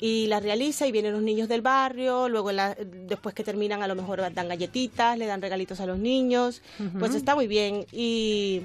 y 0.00 0.26
la 0.26 0.40
realiza 0.40 0.86
y 0.86 0.92
vienen 0.92 1.12
los 1.12 1.22
niños 1.22 1.48
del 1.48 1.62
barrio, 1.62 2.28
luego 2.28 2.52
la- 2.52 2.74
después 3.08 3.34
que 3.34 3.44
terminan 3.44 3.82
a 3.82 3.86
lo 3.88 3.94
mejor 3.94 4.20
dan 4.34 4.48
galletitas, 4.48 5.16
le 5.18 5.26
dan 5.26 5.40
regalitos 5.40 5.80
a 5.80 5.86
los 5.86 5.98
niños, 5.98 6.62
pues 6.98 7.14
está 7.14 7.34
muy 7.34 7.46
bien 7.46 7.86
y, 7.92 8.62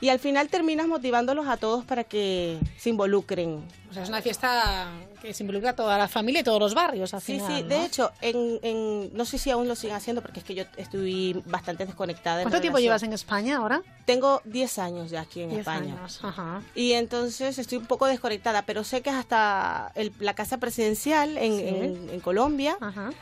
y 0.00 0.08
al 0.10 0.18
final 0.18 0.48
terminas 0.48 0.86
motivándolos 0.86 1.48
a 1.48 1.56
todos 1.56 1.84
para 1.84 2.04
que 2.04 2.58
se 2.76 2.90
involucren. 2.90 3.62
O 3.90 3.94
sea, 3.94 4.02
es 4.02 4.08
una 4.10 4.20
fiesta 4.20 4.86
que 5.22 5.32
se 5.34 5.42
involucra 5.42 5.70
a 5.70 5.72
toda 5.76 5.96
la 5.98 6.06
familia 6.08 6.42
y 6.42 6.44
todos 6.44 6.60
los 6.60 6.74
barrios, 6.74 7.14
al 7.14 7.20
Sí, 7.22 7.32
final, 7.34 7.56
sí, 7.56 7.62
¿no? 7.62 7.68
de 7.68 7.84
hecho, 7.84 8.12
en, 8.20 8.58
en- 8.62 9.10
no 9.16 9.24
sé 9.24 9.38
si 9.38 9.50
aún 9.50 9.66
lo 9.66 9.74
siguen 9.74 9.96
haciendo 9.96 10.20
porque 10.22 10.40
es 10.40 10.44
que 10.44 10.54
yo 10.54 10.64
estoy 10.76 11.42
bastante 11.46 11.86
desconectada. 11.86 12.42
¿Cuánto 12.42 12.60
tiempo 12.60 12.76
relación- 12.76 12.82
llevas 12.82 13.02
en 13.02 13.12
España 13.14 13.56
ahora? 13.56 13.82
Tengo 14.04 14.40
10 14.44 14.78
años 14.78 15.10
ya 15.10 15.22
aquí 15.22 15.40
en 15.42 15.48
10 15.48 15.60
España. 15.60 15.94
años, 15.94 16.20
ajá. 16.22 16.62
Y 16.74 16.92
entonces 16.92 17.58
estoy 17.58 17.78
un 17.78 17.86
poco 17.86 18.06
desconectada, 18.06 18.62
pero 18.62 18.84
sé 18.84 19.00
que 19.00 19.10
hasta 19.10 19.90
el- 19.94 20.12
la 20.20 20.34
Casa 20.34 20.58
Presidencial 20.58 21.36
en, 21.38 21.56
Sí. 21.56 21.66
en- 21.66 22.10
en 22.10 22.20
Colombia 22.20 22.76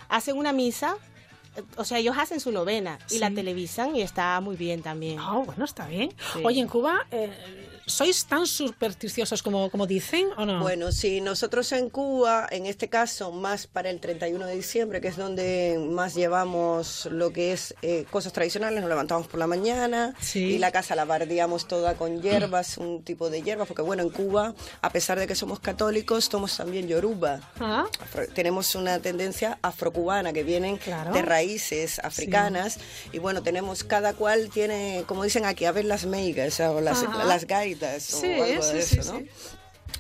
hacen 0.09 0.37
una 0.37 0.53
misa, 0.53 0.97
o 1.77 1.85
sea, 1.85 1.99
ellos 1.99 2.17
hacen 2.19 2.41
su 2.41 2.53
novena 2.53 2.99
y 3.11 3.19
la 3.19 3.31
televisan 3.31 3.97
y 3.97 4.03
está 4.03 4.41
muy 4.41 4.57
bien 4.57 4.83
también. 4.83 5.19
Ah, 5.21 5.43
bueno, 5.45 5.65
está 5.65 5.87
bien. 5.87 6.11
Sí. 6.33 6.41
Oye, 6.45 6.61
en 6.61 6.69
Cuba, 6.69 7.07
eh, 7.11 7.31
¿sois 7.87 8.25
tan 8.27 8.47
supersticiosos 8.47 9.43
como, 9.43 9.71
como 9.71 9.87
dicen 9.87 10.27
o 10.37 10.45
no? 10.45 10.61
Bueno, 10.61 10.91
sí, 10.93 11.21
nosotros 11.21 11.71
en 11.73 11.89
Cuba, 11.89 12.47
en 12.51 12.67
este 12.67 12.89
caso, 12.89 13.31
más 13.33 13.67
para 13.67 13.91
el 13.91 14.01
31 14.01 14.45
de 14.47 14.55
diciembre, 14.57 15.01
que 15.01 15.09
es 15.09 15.17
donde 15.17 15.79
más 15.91 16.15
llevamos 16.15 17.07
lo 17.11 17.33
que 17.33 17.53
es 17.53 17.75
eh, 17.83 18.05
cosas 18.11 18.33
tradicionales, 18.33 18.81
nos 18.81 18.89
levantamos 18.89 19.27
por 19.29 19.39
la 19.39 19.47
mañana 19.47 20.15
y 20.35 20.59
la 20.59 20.73
casa 20.73 20.95
la 20.97 21.05
bardeamos 21.05 21.69
toda 21.69 21.95
con 21.95 22.21
hierbas, 22.23 22.77
un 22.79 23.03
tipo 23.05 23.31
de 23.31 23.43
hierbas, 23.43 23.69
porque 23.69 23.83
bueno, 23.83 24.03
en 24.03 24.11
Cuba, 24.11 24.55
a 24.83 24.91
pesar 24.91 25.19
de 25.19 25.27
que 25.27 25.35
somos 25.35 25.61
católicos, 25.61 26.25
somos 26.25 26.57
también 26.57 26.89
yoruba. 26.89 27.41
Ah, 27.61 27.87
Afro- 28.01 28.27
tenemos 28.35 28.75
una 28.75 28.99
tendencia 28.99 29.59
afrocubana 29.63 30.33
que 30.33 30.43
vienen 30.43 30.77
Claro. 30.79 31.13
de 31.13 31.23
raíces 31.23 31.99
africanas 32.01 32.79
y 33.13 33.19
bueno 33.19 33.43
tenemos 33.43 33.85
cada 33.85 34.13
cual 34.15 34.51
tiene 34.51 35.05
como 35.07 35.23
dicen 35.25 35.45
aquí 35.45 35.65
a 35.65 35.73
ver 35.73 35.85
las 35.85 36.05
meigas 36.07 36.59
o 36.61 36.81
las, 36.81 37.03
las 37.27 37.47
gaitas 37.47 37.76
Sí, 38.21 38.27
o 38.27 38.45
algo 38.45 38.67
de 38.67 38.83
sí, 38.83 38.97
eso 38.97 39.03
sí, 39.03 39.11
¿no? 39.13 39.19
sí. 39.19 39.31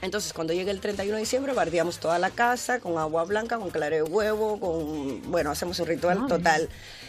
Entonces, 0.02 0.32
cuando 0.32 0.52
llegue 0.52 0.70
el 0.70 0.80
31 0.80 1.14
de 1.14 1.20
diciembre, 1.20 1.52
bardeamos 1.54 1.98
toda 1.98 2.18
la 2.18 2.30
casa 2.30 2.80
con 2.80 2.98
agua 2.98 3.24
blanca, 3.24 3.58
con 3.58 3.70
claro 3.70 3.96
de 3.96 4.02
huevo, 4.02 4.60
con, 4.60 5.30
bueno, 5.30 5.50
hacemos 5.50 5.78
un 5.80 5.86
ritual 5.86 6.26
total. 6.26 6.68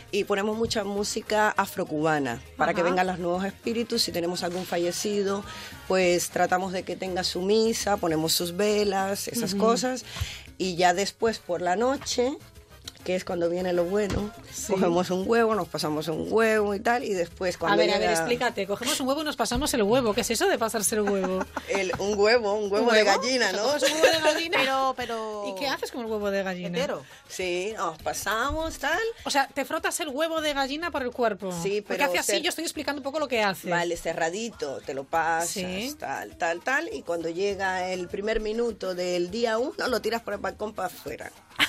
Y 0.10 0.24
ponemos 0.24 0.58
mucha 0.58 0.86
música 0.86 1.50
afrocubana 1.50 2.42
para 2.56 2.74
que 2.74 2.82
vengan 2.82 3.08
los 3.08 3.20
nuevos 3.20 3.44
espíritus. 3.44 4.04
Si 4.04 4.14
tenemos 4.14 4.42
algún 4.44 4.66
fallecido, 4.66 5.44
pues 5.90 6.30
tratamos 6.30 6.72
de 6.72 6.84
que 6.84 6.96
tenga 6.96 7.26
su 7.26 7.42
misa, 7.42 7.98
ponemos 7.98 8.32
sus 8.32 8.56
velas, 8.56 9.28
esas 9.28 9.54
cosas. 9.54 10.06
Y 10.58 10.78
ya 10.78 10.94
después, 10.94 11.40
por 11.40 11.62
la 11.62 11.76
noche, 11.76 12.38
que 13.04 13.16
es 13.16 13.24
cuando 13.24 13.50
viene 13.50 13.72
lo 13.74 13.86
bueno, 13.86 14.32
Sí. 14.52 14.74
cogemos 14.74 15.10
un 15.12 15.24
huevo, 15.28 15.56
nos 15.56 15.68
pasamos 15.68 16.08
un 16.10 16.28
huevo 16.30 16.76
y 16.76 16.80
tal. 16.80 17.04
Y 17.04 17.14
después, 17.14 17.56
a 17.56 17.60
cuando 17.60 17.78
ver, 17.78 17.90
a 17.90 17.94
ver, 17.94 18.02
llega 18.02 18.14
explícate. 18.14 18.68
Cogemos 18.68 19.00
un 19.00 19.08
huevo 19.08 19.22
y 19.22 19.24
nos 19.26 19.36
pasamos 19.36 19.74
el 19.74 19.84
huevo. 19.84 20.14
¿Qué 20.14 20.22
es 20.22 20.30
eso 20.32 20.48
de 20.48 20.58
pasarse 20.58 20.96
el 20.96 21.02
huevo? 21.02 21.46
el- 21.70 21.92
un 22.00 22.18
huevo, 22.20 22.54
un 22.56 22.72
huevo, 22.72 22.92
de 22.92 23.04
gallina, 23.04 23.52
¿no? 23.54 23.64
¿Coges 23.64 23.84
un 23.92 24.02
huevo 24.02 24.08
de 24.18 24.22
gallina? 24.22 24.58
Pero, 24.60 24.94
pero... 24.98 25.44
¿Y 25.48 25.60
qué 25.60 25.68
haces 25.68 25.92
con 25.92 26.02
el 26.06 26.12
huevo 26.12 26.30
de 26.32 26.44
gallina? 26.44 26.68
Entero. 26.68 27.04
Sí, 27.30 27.74
nos 27.78 27.98
pasamos, 28.00 28.78
tal. 28.80 29.00
O 29.26 29.30
sea, 29.30 29.48
te 29.48 29.64
frotas 29.66 30.00
el 30.00 30.10
huevo 30.10 30.42
de 30.42 30.54
gallina 30.54 30.92
por 30.92 31.04
el 31.04 31.12
cuerpo. 31.12 31.52
Sí, 31.64 31.82
Porque 31.82 31.98
pero 31.98 32.06
hace 32.10 32.20
así, 32.20 32.32
ser- 32.34 32.42
yo 32.42 32.50
estoy 32.50 32.64
explicando 32.66 33.00
un 33.00 33.04
poco 33.04 33.20
lo 33.20 33.28
que 33.28 33.42
hace. 33.42 33.70
Vale, 33.70 33.96
cerradito, 33.98 34.82
te 34.86 34.94
lo 34.94 35.04
pasas, 35.06 35.50
Sí. 35.50 35.96
tal, 36.00 36.36
tal, 36.38 36.62
tal. 36.62 36.90
Y 36.94 37.02
cuando 37.04 37.30
llega 37.30 37.90
el 37.92 38.08
primer 38.08 38.40
minuto 38.40 38.96
del 38.96 39.32
día 39.32 39.58
uno, 39.58 39.88
lo 39.88 40.02
tiras 40.02 40.22
por 40.22 40.34
el 40.34 40.40
balcón 40.40 40.74
para 40.74 40.88
afuera. 40.88 41.32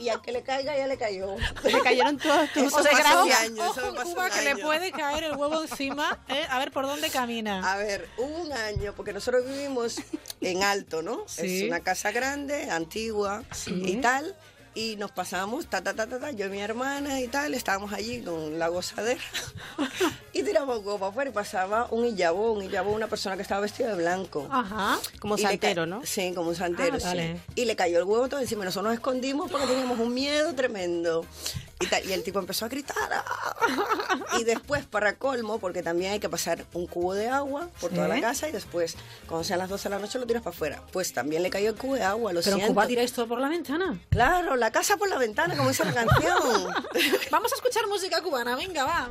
y 0.00 0.08
al 0.08 0.22
que 0.22 0.32
le 0.32 0.42
caiga, 0.42 0.76
ya 0.76 0.86
le 0.86 0.96
cayó. 0.96 1.36
Le 1.64 1.80
cayeron 1.82 2.16
todos 2.16 2.50
tus 2.52 2.62
Eso 2.64 2.78
O 2.78 2.82
sea, 2.82 2.92
pasó 2.92 3.18
ojo, 3.18 3.26
un 3.26 3.32
año, 3.32 3.64
eso 3.70 3.94
Cuba 4.02 4.24
un 4.24 4.30
que 4.30 4.42
le 4.42 4.50
año. 4.50 4.64
puede 4.64 4.92
caer 4.92 5.24
el 5.24 5.36
huevo 5.36 5.62
encima. 5.62 6.18
¿eh? 6.28 6.46
A 6.48 6.58
ver 6.58 6.72
por 6.72 6.86
dónde 6.86 7.10
camina. 7.10 7.70
A 7.70 7.76
ver, 7.76 8.08
hubo 8.16 8.38
un 8.42 8.52
año, 8.52 8.94
porque 8.96 9.12
nosotros 9.12 9.44
vivimos 9.46 9.96
en 10.40 10.62
alto, 10.62 11.02
¿no? 11.02 11.24
Sí. 11.26 11.62
Es 11.64 11.68
una 11.68 11.80
casa 11.80 12.12
grande, 12.12 12.70
antigua 12.70 13.44
y 13.66 13.96
tal. 13.96 14.34
Y 14.74 14.94
nos 14.96 15.10
pasamos, 15.10 15.66
ta, 15.66 15.82
ta, 15.82 15.94
ta, 15.94 16.06
ta, 16.06 16.20
ta, 16.20 16.30
yo 16.30 16.46
y 16.46 16.48
mi 16.48 16.60
hermana 16.60 17.20
y 17.20 17.26
tal, 17.26 17.54
estábamos 17.54 17.92
allí 17.92 18.22
con 18.22 18.56
la 18.58 18.68
gozadera 18.68 19.20
y 20.32 20.44
tiramos 20.44 20.78
huevo 20.78 20.98
para 20.98 21.10
afuera 21.10 21.30
y 21.30 21.32
pasaba 21.32 21.88
un 21.90 22.04
illabó, 22.06 22.52
un 22.52 22.62
illabó, 22.62 22.92
una 22.92 23.08
persona 23.08 23.34
que 23.34 23.42
estaba 23.42 23.60
vestida 23.62 23.88
de 23.88 23.96
blanco. 23.96 24.46
Ajá. 24.50 24.98
Como 25.18 25.36
Y 25.36 25.42
santero, 25.42 25.86
¿no? 25.86 26.02
Sí, 26.04 26.32
como 26.34 26.50
un 26.50 26.56
santero, 26.56 26.98
Ah, 27.04 27.12
sí. 27.12 27.36
Y 27.56 27.64
le 27.64 27.74
cayó 27.74 27.98
el 27.98 28.04
huevo 28.04 28.28
todo 28.28 28.40
encima. 28.40 28.64
Nosotros 28.64 28.90
nos 28.90 28.94
escondimos 28.94 29.50
porque 29.50 29.66
teníamos 29.66 29.98
un 29.98 30.14
miedo 30.14 30.54
tremendo. 30.54 31.26
Y, 31.80 31.86
tal, 31.86 32.04
y 32.06 32.12
el 32.12 32.22
tipo 32.22 32.38
empezó 32.38 32.66
a 32.66 32.68
gritar. 32.68 32.96
¡ah! 33.10 33.56
Y 34.38 34.44
después, 34.44 34.84
para 34.84 35.14
colmo, 35.16 35.58
porque 35.58 35.82
también 35.82 36.12
hay 36.12 36.20
que 36.20 36.28
pasar 36.28 36.64
un 36.74 36.86
cubo 36.86 37.14
de 37.14 37.28
agua 37.28 37.68
por 37.80 37.90
toda 37.90 38.06
la 38.06 38.20
casa 38.20 38.48
y 38.48 38.52
después, 38.52 38.96
cuando 39.26 39.42
sean 39.44 39.58
las 39.58 39.68
12 39.68 39.88
de 39.88 39.94
la 39.96 40.00
noche, 40.00 40.18
lo 40.20 40.26
tiras 40.26 40.42
para 40.42 40.54
afuera. 40.54 40.82
Pues 40.92 41.12
también 41.12 41.42
le 41.42 41.50
cayó 41.50 41.70
el 41.70 41.74
cubo 41.74 41.94
de 41.96 42.02
agua, 42.04 42.32
lo 42.32 42.40
Pero 42.40 42.52
en 42.52 42.58
siento. 42.60 42.74
Cuba 42.74 42.86
tiráis 42.86 43.12
todo 43.12 43.26
por 43.26 43.40
la 43.40 43.48
ventana. 43.48 43.98
Claro, 44.10 44.54
la 44.60 44.70
casa 44.70 44.96
por 44.96 45.08
la 45.08 45.18
ventana, 45.18 45.56
como 45.56 45.70
dice 45.70 45.84
la 45.84 45.92
canción. 45.94 46.72
Vamos 47.30 47.52
a 47.52 47.56
escuchar 47.56 47.86
música 47.88 48.20
cubana, 48.22 48.54
venga, 48.54 48.84
va. 48.84 49.08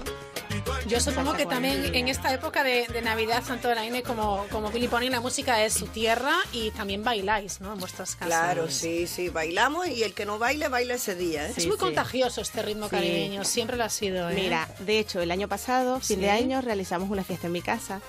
Yo 0.88 0.99
supongo 0.99 1.34
que 1.34 1.45
también 1.45 1.93
en 1.93 2.07
esta 2.07 2.34
época 2.34 2.63
de, 2.63 2.88
de 2.88 3.01
Navidad, 3.01 3.43
tanto 3.45 3.69
Elaine 3.71 4.01
como, 4.01 4.45
como 4.49 4.69
Billy 4.71 4.88
Pony, 4.88 5.09
la 5.09 5.19
música 5.19 5.63
es 5.63 5.73
su 5.73 5.88
tierra 5.88 6.34
y 6.51 6.71
también 6.71 7.03
bailáis, 7.03 7.59
¿no? 7.61 7.73
En 7.73 7.80
vuestras 7.80 8.15
casas. 8.15 8.27
Claro, 8.27 8.69
sí, 8.71 9.05
sí, 9.05 9.30
bailamos 9.30 9.88
y 9.88 10.03
el 10.03 10.13
que 10.13 10.26
no 10.26 10.39
baile, 10.39 10.67
baila 10.67 10.95
ese 10.95 11.15
día. 11.15 11.47
¿eh? 11.47 11.53
Es 11.55 11.67
muy 11.67 11.77
contagioso 11.77 12.41
este 12.41 12.61
ritmo 12.61 12.85
Sí. 12.85 12.91
caribeño, 12.95 13.43
siempre 13.43 13.77
lo 13.77 13.84
ha 13.84 13.89
sido. 13.89 14.30
¿eh? 14.30 14.34
Mira, 14.35 14.67
de 14.80 14.99
hecho, 14.99 15.19
el 15.21 15.31
año 15.31 15.47
pasado, 15.47 15.99
fin 15.99 16.17
Sí. 16.17 16.21
de 16.21 16.30
año, 16.31 16.61
realizamos 16.61 17.09
una 17.09 17.23
fiesta 17.23 17.47
en 17.47 17.53
mi 17.53 17.61
casa, 17.61 18.01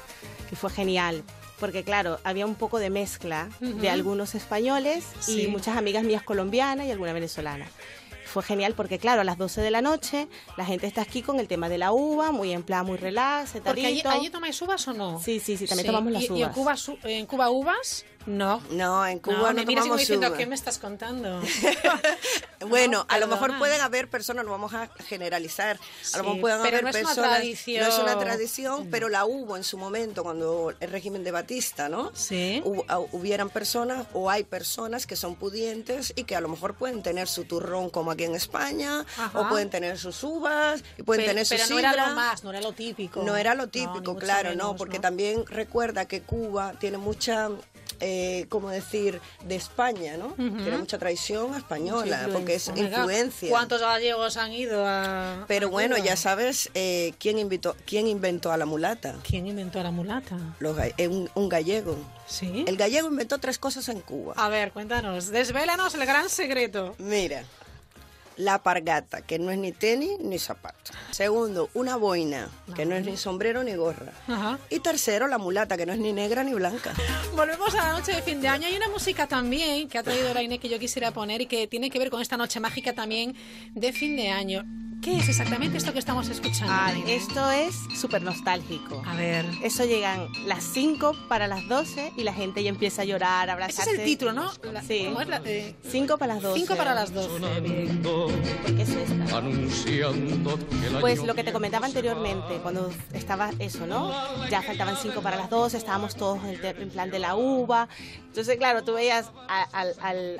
que 0.48 0.56
fue 0.56 0.70
genial. 0.70 1.22
Porque 1.60 1.84
claro, 1.84 2.18
había 2.24 2.46
un 2.46 2.54
poco 2.56 2.78
de 2.78 2.90
mezcla 2.90 3.48
de 3.60 3.90
algunos 3.90 4.34
españoles 4.34 5.04
Sí. 5.20 5.42
y 5.42 5.46
muchas 5.46 5.76
amigas 5.76 6.02
mías 6.04 6.22
colombianas 6.22 6.86
y 6.86 6.90
alguna 6.90 7.12
venezolana. 7.12 7.66
Fue 8.24 8.42
genial 8.44 8.74
porque, 8.76 8.98
claro, 9.00 9.20
a 9.22 9.24
las 9.24 9.38
12 9.38 9.60
de 9.60 9.70
la 9.72 9.82
noche 9.82 10.28
la 10.56 10.64
gente 10.64 10.86
está 10.86 11.02
aquí 11.02 11.20
con 11.20 11.40
el 11.40 11.48
tema 11.48 11.68
de 11.68 11.78
la 11.78 11.90
uva, 11.92 12.30
muy 12.30 12.52
en 12.52 12.62
plan, 12.62 12.86
muy 12.86 12.96
relax, 12.96 13.52
Porque 13.64 13.84
allí, 13.84 14.02
allí 14.04 14.30
tomáis 14.30 14.62
uvas 14.62 14.86
o 14.86 14.92
no? 14.92 15.20
Sí, 15.20 15.40
sí, 15.40 15.56
sí, 15.56 15.66
también 15.66 15.86
tomamos 15.86 16.12
las 16.12 16.22
¿Y, 16.22 16.26
y 16.26 16.42
en 16.42 16.50
uvas. 16.50 16.84
Cuba, 16.84 16.98
en 17.10 17.26
Cuba 17.26 17.50
uvas? 17.50 18.04
No. 18.26 18.62
No, 18.70 19.06
en 19.06 19.18
Cuba 19.18 19.36
No, 19.38 19.47
no, 19.48 19.55
me 19.55 19.64
tomamos 19.66 19.98
diciendo, 19.98 20.28
uva. 20.28 20.36
¿qué 20.36 20.47
me 20.47 20.55
estás 20.55 20.78
contando? 20.78 21.40
Bueno, 22.68 23.06
a 23.09 23.18
lo 23.18 23.26
mejor 23.26 23.56
pueden 23.59 23.80
haber 23.80 24.09
personas, 24.10 24.44
no 24.44 24.51
vamos 24.51 24.74
a 24.74 24.88
generalizar, 25.09 25.78
a 26.12 26.18
lo 26.18 26.24
mejor 26.24 26.40
pueden 26.42 26.60
haber 26.60 26.82
no 26.82 26.90
es 26.90 26.97
una 26.97 27.05
personas, 27.09 27.30
tradición. 27.38 27.82
no 27.82 27.88
es 27.90 27.98
una 27.98 28.18
tradición, 28.18 28.88
pero 28.90 29.09
la 29.09 29.24
hubo 29.24 29.56
en 29.56 29.64
su 29.64 29.78
momento 29.78 30.22
cuando 30.22 30.74
el 30.78 30.90
régimen 30.90 31.24
de 31.24 31.30
Batista, 31.30 31.88
¿no? 31.88 32.12
Sí. 32.14 32.60
Hubo- 32.64 32.84
ah, 32.88 32.98
hubieran 33.12 33.48
personas 33.48 34.06
o 34.12 34.28
hay 34.30 34.44
personas 34.44 35.06
que 35.06 35.16
son 35.16 35.36
pudientes 35.36 36.12
y 36.16 36.24
que 36.24 36.36
a 36.36 36.40
lo 36.42 36.48
mejor 36.48 36.74
pueden 36.74 37.02
tener 37.02 37.28
su 37.28 37.44
turrón 37.44 37.88
como 37.88 38.10
aquí 38.10 38.24
en 38.24 38.34
España, 38.34 39.06
Ajá. 39.16 39.40
o 39.40 39.48
pueden 39.48 39.70
tener 39.70 39.98
sus 39.98 40.22
uvas, 40.22 40.84
y 40.98 41.02
pueden 41.02 41.22
pero 41.22 41.30
tener 41.30 41.47
su 41.47 41.55
pero 41.55 41.66
no 41.70 41.78
era 41.78 42.09
lo 42.09 42.14
más, 42.14 42.44
no 42.44 42.51
era 42.51 42.60
lo 42.60 42.72
típico. 42.72 43.22
No 43.22 43.36
era 43.38 43.55
lo 43.55 43.68
típico, 43.68 44.16
claro, 44.16 44.55
no, 44.55 44.76
porque 44.76 44.98
también 44.98 45.47
recuerda 45.47 46.05
que 46.06 46.20
Cuba 46.20 46.74
tiene 46.78 46.98
mucha, 46.98 47.48
eh, 48.01 48.47
¿cómo 48.48 48.70
decir?, 48.70 49.20
de 49.44 49.56
España, 49.56 50.16
¿no? 50.16 50.27
Ujú. 50.28 50.62
Tiene 50.62 50.78
mucha 50.78 50.98
tradición 50.98 51.55
española, 51.55 52.22
Mucha 52.22 52.32
porque 52.32 52.55
es 52.55 52.68
influencia. 52.68 53.51
¿Cuántos 53.51 53.81
gallegos 53.81 54.36
han 54.36 54.52
ido 54.52 54.85
a.? 54.86 55.44
Pero 55.48 55.68
a 55.68 55.70
bueno, 55.70 55.97
Cuba? 55.97 56.06
ya 56.06 56.16
sabes 56.16 56.70
eh, 56.74 57.14
quién, 57.18 57.39
invitó, 57.39 57.77
quién 57.86 58.06
inventó 58.06 58.52
a 58.52 58.56
la 58.56 58.66
mulata. 58.66 59.16
¿Quién 59.22 59.47
inventó 59.47 59.81
a 59.81 59.82
la 59.82 59.90
mulata? 59.90 60.36
Los 60.59 60.77
eh, 60.97 61.09
un, 61.09 61.31
un 61.35 61.48
gallego. 61.48 61.97
Sí. 62.27 62.64
El 62.66 62.77
gallego 62.77 63.09
inventó 63.09 63.39
tres 63.39 63.59
cosas 63.59 63.89
en 63.89 64.01
Cuba. 64.01 64.35
A 64.36 64.48
ver, 64.48 64.72
cuéntanos, 64.72 65.31
desvélanos 65.31 65.94
el 65.94 66.06
gran 66.06 66.28
secreto. 66.28 66.94
Mira, 66.98 67.44
la 68.36 68.62
pargata, 68.62 69.23
que 69.23 69.39
no 69.39 69.51
es 69.51 69.59
ni 69.59 69.73
tenis 69.73 70.19
ni 70.20 70.39
zapato. 70.39 70.93
Segundo, 71.11 71.69
una 71.74 71.97
boina, 71.97 72.48
que 72.74 72.86
no 72.86 72.94
es 72.94 73.05
ni 73.05 73.16
sombrero 73.16 73.62
ni 73.62 73.74
gorra. 73.74 74.12
Ajá. 74.28 74.59
Y 74.70 74.81
tercero, 74.81 75.27
la 75.28 75.39
mulata, 75.39 75.77
que 75.77 75.86
no 75.86 75.93
es 75.93 75.98
ni 75.98 76.12
negra 76.12 76.43
ni 76.43 76.55
blanca. 76.55 76.94
Volvemos 77.35 77.74
a 77.74 77.89
la 77.89 77.93
noche 77.93 78.12
de 78.12 78.23
fin 78.23 78.40
de 78.40 78.48
año. 78.48 78.66
Hay 78.66 78.77
una 78.77 78.89
música 78.89 79.27
también 79.27 79.89
que 79.89 79.98
ha 79.98 80.02
traído 80.02 80.32
la 80.32 80.43
Inés 80.43 80.61
que 80.61 80.69
yo 80.69 80.78
quisiera 80.78 81.11
poner 81.11 81.40
y 81.43 81.47
que 81.47 81.66
tiene 81.66 81.90
que 81.90 81.98
ver 81.98 82.11
con 82.11 82.20
esta 82.20 82.36
noche 82.36 82.61
mágica 82.61 82.94
también 82.94 83.35
de 83.74 83.93
fin 83.93 84.16
de 84.16 84.31
año. 84.31 84.65
¿Qué 85.10 85.16
es 85.18 85.28
exactamente 85.28 85.76
esto 85.76 85.92
que 85.92 85.98
estamos 85.98 86.28
escuchando? 86.28 86.72
Ah, 86.72 86.92
esto 87.08 87.50
es 87.50 87.74
súper 87.98 88.22
nostálgico. 88.22 89.02
A 89.04 89.16
ver. 89.16 89.44
Eso 89.62 89.84
llegan 89.84 90.28
las 90.46 90.62
5 90.62 91.16
para 91.28 91.48
las 91.48 91.66
12 91.68 92.12
y 92.16 92.22
la 92.22 92.32
gente 92.32 92.62
ya 92.62 92.68
empieza 92.68 93.02
a 93.02 93.04
llorar, 93.04 93.50
a 93.50 93.52
Ese 93.54 93.62
abrazarse. 93.62 93.90
es 93.94 93.98
el 93.98 94.04
título, 94.04 94.32
¿no? 94.32 94.52
La- 94.72 94.82
Sí. 94.82 95.06
¿Cómo 95.06 95.20
es 95.20 95.28
la- 95.28 95.42
eh, 95.44 95.74
5 95.90 96.16
para 96.16 96.34
las 96.34 96.42
12. 96.44 96.60
Cinco 96.60 96.76
para 96.76 96.94
las 96.94 97.12
12. 97.12 97.60
bien. 97.60 98.00
¿Por 98.02 98.30
qué 98.76 98.82
es 98.82 98.88
esta? 98.88 99.36
Anunciando 99.38 100.56
que 100.58 100.90
Pues 101.00 101.24
lo 101.24 101.34
que 101.34 101.42
te 101.42 101.52
comentaba 101.52 101.86
anteriormente, 101.86 102.58
cuando 102.62 102.90
estaba 103.12 103.50
eso, 103.58 103.86
¿no? 103.88 104.12
Ya 104.48 104.62
faltaban 104.62 104.96
5 104.96 105.22
para 105.22 105.36
las 105.36 105.50
12, 105.50 105.76
estábamos 105.76 106.14
todos 106.14 106.38
en, 106.44 106.90
plan 106.90 107.10
de 107.10 107.18
la 107.18 107.34
uva. 107.34 107.88
Entonces, 108.26 108.56
claro, 108.58 108.84
tú 108.84 108.94
veías 108.94 109.26
a, 109.48 109.66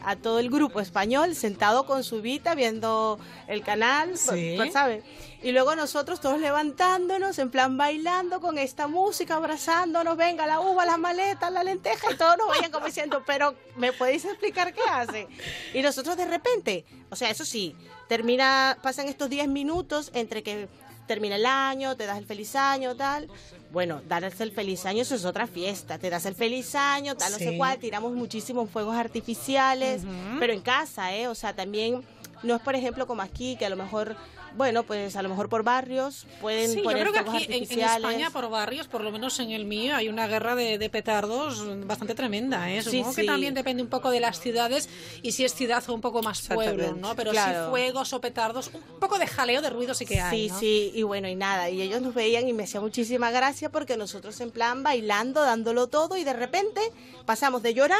a 0.05 0.17
todo 0.17 0.39
el 0.39 0.49
grupo 0.49 0.81
español 0.81 1.35
sentado 1.35 1.87
con 1.87 2.05
su 2.05 2.23
vita 2.23 2.55
viendo 2.55 3.19
el 3.49 3.63
canal, 3.63 4.17
Sí. 4.17 4.57
Pues, 4.65 4.73
¿sabes? 4.73 5.05
Y 5.43 5.53
luego 5.53 5.75
nosotros 5.75 6.21
todos 6.21 6.39
levantándonos, 6.39 7.39
en 7.39 7.51
plan 7.51 7.77
bailando 7.77 8.41
con 8.41 8.59
esta 8.59 8.87
música, 8.89 9.37
abrazándonos, 9.37 10.17
venga, 10.17 10.47
la 10.47 10.61
uva, 10.61 10.85
las 10.85 10.99
maletas, 10.99 11.51
la 11.51 11.65
lenteja, 11.65 12.13
y 12.13 12.17
todos 12.17 12.37
nos 12.37 12.49
vayan 12.49 12.71
como 12.71 12.87
diciendo, 12.87 13.23
pero 13.27 13.55
¿me 13.77 13.93
podéis 13.93 14.25
explicar 14.27 14.75
qué 14.75 14.83
hace? 14.91 15.29
Y 15.73 15.81
nosotros 15.83 16.17
de 16.17 16.27
repente, 16.27 16.85
o 17.11 17.17
sea, 17.17 17.31
eso 17.31 17.45
sí, 17.45 17.75
termina, 18.09 18.77
pasan 18.83 19.09
estos 19.09 19.31
10 19.31 19.49
minutos 19.49 20.11
entre 20.15 20.43
que 20.43 20.69
termina 21.07 21.37
el 21.37 21.47
año, 21.47 21.97
te 21.97 22.07
das 22.07 22.19
el 22.19 22.27
feliz 22.27 22.55
año, 22.55 22.95
tal. 22.95 23.29
Bueno, 23.73 24.01
darse 24.07 24.45
el 24.45 24.53
feliz 24.53 24.85
año 24.87 25.03
eso 25.03 25.15
es 25.17 25.25
otra 25.25 25.47
fiesta. 25.49 25.99
Te 25.99 26.09
das 26.09 26.25
el 26.27 26.37
feliz 26.37 26.75
año, 26.77 27.17
tal, 27.17 27.33
no 27.33 27.39
Sí. 27.39 27.45
sé 27.45 27.57
cuál. 27.57 27.79
Tiramos 27.79 28.13
muchísimos 28.13 28.71
fuegos 28.71 28.95
artificiales, 28.95 30.03
pero 30.39 30.53
en 30.53 30.61
casa, 30.61 31.13
¿eh? 31.15 31.27
O 31.29 31.35
sea, 31.35 31.55
también 31.55 32.05
no 32.45 32.55
es, 32.55 32.63
por 32.63 32.75
ejemplo, 32.77 33.07
como 33.09 33.23
aquí, 33.23 33.57
que 33.57 33.67
a 33.67 33.71
lo 33.71 33.77
mejor, 33.77 34.17
bueno, 34.57 34.83
pues 34.83 35.17
a 35.17 35.23
lo 35.23 35.29
mejor 35.29 35.49
por 35.49 35.63
barrios 35.63 36.27
pueden 36.41 36.71
Sí, 36.71 36.79
yo 36.79 36.83
poner 36.85 37.09
creo 37.09 37.13
que 37.13 37.19
aquí 37.31 37.47
en. 37.51 37.81
España, 37.81 38.31
por 38.31 38.49
barrios, 38.51 38.89
por 38.89 39.03
lo 39.03 39.11
menos 39.11 39.39
en 39.41 39.51
el 39.51 39.65
mío, 39.65 39.95
hay 39.97 40.09
una 40.09 40.27
guerra 40.27 40.55
de, 40.55 40.79
de 40.79 40.91
petardos 40.91 41.65
bastante 41.87 42.15
tremenda. 42.15 42.71
¿eh? 42.71 42.83
Sí, 42.83 42.99
Supongo 42.99 43.15
que 43.15 43.21
sí. 43.23 43.27
también 43.27 43.55
depende 43.55 43.83
un 43.83 43.89
poco 43.89 44.11
de 44.11 44.21
las 44.21 44.41
ciudades 44.41 44.89
y 45.23 45.33
si 45.33 45.45
es 45.45 45.55
ciudad 45.55 45.83
o 45.89 45.95
un 45.95 46.01
poco 46.01 46.23
más 46.23 46.41
pueblo. 46.49 46.95
¿no? 46.95 47.15
Pero 47.17 47.31
Claro. 47.31 47.65
sí 47.67 47.71
fuegos 47.71 48.13
o 48.13 48.21
petardos, 48.21 48.71
un 48.75 49.01
poco 49.01 49.19
de 49.19 49.27
jaleo 49.27 49.63
de 49.63 49.71
ruido 49.71 49.95
sí 49.95 50.05
que 50.07 50.21
hay. 50.21 50.49
Sí, 50.49 50.53
¿no? 50.53 50.59
sí, 50.61 50.93
y 50.95 51.03
bueno, 51.03 51.29
y 51.29 51.35
nada, 51.35 51.71
y 51.71 51.81
ellos 51.83 52.01
nos 52.03 52.15
veían 52.15 52.49
y 52.49 52.53
me 52.53 52.65
hacía 52.65 52.81
muchísima 52.81 53.31
gracia 53.31 53.71
porque 53.71 53.97
nosotros 53.97 54.41
en 54.41 54.51
plan 54.51 54.83
bailando, 54.83 55.43
dándolo 55.43 55.89
todo 55.89 56.17
y 56.17 56.25
de 56.25 56.33
repente 56.33 56.81
pasamos 57.25 57.63
de 57.63 57.75
llorar 57.75 57.99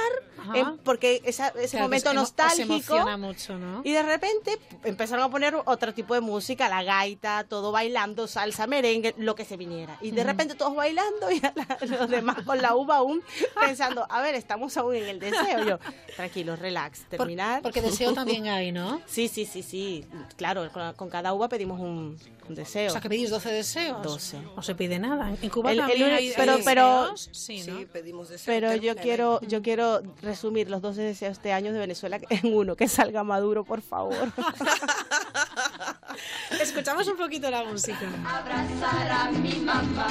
porque 0.85 1.21
esa- 1.25 1.49
ese 1.49 1.71
Claro, 1.73 1.85
momento 1.87 2.11
os 2.11 2.15
nostálgico 2.17 2.63
emociona 2.75 3.17
mucho, 3.17 3.59
¿no? 3.59 3.83
y 3.85 3.93
de 3.93 4.03
repente 4.03 4.59
empezaron 4.85 5.25
a 5.25 5.31
poner 5.31 5.55
otro 5.65 5.93
tipo 5.95 6.15
de 6.15 6.21
música, 6.21 6.40
la 6.69 6.83
gaita, 6.83 7.45
todo 7.45 7.73
bailando, 7.73 8.27
salsa, 8.27 8.67
merengue, 8.67 9.15
lo 9.19 9.35
que 9.35 9.45
se 9.45 9.57
viniera. 9.57 9.97
Y 10.01 10.11
de 10.11 10.25
repente 10.25 10.55
todos 10.55 10.75
bailando 10.75 11.31
y 11.31 11.41
la- 11.41 11.55
los 11.99 12.09
demás 12.11 12.43
con 12.45 12.61
la 12.63 12.75
uva 12.75 12.97
aún 12.97 13.23
pensando, 13.61 14.07
a 14.11 14.21
ver, 14.23 14.35
estamos 14.35 14.77
aún 14.77 14.95
en 14.97 15.05
el 15.05 15.19
deseo. 15.21 15.65
Yo, 15.65 15.79
tranquilo, 16.17 16.57
relax, 16.57 17.05
terminar. 17.09 17.63
porque 17.63 17.83
deseo 17.83 18.13
también 18.15 18.47
hay, 18.49 18.73
¿no? 18.73 19.01
Sí, 19.07 19.29
sí, 19.29 19.45
sí, 19.45 19.63
sí. 19.63 20.07
Claro, 20.37 20.71
con, 20.73 20.93
con 20.95 21.11
cada 21.11 21.33
uva 21.35 21.49
pedimos 21.49 21.81
un, 21.81 22.19
un 22.51 22.55
deseo. 22.55 22.89
O 22.89 22.93
sea, 22.93 23.01
que 23.01 23.09
pedís 23.09 23.31
12 23.31 23.51
deseos. 23.51 24.03
12. 24.03 24.39
No 24.55 24.63
se 24.63 24.75
pide 24.75 24.99
nada. 24.99 25.33
En 25.41 25.51
Cuba 25.51 25.73
El- 25.73 25.81
el 25.81 25.87
también 25.87 26.09
uni- 26.09 26.17
hay, 26.17 26.29
hay 26.29 26.35
pero- 26.37 26.59
pero- 26.65 27.01
deseos. 27.13 27.29
Sí, 27.33 27.63
¿no? 27.67 27.79
Sí, 27.79 27.87
pedimos 27.93 28.29
deseos. 28.29 28.47
Pero 28.47 28.75
yo 28.77 28.95
quiero, 28.97 29.41
yo 29.43 29.63
quiero 29.63 30.03
resumir 30.23 30.71
los 30.71 30.83
12 30.83 31.03
deseos 31.03 31.43
de 31.43 31.53
años 31.53 31.73
de 31.73 31.81
Venezuela 31.81 32.21
en 32.31 32.55
uno, 32.55 32.77
que 32.77 32.89
salga 32.89 33.25
Maduro, 33.25 33.65
por 33.65 33.83
favor. 33.83 34.15
Escuchamos 36.61 37.07
un 37.09 37.17
poquito 37.17 37.51
la 37.51 37.65
música. 37.65 37.99
Abrazar 38.27 39.11
a 39.11 39.31
mi 39.31 39.55
mamá. 39.61 40.09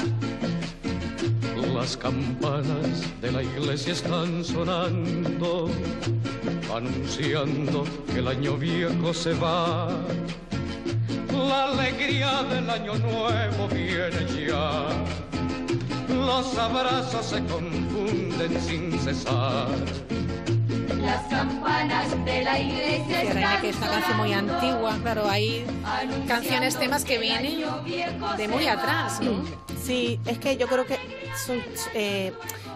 Las 1.74 1.96
campanas 1.96 3.20
de 3.20 3.32
la 3.32 3.42
iglesia 3.42 3.92
están 3.92 4.44
sonando, 4.44 5.70
anunciando 6.74 7.84
que 8.12 8.18
el 8.18 8.28
año 8.28 8.56
viejo 8.56 9.14
se 9.14 9.32
va. 9.34 9.88
La 11.32 11.64
alegría 11.64 12.42
del 12.44 12.68
año 12.68 12.94
nuevo 12.94 13.68
viene 13.68 14.26
ya. 14.46 14.88
Los 16.08 16.56
abrazos 16.58 17.26
se 17.26 17.44
confunden 17.44 18.60
sin 18.60 18.98
cesar. 19.00 19.68
Las 21.00 21.22
campanas 21.28 22.24
de 22.24 22.42
la 22.44 22.58
iglesia 22.58 23.22
Que 23.22 23.32
Reina, 23.32 23.60
que 23.60 23.68
es 23.70 23.76
una 23.76 23.88
canción 23.88 24.16
muy 24.18 24.32
antigua, 24.32 24.98
claro, 25.02 25.28
hay 25.28 25.64
canciones, 26.26 26.76
temas 26.78 27.04
que 27.04 27.18
vienen 27.18 27.62
de 28.36 28.48
muy 28.48 28.66
atrás, 28.66 29.20
¿no? 29.20 29.42
Sí, 29.82 30.20
es 30.26 30.38
que 30.38 30.56
yo 30.56 30.66
creo 30.68 30.84
que 30.86 30.98
son, 31.46 31.60
eh, 31.94 32.32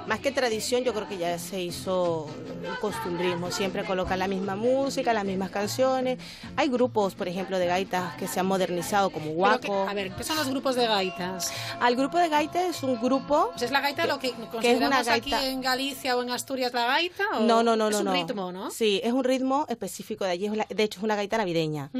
más 0.06 0.18
que 0.20 0.32
tradición, 0.32 0.84
yo 0.84 0.92
creo 0.94 1.08
que 1.08 1.16
ya 1.18 1.38
se 1.38 1.60
hizo 1.62 2.24
un 2.24 2.74
costumbrismo. 2.80 3.50
Siempre 3.50 3.84
colocan 3.84 4.18
la 4.18 4.28
misma 4.28 4.54
música, 4.56 5.12
las 5.14 5.24
mismas 5.24 5.50
canciones. 5.50 6.18
Hay 6.56 6.68
grupos, 6.68 7.14
por 7.14 7.26
ejemplo, 7.28 7.58
de 7.58 7.66
gaitas 7.66 8.14
que 8.16 8.26
se 8.26 8.40
han 8.40 8.46
modernizado, 8.46 9.10
como 9.10 9.26
que- 9.26 9.32
Guaco. 9.32 9.86
a 9.88 9.94
ver, 9.94 10.12
¿qué 10.12 10.22
son 10.24 10.36
los 10.36 10.48
grupos 10.48 10.76
de 10.76 10.86
gaitas? 10.86 11.52
Al 11.80 11.94
grupo 11.96 12.18
de 12.18 12.28
gaitas 12.28 12.64
es 12.64 12.82
un 12.82 13.00
grupo. 13.00 13.48
Pues 13.52 13.62
es 13.62 13.70
la 13.70 13.80
gaita 13.80 14.06
lo 14.06 14.18
que 14.18 14.28
que 14.28 14.32
es 14.32 14.38
una 14.38 14.50
consideramos 14.50 15.08
aquí 15.08 15.30
gaita- 15.30 15.46
en 15.46 15.60
Galicia 15.62 16.16
o 16.16 16.22
en 16.22 16.30
Asturias 16.30 16.72
la 16.74 16.86
gaita 16.86 17.24
o 17.38 17.40
No, 17.40 17.62
no, 17.62 17.74
no, 17.76 17.88
es 17.88 17.92
no. 17.94 17.98
un 18.00 18.04
no. 18.06 18.12
Ritmo, 18.14 18.52
¿no? 18.52 18.70
Sí, 18.70 19.00
es 19.04 19.12
un 19.12 19.24
ritmo 19.24 19.66
específico 19.68 20.24
de 20.24 20.30
allí. 20.32 20.46
es 20.46 20.56
la- 20.56 20.66
De 20.68 20.82
hecho, 20.82 20.98
es 21.00 21.04
una 21.04 21.16
gaita 21.16 21.36
navideña. 21.38 21.90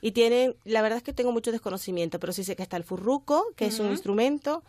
Y 0.00 0.12
tienen, 0.12 0.56
la 0.64 0.82
verdad 0.82 0.98
es 0.98 1.02
que 1.02 1.12
tengo 1.12 1.32
mucho 1.32 1.52
desconocimiento, 1.52 2.18
pero 2.20 2.32
sí 2.32 2.44
sé 2.44 2.56
que 2.56 2.62
está 2.62 2.76
el 2.76 2.84
furruco, 2.84 3.44
que 3.56 3.66
es 3.66 3.78
un 3.80 3.90
instrumento. 3.90 4.62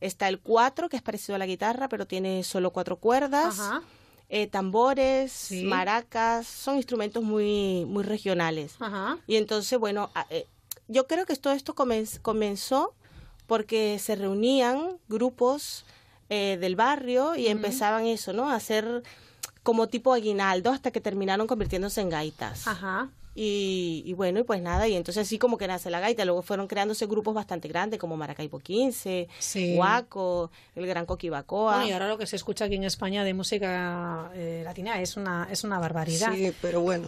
Está 0.00 0.28
el 0.28 0.38
cuatro, 0.40 0.88
que 0.88 0.96
es 0.96 1.02
parecido 1.02 1.34
a 1.34 1.38
la 1.38 1.46
guitarra, 1.46 1.88
pero 1.88 2.06
tiene 2.06 2.42
solo 2.44 2.70
cuatro 2.72 2.96
cuerdas. 2.96 3.58
Ajá. 3.60 3.82
eh, 4.32 4.46
tambores, 4.46 5.32
Sí. 5.32 5.64
maracas, 5.64 6.46
son 6.46 6.76
instrumentos 6.76 7.20
muy, 7.24 7.84
muy 7.86 8.04
regionales. 8.04 8.76
Ajá. 8.78 9.18
Y 9.26 9.34
entonces, 9.34 9.76
bueno, 9.76 10.08
eh, 10.30 10.46
yo 10.86 11.08
creo 11.08 11.26
que 11.26 11.34
todo 11.34 11.52
esto 11.52 11.74
comenz- 11.74 12.20
comenzó 12.22 12.94
porque 13.48 13.98
se 13.98 14.14
reunían 14.14 14.98
grupos 15.08 15.84
eh, 16.28 16.58
del 16.60 16.76
barrio 16.76 17.34
y 17.34 17.48
empezaban 17.48 18.06
eso, 18.06 18.32
¿no? 18.32 18.48
A 18.48 18.54
hacer 18.54 19.02
como 19.62 19.88
tipo 19.88 20.12
aguinaldo 20.12 20.70
hasta 20.70 20.90
que 20.90 21.00
terminaron 21.00 21.46
convirtiéndose 21.46 22.00
en 22.00 22.08
gaitas. 22.08 22.66
Ajá. 22.66 23.08
Y, 23.34 24.02
y 24.06 24.12
bueno, 24.14 24.40
y 24.40 24.42
pues 24.42 24.60
nada, 24.60 24.88
y 24.88 24.96
entonces 24.96 25.24
así 25.26 25.38
como 25.38 25.56
que 25.56 25.68
nace 25.68 25.88
la 25.88 26.00
gaita, 26.00 26.24
luego 26.24 26.42
fueron 26.42 26.66
creándose 26.66 27.06
grupos 27.06 27.32
bastante 27.32 27.68
grandes 27.68 28.00
como 28.00 28.16
Maracaibo 28.16 28.58
15, 28.58 29.28
Sí. 29.38 29.76
Guaco, 29.76 30.50
el 30.74 30.84
Gran 30.86 31.06
Coquibacoa. 31.06 31.76
Bueno, 31.76 31.88
y 31.88 31.92
ahora 31.92 32.08
lo 32.08 32.18
que 32.18 32.26
se 32.26 32.34
escucha 32.36 32.64
aquí 32.64 32.74
en 32.74 32.84
España 32.84 33.22
de 33.22 33.32
música 33.32 34.30
eh, 34.34 34.62
latina 34.64 35.00
es 35.00 35.16
una, 35.16 35.46
es 35.50 35.62
una 35.62 35.78
barbaridad. 35.78 36.32
Sí, 36.34 36.52
pero 36.60 36.80
bueno. 36.80 37.06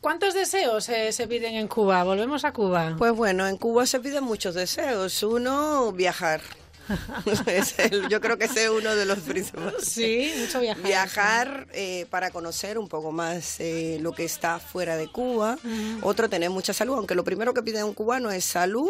¿Cuántos 0.00 0.34
deseos 0.34 0.88
eh, 0.88 1.10
se 1.10 1.26
piden 1.26 1.56
en 1.56 1.66
Cuba? 1.66 2.04
Volvemos 2.04 2.44
a 2.44 2.52
Cuba. 2.52 2.94
Pues 2.96 3.12
bueno, 3.12 3.48
en 3.48 3.56
Cuba 3.56 3.86
se 3.86 3.98
piden 3.98 4.22
muchos 4.22 4.54
deseos. 4.54 5.20
Uno, 5.24 5.90
viajar. 5.90 6.40
Es 7.46 7.78
el- 7.78 8.08
yo 8.08 8.20
creo 8.20 8.38
que 8.38 8.44
ese 8.46 8.64
es 8.64 8.70
uno 8.70 8.94
de 8.94 9.04
los 9.06 9.18
principales. 9.20 9.84
Sí, 9.86 10.32
mucho 10.38 10.60
viajar. 10.60 10.82
Viajar 10.84 11.66
eh, 11.72 12.06
para 12.10 12.30
conocer 12.30 12.78
un 12.78 12.88
poco 12.88 13.12
más 13.12 13.60
eh, 13.60 13.98
lo 14.00 14.12
que 14.12 14.24
está 14.24 14.58
fuera 14.58 14.96
de 14.96 15.08
Cuba. 15.08 15.58
Otro, 16.02 16.28
tener 16.28 16.50
mucha 16.50 16.72
salud, 16.72 16.94
aunque 16.96 17.14
lo 17.14 17.24
primero 17.24 17.54
que 17.54 17.62
pide 17.62 17.82
un 17.84 17.94
cubano 17.94 18.30
es 18.30 18.44
salud, 18.44 18.88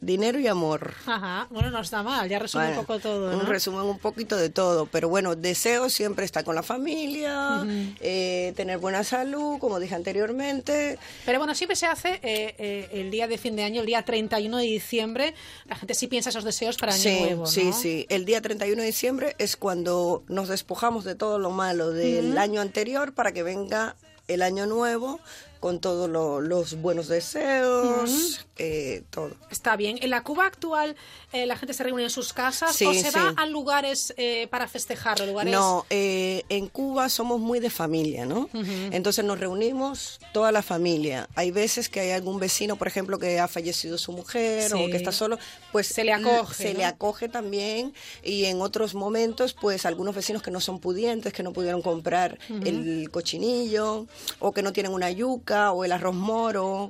dinero 0.00 0.38
y 0.38 0.46
amor. 0.46 0.94
Ajá, 1.06 1.46
bueno, 1.50 1.70
no 1.70 1.80
está 1.80 2.02
mal, 2.02 2.28
ya 2.28 2.38
resume 2.38 2.64
Bueno, 2.66 2.80
un 2.80 2.86
poco 2.86 3.00
todo, 3.00 3.32
¿no? 3.32 3.38
Un 3.38 3.46
resumen 3.46 3.82
un 3.82 3.98
poquito 3.98 4.36
de 4.36 4.50
todo, 4.50 4.86
pero 4.86 5.08
bueno, 5.08 5.34
deseo 5.36 5.90
siempre 5.90 6.24
estar 6.24 6.44
con 6.44 6.54
la 6.54 6.62
familia, 6.62 7.64
eh, 8.00 8.52
tener 8.56 8.78
buena 8.78 9.04
salud, 9.04 9.58
como 9.58 9.80
dije 9.80 9.94
anteriormente. 9.94 10.98
Pero 11.24 11.38
bueno, 11.38 11.54
siempre 11.54 11.76
se 11.76 11.86
hace 11.86 12.14
eh, 12.22 12.54
eh, 12.58 12.88
el 12.92 13.10
día 13.10 13.26
de 13.28 13.38
fin 13.38 13.56
de 13.56 13.64
año, 13.64 13.80
el 13.80 13.86
día 13.86 14.02
31 14.02 14.56
de 14.56 14.64
diciembre, 14.64 15.34
la 15.66 15.76
gente 15.76 15.94
sí 15.94 16.06
piensa 16.06 16.30
esos 16.30 16.44
deseos 16.44 16.76
para 16.76 16.92
Año 16.94 17.02
sí, 17.02 17.20
Nuevo, 17.20 17.42
¿no? 17.42 17.46
sí, 17.46 17.72
sí. 17.72 18.06
El 18.08 18.24
día 18.24 18.40
31 18.40 18.80
de 18.80 18.86
diciembre 18.86 19.34
es 19.38 19.56
cuando 19.56 20.22
nos 20.28 20.48
despojamos 20.48 21.04
de 21.04 21.14
todo 21.14 21.38
lo 21.38 21.50
malo 21.50 21.90
del 21.90 22.30
Ujú. 22.30 22.38
año 22.40 22.60
anterior 22.60 23.12
para 23.14 23.32
que 23.32 23.42
venga 23.42 23.96
el 24.28 24.42
año 24.42 24.66
nuevo 24.66 25.20
con 25.62 25.78
todos 25.78 26.10
lo- 26.10 26.40
los 26.40 26.74
buenos 26.82 27.06
deseos, 27.06 28.44
eh, 28.58 29.04
todo. 29.10 29.30
Está 29.48 29.76
bien. 29.76 29.96
En 30.02 30.10
la 30.10 30.24
Cuba 30.24 30.44
actual, 30.46 30.96
eh, 31.32 31.46
la 31.46 31.56
gente 31.56 31.72
se 31.72 31.84
reúne 31.84 32.02
en 32.02 32.10
sus 32.10 32.32
casas 32.32 32.74
Sí, 32.74 32.84
o 32.84 32.92
se 32.92 33.10
va 33.12 33.30
sí. 33.30 33.34
a 33.36 33.46
lugares 33.46 34.12
eh, 34.16 34.48
para 34.50 34.66
festejarlo, 34.66 35.24
lugares... 35.26 35.52
No, 35.52 35.86
eh, 35.88 36.42
en 36.48 36.66
Cuba 36.66 37.08
somos 37.08 37.38
muy 37.40 37.60
de 37.60 37.70
familia, 37.70 38.26
¿no? 38.26 38.48
Entonces 38.90 39.24
nos 39.24 39.38
reunimos 39.38 40.18
toda 40.32 40.50
la 40.50 40.62
familia. 40.62 41.28
Hay 41.36 41.52
veces 41.52 41.88
que 41.88 42.00
hay 42.00 42.10
algún 42.10 42.40
vecino, 42.40 42.74
por 42.74 42.88
ejemplo, 42.88 43.20
que 43.20 43.38
ha 43.38 43.46
fallecido 43.46 43.98
su 43.98 44.10
mujer 44.10 44.74
o 44.74 44.78
Sí. 44.78 44.90
que 44.90 44.96
está 44.96 45.12
solo, 45.12 45.38
pues 45.70 45.86
Se 45.86 46.02
le 46.02 46.12
acoge, 46.12 46.54
Se 46.54 46.72
¿no? 46.72 46.78
le 46.80 46.84
acoge 46.86 47.28
también 47.28 47.94
y 48.24 48.46
en 48.46 48.60
otros 48.60 48.94
momentos, 48.96 49.54
pues 49.54 49.86
algunos 49.86 50.14
vecinos 50.16 50.42
que 50.42 50.50
no 50.50 50.60
son 50.60 50.80
pudientes, 50.80 51.32
que 51.32 51.44
no 51.44 51.52
pudieron 51.52 51.82
comprar 51.82 52.38
Ujú. 52.50 52.66
el 52.66 53.10
cochinillo 53.12 54.06
o 54.40 54.52
que 54.52 54.62
no 54.62 54.72
tienen 54.72 54.92
una 54.92 55.10
yuca 55.12 55.51
o 55.52 55.84
el 55.84 55.92
arroz 55.92 56.14
moro 56.14 56.88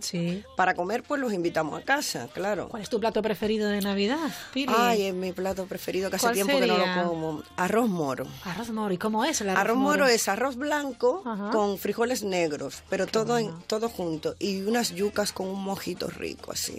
para 0.56 0.74
comer, 0.74 1.02
pues 1.02 1.20
los 1.20 1.32
invitamos 1.32 1.80
a 1.80 1.84
casa, 1.84 2.28
claro. 2.32 2.68
¿Cuál 2.68 2.82
es 2.82 2.88
tu 2.88 3.00
plato 3.00 3.22
preferido 3.22 3.68
de 3.68 3.80
Navidad, 3.80 4.30
Pili? 4.52 4.72
Ay, 4.76 5.02
es 5.02 5.14
mi 5.14 5.32
plato 5.32 5.66
preferido, 5.66 6.10
que 6.10 6.16
hace 6.16 6.26
¿Cuál 6.26 6.34
tiempo 6.34 6.58
que 6.58 6.66
no 6.66 6.78
lo 6.78 7.08
como. 7.08 7.42
Arroz 7.56 7.88
moro. 7.88 8.26
Arroz 8.44 8.70
moro. 8.70 8.94
¿Y 8.94 8.98
cómo 8.98 9.24
es 9.24 9.40
el 9.40 9.50
arroz, 9.50 9.60
Arroz 9.60 9.76
moro 9.76 10.06
es 10.06 10.28
arroz 10.28 10.56
blanco 10.56 11.22
Ajá. 11.24 11.50
con 11.50 11.78
frijoles 11.78 12.22
negros, 12.22 12.82
pero 12.88 13.06
todo 13.06 13.38
en, 13.38 13.52
todo 13.66 13.88
junto 13.88 14.36
y 14.38 14.62
unas 14.62 14.90
yucas 14.94 15.32
con 15.32 15.48
un 15.48 15.62
mojito 15.62 16.08
rico 16.08 16.52
así 16.52 16.78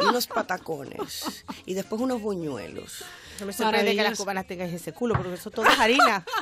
y 0.00 0.04
unos 0.04 0.26
patacones 0.34 1.44
y 1.66 1.74
después 1.74 2.00
unos 2.00 2.20
buñuelos. 2.20 3.04
No 3.40 3.46
me 3.46 3.52
sorprende 3.52 3.96
que 3.96 4.02
las 4.02 4.18
cubanas 4.18 4.46
tengan 4.46 4.68
ese 4.68 4.92
culo, 4.92 5.14
porque 5.14 5.34
eso 5.34 5.50
todo 5.50 5.66
es 5.66 5.78
harina. 5.78 6.24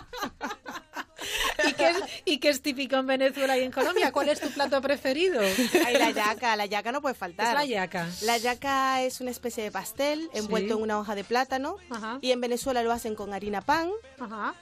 ¿Y 1.68 1.72
qué, 1.74 1.90
es, 1.90 1.96
y 2.24 2.38
qué 2.38 2.48
es 2.48 2.60
típico 2.62 2.96
en 2.96 3.06
Venezuela 3.06 3.56
y 3.56 3.62
en 3.62 3.70
Colombia? 3.70 4.10
¿Cuál 4.10 4.28
es 4.28 4.40
tu 4.40 4.50
plato 4.50 4.80
preferido? 4.82 5.40
Ay, 5.40 5.96
la 5.96 6.10
yaca, 6.10 6.56
la 6.56 6.66
yaca 6.66 6.90
no 6.90 7.00
puede 7.00 7.14
faltar. 7.14 7.46
Es 7.48 7.54
la 7.54 7.64
yaca. 7.64 8.08
La 8.22 8.36
yaca 8.38 9.02
es 9.02 9.20
una 9.20 9.30
especie 9.30 9.62
de 9.62 9.70
pastel 9.70 10.28
envuelto 10.34 10.74
Sí. 10.74 10.78
en 10.78 10.82
una 10.82 10.98
hoja 10.98 11.14
de 11.14 11.22
plátano 11.24 11.76
Ajá. 11.90 12.18
y 12.20 12.32
en 12.32 12.40
Venezuela 12.40 12.82
lo 12.82 12.90
hacen 12.92 13.14
con 13.14 13.32
harina 13.32 13.60
pan. 13.60 13.90
Ajá. 14.18 14.54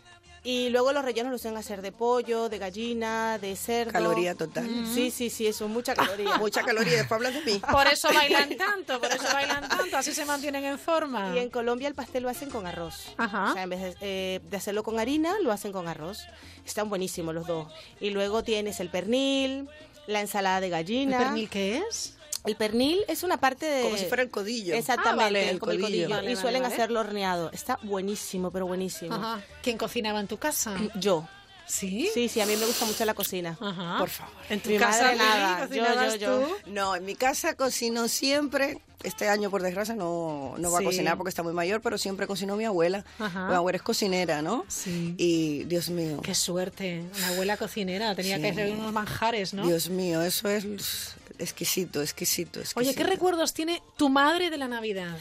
Y 0.43 0.71
luego 0.71 0.93
los 0.93 1.05
rellenos 1.05 1.31
los 1.31 1.43
suelen 1.43 1.59
hacer 1.59 1.83
de 1.83 1.93
pollo, 1.93 2.49
de 2.49 2.59
gallina, 2.59 3.39
de 3.39 3.57
cerdo. 3.57 3.93
Caloría 3.93 4.35
total. 4.35 4.69
Sí, 4.87 5.11
sí, 5.11 5.29
sí, 5.29 5.47
eso, 5.47 5.69
mucha 5.69 5.95
caloría. 5.95 6.37
Mucha 6.39 6.62
caloría, 6.62 6.97
después 6.97 7.12
hablas 7.19 7.35
de 7.35 7.43
mí. 7.43 7.61
Por 7.71 7.87
eso 7.87 8.09
bailan 8.12 8.57
tanto, 8.57 8.99
por 9.01 9.11
eso 9.11 9.25
bailan 9.33 9.69
tanto, 9.69 9.97
así 9.97 10.15
se 10.15 10.25
mantienen 10.25 10.65
en 10.65 10.79
forma. 10.79 11.35
Y 11.35 11.39
en 11.39 11.51
Colombia 11.51 11.89
el 11.89 11.95
pastel 11.95 12.23
lo 12.23 12.31
hacen 12.31 12.49
con 12.49 12.67
arroz. 12.67 13.12
Ajá. 13.19 13.51
O 13.51 13.53
sea, 13.53 13.62
en 13.65 13.71
vez 13.71 13.81
de, 13.81 13.97
eh, 14.01 14.41
de 14.49 14.57
hacerlo 14.57 14.83
con 14.83 14.99
harina, 14.99 15.39
lo 15.43 15.53
hacen 15.53 15.73
con 15.73 15.89
arroz. 15.89 16.27
Están 16.65 16.89
buenísimos 16.89 17.35
los 17.35 17.47
dos. 17.47 17.69
Y 18.01 18.11
luego 18.11 18.43
tienes 18.43 18.81
el 18.81 18.89
pernil, 18.89 19.69
la 20.07 20.21
ensalada 20.21 20.61
de 20.61 20.71
gallina. 20.71 21.19
¿El 21.19 21.25
pernil 21.25 21.51
qué 21.51 21.79
es? 21.79 22.17
El 22.47 22.57
pernil 22.57 22.99
es 23.09 23.23
una 23.23 23.37
parte 23.39 23.67
de... 23.67 23.83
Como 23.83 23.97
si 23.97 24.07
fuera 24.07 24.23
el 24.23 24.31
codillo. 24.31 24.75
Exactamente, 24.75 25.21
Ah, 25.23 25.25
vale, 25.25 25.51
el 25.51 25.59
como 25.59 25.73
el 25.73 25.81
codillo. 25.81 26.09
Vale, 26.09 26.23
y 26.23 26.35
vale, 26.35 26.37
suelen 26.41 26.62
vale. 26.62 26.75
hacerlo 26.75 27.01
horneado. 27.01 27.51
Está 27.53 27.79
buenísimo, 27.83 28.51
pero 28.51 28.67
buenísimo. 28.67 29.15
Ajá. 29.15 29.41
¿Quién 29.62 29.77
cocinaba 29.77 30.21
en 30.21 30.27
tu 30.27 30.39
casa? 30.39 30.75
Yo. 30.95 31.29
¿Sí? 31.67 32.11
Sí, 32.12 32.29
sí, 32.29 32.41
a 32.41 32.47
mí 32.47 32.57
me 32.57 32.67
gusta 32.67 32.85
mucho 32.85 33.05
la 33.05 33.15
cocina. 33.15 33.57
Ajá. 33.61 33.97
Por 33.99 34.09
favor. 34.09 34.35
¿En 34.49 34.59
tu 34.61 34.71
Mi 34.71 34.79
casa 34.79 35.03
madre 35.05 35.17
nada. 35.19 35.61
Yo, 35.61 35.67
cocinabas 35.69 36.15
yo, 36.15 36.41
yo. 36.41 36.47
tú? 36.65 36.71
No, 36.71 36.97
en 36.97 37.05
mi 37.05 37.15
casa 37.15 37.55
cocino 37.55 38.09
siempre. 38.09 38.81
Este 39.05 39.29
año, 39.29 39.51
por 39.51 39.62
desgracia, 39.62 39.95
no, 39.95 40.55
no 40.59 40.71
va 40.73 40.79
Sí. 40.79 40.85
a 40.85 40.87
cocinar 40.89 41.17
porque 41.17 41.29
está 41.31 41.43
muy 41.43 41.53
mayor, 41.55 41.81
pero 41.81 41.97
siempre 41.97 42.27
cocinó 42.27 42.57
mi 42.57 42.65
abuela. 42.65 43.05
Ajá. 43.19 43.49
Mi 43.49 43.55
abuela 43.55 43.77
es 43.77 43.83
cocinera, 43.83 44.43
¿no? 44.43 44.65
Sí. 44.69 45.15
Y, 45.17 45.65
Dios 45.65 45.89
mío, 45.91 46.21
Qué 46.23 46.35
suerte. 46.35 47.05
Una 47.17 47.29
abuela 47.29 47.57
cocinera. 47.57 48.15
Tenía 48.15 48.37
Sí. 48.37 48.43
que 48.43 48.49
hacer 48.49 48.73
unos 48.73 48.93
manjares, 48.93 49.55
¿no? 49.55 49.67
Dios 49.67 49.89
mío, 49.91 50.21
eso 50.23 50.49
es 50.49 51.15
exquisito, 51.41 52.01
exquisito, 52.03 52.61
exquisito. 52.61 52.81
Oye, 52.81 52.95
¿qué 52.95 53.05
recuerdos 53.05 53.55
tiene 53.55 53.83
tu 53.97 54.09
madre 54.09 54.51
de 54.51 54.59
la 54.59 54.69
Navidad? 54.69 55.17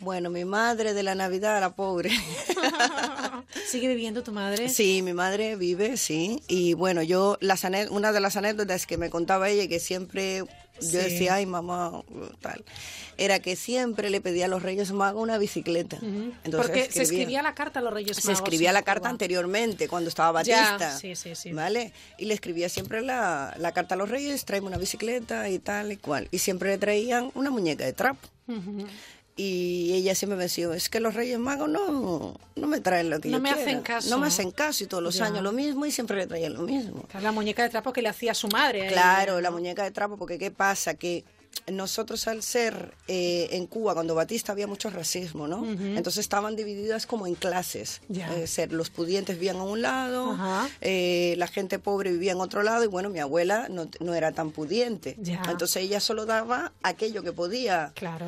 Bueno, 0.00 0.28
mi 0.28 0.44
madre 0.44 0.92
de 0.92 1.02
la 1.02 1.14
Navidad, 1.14 1.60
la 1.60 1.74
pobre. 1.74 2.10
¿Sigue 3.66 3.88
viviendo 3.88 4.22
tu 4.22 4.32
madre? 4.32 4.68
Sí, 4.68 5.02
mi 5.02 5.12
madre 5.12 5.56
vive, 5.56 5.96
sí. 5.96 6.42
Y 6.48 6.74
bueno, 6.74 7.02
yo, 7.02 7.38
las 7.40 7.64
una 7.90 8.12
de 8.12 8.20
las 8.20 8.36
anécdotas 8.36 8.86
que 8.86 8.98
me 8.98 9.08
contaba 9.08 9.48
ella, 9.48 9.68
que 9.68 9.80
siempre 9.80 10.44
yo 10.80 10.98
decía, 10.98 11.34
ay 11.34 11.46
mamá, 11.46 12.02
tal, 12.40 12.64
era 13.16 13.38
que 13.40 13.56
siempre 13.56 14.10
le 14.10 14.20
pedía 14.20 14.46
a 14.46 14.48
los 14.48 14.62
Reyes 14.62 14.92
Magos 14.92 15.22
una 15.22 15.38
bicicleta. 15.38 15.98
Entonces 16.02 16.70
Porque 16.70 16.90
se 16.90 17.02
escribía 17.02 17.42
la 17.42 17.54
carta 17.54 17.78
a 17.80 17.82
los 17.82 17.92
Reyes 17.92 18.16
se 18.16 18.26
Magos. 18.28 18.40
escribía 18.42 18.70
en 18.70 18.74
la 18.74 18.82
carta 18.82 19.08
anteriormente, 19.08 19.88
cuando 19.88 20.08
estaba 20.08 20.42
Ya, 20.42 20.72
Batista. 20.72 20.98
sí, 20.98 21.14
sí, 21.16 21.34
sí. 21.34 21.52
¿Vale? 21.52 21.92
Y 22.18 22.24
le 22.26 22.34
escribía 22.34 22.68
siempre 22.68 23.02
la, 23.02 23.54
la 23.58 23.72
carta 23.72 23.94
a 23.94 23.98
los 23.98 24.08
reyes, 24.10 24.44
tráeme 24.44 24.66
una 24.66 24.78
bicicleta 24.78 25.48
y 25.48 25.58
tal 25.58 25.92
y 25.92 25.96
cual. 25.96 26.28
Y 26.30 26.38
siempre 26.38 26.70
le 26.70 26.78
traían 26.78 27.30
una 27.34 27.50
muñeca 27.50 27.84
de 27.84 27.92
trapo. 27.92 28.28
Ujú. 28.48 28.86
Y 29.36 29.92
ella 29.94 30.14
siempre 30.14 30.36
me 30.36 30.44
decía, 30.44 30.72
es 30.74 30.88
que 30.88 31.00
los 31.00 31.14
Reyes 31.14 31.38
Magos 31.40 31.68
no, 31.68 32.36
no 32.54 32.66
me 32.68 32.80
traen 32.80 33.10
lo 33.10 33.20
que 33.20 33.28
No 33.30 33.38
yo 33.38 33.42
me 33.42 33.50
hacen 33.50 33.82
caso. 33.82 34.08
No 34.10 34.18
me 34.18 34.28
hacen 34.28 34.52
caso 34.52 34.84
y 34.84 34.86
todos 34.86 35.02
los 35.02 35.16
Ya. 35.16 35.26
años 35.26 35.42
lo 35.42 35.50
mismo 35.50 35.84
y 35.86 35.90
siempre 35.90 36.16
le 36.16 36.26
traían 36.28 36.54
lo 36.54 36.62
mismo. 36.62 37.04
La 37.20 37.32
muñeca 37.32 37.64
de 37.64 37.68
trapo 37.70 37.92
que 37.92 38.00
le 38.00 38.08
hacía 38.08 38.32
su 38.34 38.46
madre. 38.48 38.82
ella, 38.82 38.92
Claro, 38.92 39.40
la 39.40 39.50
muñeca 39.50 39.82
de 39.82 39.90
trapo, 39.90 40.16
porque 40.16 40.38
¿qué 40.38 40.52
pasa? 40.52 40.94
Que 40.94 41.24
nosotros 41.70 42.26
al 42.28 42.42
ser 42.42 42.94
eh, 43.08 43.48
en 43.52 43.66
Cuba, 43.66 43.94
cuando 43.94 44.14
Batista 44.14 44.52
había 44.52 44.66
mucho 44.66 44.90
racismo, 44.90 45.46
¿no? 45.48 45.64
Entonces 45.66 46.18
estaban 46.18 46.54
divididas 46.56 47.06
como 47.06 47.26
en 47.26 47.34
clases. 47.34 48.02
Es 48.36 48.50
ser, 48.50 48.72
los 48.72 48.90
pudientes 48.90 49.36
vivían 49.36 49.56
a 49.56 49.62
un 49.64 49.80
lado, 49.82 50.36
eh, 50.80 51.34
la 51.38 51.46
gente 51.48 51.78
pobre 51.78 52.12
vivía 52.12 52.32
en 52.32 52.40
otro 52.40 52.62
lado 52.62 52.84
y 52.84 52.88
bueno, 52.88 53.08
mi 53.08 53.18
abuela 53.20 53.68
no, 53.68 53.88
no 54.00 54.14
era 54.14 54.32
tan 54.32 54.50
pudiente. 54.52 55.16
Ya. 55.18 55.42
Entonces 55.48 55.76
ella 55.82 55.98
solo 56.00 56.24
daba 56.26 56.72
aquello 56.84 57.22
que 57.22 57.32
podía. 57.32 57.92
Claro. 57.94 58.26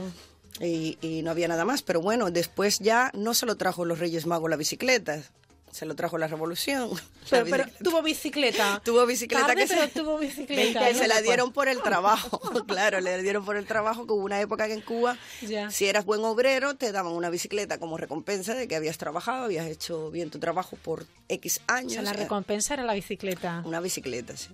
Y, 0.60 0.98
y 1.00 1.22
no 1.22 1.30
había 1.30 1.48
nada 1.48 1.64
más. 1.64 1.82
Pero 1.82 2.00
bueno, 2.00 2.30
después 2.30 2.78
ya 2.78 3.10
no 3.14 3.34
se 3.34 3.46
lo 3.46 3.56
trajo 3.56 3.84
los 3.84 3.98
Reyes 3.98 4.26
Magos 4.26 4.48
la 4.50 4.56
bicicleta, 4.56 5.22
se 5.70 5.84
lo 5.84 5.94
trajo 5.94 6.16
la 6.16 6.26
revolución. 6.28 6.88
Pero, 7.28 7.44
La 7.44 7.50
pero 7.50 7.64
tuvo 7.82 8.00
bicicleta. 8.00 8.80
Tuvo 8.82 9.04
bicicleta 9.04 9.48
Tarde, 9.48 9.62
que 9.62 9.68
pero 9.68 9.82
se- 9.82 9.88
tuvo 9.88 10.16
bicicleta. 10.18 10.80
que 10.86 10.92
¿no? 10.94 10.98
se 10.98 11.08
la 11.08 11.20
dieron 11.20 11.52
por 11.52 11.68
el 11.68 11.82
trabajo, 11.82 12.40
claro, 12.66 13.00
le 13.02 13.22
dieron 13.22 13.44
por 13.44 13.56
el 13.58 13.66
trabajo, 13.66 14.06
que 14.06 14.12
hubo 14.14 14.24
una 14.24 14.40
época 14.40 14.66
que 14.68 14.72
en 14.72 14.80
Cuba, 14.80 15.18
Ya. 15.42 15.70
si 15.70 15.84
eras 15.86 16.06
buen 16.06 16.24
obrero, 16.24 16.76
te 16.76 16.92
daban 16.92 17.12
una 17.12 17.28
bicicleta 17.28 17.76
como 17.78 17.98
recompensa 17.98 18.54
de 18.54 18.66
que 18.68 18.76
habías 18.76 18.96
trabajado, 18.96 19.44
habías 19.44 19.66
hecho 19.66 20.10
bien 20.10 20.30
tu 20.30 20.38
trabajo 20.38 20.76
por 20.82 21.04
X 21.28 21.60
O 21.68 21.72
años. 21.72 21.92
sea, 21.92 22.02
la 22.02 22.12
eh, 22.12 22.14
recompensa 22.14 22.72
era 22.72 22.84
la 22.84 22.94
bicicleta. 22.94 23.60
Una 23.66 23.80
bicicleta, 23.80 24.34
sí. 24.36 24.48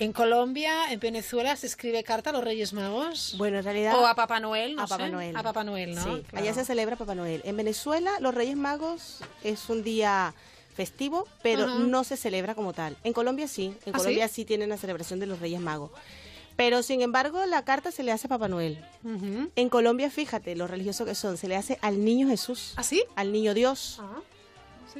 En 0.00 0.12
Colombia, 0.12 0.92
en 0.92 1.00
Venezuela, 1.00 1.56
se 1.56 1.66
escribe 1.66 2.04
carta 2.04 2.30
a 2.30 2.32
los 2.32 2.44
Reyes 2.44 2.72
Magos. 2.72 3.34
Bueno, 3.36 3.58
en 3.58 3.64
realidad... 3.64 3.98
O 3.98 4.06
a 4.06 4.14
Papá 4.14 4.38
Noel, 4.38 4.76
no 4.76 4.82
a 4.82 4.86
Papá 4.86 5.06
sé. 5.06 5.10
Noel. 5.10 5.36
A 5.36 5.42
Papá 5.42 5.64
Noel, 5.64 5.94
¿no? 5.96 6.02
Sí, 6.04 6.22
Claro. 6.28 6.44
allá 6.44 6.54
se 6.54 6.64
celebra 6.64 6.94
Papá 6.94 7.16
Noel. 7.16 7.42
En 7.44 7.56
Venezuela, 7.56 8.12
los 8.20 8.32
Reyes 8.34 8.56
Magos 8.56 9.18
es 9.42 9.68
un 9.68 9.82
día 9.82 10.34
festivo, 10.76 11.26
pero 11.42 11.66
no 11.66 12.04
se 12.04 12.16
celebra 12.16 12.54
como 12.54 12.72
tal. 12.72 12.96
En 13.02 13.12
Colombia 13.12 13.48
sí, 13.48 13.74
en 13.86 13.94
¿Ah, 13.94 13.98
Colombia 13.98 14.28
sí? 14.28 14.44
tienen 14.44 14.68
la 14.68 14.76
celebración 14.76 15.18
de 15.18 15.26
los 15.26 15.40
Reyes 15.40 15.60
Magos. 15.60 15.90
Pero 16.54 16.84
sin 16.84 17.02
embargo, 17.02 17.44
la 17.46 17.64
carta 17.64 17.90
se 17.90 18.04
le 18.04 18.12
hace 18.12 18.28
a 18.28 18.30
Papá 18.30 18.46
Noel. 18.46 18.84
En 19.56 19.68
Colombia, 19.68 20.10
fíjate, 20.10 20.54
lo 20.54 20.68
religioso 20.68 21.04
que 21.04 21.16
son, 21.16 21.36
se 21.36 21.48
le 21.48 21.56
hace 21.56 21.78
al 21.82 22.04
niño 22.04 22.28
Jesús. 22.28 22.74
¿Ah, 22.76 22.84
sí? 22.84 23.02
Al 23.16 23.32
niño 23.32 23.52
Dios. 23.54 23.98
Ah, 24.00 24.20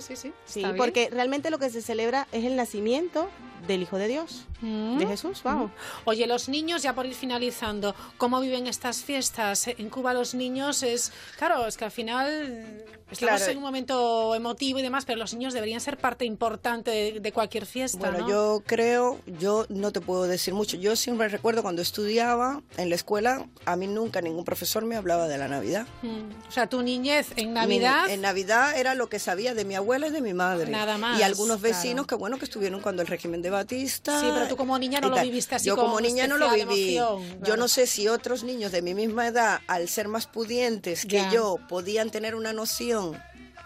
Sí, 0.00 0.16
sí, 0.16 0.16
sí. 0.16 0.32
Sí, 0.44 0.60
está 0.60 0.72
bien. 0.72 0.76
porque 0.76 1.08
realmente 1.10 1.50
lo 1.50 1.58
que 1.58 1.70
se 1.70 1.82
celebra 1.82 2.26
es 2.32 2.44
el 2.44 2.56
nacimiento 2.56 3.28
del 3.66 3.82
Hijo 3.82 3.98
de 3.98 4.06
Dios, 4.06 4.44
de 4.62 5.04
Jesús, 5.06 5.40
vamos. 5.42 5.72
Oye, 6.04 6.26
los 6.28 6.48
niños, 6.48 6.82
ya 6.82 6.94
por 6.94 7.06
ir 7.06 7.14
finalizando, 7.14 7.94
¿cómo 8.16 8.40
viven 8.40 8.68
estas 8.68 9.02
fiestas? 9.02 9.66
En 9.66 9.90
Cuba 9.90 10.14
los 10.14 10.34
niños 10.34 10.82
es... 10.84 11.12
Claro, 11.36 11.66
es 11.66 11.76
que 11.76 11.84
al 11.84 11.90
final 11.90 12.84
estamos 13.10 13.38
Claro. 13.38 13.50
en 13.52 13.56
un 13.58 13.62
momento 13.64 14.34
emotivo 14.36 14.78
y 14.78 14.82
demás, 14.82 15.04
pero 15.04 15.18
los 15.18 15.34
niños 15.34 15.54
deberían 15.54 15.80
ser 15.80 15.96
parte 15.98 16.24
importante 16.24 16.90
de, 16.92 17.20
de 17.20 17.32
cualquier 17.32 17.66
fiesta, 17.66 17.98
Bueno, 17.98 18.18
¿no? 18.20 18.28
yo 18.28 18.62
creo, 18.64 19.18
yo 19.26 19.66
no 19.68 19.90
te 19.92 20.00
puedo 20.00 20.24
decir 20.24 20.54
mucho. 20.54 20.76
Yo 20.76 20.94
siempre 20.94 21.28
recuerdo 21.28 21.62
cuando 21.62 21.82
estudiaba 21.82 22.62
en 22.76 22.90
la 22.90 22.94
escuela, 22.94 23.44
a 23.64 23.74
mí 23.76 23.86
nunca 23.88 24.20
ningún 24.20 24.44
profesor 24.44 24.84
me 24.84 24.94
hablaba 24.96 25.26
de 25.26 25.36
la 25.38 25.48
Navidad. 25.48 25.86
Mm. 26.02 26.48
O 26.48 26.52
sea, 26.52 26.68
tu 26.68 26.82
niñez 26.82 27.28
en 27.36 27.54
Navidad... 27.54 28.06
Mi- 28.06 28.12
en 28.12 28.20
Navidad 28.20 28.76
era 28.78 28.94
lo 28.94 29.08
que 29.08 29.18
sabía 29.18 29.52
de 29.54 29.64
mi 29.64 29.74
abuela 29.74 29.87
y 30.06 30.10
de 30.10 30.20
mi 30.20 30.34
madre. 30.34 30.70
Nada 30.70 30.98
más, 30.98 31.18
Y 31.18 31.22
algunos 31.22 31.60
vecinos 31.60 32.06
claro. 32.06 32.06
que 32.06 32.14
bueno 32.16 32.38
que 32.38 32.44
estuvieron 32.44 32.80
cuando 32.80 33.02
el 33.02 33.08
régimen 33.08 33.42
de 33.42 33.50
Batista. 33.50 34.20
Sí, 34.20 34.26
pero 34.32 34.46
tú 34.48 34.56
como 34.56 34.78
niña 34.78 35.00
no 35.00 35.08
lo 35.08 35.20
viviste 35.20 35.54
así 35.54 35.66
Yo 35.66 35.76
como 35.76 36.00
niña 36.00 36.26
no 36.26 36.36
lo 36.36 36.50
viví. 36.50 36.96
emoción, 36.96 37.42
Yo 37.42 37.56
no 37.56 37.68
sé 37.68 37.86
si 37.86 38.08
otros 38.08 38.44
niños 38.44 38.70
de 38.72 38.82
mi 38.82 38.94
misma 38.94 39.26
edad, 39.26 39.60
al 39.66 39.88
ser 39.88 40.08
más 40.08 40.26
pudientes 40.26 41.02
que 41.06 41.16
Ya. 41.16 41.30
yo, 41.32 41.58
podían 41.68 42.10
tener 42.10 42.34
una 42.34 42.52
noción 42.52 43.20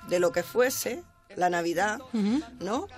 de 0.09 0.19
lo 0.21 0.33
que 0.33 0.43
fuese 0.43 1.03
la 1.37 1.49
Navidad, 1.51 1.99
¿no? 2.61 2.89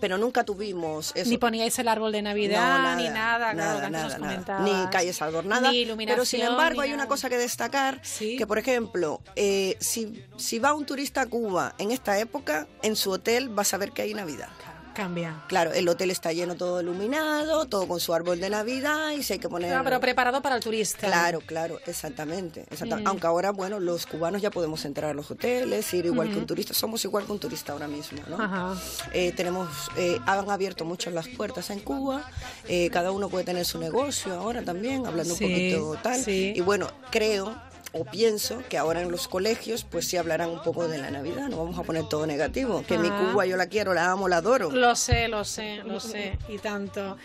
Pero 0.00 0.18
nunca 0.18 0.44
tuvimos 0.44 1.12
eso. 1.14 1.28
Ni 1.28 1.38
poníais 1.38 1.78
el 1.78 1.88
árbol 1.88 2.12
de 2.12 2.22
Navidad, 2.22 2.96
No, 2.96 3.02
ni 3.02 3.08
nada, 3.08 3.52
claro, 3.52 3.90
nada, 3.90 4.18
nada. 4.18 4.58
Ni 4.60 4.90
calles 4.90 5.20
adornadas. 5.22 5.72
Ni 5.72 5.84
Pero 5.84 6.24
sin 6.24 6.40
iluminación, 6.40 6.42
embargo 6.52 6.80
hay 6.82 6.90
una 6.90 6.98
nada. 6.98 7.08
cosa 7.08 7.28
que 7.28 7.38
destacar, 7.38 8.00
que 8.18 8.46
por 8.46 8.58
ejemplo, 8.58 9.20
eh, 9.34 9.76
si, 9.80 10.24
si 10.36 10.58
va 10.58 10.74
un 10.74 10.86
turista 10.86 11.22
a 11.22 11.26
Cuba 11.26 11.74
en 11.78 11.90
esta 11.90 12.18
época, 12.18 12.66
en 12.82 12.96
su 12.96 13.10
hotel 13.10 13.56
va 13.56 13.62
a 13.62 13.64
saber 13.64 13.92
que 13.92 14.02
hay 14.02 14.14
Navidad. 14.14 14.48
Cambia. 14.96 15.42
Claro, 15.46 15.72
el 15.74 15.86
hotel 15.88 16.10
está 16.10 16.32
lleno 16.32 16.54
todo 16.54 16.80
iluminado, 16.80 17.66
todo 17.66 17.86
con 17.86 18.00
su 18.00 18.14
árbol 18.14 18.40
de 18.40 18.48
Navidad 18.48 19.10
y 19.10 19.22
si 19.22 19.34
hay 19.34 19.38
que 19.38 19.48
poner... 19.48 19.68
Claro, 19.68 19.84
pero 19.84 20.00
preparado 20.00 20.40
para 20.40 20.56
el 20.56 20.62
turista. 20.62 21.06
Claro, 21.06 21.40
claro, 21.44 21.78
exactamente. 21.86 22.64
exacta- 22.70 22.96
Mm. 22.96 23.06
Aunque 23.06 23.26
ahora, 23.26 23.50
bueno, 23.50 23.78
los 23.78 24.06
cubanos 24.06 24.40
ya 24.40 24.50
podemos 24.50 24.84
entrar 24.86 25.10
a 25.10 25.14
los 25.14 25.30
hoteles, 25.30 25.92
ir 25.92 26.06
igual 26.06 26.30
que 26.30 26.38
un 26.38 26.46
turista. 26.46 26.72
Somos 26.72 27.04
igual 27.04 27.26
que 27.26 27.32
un 27.32 27.38
turista 27.38 27.72
ahora 27.72 27.88
mismo, 27.88 28.20
¿no? 28.28 28.40
Ajá. 28.42 28.74
Eh, 29.12 29.32
tenemos, 29.36 29.68
eh, 29.98 30.18
han 30.24 30.48
abierto 30.48 30.84
mucho 30.86 31.10
las 31.10 31.28
puertas 31.28 31.68
en 31.70 31.80
Cuba. 31.80 32.24
eh, 32.68 32.88
cada 32.90 33.10
uno 33.12 33.28
puede 33.28 33.44
tener 33.44 33.64
su 33.66 33.78
negocio 33.78 34.32
ahora 34.34 34.62
también, 34.62 35.06
hablando 35.06 35.34
Sí, 35.34 35.44
un 35.44 35.50
poquito 35.50 35.98
tal. 36.02 36.22
sí. 36.24 36.52
Y 36.56 36.60
bueno, 36.62 36.88
creo 37.10 37.54
o 37.98 38.04
pienso 38.04 38.62
que 38.68 38.78
ahora 38.78 39.00
en 39.02 39.10
los 39.10 39.28
colegios 39.28 39.84
pues 39.84 40.06
sí 40.08 40.16
hablarán 40.16 40.50
un 40.50 40.62
poco 40.62 40.86
de 40.88 40.98
la 40.98 41.10
Navidad, 41.10 41.48
no 41.48 41.58
vamos 41.58 41.78
a 41.78 41.82
poner 41.82 42.08
todo 42.08 42.26
negativo, 42.26 42.84
que 42.86 42.98
mi 42.98 43.08
Ah. 43.08 43.28
Cuba 43.30 43.46
yo 43.46 43.56
la 43.56 43.66
quiero, 43.66 43.94
la 43.94 44.10
amo, 44.10 44.28
la 44.28 44.38
adoro. 44.38 44.70
Lo 44.70 44.94
sé, 44.96 45.28
lo 45.28 45.44
sé, 45.44 45.76
lo 45.84 46.00
sé, 46.00 46.38
y 46.48 46.58
tanto. 46.58 47.16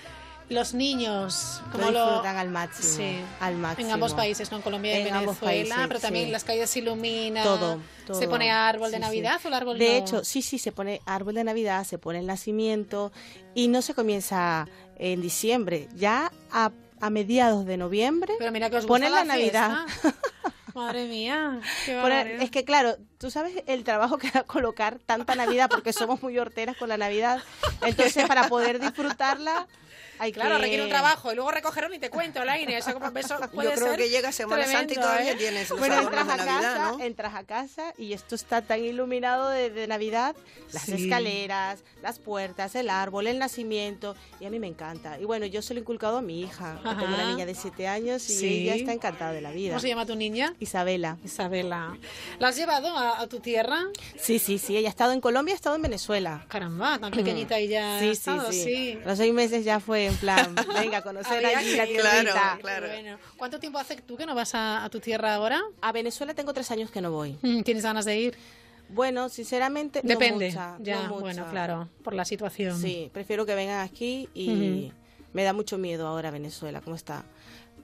Los 0.49 0.73
niños, 0.73 1.61
como 1.71 1.91
lo 1.91 2.03
disfrutan 2.05 2.35
al 2.35 2.49
máximo, 2.49 2.89
Sí. 2.97 3.21
al 3.39 3.55
máximo. 3.55 3.87
En 3.87 3.93
ambos 3.93 4.13
países, 4.13 4.51
¿no? 4.51 4.57
En 4.57 4.63
Colombia 4.63 4.91
y 4.99 5.07
En 5.07 5.13
Venezuela, 5.13 5.35
países, 5.39 5.75
pero 5.87 5.99
también 6.01 6.25
sí. 6.25 6.31
las 6.31 6.43
calles 6.43 6.69
se 6.69 6.79
iluminan. 6.79 7.41
Todo, 7.45 7.79
todo. 8.05 8.19
Se 8.19 8.27
pone 8.27 8.51
árbol 8.51 8.91
de 8.91 8.97
Sí, 8.97 9.01
sí. 9.03 9.07
Navidad 9.07 9.39
o 9.45 9.47
el 9.47 9.53
árbol 9.53 9.77
De 9.79 9.87
no? 9.87 9.95
hecho, 10.05 10.23
sí, 10.25 10.41
sí, 10.41 10.59
se 10.59 10.73
pone 10.73 10.99
árbol 11.05 11.35
de 11.35 11.45
Navidad, 11.45 11.85
se 11.85 11.97
pone 11.97 12.19
el 12.19 12.27
nacimiento 12.27 13.13
y 13.55 13.69
no 13.69 13.81
se 13.81 13.93
comienza 13.93 14.67
en 14.97 15.21
diciembre, 15.21 15.87
ya 15.95 16.33
a, 16.51 16.71
a 16.99 17.09
mediados 17.09 17.65
de 17.65 17.77
noviembre 17.77 18.33
Pero 18.37 18.51
mira 18.51 18.69
que 18.69 18.75
os 18.75 18.85
ponen 18.85 19.07
gusta 19.09 19.23
la, 19.23 19.25
la 19.25 19.33
Navidad. 19.39 19.77
Madre 20.75 21.05
mía, 21.07 21.59
qué 21.85 21.93
Poner- 21.99 22.01
barbaridad. 22.25 22.41
es 22.43 22.51
que 22.51 22.63
claro, 22.65 22.95
tú 23.17 23.29
sabes 23.31 23.63
el 23.67 23.83
trabajo 23.83 24.17
que 24.17 24.31
da 24.31 24.43
colocar 24.43 24.99
tanta 25.05 25.35
Navidad 25.35 25.69
porque 25.69 25.93
somos 25.93 26.21
muy 26.23 26.37
horteras 26.39 26.77
con 26.77 26.89
la 26.89 26.97
Navidad. 26.97 27.41
Entonces, 27.85 28.27
para 28.27 28.47
poder 28.47 28.79
disfrutarla 28.79 29.67
hay 30.23 30.31
Claro, 30.31 30.55
que... 30.57 30.61
requiere 30.61 30.83
un 30.83 30.89
trabajo 30.89 31.31
y 31.31 31.35
luego 31.35 31.51
recogerlo 31.51 31.93
y 31.95 31.99
te 31.99 32.09
cuento, 32.09 32.43
Laine. 32.45 32.77
Eso, 32.77 32.93
como- 32.93 33.07
eso 33.17 33.37
puede 33.53 33.69
Yo 33.69 33.75
creo 33.75 33.87
ser 33.89 33.97
que 33.99 34.09
llega 34.09 34.31
Semana 34.31 34.63
Santa 34.65 34.81
y 34.83 34.85
tremendo, 34.87 35.01
todavía 35.07 35.31
¿eh? 35.31 35.35
tienes 35.35 35.69
los 35.69 35.79
Bueno, 35.79 35.99
entras 35.99 36.27
de 36.27 36.33
a, 36.33 36.35
Navidad, 36.37 36.61
casa, 36.61 36.91
¿no? 36.91 37.03
entras 37.03 37.35
a 37.35 37.43
casa 37.43 37.93
y 37.97 38.13
esto 38.13 38.35
está 38.35 38.61
tan 38.61 38.83
iluminado 38.83 39.49
de, 39.49 39.69
de 39.69 39.87
Navidad, 39.87 40.35
las 40.73 40.83
Sí. 40.83 41.03
escaleras, 41.05 41.83
las 42.01 42.19
puertas, 42.19 42.75
el 42.75 42.89
árbol, 42.89 43.27
el 43.27 43.39
nacimiento, 43.39 44.15
y 44.39 44.45
a 44.45 44.49
mí 44.49 44.59
me 44.59 44.67
encanta. 44.67 45.19
Y 45.19 45.25
bueno, 45.25 45.45
yo 45.45 45.61
se 45.61 45.73
lo 45.73 45.79
he 45.79 45.81
inculcado 45.81 46.17
a 46.17 46.21
mi 46.21 46.41
hija, 46.41 46.79
que 46.83 46.89
tengo 46.89 47.05
una 47.15 47.25
niña 47.31 47.45
de 47.45 47.55
7 47.55 47.87
años 47.87 48.29
y 48.29 48.33
Sí. 48.35 48.47
ella 48.61 48.75
está 48.75 48.93
encantada 48.93 49.31
de 49.33 49.41
la 49.41 49.51
vida. 49.51 49.69
¿Cómo 49.71 49.79
se 49.81 49.87
llama 49.87 50.05
tu 50.05 50.15
niña? 50.15 50.53
Isabela. 50.59 51.17
Isabela. 51.23 51.97
¿La 52.39 52.49
has 52.49 52.55
llevado 52.55 52.95
a, 52.95 53.19
a 53.21 53.27
tu 53.27 53.39
tierra? 53.39 53.79
Sí, 54.19 54.37
sí, 54.39 54.57
sí, 54.59 54.77
ella 54.77 54.89
ha 54.89 54.91
estado 54.91 55.11
en 55.13 55.21
Colombia, 55.21 55.53
ha 55.53 55.55
estado 55.55 55.75
en 55.75 55.81
Venezuela. 55.81 56.45
Caramba, 56.47 56.99
tan 56.99 57.11
pequeñita 57.11 57.59
y 57.59 57.67
ya 57.69 57.97
Sí, 57.99 58.05
ha 58.05 58.07
sí, 58.07 58.09
estado, 58.11 58.51
sí. 58.51 58.63
sí. 58.63 58.99
Los 59.05 59.17
seis 59.17 59.33
meses 59.33 59.65
ya 59.65 59.79
fue 59.79 60.10
en 60.11 60.17
plan, 60.17 60.55
venga, 60.73 60.99
a 60.99 61.01
conocer 61.01 61.45
allí 61.45 61.75
la 61.75 61.85
ir. 61.85 61.91
tierrita. 62.01 62.59
Bueno, 62.61 63.17
¿Cuánto 63.37 63.59
tiempo 63.59 63.79
hace 63.79 63.95
tú 63.97 64.15
que 64.17 64.25
no 64.25 64.35
vas 64.35 64.53
a, 64.55 64.83
a 64.83 64.89
tu 64.89 64.99
tierra 64.99 65.33
ahora? 65.35 65.61
A 65.81 65.91
Venezuela 65.91 66.33
tengo 66.33 66.53
tres 66.53 66.69
años 66.71 66.91
que 66.91 67.01
no 67.01 67.11
voy. 67.11 67.37
Mm, 67.41 67.61
¿Tienes 67.63 67.83
ganas 67.83 68.05
de 68.05 68.19
ir? 68.19 68.37
Bueno, 68.89 69.29
sinceramente, 69.29 70.01
no 70.03 70.09
Depende. 70.09 70.47
mucha, 70.49 70.77
no 70.77 70.83
ya, 70.83 71.01
mucha. 71.07 71.19
bueno, 71.21 71.47
claro, 71.49 71.89
por 72.03 72.13
la 72.13 72.25
situación. 72.25 72.77
Sí, 72.79 73.09
prefiero 73.13 73.45
que 73.45 73.55
vengan 73.55 73.79
aquí 73.81 74.27
y 74.33 74.49
Ujú. 74.89 74.93
me 75.33 75.43
da 75.43 75.53
mucho 75.53 75.77
miedo 75.77 76.07
ahora 76.07 76.29
Venezuela, 76.29 76.81
cómo 76.81 76.95
está. 76.97 77.23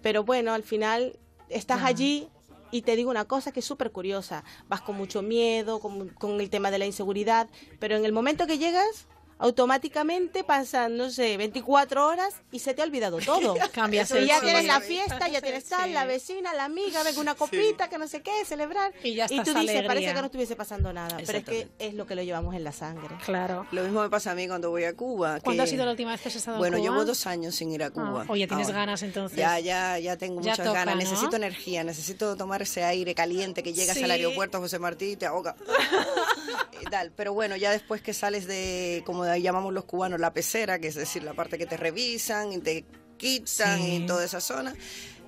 Pero 0.01 0.23
bueno, 0.23 0.53
al 0.53 0.63
final 0.63 1.17
estás 1.49 1.79
Ya. 1.79 1.87
allí 1.87 2.27
y 2.71 2.81
te 2.81 2.97
digo 2.97 3.09
una 3.09 3.23
cosa 3.23 3.53
que 3.53 3.61
es 3.61 3.65
súper 3.65 3.91
curiosa. 3.91 4.43
Vas 4.67 4.81
con 4.81 4.97
mucho 4.97 5.21
miedo, 5.21 5.79
con, 5.79 6.09
con 6.09 6.41
el 6.41 6.49
tema 6.49 6.71
de 6.71 6.79
la 6.79 6.85
inseguridad, 6.85 7.47
pero 7.79 7.95
en 7.95 8.03
el 8.03 8.11
momento 8.11 8.45
que 8.45 8.57
llegas, 8.57 9.07
automáticamente 9.39 10.43
pasan, 10.43 10.97
no 10.97 11.09
sé, 11.09 11.37
24 11.37 12.07
horas 12.07 12.35
y 12.51 12.59
se 12.59 12.73
te 12.73 12.81
ha 12.81 12.85
olvidado 12.85 13.19
todo. 13.19 13.55
Cambias 13.73 14.11
y 14.11 14.17
el 14.17 14.27
ya 14.27 14.39
tienes 14.39 14.65
la 14.65 14.79
fiesta, 14.81 15.27
ya 15.27 15.41
tienes 15.41 15.65
tal, 15.65 15.85
Sí. 15.87 15.91
la 15.93 16.05
vecina, 16.05 16.53
la 16.53 16.65
amiga, 16.65 17.03
venga 17.03 17.21
una 17.21 17.35
copita, 17.35 17.89
que 17.89 17.97
no 17.97 18.07
sé 18.07 18.21
qué, 18.21 18.45
celebrar. 18.45 18.93
Y 19.03 19.15
ya 19.15 19.27
tú 19.27 19.33
estás 19.35 19.47
dices, 19.55 19.59
alegría. 19.69 19.87
parece 19.87 20.13
que 20.13 20.19
no 20.19 20.25
estuviese 20.25 20.55
pasando 20.55 20.91
nada, 20.93 21.17
pero 21.25 21.37
es 21.39 21.43
que 21.45 21.67
es 21.79 21.93
lo 21.93 22.05
que 22.07 22.15
lo 22.15 22.23
llevamos 22.23 22.55
en 22.55 22.63
la 22.63 22.71
sangre. 22.71 23.15
Claro. 23.25 23.65
Lo 23.71 23.83
mismo 23.83 24.01
me 24.01 24.09
pasa 24.09 24.31
a 24.31 24.35
mí 24.35 24.47
cuando 24.47 24.69
voy 24.69 24.83
a 24.85 24.93
Cuba. 24.95 25.39
¿Cuándo 25.41 25.63
que- 25.63 25.67
ha 25.67 25.71
sido 25.71 25.85
la 25.85 25.91
última 25.91 26.11
vez 26.11 26.21
que 26.21 26.29
has 26.29 26.35
estado 26.35 26.57
Bueno, 26.57 26.77
en 26.77 26.83
Cuba? 26.83 26.93
llevo 26.93 27.05
dos 27.05 27.27
años 27.27 27.55
sin 27.55 27.71
ir 27.71 27.83
a 27.83 27.89
Cuba. 27.91 28.23
Ah, 28.27 28.31
oye, 28.31 28.47
tienes 28.47 28.67
Ahora. 28.67 28.79
ganas 28.79 29.03
entonces. 29.03 29.37
Ya, 29.37 29.59
ya, 29.59 29.99
ya 29.99 30.17
tengo 30.17 30.41
Ya 30.41 30.51
muchas 30.51 30.65
toca, 30.65 30.79
ganas. 30.79 30.95
¿no? 30.95 31.01
Necesito 31.01 31.35
energía, 31.35 31.83
necesito 31.83 32.35
tomar 32.35 32.61
ese 32.61 32.83
aire 32.83 33.13
caliente 33.15 33.63
que 33.63 33.73
llegas 33.73 33.97
Sí. 33.97 34.03
al 34.03 34.11
aeropuerto 34.11 34.59
José 34.59 34.79
Martí 34.79 35.11
y 35.11 35.15
te 35.15 35.25
ahoga. 35.25 35.55
y 36.81 36.85
tal. 36.85 37.11
Pero 37.15 37.33
bueno, 37.33 37.55
ya 37.55 37.71
después 37.71 38.01
que 38.01 38.13
sales 38.13 38.47
de, 38.47 39.03
como 39.05 39.23
llamamos 39.35 39.73
los 39.73 39.83
cubanos, 39.85 40.19
la 40.19 40.31
pecera, 40.31 40.79
que 40.79 40.87
es 40.87 40.95
decir, 40.95 41.23
la 41.23 41.33
parte 41.33 41.57
que 41.57 41.65
te 41.65 41.75
revisan 41.75 42.53
y 42.53 42.59
te 42.59 42.85
quitan 43.17 43.79
Sí. 43.81 43.95
y 43.95 44.05
toda 44.05 44.23
esa 44.23 44.39
zona, 44.39 44.73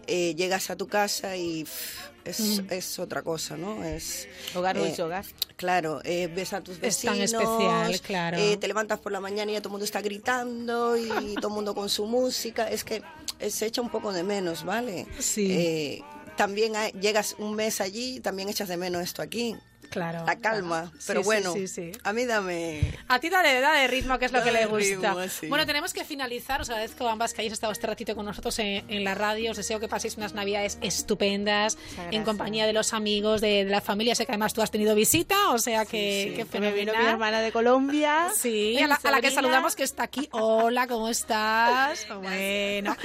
eh, 0.07 0.35
llegas 0.35 0.69
a 0.69 0.75
tu 0.75 0.87
casa 0.87 1.35
y 1.35 1.63
pff, 1.65 2.09
es, 2.25 2.39
Mm. 2.61 2.65
es 2.71 2.99
otra 2.99 3.21
cosa, 3.23 3.57
¿no? 3.57 3.83
Es 3.83 4.27
Hogar 4.55 4.77
eh, 4.77 4.81
dulce 4.81 5.01
hogar. 5.03 5.25
Claro, 5.55 6.01
eh, 6.03 6.27
ves 6.33 6.53
a 6.53 6.61
tus 6.61 6.75
Es 6.75 6.81
vecinos. 6.81 7.15
tan 7.31 7.41
especial, 7.41 8.01
claro. 8.01 8.37
eh, 8.37 8.57
te 8.57 8.67
levantas 8.67 8.99
por 8.99 9.11
la 9.11 9.19
mañana 9.19 9.51
y 9.51 9.55
ya 9.55 9.61
todo 9.61 9.69
el 9.69 9.73
mundo 9.73 9.85
está 9.85 10.01
gritando 10.01 10.95
y 10.97 11.07
todo 11.41 11.47
el 11.47 11.53
mundo 11.53 11.73
con 11.75 11.89
su 11.89 12.05
música. 12.05 12.69
Es 12.69 12.83
que 12.83 13.01
se 13.49 13.65
echa 13.65 13.81
un 13.81 13.89
poco 13.89 14.11
de 14.13 14.23
menos, 14.23 14.63
¿vale? 14.63 15.07
Sí. 15.19 15.47
Eh, 15.51 16.01
también 16.37 16.75
hay- 16.75 16.91
llegas 16.93 17.35
un 17.39 17.55
mes 17.55 17.81
allí 17.81 18.19
también 18.19 18.49
echas 18.49 18.67
de 18.69 18.77
menos 18.77 19.01
esto 19.03 19.21
aquí. 19.21 19.55
Claro. 19.89 20.25
La 20.25 20.35
calma. 20.37 20.81
claro. 20.81 20.97
Pero 21.07 21.19
Sí, 21.21 21.25
bueno, 21.25 21.53
sí, 21.53 21.67
sí. 21.67 21.91
a 22.03 22.13
mí 22.13 22.25
dame... 22.25 22.81
A 23.07 23.19
ti 23.19 23.29
dale, 23.29 23.59
dale 23.59 23.87
ritmo, 23.87 24.17
que 24.19 24.25
es 24.25 24.31
lo 24.31 24.43
que 24.43 24.51
le 24.51 24.65
gusta. 24.65 25.13
ritmo. 25.13 25.49
Bueno, 25.49 25.65
tenemos 25.65 25.93
que 25.93 26.03
finalizar. 26.05 26.61
Os 26.61 26.69
agradezco 26.69 27.07
a 27.07 27.11
ambas 27.11 27.33
que 27.33 27.41
hayáis 27.41 27.53
estado 27.53 27.73
este 27.73 27.87
ratito 27.87 28.15
con 28.15 28.25
nosotros 28.25 28.57
en, 28.59 28.89
en 28.89 29.03
la 29.03 29.15
radio. 29.15 29.51
Os 29.51 29.57
deseo 29.57 29.79
que 29.79 29.87
paséis 29.87 30.17
unas 30.17 30.33
navidades 30.33 30.77
estupendas 30.81 31.77
en 32.11 32.23
compañía 32.23 32.65
de 32.65 32.73
los 32.73 32.93
amigos, 32.93 33.41
de, 33.41 33.65
de 33.65 33.71
la 33.71 33.81
familia. 33.81 34.15
Sé 34.15 34.25
que 34.25 34.31
además 34.31 34.53
tú 34.53 34.61
has 34.61 34.71
tenido 34.71 34.95
visita, 34.95 35.49
o 35.51 35.57
sea 35.59 35.85
que, 35.85 36.35
Sí, 36.37 36.43
que 36.51 36.59
me 36.59 36.71
vino 36.71 36.93
mi 36.97 37.05
hermana 37.05 37.41
de 37.41 37.51
Colombia. 37.51 38.27
Sí, 38.35 38.77
a 38.81 38.87
la, 38.87 38.99
a 39.03 39.11
la 39.11 39.21
que 39.21 39.31
saludamos 39.31 39.75
que 39.75 39.83
está 39.83 40.03
aquí. 40.03 40.27
Hola, 40.31 40.87
¿cómo 40.87 41.09
estás? 41.09 42.05
Bueno. 42.21 42.95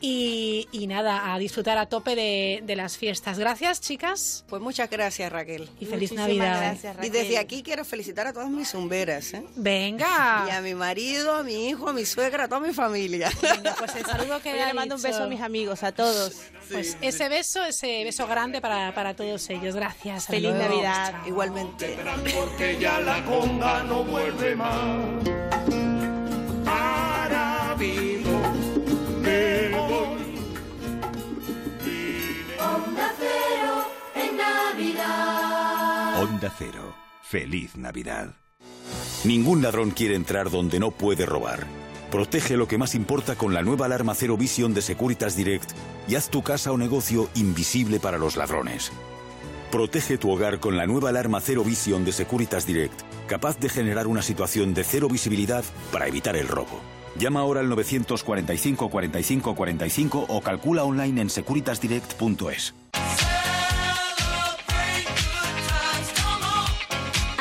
Y, 0.00 0.68
y 0.72 0.86
nada, 0.86 1.32
a 1.34 1.38
disfrutar 1.38 1.78
a 1.78 1.86
tope 1.86 2.14
de, 2.14 2.60
de 2.62 2.76
las 2.76 2.96
fiestas. 2.96 3.38
Gracias, 3.38 3.80
chicas. 3.80 4.44
Pues 4.48 4.62
muchas 4.62 4.88
gracias, 4.90 5.30
Raquel. 5.32 5.68
Y 5.80 5.86
feliz 5.86 6.10
Muchísimas 6.12 6.27
Gracias, 6.36 6.96
Y 7.02 7.08
desde 7.08 7.38
aquí 7.38 7.62
quiero 7.62 7.84
felicitar 7.84 8.26
a 8.26 8.32
todas 8.32 8.50
mis 8.50 8.68
zumberas, 8.70 9.32
¿eh? 9.34 9.44
Venga. 9.56 10.44
Y 10.48 10.50
a 10.50 10.60
mi 10.60 10.74
marido, 10.74 11.34
a 11.34 11.42
mi 11.42 11.68
hijo, 11.68 11.88
a 11.88 11.92
mi 11.92 12.04
suegra, 12.04 12.44
a 12.44 12.48
toda 12.48 12.60
mi 12.60 12.72
familia. 12.72 13.30
Venga, 13.40 13.74
pues 13.78 13.94
el 13.96 14.04
saludo 14.04 14.40
que 14.40 14.52
le 14.66 14.74
mando 14.74 14.96
un 14.96 15.02
beso 15.02 15.24
a 15.24 15.26
mis 15.26 15.40
amigos, 15.40 15.82
a 15.82 15.92
todos. 15.92 16.34
Pues 16.70 16.96
ese 17.00 17.28
beso, 17.28 17.64
ese 17.64 18.04
beso 18.04 18.26
grande 18.26 18.60
para, 18.60 18.94
para 18.94 19.14
todos 19.14 19.48
ellos. 19.50 19.74
Gracias. 19.74 20.18
hasta 20.18 20.32
Feliz 20.32 20.50
luego. 20.50 20.64
Navidad. 20.68 21.12
Chao. 21.12 21.28
Igualmente. 21.28 21.98
porque 22.34 22.76
ya 22.78 23.00
la 23.00 23.24
conga 23.24 23.82
no 23.84 24.04
vuelve 24.04 24.54
más. 24.54 24.78
Para 26.64 27.74
Onda 36.18 36.52
Cero. 36.58 36.96
Feliz 37.22 37.76
Navidad. 37.76 38.34
Ningún 39.22 39.62
ladrón 39.62 39.92
quiere 39.92 40.16
entrar 40.16 40.50
donde 40.50 40.80
no 40.80 40.90
puede 40.90 41.26
robar. 41.26 41.64
Protege 42.10 42.56
lo 42.56 42.66
que 42.66 42.76
más 42.76 42.96
importa 42.96 43.36
con 43.36 43.54
la 43.54 43.62
nueva 43.62 43.86
alarma 43.86 44.16
Zero 44.16 44.36
Vision 44.36 44.74
de 44.74 44.82
Securitas 44.82 45.36
Direct 45.36 45.70
y 46.08 46.16
haz 46.16 46.28
tu 46.28 46.42
casa 46.42 46.72
o 46.72 46.76
negocio 46.76 47.30
invisible 47.36 48.00
para 48.00 48.18
los 48.18 48.36
ladrones. 48.36 48.90
Protege 49.70 50.18
tu 50.18 50.32
hogar 50.32 50.58
con 50.58 50.76
la 50.76 50.88
nueva 50.88 51.10
alarma 51.10 51.40
Zero 51.40 51.62
Vision 51.62 52.04
de 52.04 52.10
Securitas 52.10 52.66
Direct, 52.66 53.00
capaz 53.28 53.60
de 53.60 53.68
generar 53.68 54.08
una 54.08 54.22
situación 54.22 54.74
de 54.74 54.82
cero 54.82 55.08
visibilidad 55.08 55.62
para 55.92 56.08
evitar 56.08 56.34
el 56.34 56.48
robo. 56.48 56.80
Llama 57.16 57.38
ahora 57.38 57.60
al 57.60 57.68
945 57.68 58.90
45 58.90 59.54
45 59.54 60.26
o 60.28 60.40
calcula 60.40 60.82
online 60.82 61.20
en 61.20 61.30
securitasdirect.es. 61.30 62.74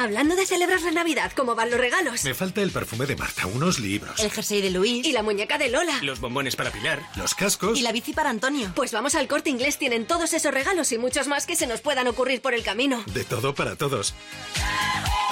Hablando 0.08 0.38
de 0.38 0.46
celebrar 0.46 0.82
la 0.84 0.92
Navidad, 0.92 1.34
¿cómo 1.36 1.54
van 1.54 1.70
los 1.70 1.82
regalos? 1.82 2.24
Me 2.24 2.34
falta 2.34 2.62
el 2.62 2.72
perfume 2.72 3.06
de 3.06 3.18
Marta, 3.18 3.46
unos 3.46 3.78
libros. 3.78 4.18
El 4.22 4.32
jersey 4.32 4.62
de 4.62 4.70
Luis. 4.70 5.06
Y 5.06 5.12
la 5.12 5.22
muñeca 5.22 5.58
de 5.58 5.68
Lola. 5.68 6.00
Los 6.02 6.22
bombones 6.22 6.56
para 6.56 6.72
Pilar. 6.72 7.06
Los 7.18 7.36
cascos. 7.36 7.78
Y 7.78 7.82
la 7.82 7.92
bici 7.92 8.14
para 8.14 8.30
Antonio. 8.30 8.72
Pues 8.74 8.94
vamos 8.94 9.16
al 9.16 9.28
corte 9.28 9.50
inglés, 9.50 9.78
tienen 9.78 10.08
todos 10.08 10.32
esos 10.32 10.54
regalos 10.54 10.94
y 10.94 10.98
muchos 10.98 11.28
más 11.28 11.46
que 11.46 11.58
se 11.58 11.68
nos 11.68 11.82
puedan 11.82 12.08
ocurrir 12.08 12.42
por 12.42 12.54
el 12.54 12.64
camino. 12.64 13.04
De 13.08 13.26
todo 13.26 13.54
para 13.54 13.76
todos. 13.76 14.14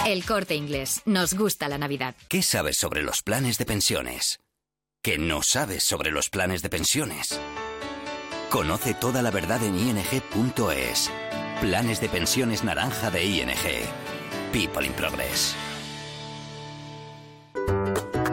El 0.05 0.25
corte 0.25 0.55
inglés. 0.55 1.03
Nos 1.05 1.35
gusta 1.35 1.69
la 1.69 1.77
Navidad. 1.77 2.13
¿Qué 2.27 2.41
sabes 2.41 2.75
sobre 2.75 3.01
los 3.01 3.21
planes 3.21 3.57
de 3.57 3.65
pensiones? 3.65 4.41
¿Qué 5.01 5.17
no 5.17 5.41
sabes 5.41 5.85
sobre 5.85 6.11
los 6.11 6.29
planes 6.29 6.61
de 6.61 6.69
pensiones? 6.69 7.39
Conoce 8.49 8.93
toda 8.93 9.21
la 9.21 9.31
verdad 9.31 9.63
en 9.63 9.79
ing.es. 9.79 11.11
Planes 11.61 12.01
de 12.01 12.09
pensiones 12.09 12.65
naranja 12.65 13.09
de 13.09 13.23
ING. 13.23 13.53
People 14.55 14.85
in 14.85 14.93
Progress. 14.93 15.53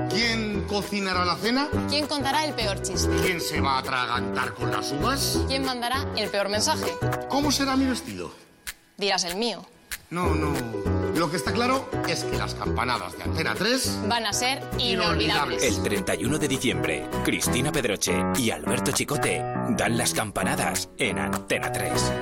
¿Quién 0.08 0.62
cocinará 0.68 1.24
la 1.24 1.34
cena? 1.34 1.68
¿Quién 1.88 2.06
contará 2.06 2.44
el 2.44 2.54
peor 2.54 2.80
chiste? 2.80 3.10
¿Quién 3.24 3.40
se 3.40 3.60
va 3.60 3.72
a 3.72 3.78
atragantar 3.78 4.54
con 4.54 4.70
las 4.70 4.92
uvas? 4.92 5.40
¿Quién 5.48 5.64
mandará 5.64 6.06
el 6.16 6.30
peor 6.30 6.48
mensaje? 6.48 6.92
¿Cómo 7.28 7.50
será 7.50 7.74
mi 7.74 7.86
vestido? 7.86 8.30
Dirás 8.96 9.24
el 9.24 9.34
mío. 9.34 9.66
No, 10.10 10.32
no. 10.32 10.52
Lo 11.16 11.28
que 11.28 11.38
está 11.38 11.52
claro 11.52 11.90
es 12.08 12.22
que 12.22 12.38
las 12.38 12.54
campanadas 12.54 13.18
de 13.18 13.24
Antena 13.24 13.56
3 13.56 14.02
Van 14.06 14.24
a 14.24 14.32
ser 14.32 14.62
inolvidables. 14.78 15.64
El 15.64 15.82
31 15.82 16.38
de 16.38 16.46
diciembre, 16.46 17.08
Cristina 17.24 17.72
Pedroche 17.72 18.14
y 18.38 18.52
Alberto 18.52 18.92
Chicote 18.92 19.42
dan 19.70 19.98
las 19.98 20.14
campanadas 20.14 20.88
en 20.98 21.18
Antena 21.18 21.72
3. 21.72 22.12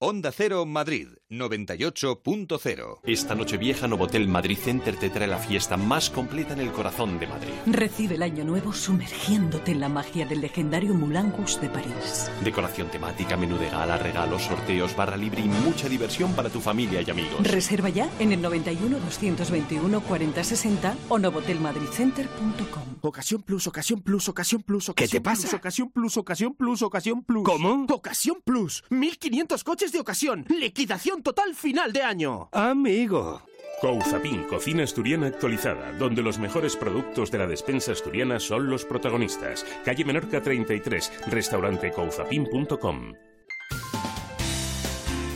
Onda 0.00 0.32
Cero 0.32 0.66
Madrid 0.66 1.08
98.0. 1.38 3.00
Esta 3.04 3.34
noche 3.34 3.56
vieja 3.56 3.88
Novotel 3.88 4.28
Madrid 4.28 4.58
Center 4.58 4.96
te 4.96 5.10
trae 5.10 5.26
la 5.26 5.38
fiesta 5.38 5.76
más 5.76 6.10
completa 6.10 6.54
en 6.54 6.60
el 6.60 6.72
corazón 6.72 7.18
de 7.18 7.26
Madrid. 7.26 7.52
Recibe 7.66 8.14
el 8.14 8.22
año 8.22 8.44
nuevo 8.44 8.72
sumergiéndote 8.72 9.72
en 9.72 9.80
la 9.80 9.88
magia 9.88 10.26
del 10.26 10.40
legendario 10.40 10.92
Rouge 10.92 11.60
de 11.60 11.68
París. 11.68 12.30
Decoración 12.42 12.88
temática, 12.88 13.36
menú 13.36 13.56
de 13.58 13.70
gala, 13.70 13.96
regalos, 13.98 14.42
sorteos, 14.42 14.94
barra 14.96 15.16
libre 15.16 15.40
y 15.40 15.48
mucha 15.48 15.88
diversión 15.88 16.32
para 16.34 16.50
tu 16.50 16.60
familia 16.60 17.02
y 17.02 17.10
amigos. 17.10 17.42
Reserva 17.42 17.88
ya 17.88 18.08
en 18.18 18.32
el 18.32 18.42
91 18.42 18.98
221 18.98 20.00
4060 20.00 20.96
o 21.08 21.18
novotelmadridcenter.com. 21.18 22.82
Ocasión 23.02 23.42
Plus, 23.42 23.66
Ocasión 23.66 24.00
Plus, 24.00 24.28
Ocasión 24.28 24.62
Plus, 24.62 24.88
Ocasión 24.88 24.94
¿Qué 24.94 25.18
te 25.18 25.20
Plus, 25.20 25.44
pasa? 25.44 25.56
Ocasión 25.56 25.90
Plus, 25.90 26.16
Ocasión 26.16 26.54
Plus, 26.54 26.82
Ocasión 26.82 27.22
Plus. 27.22 27.44
¿Cómo? 27.44 27.86
Ocasión 27.90 28.38
Plus. 28.44 28.84
1500 28.90 29.64
coches 29.64 29.92
de 29.92 30.00
ocasión. 30.00 30.46
Liquidación 30.48 31.22
total 31.24 31.54
final 31.56 31.92
de 31.92 32.02
año. 32.02 32.48
Amigo. 32.52 33.42
Couzapin, 33.80 34.44
cocina 34.44 34.84
asturiana 34.84 35.26
actualizada, 35.26 35.92
donde 35.98 36.22
los 36.22 36.38
mejores 36.38 36.76
productos 36.76 37.30
de 37.32 37.38
la 37.38 37.46
despensa 37.46 37.92
asturiana 37.92 38.38
son 38.38 38.70
los 38.70 38.84
protagonistas. 38.84 39.66
Calle 39.84 40.04
Menorca 40.04 40.40
33, 40.40 41.12
restaurante 41.26 41.90
couzapin.com. 41.90 43.14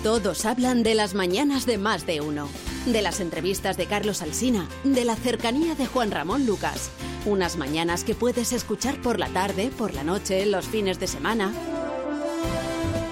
Todos 0.04 0.44
hablan 0.44 0.84
de 0.84 0.94
las 0.94 1.14
mañanas 1.14 1.66
de 1.66 1.76
más 1.76 2.06
de 2.06 2.20
uno, 2.20 2.48
de 2.86 3.02
las 3.02 3.20
entrevistas 3.20 3.76
de 3.76 3.86
Carlos 3.86 4.22
Alsina, 4.22 4.68
de 4.84 5.04
la 5.04 5.16
cercanía 5.16 5.74
de 5.74 5.86
Juan 5.86 6.12
Ramón 6.12 6.46
Lucas. 6.46 6.90
Unas 7.26 7.56
mañanas 7.56 8.04
que 8.04 8.14
puedes 8.14 8.52
escuchar 8.52 9.00
por 9.02 9.18
la 9.18 9.28
tarde, 9.28 9.70
por 9.76 9.92
la 9.92 10.04
noche, 10.04 10.46
los 10.46 10.68
fines 10.68 11.00
de 11.00 11.08
semana. 11.08 11.52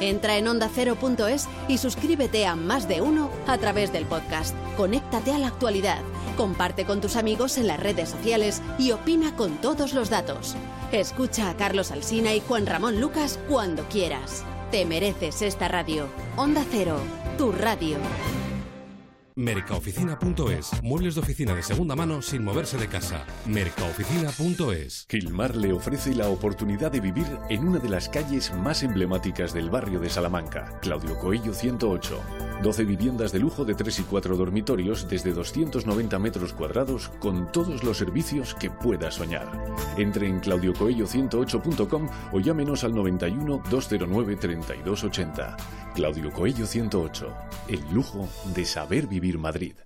Entra 0.01 0.37
en 0.37 0.49
ondacero.es 0.49 1.49
y 1.69 1.79
suscríbete 1.79 2.47
a 2.47 2.55
Más 2.57 2.87
de 2.89 3.01
Uno 3.01 3.31
a 3.47 3.57
través 3.59 3.93
del 3.93 4.05
podcast. 4.05 4.55
Conéctate 4.77 5.33
a 5.33 5.39
la 5.39 5.49
actualidad, 5.49 6.01
comparte 6.37 6.85
con 6.85 7.01
tus 7.01 7.17
amigos 7.17 7.57
en 7.57 7.67
las 7.67 7.81
redes 7.81 8.11
sociales 8.11 8.63
y 8.79 8.93
opina 8.93 9.35
con 9.37 9.57
todos 9.61 9.95
los 9.95 10.11
datos. 10.11 10.55
Escucha 10.93 11.51
a 11.51 11.57
Carlos 11.57 11.91
Alsina 11.91 12.35
y 12.35 12.41
Juan 12.41 12.67
Ramón 12.67 13.01
Lucas 13.01 13.39
cuando 13.49 13.85
quieras. 13.89 14.45
Te 14.71 14.85
mereces 14.85 15.43
esta 15.43 15.69
radio. 15.69 16.09
Onda 16.37 16.65
Cero, 16.71 16.99
tu 17.39 17.53
radio. 17.53 17.99
Mercaoficina.es. 19.39 20.83
Muebles 20.83 21.15
de 21.15 21.21
oficina 21.21 21.55
de 21.55 21.63
segunda 21.63 21.95
mano 21.95 22.23
sin 22.23 22.43
moverse 22.43 22.79
de 22.79 22.89
casa. 22.89 23.27
Mercaoficina.es. 23.45 25.07
Gilmar 25.11 25.55
le 25.57 25.75
ofrece 25.75 26.15
la 26.15 26.31
oportunidad 26.31 26.91
de 26.91 27.01
vivir 27.01 27.27
en 27.51 27.69
una 27.69 27.79
de 27.79 27.91
las 27.91 28.09
calles 28.09 28.51
más 28.55 28.83
emblemáticas 28.83 29.53
del 29.53 29.69
barrio 29.69 30.01
de 30.01 30.09
Salamanca, 30.09 30.79
Claudio 30.81 31.19
Coello 31.19 31.53
108. 31.53 32.19
12 32.63 32.85
viviendas 32.85 33.31
de 33.33 33.41
lujo 33.41 33.67
de 33.67 33.75
3 33.75 34.01
y 34.01 34.03
4 34.05 34.39
dormitorios 34.39 35.07
desde 35.07 35.35
290 35.35 36.19
metros 36.19 36.55
cuadrados 36.55 37.11
con 37.21 37.53
todos 37.53 37.85
los 37.85 37.99
servicios 37.99 38.55
que 38.55 38.71
pueda 38.71 39.11
soñar. 39.11 39.47
Entre 39.99 40.29
en 40.29 40.41
claudiocoello108.com 40.41 42.09
o 42.33 42.41
llámenos 42.41 42.85
al 42.85 42.95
91 42.95 43.63
209 43.71 44.37
3280. 44.37 45.86
Claudio 45.97 46.31
Coello 46.31 46.67
108. 46.67 47.35
El 47.69 47.81
lujo 47.91 48.29
de 48.55 48.67
saber 48.67 49.07
vivir 49.07 49.39
Madrid. 49.39 49.86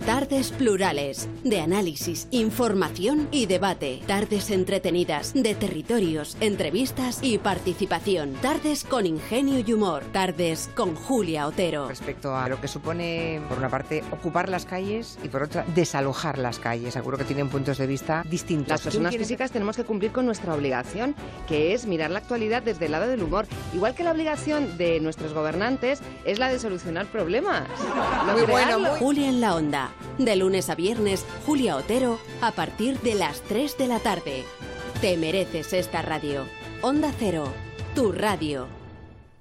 Tardes 0.11 0.51
plurales, 0.51 1.29
de 1.45 1.61
análisis, 1.61 2.27
información 2.31 3.29
y 3.31 3.45
debate. 3.45 4.01
Tardes 4.07 4.51
entretenidas, 4.51 5.31
de 5.33 5.55
territorios, 5.55 6.35
entrevistas 6.41 7.19
y 7.21 7.37
participación. 7.37 8.33
Tardes 8.41 8.83
con 8.83 9.05
ingenio 9.05 9.63
y 9.65 9.71
humor. 9.71 10.03
Tardes 10.11 10.69
con 10.75 10.95
Julia 10.95 11.47
Otero. 11.47 11.87
Respecto 11.87 12.35
a 12.35 12.49
lo 12.49 12.59
que 12.59 12.67
supone, 12.67 13.41
por 13.47 13.57
una 13.57 13.69
parte, 13.69 14.03
ocupar 14.11 14.49
las 14.49 14.65
calles 14.65 15.17
y 15.23 15.29
por 15.29 15.43
otra, 15.43 15.63
desalojar 15.73 16.39
las 16.39 16.59
calles. 16.59 16.93
Seguro 16.93 17.17
que 17.17 17.23
tienen 17.23 17.47
puntos 17.47 17.77
de 17.77 17.87
vista 17.87 18.21
distintos. 18.29 18.67
Las 18.67 18.81
personas 18.81 19.15
físicas 19.15 19.51
tenemos 19.51 19.77
que 19.77 19.85
cumplir 19.85 20.11
con 20.11 20.25
nuestra 20.25 20.53
obligación, 20.53 21.15
que 21.47 21.73
es 21.73 21.85
mirar 21.85 22.11
la 22.11 22.19
actualidad 22.19 22.63
desde 22.63 22.87
el 22.87 22.91
lado 22.91 23.07
del 23.07 23.23
humor. 23.23 23.47
Igual 23.73 23.95
que 23.95 24.03
la 24.03 24.11
obligación 24.11 24.77
de 24.77 24.99
nuestros 24.99 25.33
gobernantes 25.33 26.01
es 26.25 26.37
la 26.37 26.49
de 26.49 26.59
solucionar 26.59 27.05
problemas. 27.05 27.65
No 28.27 28.33
Muy 28.33 28.41
bueno. 28.41 28.89
Julia 28.97 29.29
en 29.29 29.39
la 29.39 29.55
onda. 29.55 29.89
De 30.17 30.35
lunes 30.35 30.69
a 30.69 30.75
viernes, 30.75 31.25
Julia 31.45 31.75
Otero, 31.75 32.19
a 32.41 32.51
partir 32.51 32.99
de 32.99 33.15
las 33.15 33.41
3 33.41 33.77
de 33.77 33.87
la 33.87 33.99
tarde. 33.99 34.43
Te 35.01 35.17
mereces 35.17 35.73
esta 35.73 36.01
radio. 36.01 36.45
Onda 36.81 37.11
Cero, 37.17 37.51
tu 37.95 38.11
radio. 38.11 38.67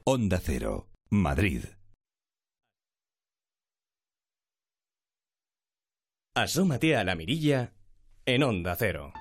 Onda 0.05 0.41
Cero, 0.43 0.89
Madrid. 1.11 1.65
Asómate 6.35 6.97
a 6.97 7.05
la 7.05 7.15
mirilla 7.16 7.74
en 8.24 8.43
Onda 8.43 8.77
Cero. 8.77 9.12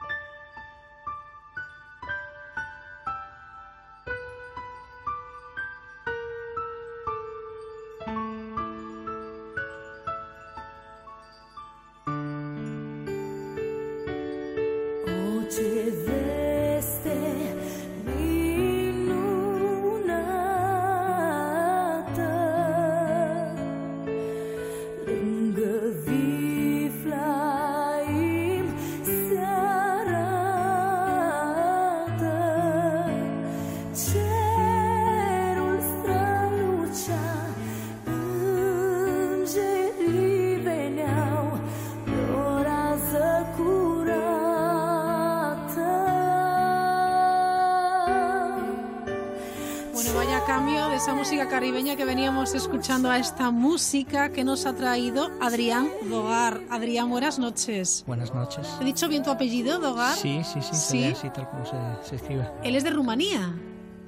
Escuchando, 53.00 53.12
a 53.12 53.18
esta 53.20 53.52
música 53.52 54.30
que 54.30 54.44
nos 54.44 54.66
ha 54.66 54.76
traído 54.76 55.32
Adrián 55.40 55.88
Dogar. 56.10 56.62
Adrián, 56.70 57.10
buenas 57.10 57.40
noches. 57.40 58.04
Buenas 58.06 58.34
noches. 58.34 58.68
¿He 58.82 58.86
dicho 58.86 59.08
bien 59.08 59.24
tu 59.24 59.32
apellido, 59.32 59.80
Dogar? 59.80 60.16
Sí, 60.16 60.42
sí, 60.44 60.60
sí, 60.62 60.76
¿Sí? 60.76 61.04
así 61.06 61.30
tal 61.30 61.50
como 61.50 61.66
se, 61.66 61.76
se 62.08 62.16
escribe. 62.16 62.46
Él 62.64 62.76
es 62.76 62.84
de 62.84 62.90
Rumanía. 62.90 63.54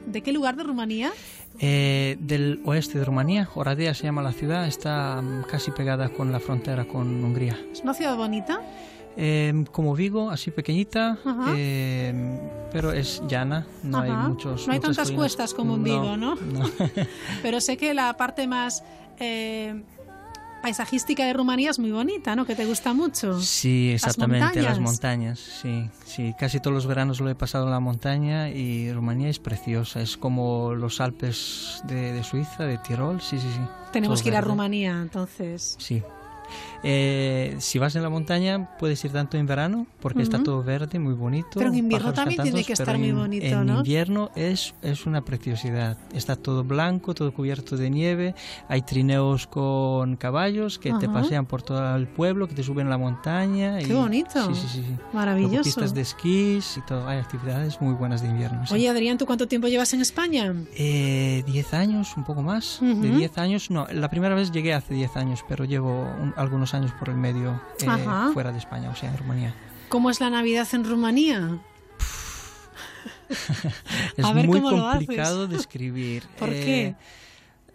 ¿De 0.05 0.21
qué 0.21 0.31
lugar 0.33 0.55
de 0.55 0.63
Rumanía? 0.63 1.11
Eh, 1.59 2.17
del 2.19 2.61
oeste 2.65 2.97
de 2.97 3.05
Rumanía, 3.05 3.47
Oradea 3.53 3.93
se 3.93 4.03
llama 4.03 4.23
la 4.23 4.31
ciudad, 4.31 4.67
está 4.67 5.21
mm, 5.21 5.43
casi 5.49 5.69
pegada 5.71 6.09
con 6.09 6.31
la 6.31 6.39
frontera 6.39 6.85
con 6.85 7.23
Hungría. 7.23 7.57
¿Es 7.71 7.81
una 7.81 7.93
ciudad 7.93 8.17
bonita? 8.17 8.61
Eh, 9.17 9.65
como 9.71 9.93
Vigo, 9.93 10.29
así 10.29 10.51
pequeñita, 10.51 11.17
eh, 11.55 12.39
pero 12.71 12.91
es 12.93 13.21
llana, 13.27 13.67
no 13.83 13.99
hay 13.99 14.11
muchos. 14.11 14.67
No 14.67 14.73
hay 14.73 14.79
tantas 14.79 15.07
colinas. 15.07 15.19
cuestas 15.19 15.53
como 15.53 15.75
en 15.75 15.83
Vigo, 15.83 16.17
¿no? 16.17 16.35
no. 16.35 16.69
Pero 17.41 17.59
sé 17.59 17.75
que 17.77 17.93
la 17.93 18.15
parte 18.15 18.47
más 18.47 18.83
eh, 19.19 19.83
paisajística 20.61 21.25
de 21.25 21.33
Rumanía 21.33 21.71
es 21.71 21.79
muy 21.79 21.91
bonita, 21.91 22.35
¿no? 22.35 22.45
Que 22.45 22.55
te 22.55 22.65
gusta 22.65 22.93
mucho. 22.93 23.39
Sí, 23.41 23.91
exactamente, 23.93 24.61
las 24.61 24.79
montañas. 24.79 24.79
montañas, 24.79 25.39
sí, 25.61 25.89
sí, 26.05 26.33
casi 26.39 26.59
todos 26.59 26.73
los 26.73 26.87
veranos 26.87 27.19
lo 27.19 27.29
he 27.29 27.35
pasado 27.35 27.65
en 27.65 27.71
la 27.71 27.79
montaña 27.79 28.49
y 28.49 28.93
Rumanía 28.93 29.29
es 29.29 29.39
preciosa, 29.39 30.01
es 30.01 30.15
como 30.15 30.73
los 30.73 31.01
Alpes 31.01 31.81
de, 31.85 32.13
de 32.13 32.23
Suiza, 32.23 32.63
de 32.63 32.77
Tirol, 32.77 33.21
sí, 33.21 33.39
sí, 33.39 33.47
sí. 33.53 33.61
Tenemos 33.91 34.19
todo 34.19 34.23
que 34.23 34.29
ir 34.29 34.35
a. 34.37 34.41
Rumanía, 34.41 35.01
entonces. 35.01 35.75
Sí. 35.79 36.01
Eh, 36.83 37.55
si 37.59 37.79
vas 37.79 37.95
en 37.95 38.03
la 38.03 38.09
montaña, 38.09 38.69
puedes 38.79 39.03
ir 39.05 39.11
tanto 39.11 39.37
en 39.37 39.45
verano, 39.45 39.85
porque 39.99 40.21
está 40.23 40.37
Ujú. 40.37 40.45
todo 40.45 40.63
verde, 40.63 40.97
muy 40.99 41.13
bonito. 41.13 41.49
Pero 41.55 41.67
en 41.69 41.75
invierno 41.75 42.13
también 42.13 42.41
tiene 42.41 42.63
que 42.63 42.73
estar 42.73 42.97
muy 42.97 43.09
en- 43.09 43.15
bonito, 43.17 43.45
En 43.45 43.65
¿no? 43.65 43.77
invierno 43.77 44.31
es, 44.35 44.73
es 44.81 45.05
una 45.05 45.21
preciosidad. 45.23 45.97
Está 46.13 46.35
todo 46.35 46.63
blanco, 46.63 47.13
todo 47.13 47.33
cubierto 47.33 47.77
de 47.77 47.89
nieve. 47.89 48.35
Hay 48.67 48.81
trineos 48.81 49.47
con 49.47 50.15
caballos 50.15 50.79
que 50.79 50.91
te 50.93 51.05
Ajá. 51.05 51.13
pasean 51.21 51.45
por 51.45 51.61
todo 51.61 51.95
el 51.95 52.07
pueblo, 52.07 52.47
que 52.47 52.55
te 52.55 52.63
suben 52.63 52.87
a 52.87 52.89
la 52.91 52.97
montaña. 52.97 53.77
Qué 53.79 53.89
y- 53.89 53.93
bonito. 53.93 54.47
Sí, 54.47 54.55
sí, 54.55 54.67
sí. 54.67 54.83
sí. 54.87 54.95
Maravilloso. 55.13 55.63
Pistas 55.63 55.93
de 55.93 56.01
esquís 56.01 56.77
y 56.77 56.81
todo. 56.81 57.07
Hay 57.07 57.19
actividades 57.19 57.79
muy 57.81 57.93
buenas 57.93 58.21
de 58.21 58.29
invierno. 58.29 58.65
sí. 58.65 58.73
Oye, 58.73 58.89
Adrián, 58.89 59.17
¿tú 59.17 59.25
cuánto 59.25 59.47
tiempo 59.47 59.67
llevas 59.67 59.93
en 59.93 60.01
España? 60.01 60.53
Eh, 60.75 61.43
10 61.45 61.73
años, 61.73 62.15
un 62.17 62.23
poco 62.23 62.41
más. 62.41 62.81
Ujú. 62.81 63.01
De 63.01 63.09
10 63.09 63.37
años, 63.37 63.69
no. 63.69 63.85
La 63.91 64.09
primera 64.09 64.35
vez 64.35 64.51
llegué 64.51 64.73
hace 64.73 64.93
10 64.93 65.15
años, 65.17 65.43
pero 65.47 65.65
llevo 65.65 66.01
un- 66.21 66.33
algunos 66.41 66.73
años 66.73 66.91
por 66.93 67.09
el 67.09 67.15
medio 67.15 67.61
eh, 67.79 67.87
fuera 68.33 68.51
de 68.51 68.57
España, 68.57 68.89
o 68.89 68.95
sea, 68.95 69.09
en 69.09 69.17
Rumanía. 69.17 69.53
¿Cómo 69.89 70.09
es 70.09 70.19
la 70.19 70.29
Navidad 70.29 70.67
en 70.73 70.83
Rumanía? 70.85 71.59
Es 74.17 74.25
A 74.25 74.33
ver 74.33 74.45
muy 74.47 74.59
cómo 74.61 74.71
lo 74.71 74.87
haces. 74.87 74.99
complicado 75.07 75.47
de 75.47 75.55
escribir. 75.55 76.23
¿Por 76.39 76.49
Eh, 76.49 76.95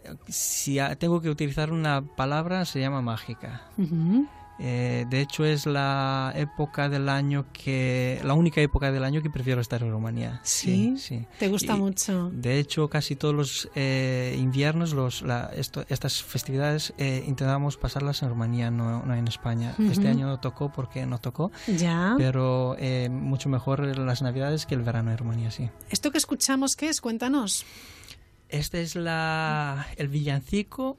qué? 0.04 0.12
Si 0.28 0.78
tengo 0.98 1.20
que 1.20 1.30
utilizar 1.30 1.72
una 1.72 2.02
palabra, 2.02 2.64
se 2.64 2.78
llama 2.80 3.00
mágica. 3.02 3.62
Ujú. 3.76 4.28
Eh, 4.58 5.04
de 5.10 5.20
hecho, 5.20 5.44
es 5.44 5.66
la 5.66 6.32
época 6.34 6.88
del 6.88 7.08
año 7.08 7.46
que. 7.52 8.20
la 8.24 8.34
única 8.34 8.60
época 8.60 8.90
del 8.90 9.04
año 9.04 9.22
que 9.22 9.28
prefiero 9.30 9.60
estar 9.60 9.82
en 9.82 9.90
Rumanía. 9.90 10.40
¿Sí? 10.42 10.94
sí. 10.96 11.26
¿Te 11.38 11.48
gusta 11.48 11.74
Y- 11.76 11.78
mucho? 11.78 12.30
De 12.32 12.58
hecho, 12.58 12.88
casi 12.88 13.16
todos 13.16 13.34
los 13.34 13.68
eh, 13.74 14.36
inviernos, 14.38 14.92
los, 14.94 15.22
la- 15.22 15.50
esto- 15.54 15.84
estas 15.88 16.22
festividades, 16.22 16.94
eh, 16.98 17.22
intentamos 17.26 17.76
pasarlas 17.76 18.22
en 18.22 18.30
Rumanía, 18.30 18.70
no, 18.70 19.02
no 19.04 19.14
en 19.14 19.28
España. 19.28 19.74
Este 19.90 20.08
año 20.08 20.26
no 20.26 20.40
tocó 20.40 20.72
porque 20.72 21.04
no 21.06 21.18
tocó, 21.18 21.50
Ya. 21.66 22.14
pero 22.16 22.76
eh, 22.78 23.08
mucho 23.10 23.48
mejor 23.48 23.80
las 23.98 24.22
navidades 24.22 24.66
que 24.66 24.74
el 24.74 24.82
verano 24.82 25.10
en 25.10 25.18
Rumanía, 25.18 25.50
sí. 25.50 25.68
¿Esto 25.90 26.10
que 26.10 26.18
escuchamos 26.18 26.76
qué 26.76 26.88
es? 26.88 27.00
Cuéntanos. 27.00 27.64
Este 28.48 28.80
es 28.82 28.94
la, 28.94 29.86
el 29.96 30.06
villancico 30.08 30.98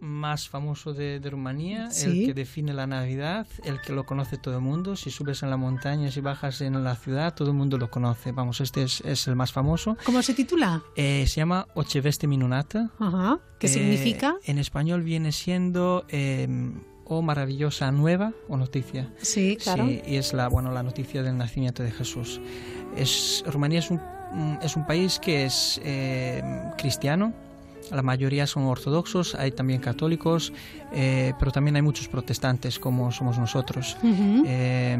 más 0.00 0.48
famoso 0.48 0.94
de, 0.94 1.20
de 1.20 1.30
Rumanía, 1.30 1.90
Sí. 1.90 2.06
el 2.22 2.26
que 2.28 2.34
define 2.34 2.72
la 2.72 2.86
Navidad, 2.86 3.46
el 3.64 3.80
que 3.82 3.92
lo 3.92 4.06
conoce 4.06 4.38
todo 4.38 4.54
el 4.56 4.62
mundo. 4.62 4.96
Si 4.96 5.10
subes 5.10 5.42
en 5.42 5.50
la 5.50 5.56
montaña, 5.58 6.10
si 6.10 6.20
bajas 6.22 6.60
en 6.62 6.82
la 6.82 6.96
ciudad, 6.96 7.34
todo 7.34 7.48
el 7.50 7.56
mundo 7.56 7.76
lo 7.76 7.90
conoce. 7.90 8.32
Vamos, 8.32 8.60
este 8.62 8.82
es, 8.84 9.02
es 9.02 9.28
el 9.28 9.36
más 9.36 9.52
famoso. 9.52 9.98
¿Cómo 10.04 10.22
se 10.22 10.32
titula? 10.32 10.82
Eh, 10.96 11.26
se 11.26 11.36
llama 11.36 11.66
Ocheveste 11.74 12.26
Minunata. 12.26 12.90
¿Qué 13.58 13.66
Eh, 13.66 13.70
significa? 13.70 14.36
En 14.44 14.58
español 14.58 15.02
viene 15.02 15.32
siendo 15.32 16.06
eh, 16.08 16.48
o 17.04 17.20
maravillosa 17.22 17.92
nueva 17.92 18.32
o 18.48 18.56
noticia. 18.56 19.12
Sí, 19.18 19.56
claro. 19.62 19.86
Sí, 19.86 20.00
y 20.06 20.16
es 20.16 20.32
la, 20.32 20.48
bueno, 20.48 20.72
la 20.72 20.82
noticia 20.82 21.22
del 21.22 21.36
nacimiento 21.36 21.82
de 21.82 21.90
Jesús. 21.90 22.40
Es, 22.96 23.44
Rumanía 23.46 23.80
es 23.80 23.90
un- 23.90 24.00
es 24.62 24.76
un 24.76 24.86
país 24.86 25.18
que 25.18 25.44
es 25.44 25.80
eh, 25.84 26.42
cristiano. 26.76 27.32
La 27.90 28.02
mayoría 28.02 28.46
son 28.46 28.64
ortodoxos, 28.64 29.34
hay 29.34 29.50
también 29.50 29.80
católicos, 29.80 30.52
eh, 30.92 31.32
pero 31.38 31.52
también 31.52 31.76
hay 31.76 31.82
muchos 31.82 32.08
protestantes 32.08 32.78
como 32.78 33.10
somos 33.12 33.38
nosotros, 33.38 33.96
eh, 34.02 34.96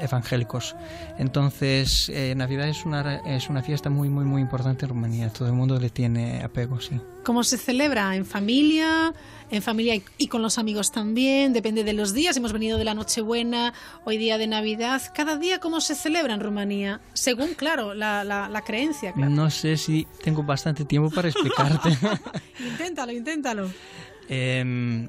evangélicos. 0.00 0.76
Entonces, 1.18 2.10
eh, 2.10 2.34
Navidad 2.36 2.68
es 2.68 2.84
una, 2.84 3.16
es 3.26 3.48
una 3.48 3.62
fiesta 3.62 3.88
muy, 3.88 4.10
muy, 4.10 4.24
muy 4.24 4.42
importante 4.42 4.84
en 4.84 4.90
Rumanía. 4.90 5.30
Todo 5.30 5.48
el 5.48 5.54
mundo 5.54 5.80
le 5.80 5.88
tiene 5.88 6.42
apego, 6.42 6.78
sí. 6.80 7.00
¿Cómo 7.26 7.42
se 7.42 7.58
celebra? 7.58 8.14
¿En 8.14 8.24
familia? 8.24 9.12
¿En 9.50 9.60
familia 9.60 10.00
y- 10.16 10.28
con 10.28 10.42
los 10.42 10.58
amigos 10.58 10.92
también? 10.92 11.52
Depende 11.52 11.82
de 11.82 11.92
los 11.92 12.14
días. 12.14 12.36
Hemos 12.36 12.52
venido 12.52 12.78
de 12.78 12.84
la 12.84 12.94
Nochebuena, 12.94 13.74
hoy 14.04 14.16
día 14.16 14.38
de 14.38 14.46
Navidad. 14.46 15.02
¿Cada 15.12 15.36
día 15.36 15.58
cómo 15.58 15.80
se 15.80 15.96
celebra 15.96 16.34
en 16.34 16.40
Rumanía? 16.40 17.00
Según, 17.14 17.54
claro, 17.54 17.94
la, 17.94 18.22
la- 18.22 18.48
la 18.48 18.60
creencia. 18.62 19.12
Claro. 19.12 19.30
No 19.32 19.50
sé 19.50 19.76
si 19.76 20.06
tengo 20.22 20.44
bastante 20.44 20.84
tiempo 20.84 21.10
para 21.10 21.28
explicarte. 21.28 21.88
Inténtalo, 22.64 23.10
inténtalo. 23.10 23.70
Em, 24.28 25.08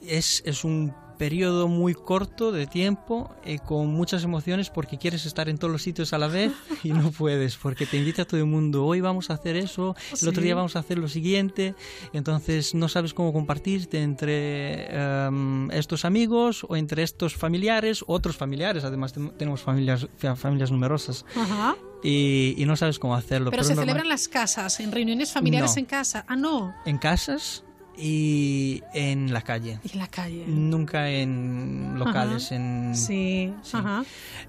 es, 0.00 0.40
es 0.46 0.62
un 0.64 0.92
periodo 1.16 1.68
muy 1.68 1.94
corto 1.94 2.52
de 2.52 2.66
tiempo 2.66 3.34
eh, 3.44 3.58
con 3.58 3.88
muchas 3.88 4.24
emociones 4.24 4.70
porque 4.70 4.98
quieres 4.98 5.26
estar 5.26 5.48
en 5.48 5.58
todos 5.58 5.70
los 5.72 5.82
sitios 5.82 6.12
a 6.12 6.18
la 6.18 6.26
vez 6.28 6.52
y 6.82 6.90
no 6.92 7.10
puedes 7.10 7.56
porque 7.56 7.86
te 7.86 7.96
invita 7.96 8.24
todo 8.24 8.40
el 8.40 8.46
mundo 8.46 8.84
hoy 8.84 9.00
vamos 9.00 9.30
a 9.30 9.34
hacer 9.34 9.56
eso 9.56 9.94
el 10.20 10.28
otro 10.28 10.42
día 10.42 10.54
vamos 10.54 10.76
a 10.76 10.80
hacer 10.80 10.98
lo 10.98 11.08
siguiente 11.08 11.74
entonces 12.12 12.74
no 12.74 12.88
sabes 12.88 13.14
cómo 13.14 13.32
compartirte 13.32 14.02
entre 14.02 14.86
em, 14.94 15.70
estos 15.70 16.04
amigos 16.04 16.64
o 16.68 16.76
entre 16.76 17.02
estos 17.02 17.34
familiares 17.34 18.04
otros 18.06 18.36
familiares 18.36 18.84
además 18.84 19.12
ten- 19.12 19.30
tenemos 19.38 19.62
familias 19.62 20.06
fa- 20.18 20.36
familias 20.36 20.70
numerosas 20.70 21.24
Ajá. 21.36 21.76
y, 22.02 22.54
y 22.58 22.64
no 22.66 22.76
sabes 22.76 22.98
cómo 22.98 23.14
hacerlo 23.14 23.50
Pero 23.50 23.62
se 23.64 23.70
normal- 23.70 23.84
celebran 23.86 24.08
las 24.08 24.28
casas, 24.28 24.80
en 24.80 24.92
reuniones 24.92 25.32
familiares 25.32 25.72
No. 25.74 25.80
en 25.80 25.86
casa. 25.86 26.24
Ah, 26.28 26.36
no. 26.36 26.74
en 26.84 26.98
casas 26.98 27.64
y 27.96 28.82
en 28.92 29.32
la 29.32 29.42
calle 29.42 29.78
Y 29.84 29.92
en 29.92 29.98
la 29.98 30.08
calle. 30.08 30.44
Nunca 30.46 31.10
en 31.10 31.98
locales, 31.98 32.46
Ajá. 32.46 32.56
en... 32.56 32.94
Sí. 32.96 33.52
Ajá. 33.72 34.04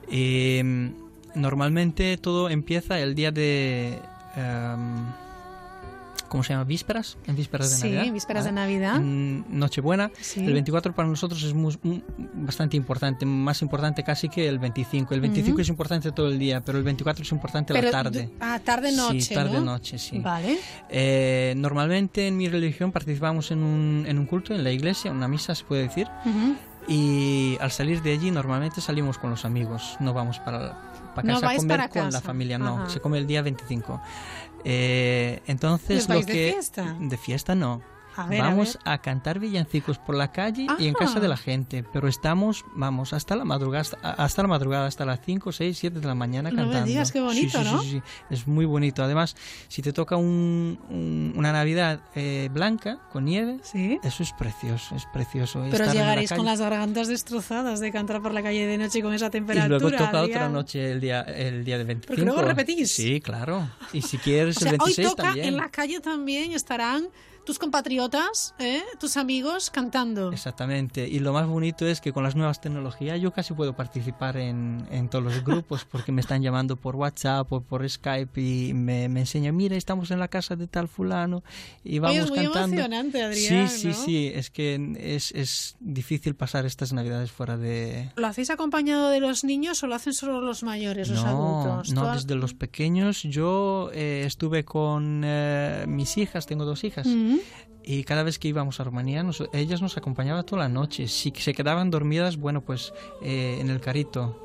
Eh, 0.10 0.92
normalmente 1.36 2.18
todo 2.18 2.50
empieza 2.50 3.00
el 3.00 3.14
día 3.16 3.32
de... 3.32 4.00
em, 4.36 5.06
¿Cómo 6.30 6.44
se 6.44 6.54
llama? 6.54 6.64
¿Vísperas? 6.66 7.18
En 7.28 7.36
vísperas 7.36 7.70
de 7.70 7.76
Sí, 7.78 7.84
Navidad. 7.94 8.14
vísperas 8.14 8.44
de 8.46 8.52
¿vale? 8.52 8.62
Navidad. 8.62 8.96
En 8.98 9.46
Nochebuena. 9.50 10.12
Sí. 10.20 10.46
El 10.46 10.54
24 10.54 10.94
para 10.94 11.08
nosotros 11.08 11.42
es 11.44 11.54
muy- 11.54 11.78
muy- 11.84 12.04
bastante 12.34 12.76
importante, 12.78 13.26
más 13.26 13.62
importante 13.62 14.04
casi 14.04 14.28
que 14.30 14.48
el 14.48 14.60
25. 14.60 15.14
El 15.14 15.22
25 15.22 15.56
Ujú. 15.56 15.62
es 15.62 15.70
importante 15.70 16.12
todo 16.12 16.28
el 16.28 16.40
día, 16.40 16.62
pero 16.62 16.78
el 16.78 16.84
24 16.84 17.24
es 17.24 17.32
importante 17.32 17.74
Pero 17.74 17.86
la 17.86 17.92
tarde. 17.92 18.30
Ah, 18.40 18.60
tarde-noche, 18.64 19.22
Sí, 19.22 19.36
¿no? 19.36 19.44
tarde-noche, 19.44 19.98
sí. 19.98 20.20
Vale. 20.20 20.58
Eh, 20.90 21.54
normalmente 21.58 22.28
en 22.28 22.38
mi 22.38 22.50
religión 22.50 22.92
participamos 22.92 23.52
en 23.52 23.64
un, 23.64 24.06
en 24.08 24.18
un 24.18 24.26
culto 24.26 24.54
en 24.54 24.64
la 24.64 24.72
iglesia, 24.72 25.12
una 25.12 25.28
misa 25.28 25.54
se 25.56 25.64
puede 25.64 25.84
decir, 25.84 26.08
Ujú. 26.26 26.56
y 26.88 27.58
al 27.62 27.72
salir 27.72 28.02
de 28.02 28.14
allí 28.14 28.32
normalmente 28.32 28.82
salimos 28.82 29.18
con 29.18 29.30
los 29.30 29.46
amigos, 29.46 29.98
no 30.00 30.14
vamos 30.14 30.40
para, 30.40 30.80
para 31.16 31.28
No 31.28 31.34
casa 31.36 31.46
a 31.46 31.50
vais 31.50 31.60
comer 31.60 31.78
para 31.78 31.90
con 31.90 32.04
la 32.04 32.10
casa. 32.10 32.22
familia, 32.22 32.58
no, 32.58 32.78
Ajá. 32.82 32.90
se 32.90 33.00
come 33.00 33.18
el 33.18 33.26
día 33.28 33.42
25. 33.42 34.02
Eh, 34.66 35.42
entonces 35.48 36.02
¿Os 36.04 36.08
vais 36.08 36.22
lo 36.22 36.26
de 36.26 36.34
que 36.34 36.52
fiesta? 36.54 36.96
de 37.00 37.18
fiesta 37.18 37.54
no. 37.56 37.82
A 38.18 38.28
ver, 38.28 38.42
a 38.42 38.46
vamos 38.46 38.74
ver. 38.84 38.94
a, 38.94 38.98
cantar 39.02 39.40
villancicos 39.40 39.98
por 39.98 40.16
la 40.16 40.32
calle 40.32 40.68
y 40.80 40.88
en 40.88 40.94
casa 40.94 41.20
de 41.20 41.28
la 41.28 41.38
gente, 41.38 41.84
pero 41.92 42.08
estamos, 42.08 42.64
vamos, 42.76 43.14
hasta 43.14 43.36
la 43.36 43.44
madrugada, 43.46 43.86
hasta, 44.02 44.42
la 44.42 44.48
madrugada, 44.48 44.86
hasta 44.88 45.06
las 45.06 45.20
5, 45.26 45.52
6, 45.52 45.78
7 45.78 46.00
de 46.00 46.08
la 46.08 46.16
mañana 46.16 46.50
No 46.50 46.56
me 46.58 46.62
cantando. 46.64 46.88
digas, 46.88 47.12
qué 47.12 47.20
bonito, 47.22 47.58
sí, 47.60 47.66
sí, 47.66 47.72
¿no? 47.72 47.82
sí. 47.84 48.02
Es 48.30 48.48
muy 48.48 48.66
bonito. 48.66 49.04
Además, 49.04 49.36
si 49.68 49.82
te 49.82 49.92
toca 49.94 50.16
un- 50.18 50.80
un- 50.90 51.34
una 51.36 51.52
Navidad 51.52 52.00
eh, 52.16 52.50
blanca 52.52 53.00
con 53.12 53.26
nieve, 53.26 53.60
eso 54.04 54.24
es 54.24 54.32
precioso, 54.34 54.96
es 54.96 55.06
precioso. 55.14 55.64
Pero 55.70 55.84
en 55.84 55.88
la 55.88 55.94
llegaréis 55.94 56.32
con 56.32 56.46
las 56.46 56.60
gargantas 56.62 57.08
destrozadas 57.08 57.80
de 57.80 57.92
cantar 57.92 58.22
por 58.22 58.34
la 58.34 58.42
calle 58.44 58.66
de 58.66 58.78
noche 58.78 59.02
con 59.02 59.14
esa 59.14 59.28
Y 59.28 59.32
temperatura. 59.32 59.80
luego 59.80 59.92
toca 59.98 60.22
otra 60.22 60.50
noche 60.50 60.92
el 60.92 61.02
día, 61.02 61.22
el 61.22 61.66
día 61.66 61.78
de 61.78 61.84
25. 61.84 62.08
Porque 62.16 62.26
luego 62.26 62.42
repetís. 62.42 62.92
Sí, 62.92 63.20
claro. 63.22 63.68
Y 63.94 64.02
si 64.02 64.18
quieres 64.18 64.58
O 64.58 64.60
sea, 64.62 64.70
el 64.72 64.76
hoy 64.82 64.94
26 64.96 65.10
toca 65.10 65.24
también. 65.24 65.48
en 65.48 65.58
la 65.58 65.70
calle 65.70 66.00
también 66.00 66.52
estarán 66.54 67.08
tus 67.46 67.60
compatriotas, 67.60 68.56
¿eh? 68.60 68.82
tus 69.00 69.18
amigos 69.18 69.70
cantando. 69.70 70.32
Exactamente. 70.32 71.08
Y 71.08 71.20
lo 71.20 71.32
más 71.34 71.48
bonito 71.48 71.86
es 71.88 72.02
que 72.02 72.12
con 72.12 72.24
las 72.24 72.36
nuevas 72.36 72.60
tecnologías 72.62 73.22
yo 73.22 73.32
casi 73.32 73.54
puedo 73.54 73.76
participar 73.76 74.38
en, 74.38 74.88
en 74.92 75.10
todos 75.10 75.24
los 75.24 75.44
grupos 75.44 75.86
porque 75.92 76.12
me 76.12 76.22
están 76.22 76.42
llamando 76.42 76.76
por 76.76 76.96
WhatsApp 76.96 77.52
o 77.54 77.62
por 77.62 77.88
Skype 77.88 78.42
y 78.42 78.74
me, 78.74 79.08
me 79.10 79.22
enseñan, 79.22 79.56
mira, 79.56 79.76
estamos 79.76 80.12
en 80.12 80.20
la 80.20 80.28
casa 80.28 80.56
de 80.56 80.68
tal 80.68 80.88
fulano 80.88 81.44
y 81.84 82.00
vamos 82.00 82.16
Oye, 82.18 82.24
es 82.26 82.30
muy 82.30 82.40
cantando. 82.40 82.76
emocionante, 82.76 83.22
Adrián, 83.24 83.70
Sí, 83.70 83.78
sí, 83.80 83.88
¿no? 83.88 83.94
sí. 83.94 84.32
Es 84.34 84.50
que 84.50 84.94
es, 85.00 85.32
es 85.32 85.76
difícil 85.80 86.36
pasar 86.36 86.66
estas 86.66 86.94
navidades 86.94 87.32
fuera 87.32 87.58
de... 87.58 88.12
¿Lo 88.16 88.28
hacéis 88.28 88.50
acompañado 88.50 89.10
de 89.10 89.20
los 89.20 89.44
niños 89.44 89.84
o 89.84 89.88
lo 89.88 89.96
hacen 89.96 90.14
solo 90.14 90.42
los 90.42 90.64
mayores, 90.64 91.10
los 91.10 91.24
adultos? 91.24 91.92
no, 91.94 92.12
desde 92.14 92.36
los 92.36 92.54
pequeños. 92.54 93.24
Yo 93.24 93.90
eh, 93.94 94.24
estuve 94.26 94.66
con 94.66 95.22
eh, 95.26 95.86
mis 95.88 96.18
hijas, 96.18 96.46
tengo 96.46 96.66
dos 96.66 96.84
hijas. 96.84 97.06
Mm. 97.06 97.35
Y 97.84 98.04
cada 98.04 98.24
vez 98.24 98.40
que 98.40 98.48
íbamos 98.48 98.80
a 98.80 98.84
Rumanía, 98.84 99.22
nos- 99.22 99.44
ellas 99.54 99.82
nos 99.82 99.96
acompañaban 99.98 100.44
toda 100.46 100.64
la 100.64 100.70
noche. 100.70 101.08
Si 101.08 101.32
se 101.38 101.54
quedaban 101.54 101.92
dormidas, 101.92 102.38
bueno, 102.38 102.62
pues 102.62 102.94
eh, 103.22 103.58
en 103.62 103.70
el 103.70 103.80
carrito. 103.80 104.44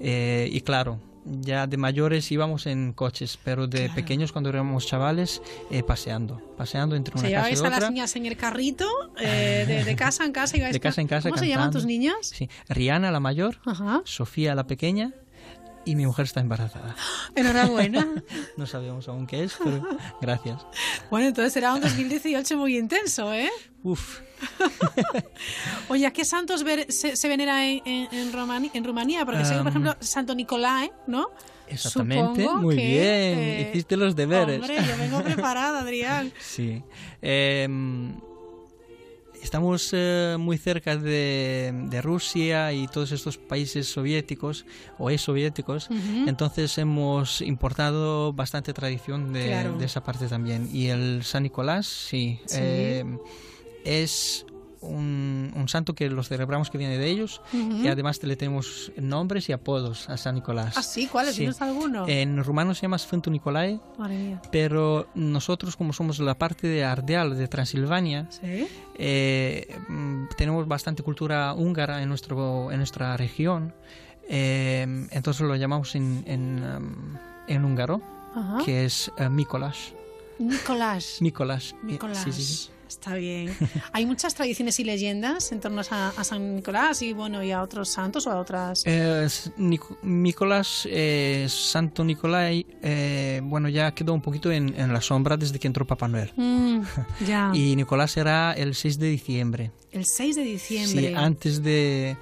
Eh, 0.00 0.48
y 0.50 0.60
claro, 0.62 0.98
ya 1.24 1.66
de 1.66 1.76
mayores 1.76 2.30
íbamos 2.32 2.66
en 2.66 2.94
coches, 2.94 3.38
pero 3.44 3.66
de 3.66 3.90
pequeños, 3.90 4.32
cuando 4.32 4.48
éramos 4.48 4.86
chavales, 4.86 5.42
eh, 5.70 5.82
paseando. 5.82 6.40
Paseando 6.56 6.96
entre 6.96 7.12
una 7.14 7.22
casa 7.24 7.28
y 7.28 7.30
llevabais 7.32 7.60
a 7.60 7.62
las 7.68 7.76
otra. 7.78 7.90
niñas 7.90 8.16
en 8.16 8.24
el 8.24 8.36
carrito, 8.38 8.86
eh, 9.20 9.64
de, 9.68 9.84
de 9.84 9.96
casa 9.96 10.24
en 10.24 10.32
casa. 10.32 10.56
ibais 10.58 10.72
De 10.72 10.80
casa 10.80 11.02
en 11.02 11.08
casa 11.08 11.28
¿Cómo 11.28 11.38
se 11.38 11.46
llaman 11.48 11.64
cantando. 11.66 11.78
tus 11.80 11.86
niñas? 11.86 12.16
Sí. 12.22 12.48
Rihanna, 12.70 13.10
la 13.10 13.20
mayor, 13.20 13.58
Sofía, 14.04 14.54
la 14.54 14.66
pequeña, 14.66 15.12
y 15.90 15.96
mi 15.96 16.06
mujer 16.06 16.24
está 16.26 16.40
embarazada. 16.40 16.94
Enhorabuena. 17.34 18.06
No 18.56 18.66
sabemos 18.66 19.06
aún 19.08 19.26
qué 19.26 19.44
es, 19.44 19.56
pero 19.62 19.82
gracias. 20.20 20.60
Bueno, 21.10 21.28
entonces 21.28 21.52
será 21.52 21.74
un 21.74 21.80
2018 21.80 22.56
muy 22.56 22.76
intenso, 22.76 23.32
¿eh? 23.32 23.50
Uf. 23.82 24.20
Oye, 25.88 26.06
¿a 26.06 26.12
qué 26.12 26.24
santos 26.24 26.62
ver- 26.64 26.90
se, 26.92 27.16
se 27.16 27.28
venera 27.28 27.66
en, 27.66 27.80
en, 27.84 28.08
en 28.12 28.32
Romani- 28.32 28.70
en 28.74 28.84
Rumanía? 28.84 29.24
Porque 29.24 29.44
sé 29.44 29.52
que, 29.54 29.58
por 29.60 29.68
ejemplo, 29.68 29.96
Santo 30.00 30.34
Nicolás, 30.34 30.90
¿no? 31.06 31.28
Exactamente, 31.68 32.42
Supongo 32.42 32.62
muy 32.62 32.76
que, 32.76 32.82
bien. 32.82 32.98
eh, 33.38 33.70
Hiciste 33.72 33.96
los 33.96 34.16
deberes. 34.16 34.60
Hombre, 34.60 34.76
yo 34.76 34.96
vengo 34.98 35.22
preparada, 35.22 35.80
Adrián. 35.80 36.32
Sí. 36.40 36.82
Em, 37.20 38.18
estamos 39.48 39.88
eh, 39.94 40.36
muy 40.38 40.58
cerca 40.58 40.94
de, 40.98 41.72
de 41.88 42.02
Rusia 42.02 42.70
y 42.74 42.86
todos 42.86 43.12
estos 43.12 43.38
países 43.38 43.88
soviéticos 43.90 44.66
o 44.98 45.08
ex 45.10 45.22
soviéticos. 45.22 45.88
Entonces 46.26 46.76
hemos 46.76 47.40
importado 47.40 48.34
bastante 48.34 48.74
tradición 48.74 49.32
de, 49.32 49.46
Claro. 49.46 49.78
de 49.78 49.86
esa 49.86 50.04
parte 50.04 50.28
también. 50.28 50.68
Y 50.70 50.88
el 50.88 51.22
San 51.24 51.44
Nicolás, 51.44 51.86
sí. 51.86 52.38
Sí. 52.44 52.58
em, 52.60 53.18
es 53.86 54.44
un, 54.80 55.52
un 55.54 55.68
santo 55.68 55.94
que 55.94 56.08
lo 56.10 56.22
celebramos 56.22 56.70
que 56.70 56.78
viene 56.78 56.98
de 56.98 57.08
ellos 57.08 57.40
Ujú. 57.52 57.78
y 57.84 57.88
además 57.88 58.22
le 58.22 58.36
tenemos 58.36 58.92
nombres 58.96 59.48
y 59.48 59.52
apodos 59.52 60.08
a 60.08 60.16
San 60.16 60.34
Nicolás. 60.36 60.74
¿Ah, 60.76 60.82
sí? 60.82 61.06
¿Cuáles? 61.06 61.32
Sí. 61.34 61.40
¿Tienes 61.40 61.60
alguno? 61.62 62.06
En 62.08 62.42
rumano 62.44 62.74
se 62.74 62.82
llama 62.82 62.98
Sfântul 62.98 63.32
Nicolae, 63.32 63.80
pero 64.50 65.08
nosotros 65.14 65.76
como 65.76 65.92
somos 65.92 66.18
la 66.18 66.36
parte 66.38 66.66
de 66.66 66.84
Ardeal, 66.84 67.36
de 67.36 67.48
Transilvania, 67.48 68.26
¿Sí? 68.30 68.66
eh, 68.96 69.76
mm, 69.88 70.26
tenemos 70.36 70.66
bastante 70.68 71.02
cultura 71.02 71.52
húngara 71.54 72.02
en, 72.02 72.08
nuestro, 72.08 72.70
en 72.72 72.78
nuestra 72.78 73.16
región, 73.16 73.74
eh, 74.28 75.06
entonces 75.10 75.46
lo 75.46 75.56
llamamos 75.56 75.94
en, 75.94 76.22
en, 76.26 76.62
um, 76.64 77.16
en 77.48 77.64
húngaro, 77.64 78.00
Ajá. 78.34 78.58
que 78.64 78.84
es 78.84 79.10
eh, 79.18 79.28
Mikolas. 79.28 79.92
Nicolás. 80.38 81.16
Nicolás. 81.20 81.74
Nicolás. 81.82 82.22
Sí, 82.22 82.32
sí, 82.32 82.42
sí. 82.44 82.70
Está 82.88 83.14
bien. 83.14 83.54
Hay 83.92 84.06
muchas 84.06 84.34
tradiciones 84.34 84.80
y 84.80 84.84
leyendas 84.84 85.52
en 85.52 85.60
torno 85.60 85.82
a, 85.90 86.08
a 86.08 86.24
San 86.24 86.56
Nicolás 86.56 87.02
y 87.02 87.12
bueno 87.12 87.42
y 87.44 87.52
a 87.52 87.62
otros 87.62 87.90
santos 87.90 88.26
o 88.26 88.30
a 88.30 88.40
otras. 88.40 88.82
Eh, 88.86 89.26
Nic- 89.58 89.98
Nicolás, 90.02 90.88
eh, 90.90 91.46
Santo 91.48 92.02
Nicolai, 92.04 92.66
eh, 92.82 93.40
bueno, 93.44 93.68
ya 93.68 93.92
quedó 93.92 94.14
un 94.14 94.22
poquito 94.22 94.50
en, 94.50 94.74
en 94.80 94.92
la 94.92 95.00
sombra 95.00 95.36
desde 95.36 95.58
que 95.58 95.66
entró 95.66 95.86
Papá 95.86 96.08
Noel. 96.08 96.32
Mm, 96.36 96.80
ya. 97.26 97.50
Y 97.54 97.76
Nicolás 97.76 98.12
será 98.12 98.52
el 98.54 98.74
6 98.74 98.98
de 98.98 99.08
diciembre. 99.08 99.70
El 99.92 100.04
6 100.06 100.36
de 100.36 100.42
diciembre. 100.42 101.08
Sí, 101.08 101.14
antes 101.14 101.62
de 101.62 102.16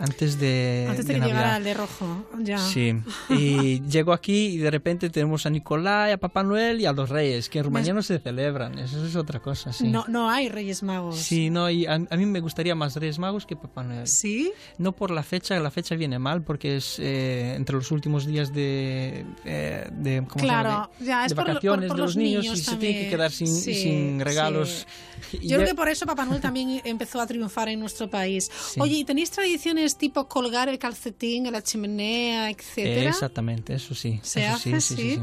antes 0.00 0.38
de, 0.40 0.86
Antes 0.88 1.06
de 1.06 1.14
de 1.14 1.20
que 1.20 1.26
llegara 1.26 1.40
Navidad. 1.52 1.56
el 1.58 1.64
de 1.64 1.74
rojo. 1.74 2.26
Ya. 2.40 2.58
Sí, 2.58 2.94
y 3.30 3.80
llego 3.82 4.12
aquí 4.12 4.46
y 4.46 4.56
de 4.58 4.70
repente 4.70 5.10
tenemos 5.10 5.46
a 5.46 5.50
Nicolás, 5.50 6.12
a 6.12 6.16
Papá 6.16 6.42
Noel 6.42 6.80
y 6.80 6.86
a 6.86 6.92
los 6.92 7.08
Reyes, 7.10 7.48
que 7.48 7.58
en 7.58 7.64
Rumanía 7.66 7.92
no 7.92 8.02
se 8.02 8.18
celebran, 8.18 8.78
eso 8.78 9.04
es 9.06 9.14
otra 9.16 9.40
cosa, 9.40 9.72
sí. 9.72 9.86
No, 9.88 10.04
no 10.08 10.30
hay 10.30 10.48
Reyes 10.48 10.82
Magos. 10.82 11.16
Sí, 11.18 11.50
no, 11.50 11.68
y 11.70 11.86
a, 11.86 11.94
a 11.94 12.16
mí 12.16 12.26
me 12.26 12.40
gustaría 12.40 12.74
más 12.74 12.96
Reyes 12.96 13.18
Magos 13.18 13.46
que 13.46 13.56
Papá 13.56 13.82
Noel. 13.84 14.06
¿Sí? 14.08 14.52
No 14.78 14.92
por 14.92 15.10
la 15.10 15.22
fecha, 15.22 15.58
la 15.60 15.70
fecha 15.70 15.94
viene 15.94 16.18
mal 16.18 16.42
porque 16.42 16.76
es 16.78 16.96
eh, 16.98 17.54
entre 17.56 17.76
los 17.76 17.90
últimos 17.90 18.26
días 18.26 18.52
de, 18.52 19.24
eh, 19.44 19.88
de, 19.92 20.24
¿cómo 20.26 20.40
se 20.40 20.46
llama? 20.46 20.62
Claro, 20.62 20.90
de, 20.98 21.04
ya, 21.06 21.24
es 21.24 21.28
de 21.30 21.34
por 21.36 21.46
vacaciones 21.46 21.88
por- 21.88 21.88
por 21.88 21.96
de 21.96 22.02
los 22.02 22.14
los 22.14 22.16
niños, 22.16 22.42
niños 22.44 22.58
y 22.58 22.62
se 22.62 22.76
tienen 22.76 22.80
que 22.80 22.92
también. 23.02 23.10
quedar 23.10 23.30
sin, 23.32 23.46
Sí, 23.48 23.74
sin 23.74 24.20
regalos. 24.20 24.86
sí. 25.30 25.38
Yo 25.46 25.56
creo 25.58 25.68
que 25.68 25.74
por 25.74 25.88
eso 25.88 26.06
Papá 26.06 26.24
Noel 26.24 26.40
también 26.40 26.80
empezó 26.84 27.20
a 27.20 27.26
triunfar 27.26 27.68
en 27.68 27.78
nuestro 27.80 28.08
país. 28.08 28.50
Sí. 28.72 28.80
Oye, 28.80 28.96
¿y 28.96 29.04
tenéis 29.04 29.30
tradiciones 29.30 29.89
tipo 29.96 30.26
colgar 30.28 30.68
el 30.68 30.78
calcetín 30.78 31.46
en 31.46 31.52
la 31.52 31.62
chimenea, 31.62 32.50
etcétera? 32.50 33.10
Exactamente, 33.10 33.74
eso 33.74 33.94
sí. 33.94 34.20
¿Se 34.22 34.44
eso 34.44 34.54
hace? 34.56 34.80
sí, 34.80 34.96
sí, 34.96 35.10
Sí. 35.16 35.20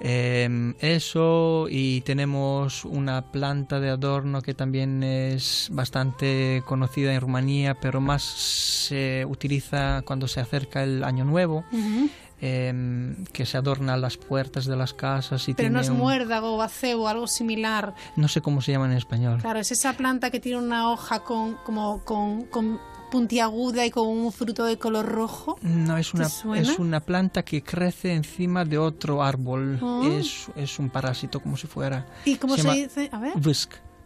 Eh, 0.00 0.74
eso 0.80 1.66
y 1.70 2.00
tenemos 2.00 2.84
una 2.84 3.30
planta 3.30 3.78
de 3.78 3.90
adorno 3.90 4.42
que 4.42 4.52
también 4.52 5.02
es 5.04 5.68
bastante 5.70 6.62
conocida 6.66 7.14
en 7.14 7.20
Rumanía, 7.20 7.74
pero 7.80 8.00
más 8.00 8.22
se 8.22 9.24
utiliza 9.26 10.02
cuando 10.04 10.26
se 10.26 10.40
acerca 10.40 10.82
el 10.82 11.04
año 11.04 11.24
nuevo, 11.24 11.64
Ujú. 11.72 12.10
eh, 12.40 13.14
que 13.32 13.46
se 13.46 13.56
adorna 13.56 13.96
las 13.96 14.16
puertas 14.16 14.66
de 14.66 14.76
las 14.76 14.92
casas 14.94 15.48
y 15.48 15.54
Pero 15.54 15.68
no 15.70 15.74
tiene 15.80 15.82
es 15.82 15.90
un- 15.90 15.98
muérdago 15.98 16.56
o 16.56 16.60
acebo, 16.62 17.08
algo 17.08 17.26
similar. 17.28 17.94
no 18.16 18.26
sé 18.28 18.40
cómo 18.40 18.60
se 18.60 18.72
llama 18.72 18.86
en 18.86 18.92
español. 18.98 19.38
Claro, 19.40 19.60
es 19.60 19.70
esa 19.70 19.92
planta 19.94 20.30
que 20.30 20.40
tiene 20.40 20.58
una 20.58 20.90
hoja 20.90 21.20
con, 21.20 21.54
como, 21.64 22.04
con, 22.04 22.42
con 22.46 22.78
puntiaguda 23.14 23.86
y 23.86 23.92
con 23.92 24.08
un 24.08 24.32
fruto 24.32 24.64
de 24.64 24.76
color 24.76 25.06
rojo. 25.06 25.56
No, 25.62 25.96
es 25.96 26.10
¿Te 26.10 26.16
una, 26.16 26.58
es 26.58 26.80
una 26.80 26.98
planta 26.98 27.44
que 27.44 27.62
crece 27.62 28.12
encima 28.12 28.64
de 28.64 28.76
otro 28.76 29.22
árbol. 29.22 29.78
Ah. 29.80 30.02
Es, 30.04 30.48
es 30.56 30.80
un 30.80 30.90
parásito 30.90 31.38
como 31.38 31.56
si 31.56 31.68
fuera. 31.68 32.06
¿Y 32.24 32.34
cómo 32.34 32.56
se, 32.56 32.68
dice? 32.72 33.08
A 33.12 33.20
ver. 33.20 33.34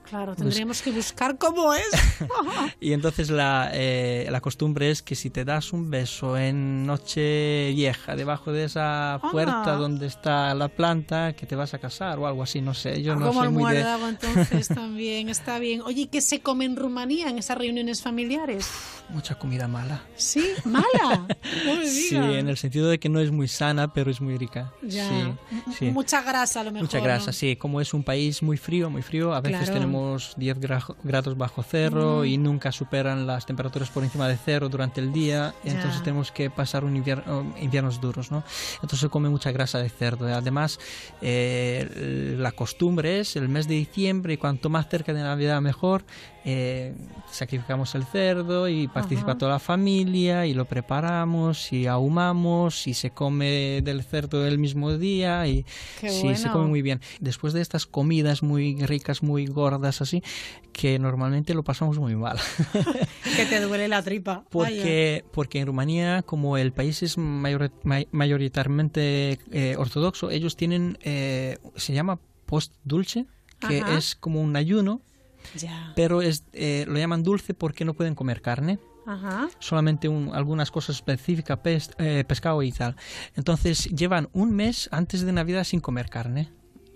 Claro, 0.08 0.32
Vusk. 0.32 0.38
tendríamos 0.42 0.82
que 0.82 0.90
buscar 0.90 1.38
cómo 1.38 1.74
es. 1.74 1.84
Y 2.80 2.92
entonces 2.92 3.30
la, 3.30 3.70
eh, 3.72 4.28
la 4.30 4.40
costumbre 4.40 4.90
es 4.90 5.02
que 5.02 5.14
si 5.14 5.30
te 5.30 5.44
das 5.44 5.72
un 5.72 5.90
beso 5.90 6.36
en 6.38 6.86
noche 6.86 7.72
vieja 7.74 8.14
debajo 8.16 8.52
de 8.52 8.64
esa 8.64 9.20
puerta 9.32 9.74
Ah. 9.74 9.76
donde 9.76 10.06
está 10.06 10.54
la 10.54 10.68
planta, 10.68 11.32
que 11.34 11.46
te 11.46 11.56
vas 11.56 11.74
a 11.74 11.78
casar 11.78 12.18
o 12.18 12.26
algo 12.26 12.42
así, 12.42 12.60
no 12.60 12.74
sé. 12.74 13.02
Yo 13.02 13.16
no 13.16 13.28
como 13.28 13.40
soy 13.44 13.52
muy 13.52 13.72
de... 13.74 13.80
entonces 14.08 14.68
también 14.68 15.28
está 15.28 15.58
bien. 15.58 15.82
Oye, 15.82 16.02
¿y 16.02 16.06
¿qué 16.06 16.20
se 16.20 16.40
come 16.40 16.64
en 16.64 16.76
Rumanía 16.76 17.28
en 17.28 17.38
esas 17.38 17.58
reuniones 17.58 18.02
familiares? 18.02 18.68
Mucha 19.10 19.34
comida 19.36 19.66
mala. 19.68 20.02
Sí, 20.16 20.44
mala. 20.64 21.26
No 21.66 21.76
me 21.76 21.86
Sí, 21.86 22.14
en 22.16 22.48
el 22.48 22.56
sentido 22.56 22.88
de 22.88 22.98
que 22.98 23.08
no 23.08 23.20
es 23.20 23.30
muy 23.30 23.48
sana, 23.48 23.92
pero 23.92 24.10
es 24.10 24.20
muy 24.20 24.36
rica. 24.36 24.72
Ya. 24.82 25.08
Sí, 25.08 25.62
sí. 25.78 25.84
Mucha 25.90 26.22
grasa 26.22 26.60
a 26.60 26.64
lo 26.64 26.70
mejor. 26.72 26.86
Mucha 26.86 27.00
grasa, 27.00 27.26
¿no? 27.26 27.32
sí. 27.32 27.56
Como 27.56 27.80
es 27.80 27.92
un 27.94 28.02
país 28.04 28.42
muy 28.42 28.56
frío, 28.56 28.90
muy 28.90 29.02
frío, 29.02 29.34
a 29.34 29.40
veces 29.40 29.58
Claro. 29.64 29.74
tenemos 29.74 29.97
10 30.36 30.58
gra- 30.60 30.94
grados 31.02 31.36
bajo 31.36 31.62
cero 31.62 32.20
Mm. 32.22 32.26
y 32.26 32.38
nunca 32.38 32.72
superan 32.72 33.26
las 33.26 33.46
temperaturas 33.46 33.90
por 33.90 34.02
encima 34.04 34.28
de 34.28 34.36
cero 34.36 34.68
durante 34.68 35.00
el 35.00 35.12
día. 35.12 35.54
Entonces 35.64 36.02
tenemos 36.02 36.30
que 36.32 36.50
pasar 36.50 36.84
un 36.84 36.94
invier- 36.96 37.26
um, 37.28 37.52
inviernos 37.60 38.00
duros, 38.00 38.30
¿no? 38.30 38.42
Entonces 38.76 39.00
se 39.00 39.08
come 39.08 39.28
mucha 39.28 39.52
grasa 39.52 39.78
de 39.78 39.88
cerdo. 39.88 40.26
Además, 40.34 40.78
eh, 41.22 42.34
la 42.38 42.52
costumbre 42.52 43.20
es 43.20 43.36
el 43.36 43.48
mes 43.48 43.68
de 43.68 43.74
diciembre 43.74 44.34
y 44.34 44.36
cuanto 44.36 44.68
más 44.68 44.88
cerca 44.88 45.12
de 45.12 45.22
Navidad 45.22 45.60
mejor. 45.60 46.04
Eh, 46.44 46.94
sacrificamos 47.30 47.94
el 47.94 48.04
cerdo 48.04 48.68
y 48.68 48.88
participa 48.88 49.32
Ajá. 49.32 49.38
toda 49.38 49.52
la 49.52 49.58
familia 49.58 50.46
y 50.46 50.54
lo 50.54 50.64
preparamos 50.64 51.72
y 51.72 51.86
ahumamos 51.86 52.86
y 52.86 52.94
se 52.94 53.10
come 53.10 53.80
del 53.82 54.02
cerdo 54.02 54.46
el 54.46 54.58
mismo 54.58 54.96
día 54.96 55.46
y 55.46 55.64
Qué 56.00 56.08
sí, 56.10 56.34
se 56.36 56.50
come 56.50 56.66
muy 56.68 56.80
bien. 56.82 57.00
Después 57.20 57.52
de 57.52 57.60
estas 57.60 57.86
comidas 57.86 58.42
muy 58.42 58.76
ricas, 58.84 59.22
muy 59.22 59.46
gordas 59.46 60.00
así, 60.00 60.22
que 60.72 60.98
normalmente 60.98 61.54
lo 61.54 61.62
pasamos 61.64 61.98
muy 61.98 62.14
mal. 62.16 62.38
Que 63.36 63.44
te 63.46 63.60
duele 63.60 63.88
la 63.88 64.02
tripa. 64.02 64.44
Vaya. 64.52 64.76
Porque, 64.76 65.24
porque 65.32 65.60
en 65.60 65.66
Rumanía, 65.66 66.22
como 66.22 66.56
el 66.56 66.72
país 66.72 67.02
es 67.02 67.18
mayor- 67.18 67.70
may- 67.84 68.08
mayoritariamente 68.10 69.38
eh, 69.52 69.76
ortodoxo, 69.78 70.30
ellos 70.30 70.56
tienen, 70.56 70.98
eh, 71.02 71.58
se 71.76 71.92
llama 71.92 72.18
post 72.46 72.72
dulce, 72.84 73.26
que 73.68 73.80
Ajá. 73.80 73.98
es 73.98 74.14
como 74.16 74.40
un 74.40 74.56
ayuno, 74.56 75.02
Ya. 75.56 75.92
pero 75.96 76.22
es, 76.22 76.44
eh, 76.52 76.84
lo 76.88 76.98
llaman 76.98 77.22
dulce 77.22 77.54
porque 77.54 77.84
no 77.84 77.94
pueden 77.94 78.14
comer 78.14 78.42
carne 78.42 78.78
Ajá. 79.06 79.48
solamente 79.58 80.08
un- 80.08 80.34
algunas 80.34 80.70
cosas 80.70 80.96
específicas, 80.96 81.58
pes- 81.58 81.90
eh, 81.98 82.24
pescado 82.26 82.62
y 82.62 82.72
tal. 82.72 82.96
Entonces 83.36 83.84
llevan 83.86 84.28
un 84.32 84.52
mes 84.54 84.88
antes 84.92 85.22
de 85.22 85.32
Navidad 85.32 85.64
sin 85.64 85.80
comer 85.80 86.08
carne. 86.10 86.50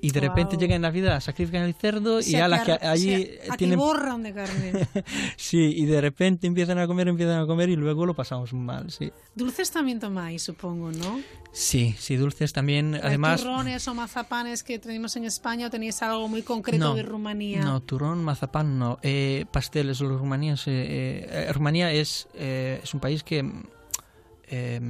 Y 0.04 0.10
de 0.10 0.18
repente 0.20 0.56
Guau. 0.56 0.60
llega 0.60 0.74
en 0.74 0.82
Navidad, 0.82 1.20
sacrifican 1.20 1.62
el 1.62 1.74
cerdo 1.74 2.20
y 2.20 2.34
a 2.34 2.48
la 2.48 2.64
que 2.64 2.72
allí 2.72 3.38
tienen... 3.56 3.78
atiborran 3.78 4.22
de 4.24 4.34
carne. 4.34 4.88
Sí, 5.36 5.58
y 5.76 5.86
de 5.86 6.00
repente 6.00 6.46
empiezan 6.48 6.78
a 6.78 6.86
comer, 6.88 7.06
empiezan 7.06 7.40
a 7.40 7.46
comer 7.46 7.68
y 7.68 7.76
luego 7.76 8.04
lo 8.04 8.14
pasamos 8.14 8.52
mal, 8.52 8.90
sí. 8.90 9.12
Dulces 9.36 9.70
también 9.70 10.00
tomáis, 10.00 10.42
supongo, 10.42 10.90
¿no? 10.90 11.20
Sí, 11.52 11.94
sí, 11.98 12.16
dulces 12.16 12.52
también. 12.52 12.94
¿Hay 12.96 13.00
Además, 13.04 13.40
turrones 13.42 13.86
o 13.86 13.94
mazapanes 13.94 14.64
que 14.64 14.78
tenemos 14.80 15.14
en 15.16 15.24
España 15.24 15.68
o 15.68 15.70
tenéis 15.70 16.02
algo 16.02 16.26
muy 16.28 16.42
concreto 16.42 16.84
no, 16.88 16.94
de 16.94 17.02
Rumanía? 17.04 17.60
no, 17.62 17.80
turrón, 17.80 18.24
mazapán, 18.24 18.78
no. 18.80 18.98
Eh, 19.02 19.44
pasteles, 19.52 20.00
los 20.00 20.18
rumaníes. 20.18 20.66
eh, 20.66 21.26
eh, 21.30 21.52
Rumanía 21.52 21.92
es, 21.92 22.26
eh, 22.34 22.80
es 22.82 22.92
un 22.92 22.98
país 23.00 23.22
que 23.22 23.48
eh, 24.48 24.80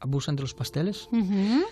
abusan 0.00 0.36
de 0.36 0.42
los 0.42 0.54
pasteles. 0.54 1.08
Ujú. 1.12 1.64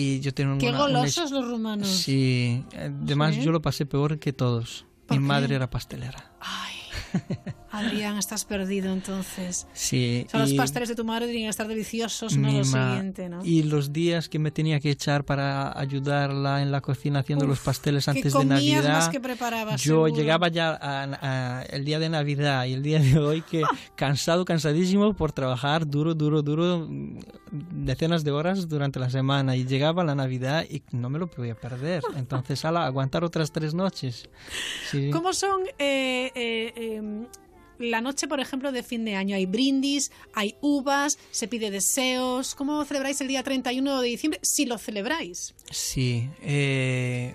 Y 0.00 0.20
yo 0.20 0.32
tengo 0.32 0.58
Qué 0.58 0.68
una- 0.68 0.84
una 0.84 0.86
golosos 1.00 1.24
his- 1.26 1.30
los 1.32 1.48
rumanos. 1.48 1.88
Sí, 1.88 2.64
además 2.76 3.34
Sí. 3.34 3.42
yo 3.42 3.50
lo 3.50 3.60
pasé 3.60 3.84
peor 3.84 4.18
que 4.20 4.32
todos. 4.32 4.86
¿Por 5.06 5.16
Mi 5.16 5.22
qué? 5.24 5.26
madre 5.28 5.54
era 5.56 5.68
pastelera. 5.70 6.32
Adrián, 7.70 8.16
estás 8.18 8.44
perdido 8.44 8.92
entonces. 8.92 9.66
Sí. 9.72 10.24
O 10.26 10.30
sea, 10.30 10.40
los 10.40 10.52
pasteles 10.54 10.88
de 10.88 10.94
tu 10.94 11.04
madre 11.04 11.26
tenían 11.26 11.44
que 11.46 11.50
estar 11.50 11.68
deliciosos, 11.68 12.36
no 12.36 12.50
lo 12.50 12.64
siguiente, 12.64 13.28
¿no? 13.28 13.44
Y 13.44 13.62
los 13.64 13.92
días 13.92 14.28
que 14.28 14.38
me 14.38 14.50
tenía 14.50 14.80
que 14.80 14.90
echar 14.90 15.24
para 15.24 15.78
ayudarla 15.78 16.62
en 16.62 16.72
la 16.72 16.80
cocina 16.80 17.20
haciendo 17.20 17.44
Uf, 17.44 17.50
los 17.50 17.60
pasteles 17.60 18.04
¿qué 18.06 18.10
antes 18.12 18.32
de 18.32 18.44
Navidad. 18.44 18.88
más 18.92 19.08
que 19.10 19.20
preparabas, 19.20 19.80
yo 19.82 20.06
seguro? 20.06 20.14
llegaba 20.16 20.48
ya 20.48 20.70
a- 20.70 21.58
a- 21.60 21.62
el 21.64 21.84
día 21.84 21.98
de 21.98 22.08
Navidad 22.08 22.64
y 22.66 22.72
el 22.72 22.82
día 22.82 22.98
de 23.00 23.18
hoy 23.18 23.42
que 23.42 23.62
cansado, 23.96 24.44
cansadísimo 24.44 25.14
por 25.14 25.32
trabajar 25.32 25.86
duro, 25.86 26.14
duro, 26.14 26.42
duro, 26.42 26.88
decenas 27.50 28.24
de 28.24 28.30
horas 28.30 28.68
durante 28.68 28.98
la 28.98 29.10
semana 29.10 29.56
y 29.56 29.64
llegaba 29.66 30.04
la 30.04 30.14
Navidad 30.14 30.64
y 30.68 30.82
no 30.92 31.10
me 31.10 31.18
lo 31.18 31.26
podía 31.28 31.54
perder. 31.54 32.02
Entonces, 32.16 32.64
ala, 32.64 32.86
aguantar 32.86 33.24
otras 33.24 33.52
tres 33.52 33.74
noches. 33.74 34.28
Sí. 34.90 35.10
¿Cómo 35.10 35.32
son 35.32 35.62
eh, 35.78 36.30
eh, 36.34 36.72
eh, 36.76 37.26
la 37.78 38.00
noche, 38.00 38.28
por 38.28 38.40
ejemplo, 38.40 38.72
de 38.72 38.82
fin 38.82 39.04
de 39.04 39.14
año? 39.14 39.36
Hay 39.36 39.46
brindis, 39.46 40.10
hay 40.34 40.56
uvas, 40.60 41.18
se 41.30 41.48
pide 41.48 41.70
deseos. 41.70 42.54
¿Cómo 42.54 42.84
celebráis 42.84 43.20
el 43.20 43.28
día 43.28 43.42
31 43.42 44.00
de 44.00 44.08
diciembre? 44.08 44.40
Si 44.42 44.66
lo 44.66 44.78
celebráis. 44.78 45.54
Sí, 45.70 46.28
eh, 46.42 47.34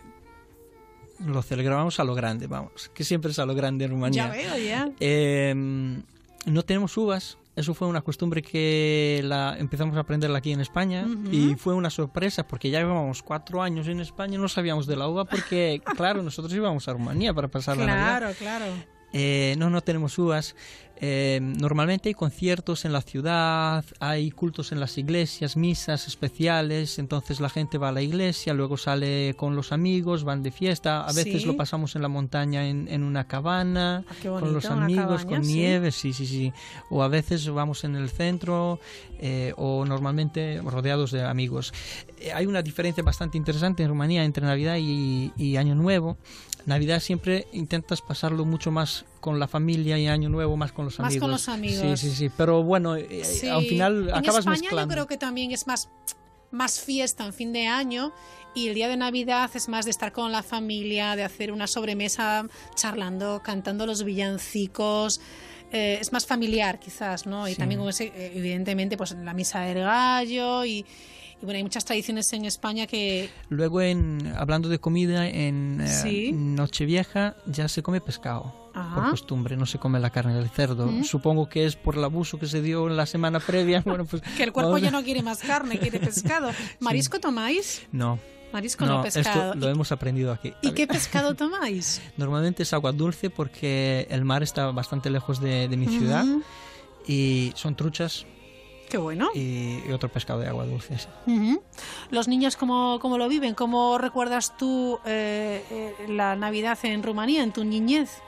lo 1.19 1.41
celebramos 1.41 1.99
a 1.99 2.03
lo 2.03 2.15
grande, 2.15 2.47
vamos, 2.47 2.91
que 2.93 3.03
siempre 3.03 3.31
es 3.31 3.39
a 3.39 3.45
lo 3.45 3.55
grande 3.55 3.85
en 3.85 3.91
Rumanía. 3.91 4.27
Ya 4.27 4.31
veo, 4.31 4.57
ya. 4.57 4.91
Eh, 4.99 5.53
no 6.45 6.63
tenemos 6.63 6.95
uvas. 6.97 7.37
Eso 7.55 7.75
fue 7.75 7.87
una 7.87 8.01
costumbre 8.01 8.41
que 8.41 9.21
la 9.23 9.55
empezamos 9.59 9.95
a 9.95 9.99
aprenderla 9.99 10.39
aquí 10.39 10.51
en 10.51 10.59
España 10.59 11.05
y 11.31 11.53
fue 11.53 11.75
una 11.75 11.91
sorpresa 11.91 12.47
porque 12.47 12.71
ya 12.71 12.79
llevábamos 12.79 13.21
cuatro 13.21 13.61
años 13.61 13.87
en 13.87 13.99
España 13.99 14.35
y 14.35 14.37
no 14.39 14.47
sabíamos 14.47 14.87
de 14.87 14.95
la 14.95 15.07
uva 15.07 15.25
porque, 15.25 15.79
claro, 15.95 16.23
nosotros 16.23 16.51
íbamos 16.51 16.87
a 16.87 16.93
Rumanía 16.93 17.31
para 17.31 17.49
pasar 17.49 17.77
la 17.77 17.85
Navidad. 17.85 18.17
Claro, 18.17 18.35
claro. 18.39 18.92
Eh, 19.13 19.55
no, 19.57 19.69
no 19.69 19.81
tenemos 19.81 20.17
uvas. 20.17 20.55
Eh, 21.05 21.39
normalmente 21.41 22.07
hay 22.07 22.13
conciertos 22.13 22.85
en 22.85 22.93
la 22.93 23.01
ciudad, 23.01 23.83
hay 23.99 24.31
cultos 24.31 24.71
en 24.71 24.79
las 24.79 24.97
iglesias, 24.97 25.57
misas 25.57 26.07
especiales, 26.07 26.97
entonces 26.97 27.41
la 27.41 27.49
gente 27.49 27.77
va 27.77 27.89
a 27.89 27.91
la 27.91 28.01
iglesia, 28.01 28.53
luego 28.53 28.77
sale 28.77 29.33
con 29.35 29.53
los 29.55 29.73
amigos, 29.73 30.23
van 30.23 30.43
de 30.43 30.51
fiesta, 30.51 31.01
a 31.03 31.11
veces 31.11 31.41
Sí. 31.41 31.47
lo 31.47 31.57
pasamos 31.57 31.97
en 31.97 32.03
la 32.03 32.07
montaña 32.07 32.67
en, 32.69 32.87
en 32.87 33.03
una 33.03 33.27
cabana, 33.27 34.05
qué 34.21 34.29
con 34.29 34.53
los 34.53 34.65
amigos, 34.65 35.23
cabaña, 35.23 35.25
con 35.37 35.43
sí. 35.45 35.53
nieve, 35.55 35.91
sí, 35.91 36.13
sí, 36.13 36.25
sí. 36.25 36.53
O 36.89 37.03
a 37.03 37.09
veces 37.09 37.49
vamos 37.49 37.83
en 37.83 37.95
el 37.97 38.09
centro 38.09 38.79
eh, 39.19 39.51
o 39.57 39.83
normalmente 39.85 40.61
rodeados 40.63 41.11
de 41.11 41.23
amigos. 41.23 41.73
Eh, 42.19 42.31
hay 42.31 42.45
una 42.45 42.61
diferencia 42.61 43.03
bastante 43.03 43.37
interesante 43.37 43.83
en 43.83 43.89
Rumanía 43.89 44.23
entre 44.23 44.45
Navidad 44.45 44.77
y, 44.79 45.33
y 45.35 45.57
Año 45.57 45.75
Nuevo. 45.75 46.17
Navidad 46.65 46.99
siempre 47.01 47.47
intentas 47.51 48.01
pasarlo 48.01 48.45
mucho 48.45 48.71
más 48.71 49.05
con 49.19 49.39
la 49.39 49.47
familia 49.47 49.97
y 49.97 50.07
Año 50.07 50.29
Nuevo 50.29 50.55
más 50.57 50.71
con 50.71 50.85
los 50.85 50.99
Más 50.99 51.07
amigos. 51.07 51.21
con 51.21 51.31
los 51.31 51.49
amigos. 51.49 51.99
Sí, 51.99 52.09
sí, 52.09 52.15
sí. 52.15 52.31
Pero 52.35 52.63
bueno, 52.63 52.95
eh, 52.95 53.23
Sí. 53.25 53.49
al 53.49 53.63
final 53.63 54.09
en 54.09 54.15
acabas 54.15 54.39
España 54.39 54.59
mezclando. 54.61 54.81
yo 54.81 54.95
creo 54.95 55.07
que 55.07 55.17
también 55.17 55.51
es 55.51 55.67
más, 55.67 55.89
más 56.51 56.79
fiesta 56.79 57.25
en 57.25 57.33
fin 57.33 57.51
de 57.53 57.67
año 57.67 58.13
y 58.55 58.67
el 58.69 58.75
día 58.75 58.87
de 58.87 58.95
Navidad 58.97 59.49
es 59.55 59.67
más 59.67 59.85
de 59.85 59.91
estar 59.91 60.11
con 60.13 60.31
la 60.31 60.43
familia, 60.43 61.15
de 61.15 61.23
hacer 61.23 61.51
una 61.51 61.67
sobremesa 61.67 62.47
charlando, 62.75 63.41
cantando 63.43 63.85
los 63.85 64.03
villancicos. 64.03 65.19
eh, 65.75 65.97
es 65.99 66.11
más 66.13 66.27
familiar 66.27 66.79
quizás, 66.79 67.25
¿no? 67.25 67.47
Y 67.47 67.53
Sí. 67.53 67.57
también 67.57 67.79
con 67.79 67.89
ese, 67.89 68.03
eh, 68.15 68.33
evidentemente, 68.35 68.95
pues 68.95 69.13
la 69.13 69.33
misa 69.33 69.61
del 69.61 69.79
gallo 69.79 70.63
y, 70.65 70.85
y 71.43 71.45
bueno, 71.45 71.57
hay 71.57 71.63
muchas 71.63 71.83
tradiciones 71.83 72.31
en 72.31 72.45
España 72.45 72.87
que... 72.87 73.29
Luego, 73.49 73.81
en, 73.81 74.33
hablando 74.37 74.69
de 74.69 74.79
comida, 74.79 75.27
en 75.27 75.81
eh, 75.81 75.87
Sí. 75.89 76.31
Nochevieja 76.31 77.35
ya 77.45 77.67
se 77.67 77.83
come 77.83 77.99
pescado. 77.99 78.71
Ajá. 78.73 78.95
Por 78.95 79.09
costumbre, 79.09 79.57
no 79.57 79.65
se 79.65 79.77
come 79.77 79.99
la 79.99 80.09
carne 80.09 80.35
del 80.35 80.49
cerdo. 80.49 80.87
Mm. 80.87 81.03
Supongo 81.03 81.49
que 81.49 81.65
es 81.65 81.75
por 81.75 81.97
el 81.97 82.03
abuso 82.05 82.39
que 82.39 82.45
se 82.45 82.61
dio 82.61 82.87
en 82.87 82.95
la 82.95 83.05
semana 83.05 83.41
previa. 83.41 83.81
Bueno, 83.85 84.05
pues, 84.05 84.21
Que 84.37 84.43
el 84.43 84.53
cuerpo 84.53 84.77
ya 84.77 84.89
no 84.89 85.03
quiere 85.03 85.21
más 85.21 85.39
carne, 85.39 85.77
quiere 85.79 85.99
pescado. 85.99 86.49
¿Marisco 86.79 87.19
tomáis? 87.19 87.85
No. 87.91 88.19
Marisco 88.53 88.85
no, 88.85 89.03
esto 89.03 89.19
pescado. 89.19 89.55
lo 89.55 89.67
hemos 89.67 89.91
aprendido 89.91 90.31
aquí. 90.31 90.53
¿Y 90.61 90.71
qué 90.71 90.87
pescado 90.87 91.33
tomáis? 91.35 92.01
Normalmente 92.17 92.63
es 92.63 92.71
agua 92.71 92.93
dulce 92.93 93.29
porque 93.29 94.07
el 94.09 94.23
mar 94.23 94.43
está 94.43 94.71
bastante 94.71 95.09
lejos 95.09 95.41
de, 95.41 95.67
de 95.67 95.75
mi 95.75 95.87
ciudad 95.87 96.23
Ujú. 96.23 96.41
y 97.05 97.51
son 97.55 97.75
truchas 97.75 98.25
Qué 98.93 98.99
bueno. 98.99 99.31
y, 99.33 99.79
y 99.87 99.91
otro 99.91 100.07
pescado 100.07 100.39
de 100.39 100.47
agua 100.47 100.67
dulce. 100.67 100.99
sí. 100.99 101.59
Los 102.11 102.27
niños, 102.27 102.55
¿cómo, 102.55 102.99
cómo 103.01 103.17
lo 103.17 103.27
viven? 103.27 103.55
¿Cómo 103.55 103.97
recuerdas 103.97 104.55
tú 104.55 104.99
eh, 105.03 105.65
eh, 105.71 105.95
la 106.09 106.35
Navidad 106.35 106.77
en 106.83 107.01
Rumanía, 107.01 107.41
en 107.41 107.51
tu 107.51 107.63
niñez? 107.63 108.21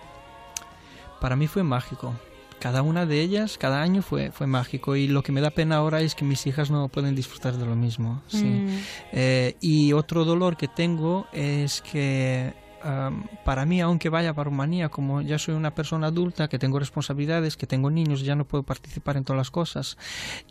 Para 1.22 1.36
mí 1.36 1.46
fue 1.46 1.62
mágico. 1.62 2.16
Cada 2.60 2.82
una 2.82 3.06
de 3.06 3.22
ellas, 3.22 3.60
cada 3.60 3.84
año 3.84 4.02
fue, 4.02 4.32
fue 4.32 4.48
mágico 4.48 4.96
y 4.96 5.08
lo 5.08 5.22
que 5.22 5.32
me 5.32 5.40
da 5.40 5.52
pena 5.52 5.76
ahora 5.76 6.02
es 6.02 6.16
que 6.16 6.26
mis 6.26 6.48
hijas 6.48 6.72
no 6.72 6.88
pueden 6.88 7.14
disfrutar 7.14 7.58
de 7.58 7.66
lo 7.68 7.76
mismo. 7.76 8.24
sí. 8.28 8.44
Mm. 8.44 8.80
Eh, 9.12 9.56
y 9.62 9.94
otro 9.94 10.26
dolor 10.26 10.58
que 10.58 10.68
tengo 10.68 11.28
es 11.32 11.82
que 11.82 12.56
am, 12.86 13.26
para 13.44 13.66
mí, 13.66 13.82
aunque 13.82 14.10
vaya 14.10 14.34
para 14.34 14.46
Rumanía, 14.46 14.90
como 14.90 15.22
ya 15.22 15.40
soy 15.40 15.56
una 15.56 15.74
persona 15.74 16.08
adulta, 16.08 16.48
que 16.48 16.60
tengo 16.60 16.80
responsabilidades, 16.80 17.58
que 17.58 17.68
tengo 17.68 17.90
niños, 17.90 18.22
ya 18.22 18.36
no 18.36 18.46
puedo 18.46 18.64
participar 18.64 19.18
en 19.18 19.24
todas 19.24 19.38
las 19.38 19.52
cosas. 19.52 19.98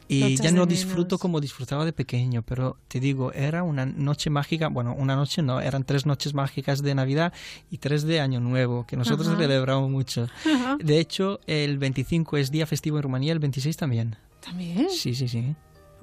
Y 0.08 0.36
ya 0.36 0.50
no 0.50 0.66
menos. 0.66 0.68
disfruto 0.68 1.18
como 1.18 1.40
disfrutaba 1.40 1.84
de 1.84 1.92
pequeño, 1.92 2.42
pero 2.42 2.76
te 2.88 3.00
digo, 3.00 3.32
era 3.32 3.62
una 3.62 3.86
noche 3.86 4.30
mágica, 4.30 4.68
bueno, 4.68 4.94
una 4.98 5.16
noche 5.16 5.42
no, 5.42 5.60
eran 5.60 5.84
tres 5.84 6.04
noches 6.06 6.34
mágicas 6.34 6.82
de 6.82 6.94
Navidad 6.94 7.32
y 7.70 7.78
tres 7.78 8.02
de 8.04 8.20
Año 8.20 8.40
Nuevo, 8.40 8.84
que 8.86 8.96
nosotros 8.96 9.28
Ajá. 9.28 9.38
celebramos 9.38 9.90
mucho. 9.90 10.26
Ajá. 10.44 10.76
De 10.80 10.98
hecho, 10.98 11.40
el 11.46 11.78
25 11.78 12.36
es 12.36 12.50
día 12.50 12.66
festivo 12.66 12.98
en 12.98 13.04
Rumanía, 13.04 13.32
el 13.32 13.38
26 13.38 13.76
también. 13.76 14.16
¿También? 14.40 14.90
Sí, 14.90 15.14
sí, 15.14 15.28
sí. 15.28 15.54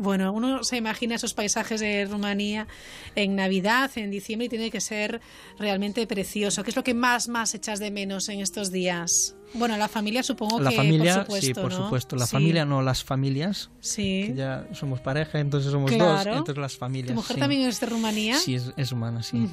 Bueno, 0.02 0.34
uno 0.34 0.64
se 0.64 0.78
imagina 0.78 1.16
esos 1.16 1.34
paisajes 1.34 1.80
de 1.80 2.06
Rumanía 2.06 2.68
en 3.16 3.36
Navidad, 3.36 3.92
en 3.96 4.10
diciembre, 4.12 4.48
y 4.48 4.50
tiene 4.50 4.72
que 4.72 4.82
ser 4.82 5.22
realmente 5.60 6.06
precioso. 6.08 6.64
¿Qué 6.64 6.72
es 6.72 6.76
lo 6.76 6.84
que 6.84 6.94
más, 6.94 7.28
más 7.28 7.54
echas 7.54 7.80
de 7.80 7.92
menos 7.92 8.28
en 8.30 8.40
estos 8.40 8.72
días? 8.72 9.36
Bueno, 9.54 9.76
la 9.76 9.90
familia 9.90 10.24
supongo 10.24 10.62
La 10.62 10.70
que, 10.70 10.78
familia, 10.78 11.14
por 11.16 11.24
supuesto, 11.26 11.46
sí, 11.48 11.54
por 11.54 11.72
¿no? 11.74 11.84
supuesto. 11.84 12.16
La 12.16 12.26
Sí. 12.26 12.32
familia, 12.32 12.64
no 12.64 12.82
las 12.82 13.04
familias. 13.04 13.70
Sí. 13.82 14.24
que 14.28 14.36
ya 14.36 14.66
somos 14.74 15.02
pareja, 15.02 15.40
entonces 15.40 15.72
somos 15.72 15.92
Claro. 15.92 16.30
dos, 16.32 16.38
entonces 16.40 16.58
las 16.58 16.78
familias. 16.78 17.10
¿Tu 17.10 17.16
mujer 17.16 17.34
sí. 17.36 17.40
también 17.42 17.68
es 17.68 17.80
de 17.82 17.88
Rumanía? 17.88 18.38
Sí, 18.38 18.56
es, 18.56 18.72
es 18.78 18.92
humana, 18.94 19.24
sí. 19.24 19.46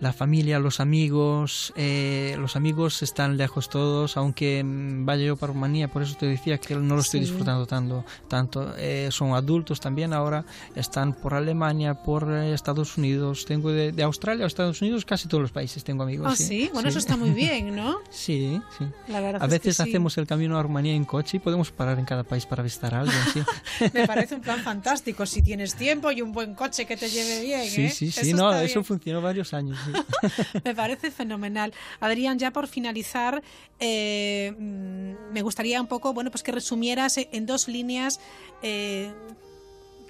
La 0.00 0.14
familia, 0.14 0.58
los 0.60 0.80
amigos, 0.80 1.74
eh, 1.76 2.36
los 2.38 2.56
amigos 2.56 3.02
están 3.02 3.36
lejos 3.36 3.68
todos, 3.68 4.16
aunque 4.16 4.64
mm, 4.64 5.04
vaya 5.04 5.24
yo 5.26 5.36
para 5.36 5.52
Rumanía, 5.52 5.88
por 5.88 6.02
eso 6.02 6.16
te 6.18 6.24
decía 6.24 6.56
que 6.56 6.74
no 6.76 6.94
lo 6.94 7.02
estoy 7.02 7.20
Sí. 7.20 7.26
disfrutando 7.26 7.66
tanto. 7.66 8.04
tanto. 8.28 8.74
Eh, 8.78 9.08
son 9.10 9.34
adultos 9.34 9.67
también 9.76 10.12
ahora, 10.12 10.44
están 10.74 11.12
por 11.12 11.34
Alemania, 11.34 11.94
por 12.02 12.30
eh, 12.32 12.54
Estados 12.54 12.96
Unidos, 12.96 13.44
tengo 13.44 13.70
de, 13.70 13.92
de 13.92 14.02
Australia 14.02 14.44
a 14.44 14.46
Estados 14.46 14.80
Unidos, 14.80 15.04
casi 15.04 15.28
todos 15.28 15.42
los 15.42 15.52
países 15.52 15.84
tengo 15.84 16.02
amigos. 16.02 16.26
Ah, 16.32 16.36
sí. 16.36 16.70
Bueno, 16.72 16.88
eso 16.88 16.98
está 16.98 17.16
muy 17.16 17.30
bien, 17.44 17.76
¿no? 17.76 17.98
Sí, 18.10 18.60
sí. 18.78 18.86
La 19.08 19.20
verdad 19.20 19.42
A 19.42 19.44
es 19.46 19.50
que 19.50 19.58
veces 19.58 19.80
hacemos 19.80 20.16
el 20.18 20.26
camino 20.26 20.58
a 20.58 20.62
Rumanía 20.62 20.94
en 20.94 21.04
coche 21.04 21.36
y 21.36 21.40
podemos 21.40 21.70
parar 21.70 21.98
en 21.98 22.04
cada 22.04 22.24
país 22.24 22.46
para 22.46 22.62
visitar 22.62 22.94
a 22.94 23.00
alguien. 23.00 23.18
Me 23.92 24.06
parece 24.06 24.34
un 24.34 24.40
plan 24.40 24.60
fantástico 24.60 25.26
si 25.26 25.42
tienes 25.42 25.74
tiempo 25.74 26.10
y 26.10 26.22
un 26.22 26.32
buen 26.32 26.54
coche 26.54 26.86
que 26.86 26.96
te 26.96 27.08
lleve 27.08 27.42
bien. 27.42 27.64
Sí, 27.68 27.84
¿eh? 27.84 27.90
sí, 27.90 28.10
sí, 28.10 28.30
Eso 28.30 28.36
no, 28.36 28.52
eso 28.54 28.74
bien. 28.74 28.84
funcionó 28.84 29.20
varios 29.20 29.52
años. 29.54 29.78
Me 30.64 30.74
parece 30.74 31.10
fenomenal. 31.10 31.72
Adrián, 32.00 32.38
ya 32.38 32.50
por 32.52 32.66
finalizar, 32.68 33.42
eh, 33.80 34.54
mm, 34.58 35.32
me 35.32 35.42
gustaría 35.42 35.80
un 35.80 35.86
poco, 35.86 36.12
bueno, 36.12 36.30
pues 36.30 36.42
que 36.42 36.52
resumieras 36.52 37.18
en 37.18 37.46
dos 37.46 37.68
líneas 37.68 38.20
eh, 38.62 39.12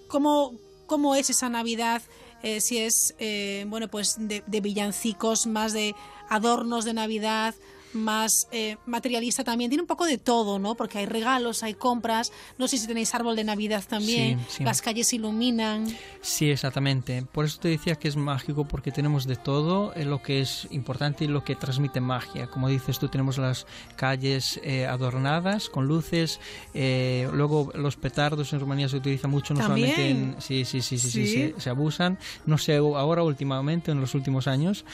cómo, 0.09 0.53
cómo 0.87 1.15
es 1.15 1.31
esa 1.31 1.49
Navidad, 1.49 2.03
eh, 2.43 2.61
si 2.61 2.79
es, 2.79 3.15
eh, 3.19 3.65
bueno, 3.69 3.89
pues 3.89 4.17
de, 4.19 4.43
de 4.47 4.61
villancicos, 4.61 5.47
más 5.47 5.73
de 5.73 5.95
adornos 6.29 6.85
de 6.85 6.95
Navidad, 6.95 7.55
más 7.93 8.47
eh, 8.53 8.77
materialista 8.87 9.45
también. 9.45 9.71
Tiene 9.71 9.83
un 9.83 9.87
poco 9.89 10.05
de 10.07 10.19
todo, 10.19 10.59
¿no? 10.59 10.75
Porque 10.75 10.99
hay 10.99 11.07
regalos, 11.07 11.63
hay 11.63 11.75
compras. 11.75 12.33
No 12.59 12.69
sé 12.69 12.79
si 12.79 12.87
tenéis 12.87 13.15
árbol 13.15 13.37
de 13.37 13.45
Navidad 13.45 13.83
también. 13.89 14.39
Sí, 14.49 14.57
sí. 14.59 14.65
Las 14.65 14.83
calles 14.83 15.09
se 15.09 15.17
iluminan. 15.17 15.87
Sí, 16.21 16.51
exactamente. 16.51 17.23
Por 17.33 17.45
eso 17.45 17.59
te 17.61 17.69
decía 17.69 17.95
que 17.97 18.09
es 18.09 18.17
mágico, 18.17 18.67
porque 18.67 18.93
tenemos 18.93 19.27
de 19.27 19.37
todo 19.37 19.93
eh, 19.95 20.05
lo 20.05 20.23
que 20.23 20.41
es 20.41 20.67
importante 20.71 21.25
y 21.25 21.29
lo 21.29 21.45
que 21.45 21.55
transmite 21.57 22.01
magia. 22.01 22.47
Como 22.49 22.69
dices 22.69 22.99
tú, 22.99 23.09
tenemos 23.09 23.39
las 23.39 23.67
calles 23.97 24.61
eh, 24.63 24.87
adornadas 24.87 25.69
con 25.69 25.87
luces. 25.87 26.41
eh, 26.75 27.29
luego 27.33 27.71
los 27.75 27.97
petardos 27.97 28.53
en 28.53 28.61
Rumanía 28.61 28.89
se 28.89 28.97
utilizan 28.97 29.31
mucho, 29.31 29.55
no 29.55 29.61
¿También? 29.61 29.91
solamente 29.91 30.11
en... 30.37 30.37
Sí, 30.43 30.65
sí, 30.65 30.83
sí, 30.83 30.99
sí, 30.99 31.11
sí, 31.11 31.27
Sí. 31.27 31.53
se, 31.57 31.61
se 31.61 31.71
abusan. 31.71 32.19
No 32.47 32.59
sé 32.59 32.77
ahora 32.77 33.23
últimamente, 33.23 33.91
en 33.91 34.01
los 34.01 34.15
últimos 34.15 34.47
años, 34.47 34.85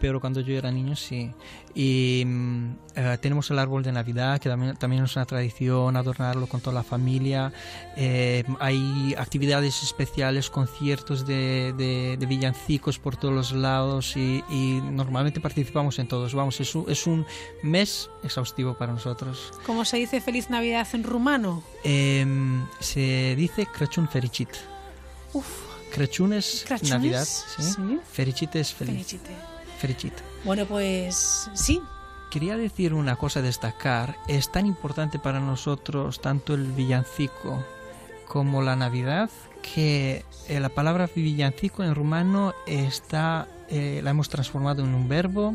pero 0.00 0.20
cuando 0.20 0.40
yo 0.40 0.54
era 0.56 0.70
niño 0.72 0.96
sí. 0.96 1.30
Y 1.74 2.24
mm, 2.26 2.70
eh, 2.96 3.18
tenemos 3.20 3.50
el 3.50 3.58
árbol 3.58 3.82
de 3.82 3.92
Navidad, 3.92 4.40
que 4.40 4.48
también, 4.48 4.76
también 4.76 5.04
es 5.04 5.14
una 5.14 5.24
tradición, 5.26 5.96
adornarlo 5.96 6.46
con 6.46 6.60
toda 6.60 6.74
la 6.74 6.82
familia. 6.82 7.52
Eh, 7.96 8.42
hay 8.58 9.14
actividades 9.18 9.82
especiales, 9.82 10.50
conciertos 10.50 11.26
de, 11.26 11.74
de- 11.76 12.16
de 12.18 12.26
villancicos 12.26 12.98
por 12.98 13.16
todos 13.16 13.34
los 13.34 13.52
lados 13.52 14.16
y, 14.16 14.42
y 14.48 14.80
normalmente 14.82 15.40
participamos 15.40 15.98
en 15.98 16.08
todos. 16.08 16.34
Vamos, 16.34 16.58
es 16.60 16.74
un, 16.74 16.86
es 16.90 17.06
un 17.06 17.24
mes 17.62 18.08
exhaustivo 18.24 18.74
para 18.74 18.92
nosotros. 18.92 19.52
¿Cómo 19.66 19.84
se 19.84 19.98
dice 19.98 20.20
Feliz 20.20 20.50
Navidad 20.50 20.88
en 20.94 21.04
rumano? 21.04 21.62
Em, 21.84 22.64
se 22.80 23.34
dice 23.36 23.66
Crăciun 23.66 24.08
fericit. 24.08 24.48
Uf. 25.32 25.46
Crăciun 25.92 26.32
es 26.34 26.64
Crăciun 26.66 26.86
es- 26.86 26.90
Navidad, 26.92 27.24
¿sí? 27.24 27.62
sí. 27.62 27.98
Fericit 28.12 28.54
es 28.56 28.72
feliz. 28.72 28.94
Felicite. 28.94 29.30
Bueno, 30.44 30.64
pues 30.66 31.50
sí. 31.54 31.80
Quería 32.30 32.56
decir 32.56 32.94
una 32.94 33.16
cosa 33.16 33.42
destacar. 33.42 34.16
Es 34.28 34.52
tan 34.52 34.64
importante 34.66 35.18
para 35.18 35.40
nosotros 35.40 36.20
tanto 36.20 36.54
el 36.54 36.64
villancico 36.72 37.64
como 38.28 38.62
la 38.62 38.76
Navidad 38.76 39.28
que 39.74 40.24
eh, 40.48 40.60
la 40.60 40.68
palabra 40.68 41.08
villancico 41.14 41.82
en 41.82 41.94
rumano 41.94 42.54
está 42.66 43.48
eh, 43.68 44.00
la 44.04 44.10
hemos 44.10 44.28
transformado 44.28 44.84
en 44.84 44.94
un 44.94 45.08
verbo. 45.08 45.54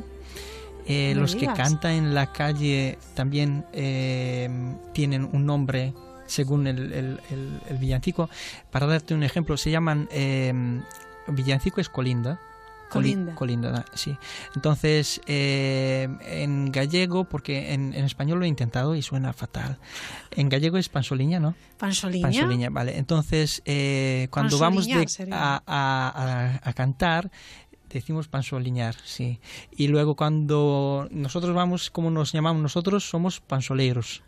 Eh, 0.86 1.14
los 1.16 1.36
que 1.36 1.46
cantan 1.58 1.92
en 1.94 2.14
la 2.14 2.32
calle 2.34 3.00
también 3.16 3.66
eh, 3.74 4.50
tienen 4.94 5.24
un 5.32 5.46
nombre 5.46 5.94
según 6.28 6.68
el, 6.68 6.92
el- 6.92 7.20
el- 7.32 7.62
el 7.70 7.78
villancico. 7.78 8.30
Para 8.70 8.86
darte 8.86 9.14
un 9.16 9.24
ejemplo, 9.24 9.56
se 9.58 9.72
llaman 9.72 10.08
eh, 10.12 10.54
villancico 11.28 11.80
es 11.82 11.88
colinda. 12.96 13.32
Coli- 13.36 13.56
Colinda. 13.56 13.86
Sí. 13.94 14.18
Entonces, 14.56 15.22
eh, 15.28 16.08
en 16.22 16.72
gallego, 16.72 17.26
porque 17.26 17.74
en, 17.74 17.94
en 17.94 18.06
español 18.06 18.40
lo 18.40 18.46
he 18.46 18.48
intentado 18.48 18.96
y 18.96 19.02
suena 19.02 19.34
fatal. 19.34 19.78
En 20.32 20.50
gallego 20.50 20.78
es 20.78 20.90
pansoliña, 20.90 21.40
¿no? 21.40 21.56
Pansoliña. 21.78 22.28
Pansoliña, 22.28 22.70
vale. 22.70 22.98
Entonces, 22.98 23.62
eh, 23.66 24.28
cuando 24.32 24.58
vamos 24.60 24.86
de, 24.88 24.94
a, 25.32 25.62
a- 25.66 26.60
a- 26.64 26.70
a 26.70 26.74
cantar, 26.74 27.32
decimos 27.90 28.28
pansoliñar, 28.28 28.96
sí. 29.06 29.40
Y 29.72 29.88
luego 29.88 30.16
cuando 30.16 31.08
nosotros 31.12 31.56
vamos, 31.56 31.90
como 31.90 32.12
nos 32.12 32.34
llamamos 32.34 32.62
nosotros, 32.62 33.08
somos 33.08 33.40
pansoleros. 33.40 34.22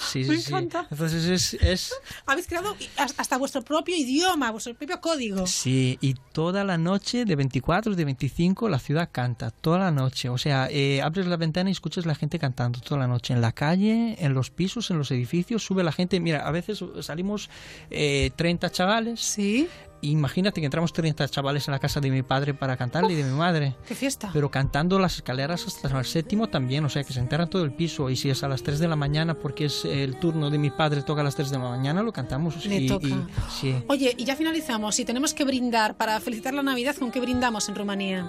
Sí, 0.00 0.24
sí, 0.24 0.30
Me 0.30 0.38
sí. 0.38 0.48
encanta. 0.50 0.86
Entonces 0.90 1.24
es, 1.26 1.54
es 1.62 1.94
Habéis 2.26 2.46
creado 2.46 2.76
hasta 2.96 3.38
vuestro 3.38 3.62
propio 3.62 3.96
idioma, 3.96 4.50
vuestro 4.50 4.74
propio 4.74 5.00
código. 5.00 5.46
Sí, 5.46 5.98
y 6.00 6.14
toda 6.32 6.64
la 6.64 6.78
noche, 6.78 7.24
de 7.24 7.36
24, 7.36 7.94
de 7.94 8.04
25, 8.04 8.68
la 8.68 8.78
ciudad 8.78 9.08
canta, 9.12 9.50
toda 9.50 9.78
la 9.78 9.90
noche. 9.90 10.28
O 10.28 10.38
sea, 10.38 10.68
eh, 10.70 11.00
abres 11.02 11.26
la 11.26 11.36
ventana 11.36 11.70
y 11.70 11.72
escuchas 11.72 12.06
la 12.06 12.14
gente 12.14 12.38
cantando 12.38 12.80
toda 12.80 13.00
la 13.00 13.06
noche. 13.06 13.34
En 13.34 13.40
la 13.40 13.52
calle, 13.52 14.16
en 14.18 14.34
los 14.34 14.50
pisos, 14.50 14.90
en 14.90 14.98
los 14.98 15.10
edificios, 15.10 15.64
sube 15.64 15.84
la 15.84 15.92
gente. 15.92 16.20
Mira, 16.20 16.46
a 16.46 16.50
veces 16.50 16.84
salimos 17.00 17.48
eh, 17.90 18.30
30 18.36 18.70
chavales. 18.70 19.20
Sí. 19.20 19.68
Imagínate 20.02 20.60
que 20.60 20.64
entramos 20.64 20.92
30 20.92 21.28
chavales 21.28 21.68
en 21.68 21.72
la 21.72 21.78
casa 21.78 22.00
de 22.00 22.10
mi 22.10 22.22
padre 22.22 22.54
para 22.54 22.76
cantarle 22.76 23.12
y 23.12 23.16
de 23.16 23.24
mi 23.24 23.36
madre. 23.36 23.76
¡Qué 23.86 23.94
fiesta! 23.94 24.30
Pero 24.32 24.50
cantando 24.50 24.98
las 24.98 25.16
escaleras 25.16 25.66
hasta 25.66 25.98
el 25.98 26.04
séptimo 26.04 26.48
también, 26.48 26.84
o 26.84 26.88
sea 26.88 27.04
que 27.04 27.12
se 27.12 27.20
entera 27.20 27.46
todo 27.46 27.64
el 27.64 27.72
piso. 27.72 28.08
Y 28.10 28.16
si 28.16 28.30
es 28.30 28.42
a 28.42 28.48
las 28.48 28.62
3 28.62 28.78
de 28.78 28.88
la 28.88 28.96
mañana, 28.96 29.34
porque 29.34 29.66
es 29.66 29.84
el 29.84 30.16
turno 30.18 30.48
de 30.50 30.58
mi 30.58 30.70
padre, 30.70 31.02
toca 31.02 31.20
a 31.20 31.24
las 31.24 31.36
3 31.36 31.50
de 31.50 31.58
la 31.58 31.68
mañana, 31.68 32.02
lo 32.02 32.12
cantamos. 32.12 32.64
Le 32.66 32.76
y- 32.80 32.86
toca. 32.86 33.06
y- 33.08 33.24
sí. 33.60 33.74
Oye, 33.88 34.14
y 34.16 34.24
ya 34.24 34.36
finalizamos. 34.36 34.94
Si 34.94 35.04
tenemos 35.04 35.34
que 35.34 35.44
brindar 35.44 35.96
para 35.96 36.18
felicitar 36.20 36.54
la 36.54 36.62
Navidad, 36.62 36.96
¿con 36.96 37.10
qué 37.10 37.20
brindamos 37.20 37.68
en 37.68 37.74
Rumanía? 37.74 38.26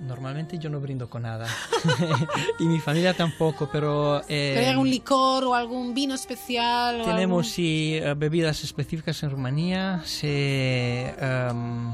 Normalmente 0.00 0.58
yo 0.58 0.70
no 0.70 0.80
brindo 0.80 1.08
con 1.10 1.22
nada. 1.22 1.46
y 2.58 2.64
mi 2.64 2.78
familia 2.80 3.14
tampoco, 3.14 3.68
pero... 3.70 4.20
eh, 4.28 4.52
¿Pero 4.54 4.60
hay 4.60 4.66
algún 4.72 4.88
licor 4.90 5.44
o 5.44 5.54
algún 5.54 5.92
vino 5.94 6.14
especial? 6.14 7.02
tenemos 7.04 7.20
algún- 7.20 7.44
sí 7.44 7.94
eh, 7.94 8.14
bebidas 8.16 8.64
específicas 8.64 9.22
en 9.22 9.30
Rumanía. 9.30 10.00
Se, 10.04 11.14
em, 11.20 11.92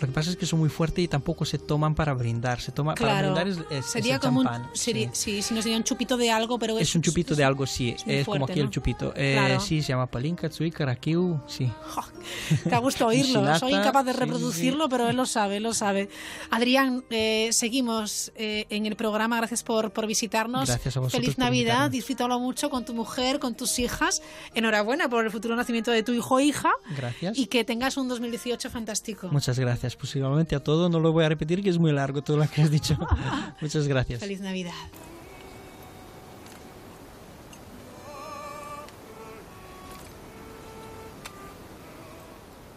lo 0.00 0.06
que 0.08 0.12
pasa 0.12 0.30
es 0.30 0.36
que 0.36 0.46
son 0.46 0.58
muy 0.58 0.68
fuertes 0.68 1.04
y 1.04 1.08
tampoco 1.08 1.44
se 1.44 1.58
toman 1.58 1.94
para 1.94 2.12
brindar. 2.14 2.60
Se 2.60 2.72
toma 2.72 2.94
Claro, 2.94 3.34
para 3.34 3.44
brindar 3.44 3.66
es, 3.70 3.78
es- 3.78 3.86
sería 3.90 4.16
es 4.16 4.22
el 4.22 4.26
como 4.28 4.40
un, 4.40 4.46
champán, 4.46 4.70
sería, 4.74 5.10
sí. 5.14 5.42
si 5.42 5.54
nos 5.54 5.64
diría 5.64 5.76
un 5.78 5.84
chupito 5.84 6.16
de 6.16 6.30
algo, 6.30 6.58
pero 6.58 6.76
es, 6.78 6.88
Es 6.88 6.94
un 6.94 7.02
chupito 7.02 7.34
de 7.34 7.44
algo, 7.44 7.66
sí. 7.66 7.90
Es, 7.90 8.04
muy 8.06 8.24
como 8.24 8.38
fuerte, 8.38 8.52
aquí 8.52 8.60
¿no? 8.60 8.64
el 8.66 8.70
chupito. 8.70 9.12
Eh, 9.16 9.34
Claro. 9.38 9.60
Sí, 9.60 9.82
se 9.82 9.88
llama 9.88 10.06
palinka, 10.06 10.48
tsuika, 10.48 10.84
rakiu, 10.84 11.40
sí. 11.46 11.70
Qué 12.68 12.76
gusto 12.78 13.06
oírlo. 13.08 13.40
Sinatra, 13.40 13.58
Soy 13.58 13.72
incapaz 13.74 14.04
de 14.04 14.12
sí, 14.12 14.18
sí, 14.18 14.24
sí. 14.24 14.30
reproducirlo, 14.30 14.88
pero 14.88 15.08
él 15.08 15.16
lo 15.16 15.26
sabe, 15.26 15.56
él 15.58 15.62
lo 15.62 15.74
sabe. 15.74 16.08
Adrián, 16.50 17.04
eh, 17.10 17.50
seguimos 17.52 18.32
eh, 18.36 18.66
en 18.70 18.86
el 18.86 18.96
programa. 18.96 19.36
Gracias 19.36 19.62
por, 19.62 19.92
por 19.92 20.06
visitarnos. 20.06 20.68
Gracias 20.68 20.96
a 20.96 21.00
vosotros 21.00 21.20
Feliz 21.22 21.38
Navidad. 21.38 21.90
Disfrútalo 21.90 22.38
mucho 22.40 22.70
con 22.70 22.84
tu 22.84 22.94
mujer, 22.94 23.38
con 23.38 23.54
tus 23.54 23.78
hijas. 23.78 24.22
Enhorabuena 24.54 25.08
por 25.08 25.24
el 25.24 25.30
futuro 25.30 25.56
nacimiento 25.56 25.90
de 25.90 26.02
tu 26.02 26.12
hijo 26.12 26.36
o 26.36 26.40
hija. 26.40 26.70
Gracias. 26.96 27.36
Y 27.38 27.46
que 27.46 27.64
tengas 27.64 27.96
un 27.96 28.08
2018 28.08 28.70
fantástico. 28.70 29.28
Muchas 29.30 29.58
gracias. 29.58 29.83
Posiblemente 29.92 30.56
a 30.56 30.60
todo 30.60 30.88
no 30.88 31.00
lo 31.00 31.12
voy 31.12 31.24
a 31.24 31.28
repetir, 31.28 31.62
que 31.62 31.68
es 31.68 31.78
muy 31.78 31.92
largo 31.92 32.22
todo 32.22 32.38
lo 32.38 32.48
que 32.48 32.62
has 32.62 32.70
dicho. 32.70 32.96
Muchas 33.60 33.86
gracias. 33.86 34.20
Feliz 34.20 34.40
Navidad. 34.40 34.72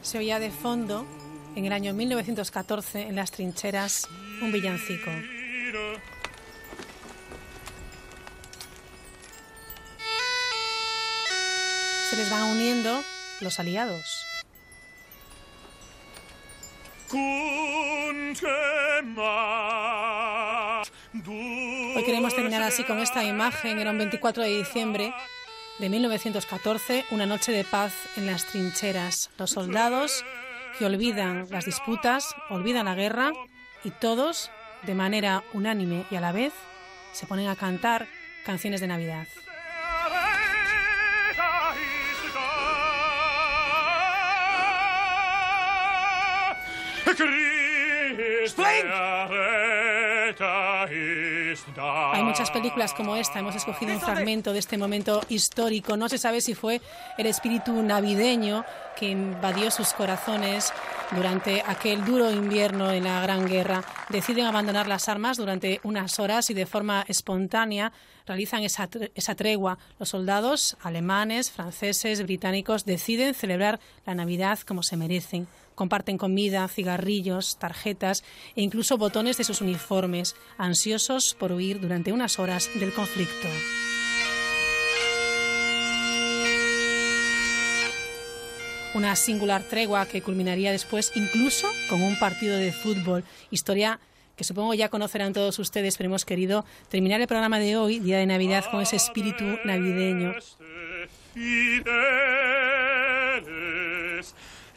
Se 0.02 0.18
oía 0.18 0.40
de 0.40 0.52
fondo, 0.52 1.06
en 1.56 1.66
el 1.66 1.74
año 1.74 1.94
1914, 1.94 3.10
en 3.10 3.16
las 3.18 3.32
trincheras, 3.32 4.08
un 4.42 4.54
villancico. 4.54 5.12
Se 12.10 12.16
les 12.16 12.30
van 12.30 12.44
uniendo 12.44 13.04
los 13.42 13.60
aliados. 13.60 14.17
Hoy 21.96 22.04
queremos 22.04 22.36
terminar 22.36 22.62
así 22.64 22.84
con 22.84 23.00
esta 23.00 23.24
imagen. 23.24 23.80
Era 23.80 23.92
un 23.92 23.98
24 23.98 24.44
de 24.44 24.58
diciembre 24.58 25.14
de 25.80 25.90
1914, 25.90 27.06
una 27.12 27.26
noche 27.26 27.52
de 27.52 27.64
paz 27.64 27.94
en 28.18 28.26
las 28.26 28.46
trincheras. 28.46 29.30
Los 29.38 29.52
soldados 29.52 30.26
que 30.78 30.86
olvidan 30.86 31.48
las 31.50 31.66
disputas, 31.66 32.36
olvidan 32.50 32.86
la 32.86 32.96
guerra 32.96 33.32
y 33.84 33.92
todos, 33.92 34.52
de 34.84 34.94
manera 34.94 35.44
unánime 35.54 36.06
y 36.12 36.16
a 36.16 36.22
la 36.22 36.32
vez, 36.32 36.54
se 37.14 37.26
ponen 37.26 37.48
a 37.48 37.56
cantar 37.56 38.08
canciones 38.46 38.82
de 38.82 38.88
Navidad. 38.88 39.28
Hay 52.14 52.24
muchas 52.24 52.52
películas 52.52 52.94
como 52.94 53.16
esta. 53.16 53.40
Hemos 53.40 53.56
escogido 53.56 53.94
un 53.94 54.00
fragmento 54.02 54.54
de 54.54 54.60
este 54.60 54.78
momento 54.78 55.22
histórico. 55.30 55.98
No 55.98 56.10
se 56.10 56.18
sabe 56.18 56.42
si 56.42 56.54
fue 56.54 56.82
el 57.18 57.26
espíritu 57.26 57.82
navideño 57.82 58.64
que 58.98 59.10
invadió 59.10 59.70
sus 59.72 59.94
corazones 59.94 60.72
durante 61.12 61.64
aquel 61.66 62.04
duro 62.06 62.32
invierno 62.32 62.92
en 62.92 63.04
la 63.06 63.22
Gran 63.22 63.48
Guerra. 63.48 63.84
Deciden 64.10 64.46
abandonar 64.46 64.88
las 64.88 65.08
armas 65.10 65.38
durante 65.38 65.80
unas 65.84 66.20
horas 66.20 66.50
y 66.50 66.54
de 66.54 66.66
forma 66.66 67.04
espontánea 67.08 67.92
realizan 68.26 68.64
esa, 68.64 68.90
tre- 68.90 69.12
esa 69.16 69.36
tregua. 69.36 69.78
Los 70.00 70.10
soldados 70.10 70.78
alemanes, 70.84 71.52
franceses, 71.52 72.24
británicos 72.24 72.86
deciden 72.86 73.34
celebrar 73.34 73.80
la 74.06 74.16
Navidad 74.16 74.60
como 74.60 74.84
se 74.84 74.98
merecen. 74.98 75.48
Comparten 75.78 76.18
comida, 76.18 76.68
cigarrillos, 76.68 77.60
tarjetas 77.60 78.24
e 78.56 78.64
incluso 78.64 78.98
botones 78.98 79.38
de 79.38 79.44
sus 79.44 79.62
uniformes, 79.62 80.36
ansiosos 80.58 81.36
por 81.38 81.52
huir 81.52 81.80
durante 81.80 82.12
unas 82.12 82.40
horas 82.40 82.68
del 82.80 82.92
conflicto. 82.92 83.48
Una 88.96 89.16
singular 89.16 89.62
tregua 89.62 90.08
que 90.08 90.24
culminaría 90.24 90.72
después 90.72 91.12
incluso 91.14 91.70
con 91.92 92.02
un 92.02 92.18
partido 92.18 92.58
de 92.58 92.72
fútbol. 92.72 93.24
Historia 93.52 94.00
que 94.36 94.44
supongo 94.44 94.74
ya 94.74 94.90
conocerán 94.90 95.34
todos 95.34 95.60
ustedes, 95.60 95.96
pero 95.96 96.08
hemos 96.08 96.26
querido 96.26 96.66
terminar 96.90 97.22
el 97.22 97.28
programa 97.28 97.60
de 97.60 97.78
hoy, 97.78 98.00
día 98.00 98.18
de 98.18 98.26
Navidad, 98.26 98.66
con 98.72 98.82
ese 98.82 98.96
espíritu 98.96 99.46
navideño. 99.64 100.34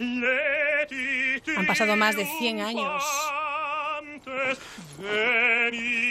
Han 0.00 1.66
pasado 1.66 1.94
más 1.96 2.16
de 2.16 2.26
100 2.38 2.60
años. 2.60 3.04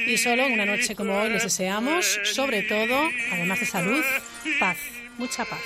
Y 0.08 0.18
solo 0.18 0.44
en 0.44 0.54
una 0.54 0.66
noche 0.66 0.96
como 0.96 1.20
hoy 1.20 1.30
les 1.30 1.44
deseamos, 1.44 2.20
sobre 2.24 2.64
todo, 2.64 3.10
además 3.32 3.60
de 3.60 3.66
salud, 3.66 4.04
paz, 4.60 4.78
mucha 5.18 5.46
paz. 5.46 5.60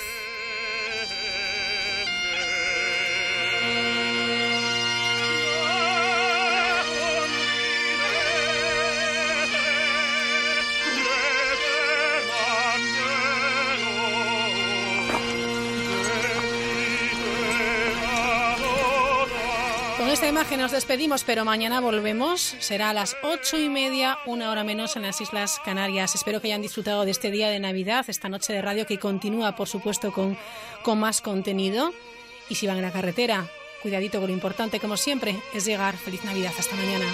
Esta 20.13 20.27
imagen 20.27 20.59
nos 20.59 20.71
despedimos, 20.71 21.23
pero 21.23 21.43
mañana 21.43 21.79
volvemos. 21.79 22.55
Será 22.59 22.91
a 22.91 22.93
las 22.93 23.15
ocho 23.23 23.57
y 23.57 23.67
media, 23.67 24.19
una 24.27 24.51
hora 24.51 24.63
menos 24.63 24.95
en 24.95 25.01
las 25.01 25.19
Islas 25.21 25.59
Canarias. 25.65 26.13
Espero 26.13 26.39
que 26.39 26.49
hayan 26.49 26.61
disfrutado 26.61 27.03
de 27.03 27.09
este 27.09 27.31
día 27.31 27.49
de 27.49 27.59
Navidad, 27.59 28.05
esta 28.07 28.29
noche 28.29 28.53
de 28.53 28.61
radio 28.61 28.85
que 28.85 28.99
continúa, 28.99 29.55
por 29.55 29.67
supuesto, 29.67 30.11
con, 30.11 30.37
con 30.83 30.99
más 30.99 31.21
contenido. 31.21 31.93
Y 32.47 32.55
si 32.55 32.67
van 32.67 32.77
en 32.77 32.83
la 32.83 32.91
carretera, 32.91 33.47
cuidadito 33.81 34.19
con 34.19 34.27
lo 34.27 34.33
importante, 34.33 34.79
como 34.79 34.97
siempre, 34.97 35.35
es 35.51 35.65
llegar. 35.65 35.97
Feliz 35.97 36.23
Navidad. 36.23 36.53
Hasta 36.59 36.75
mañana. 36.75 37.07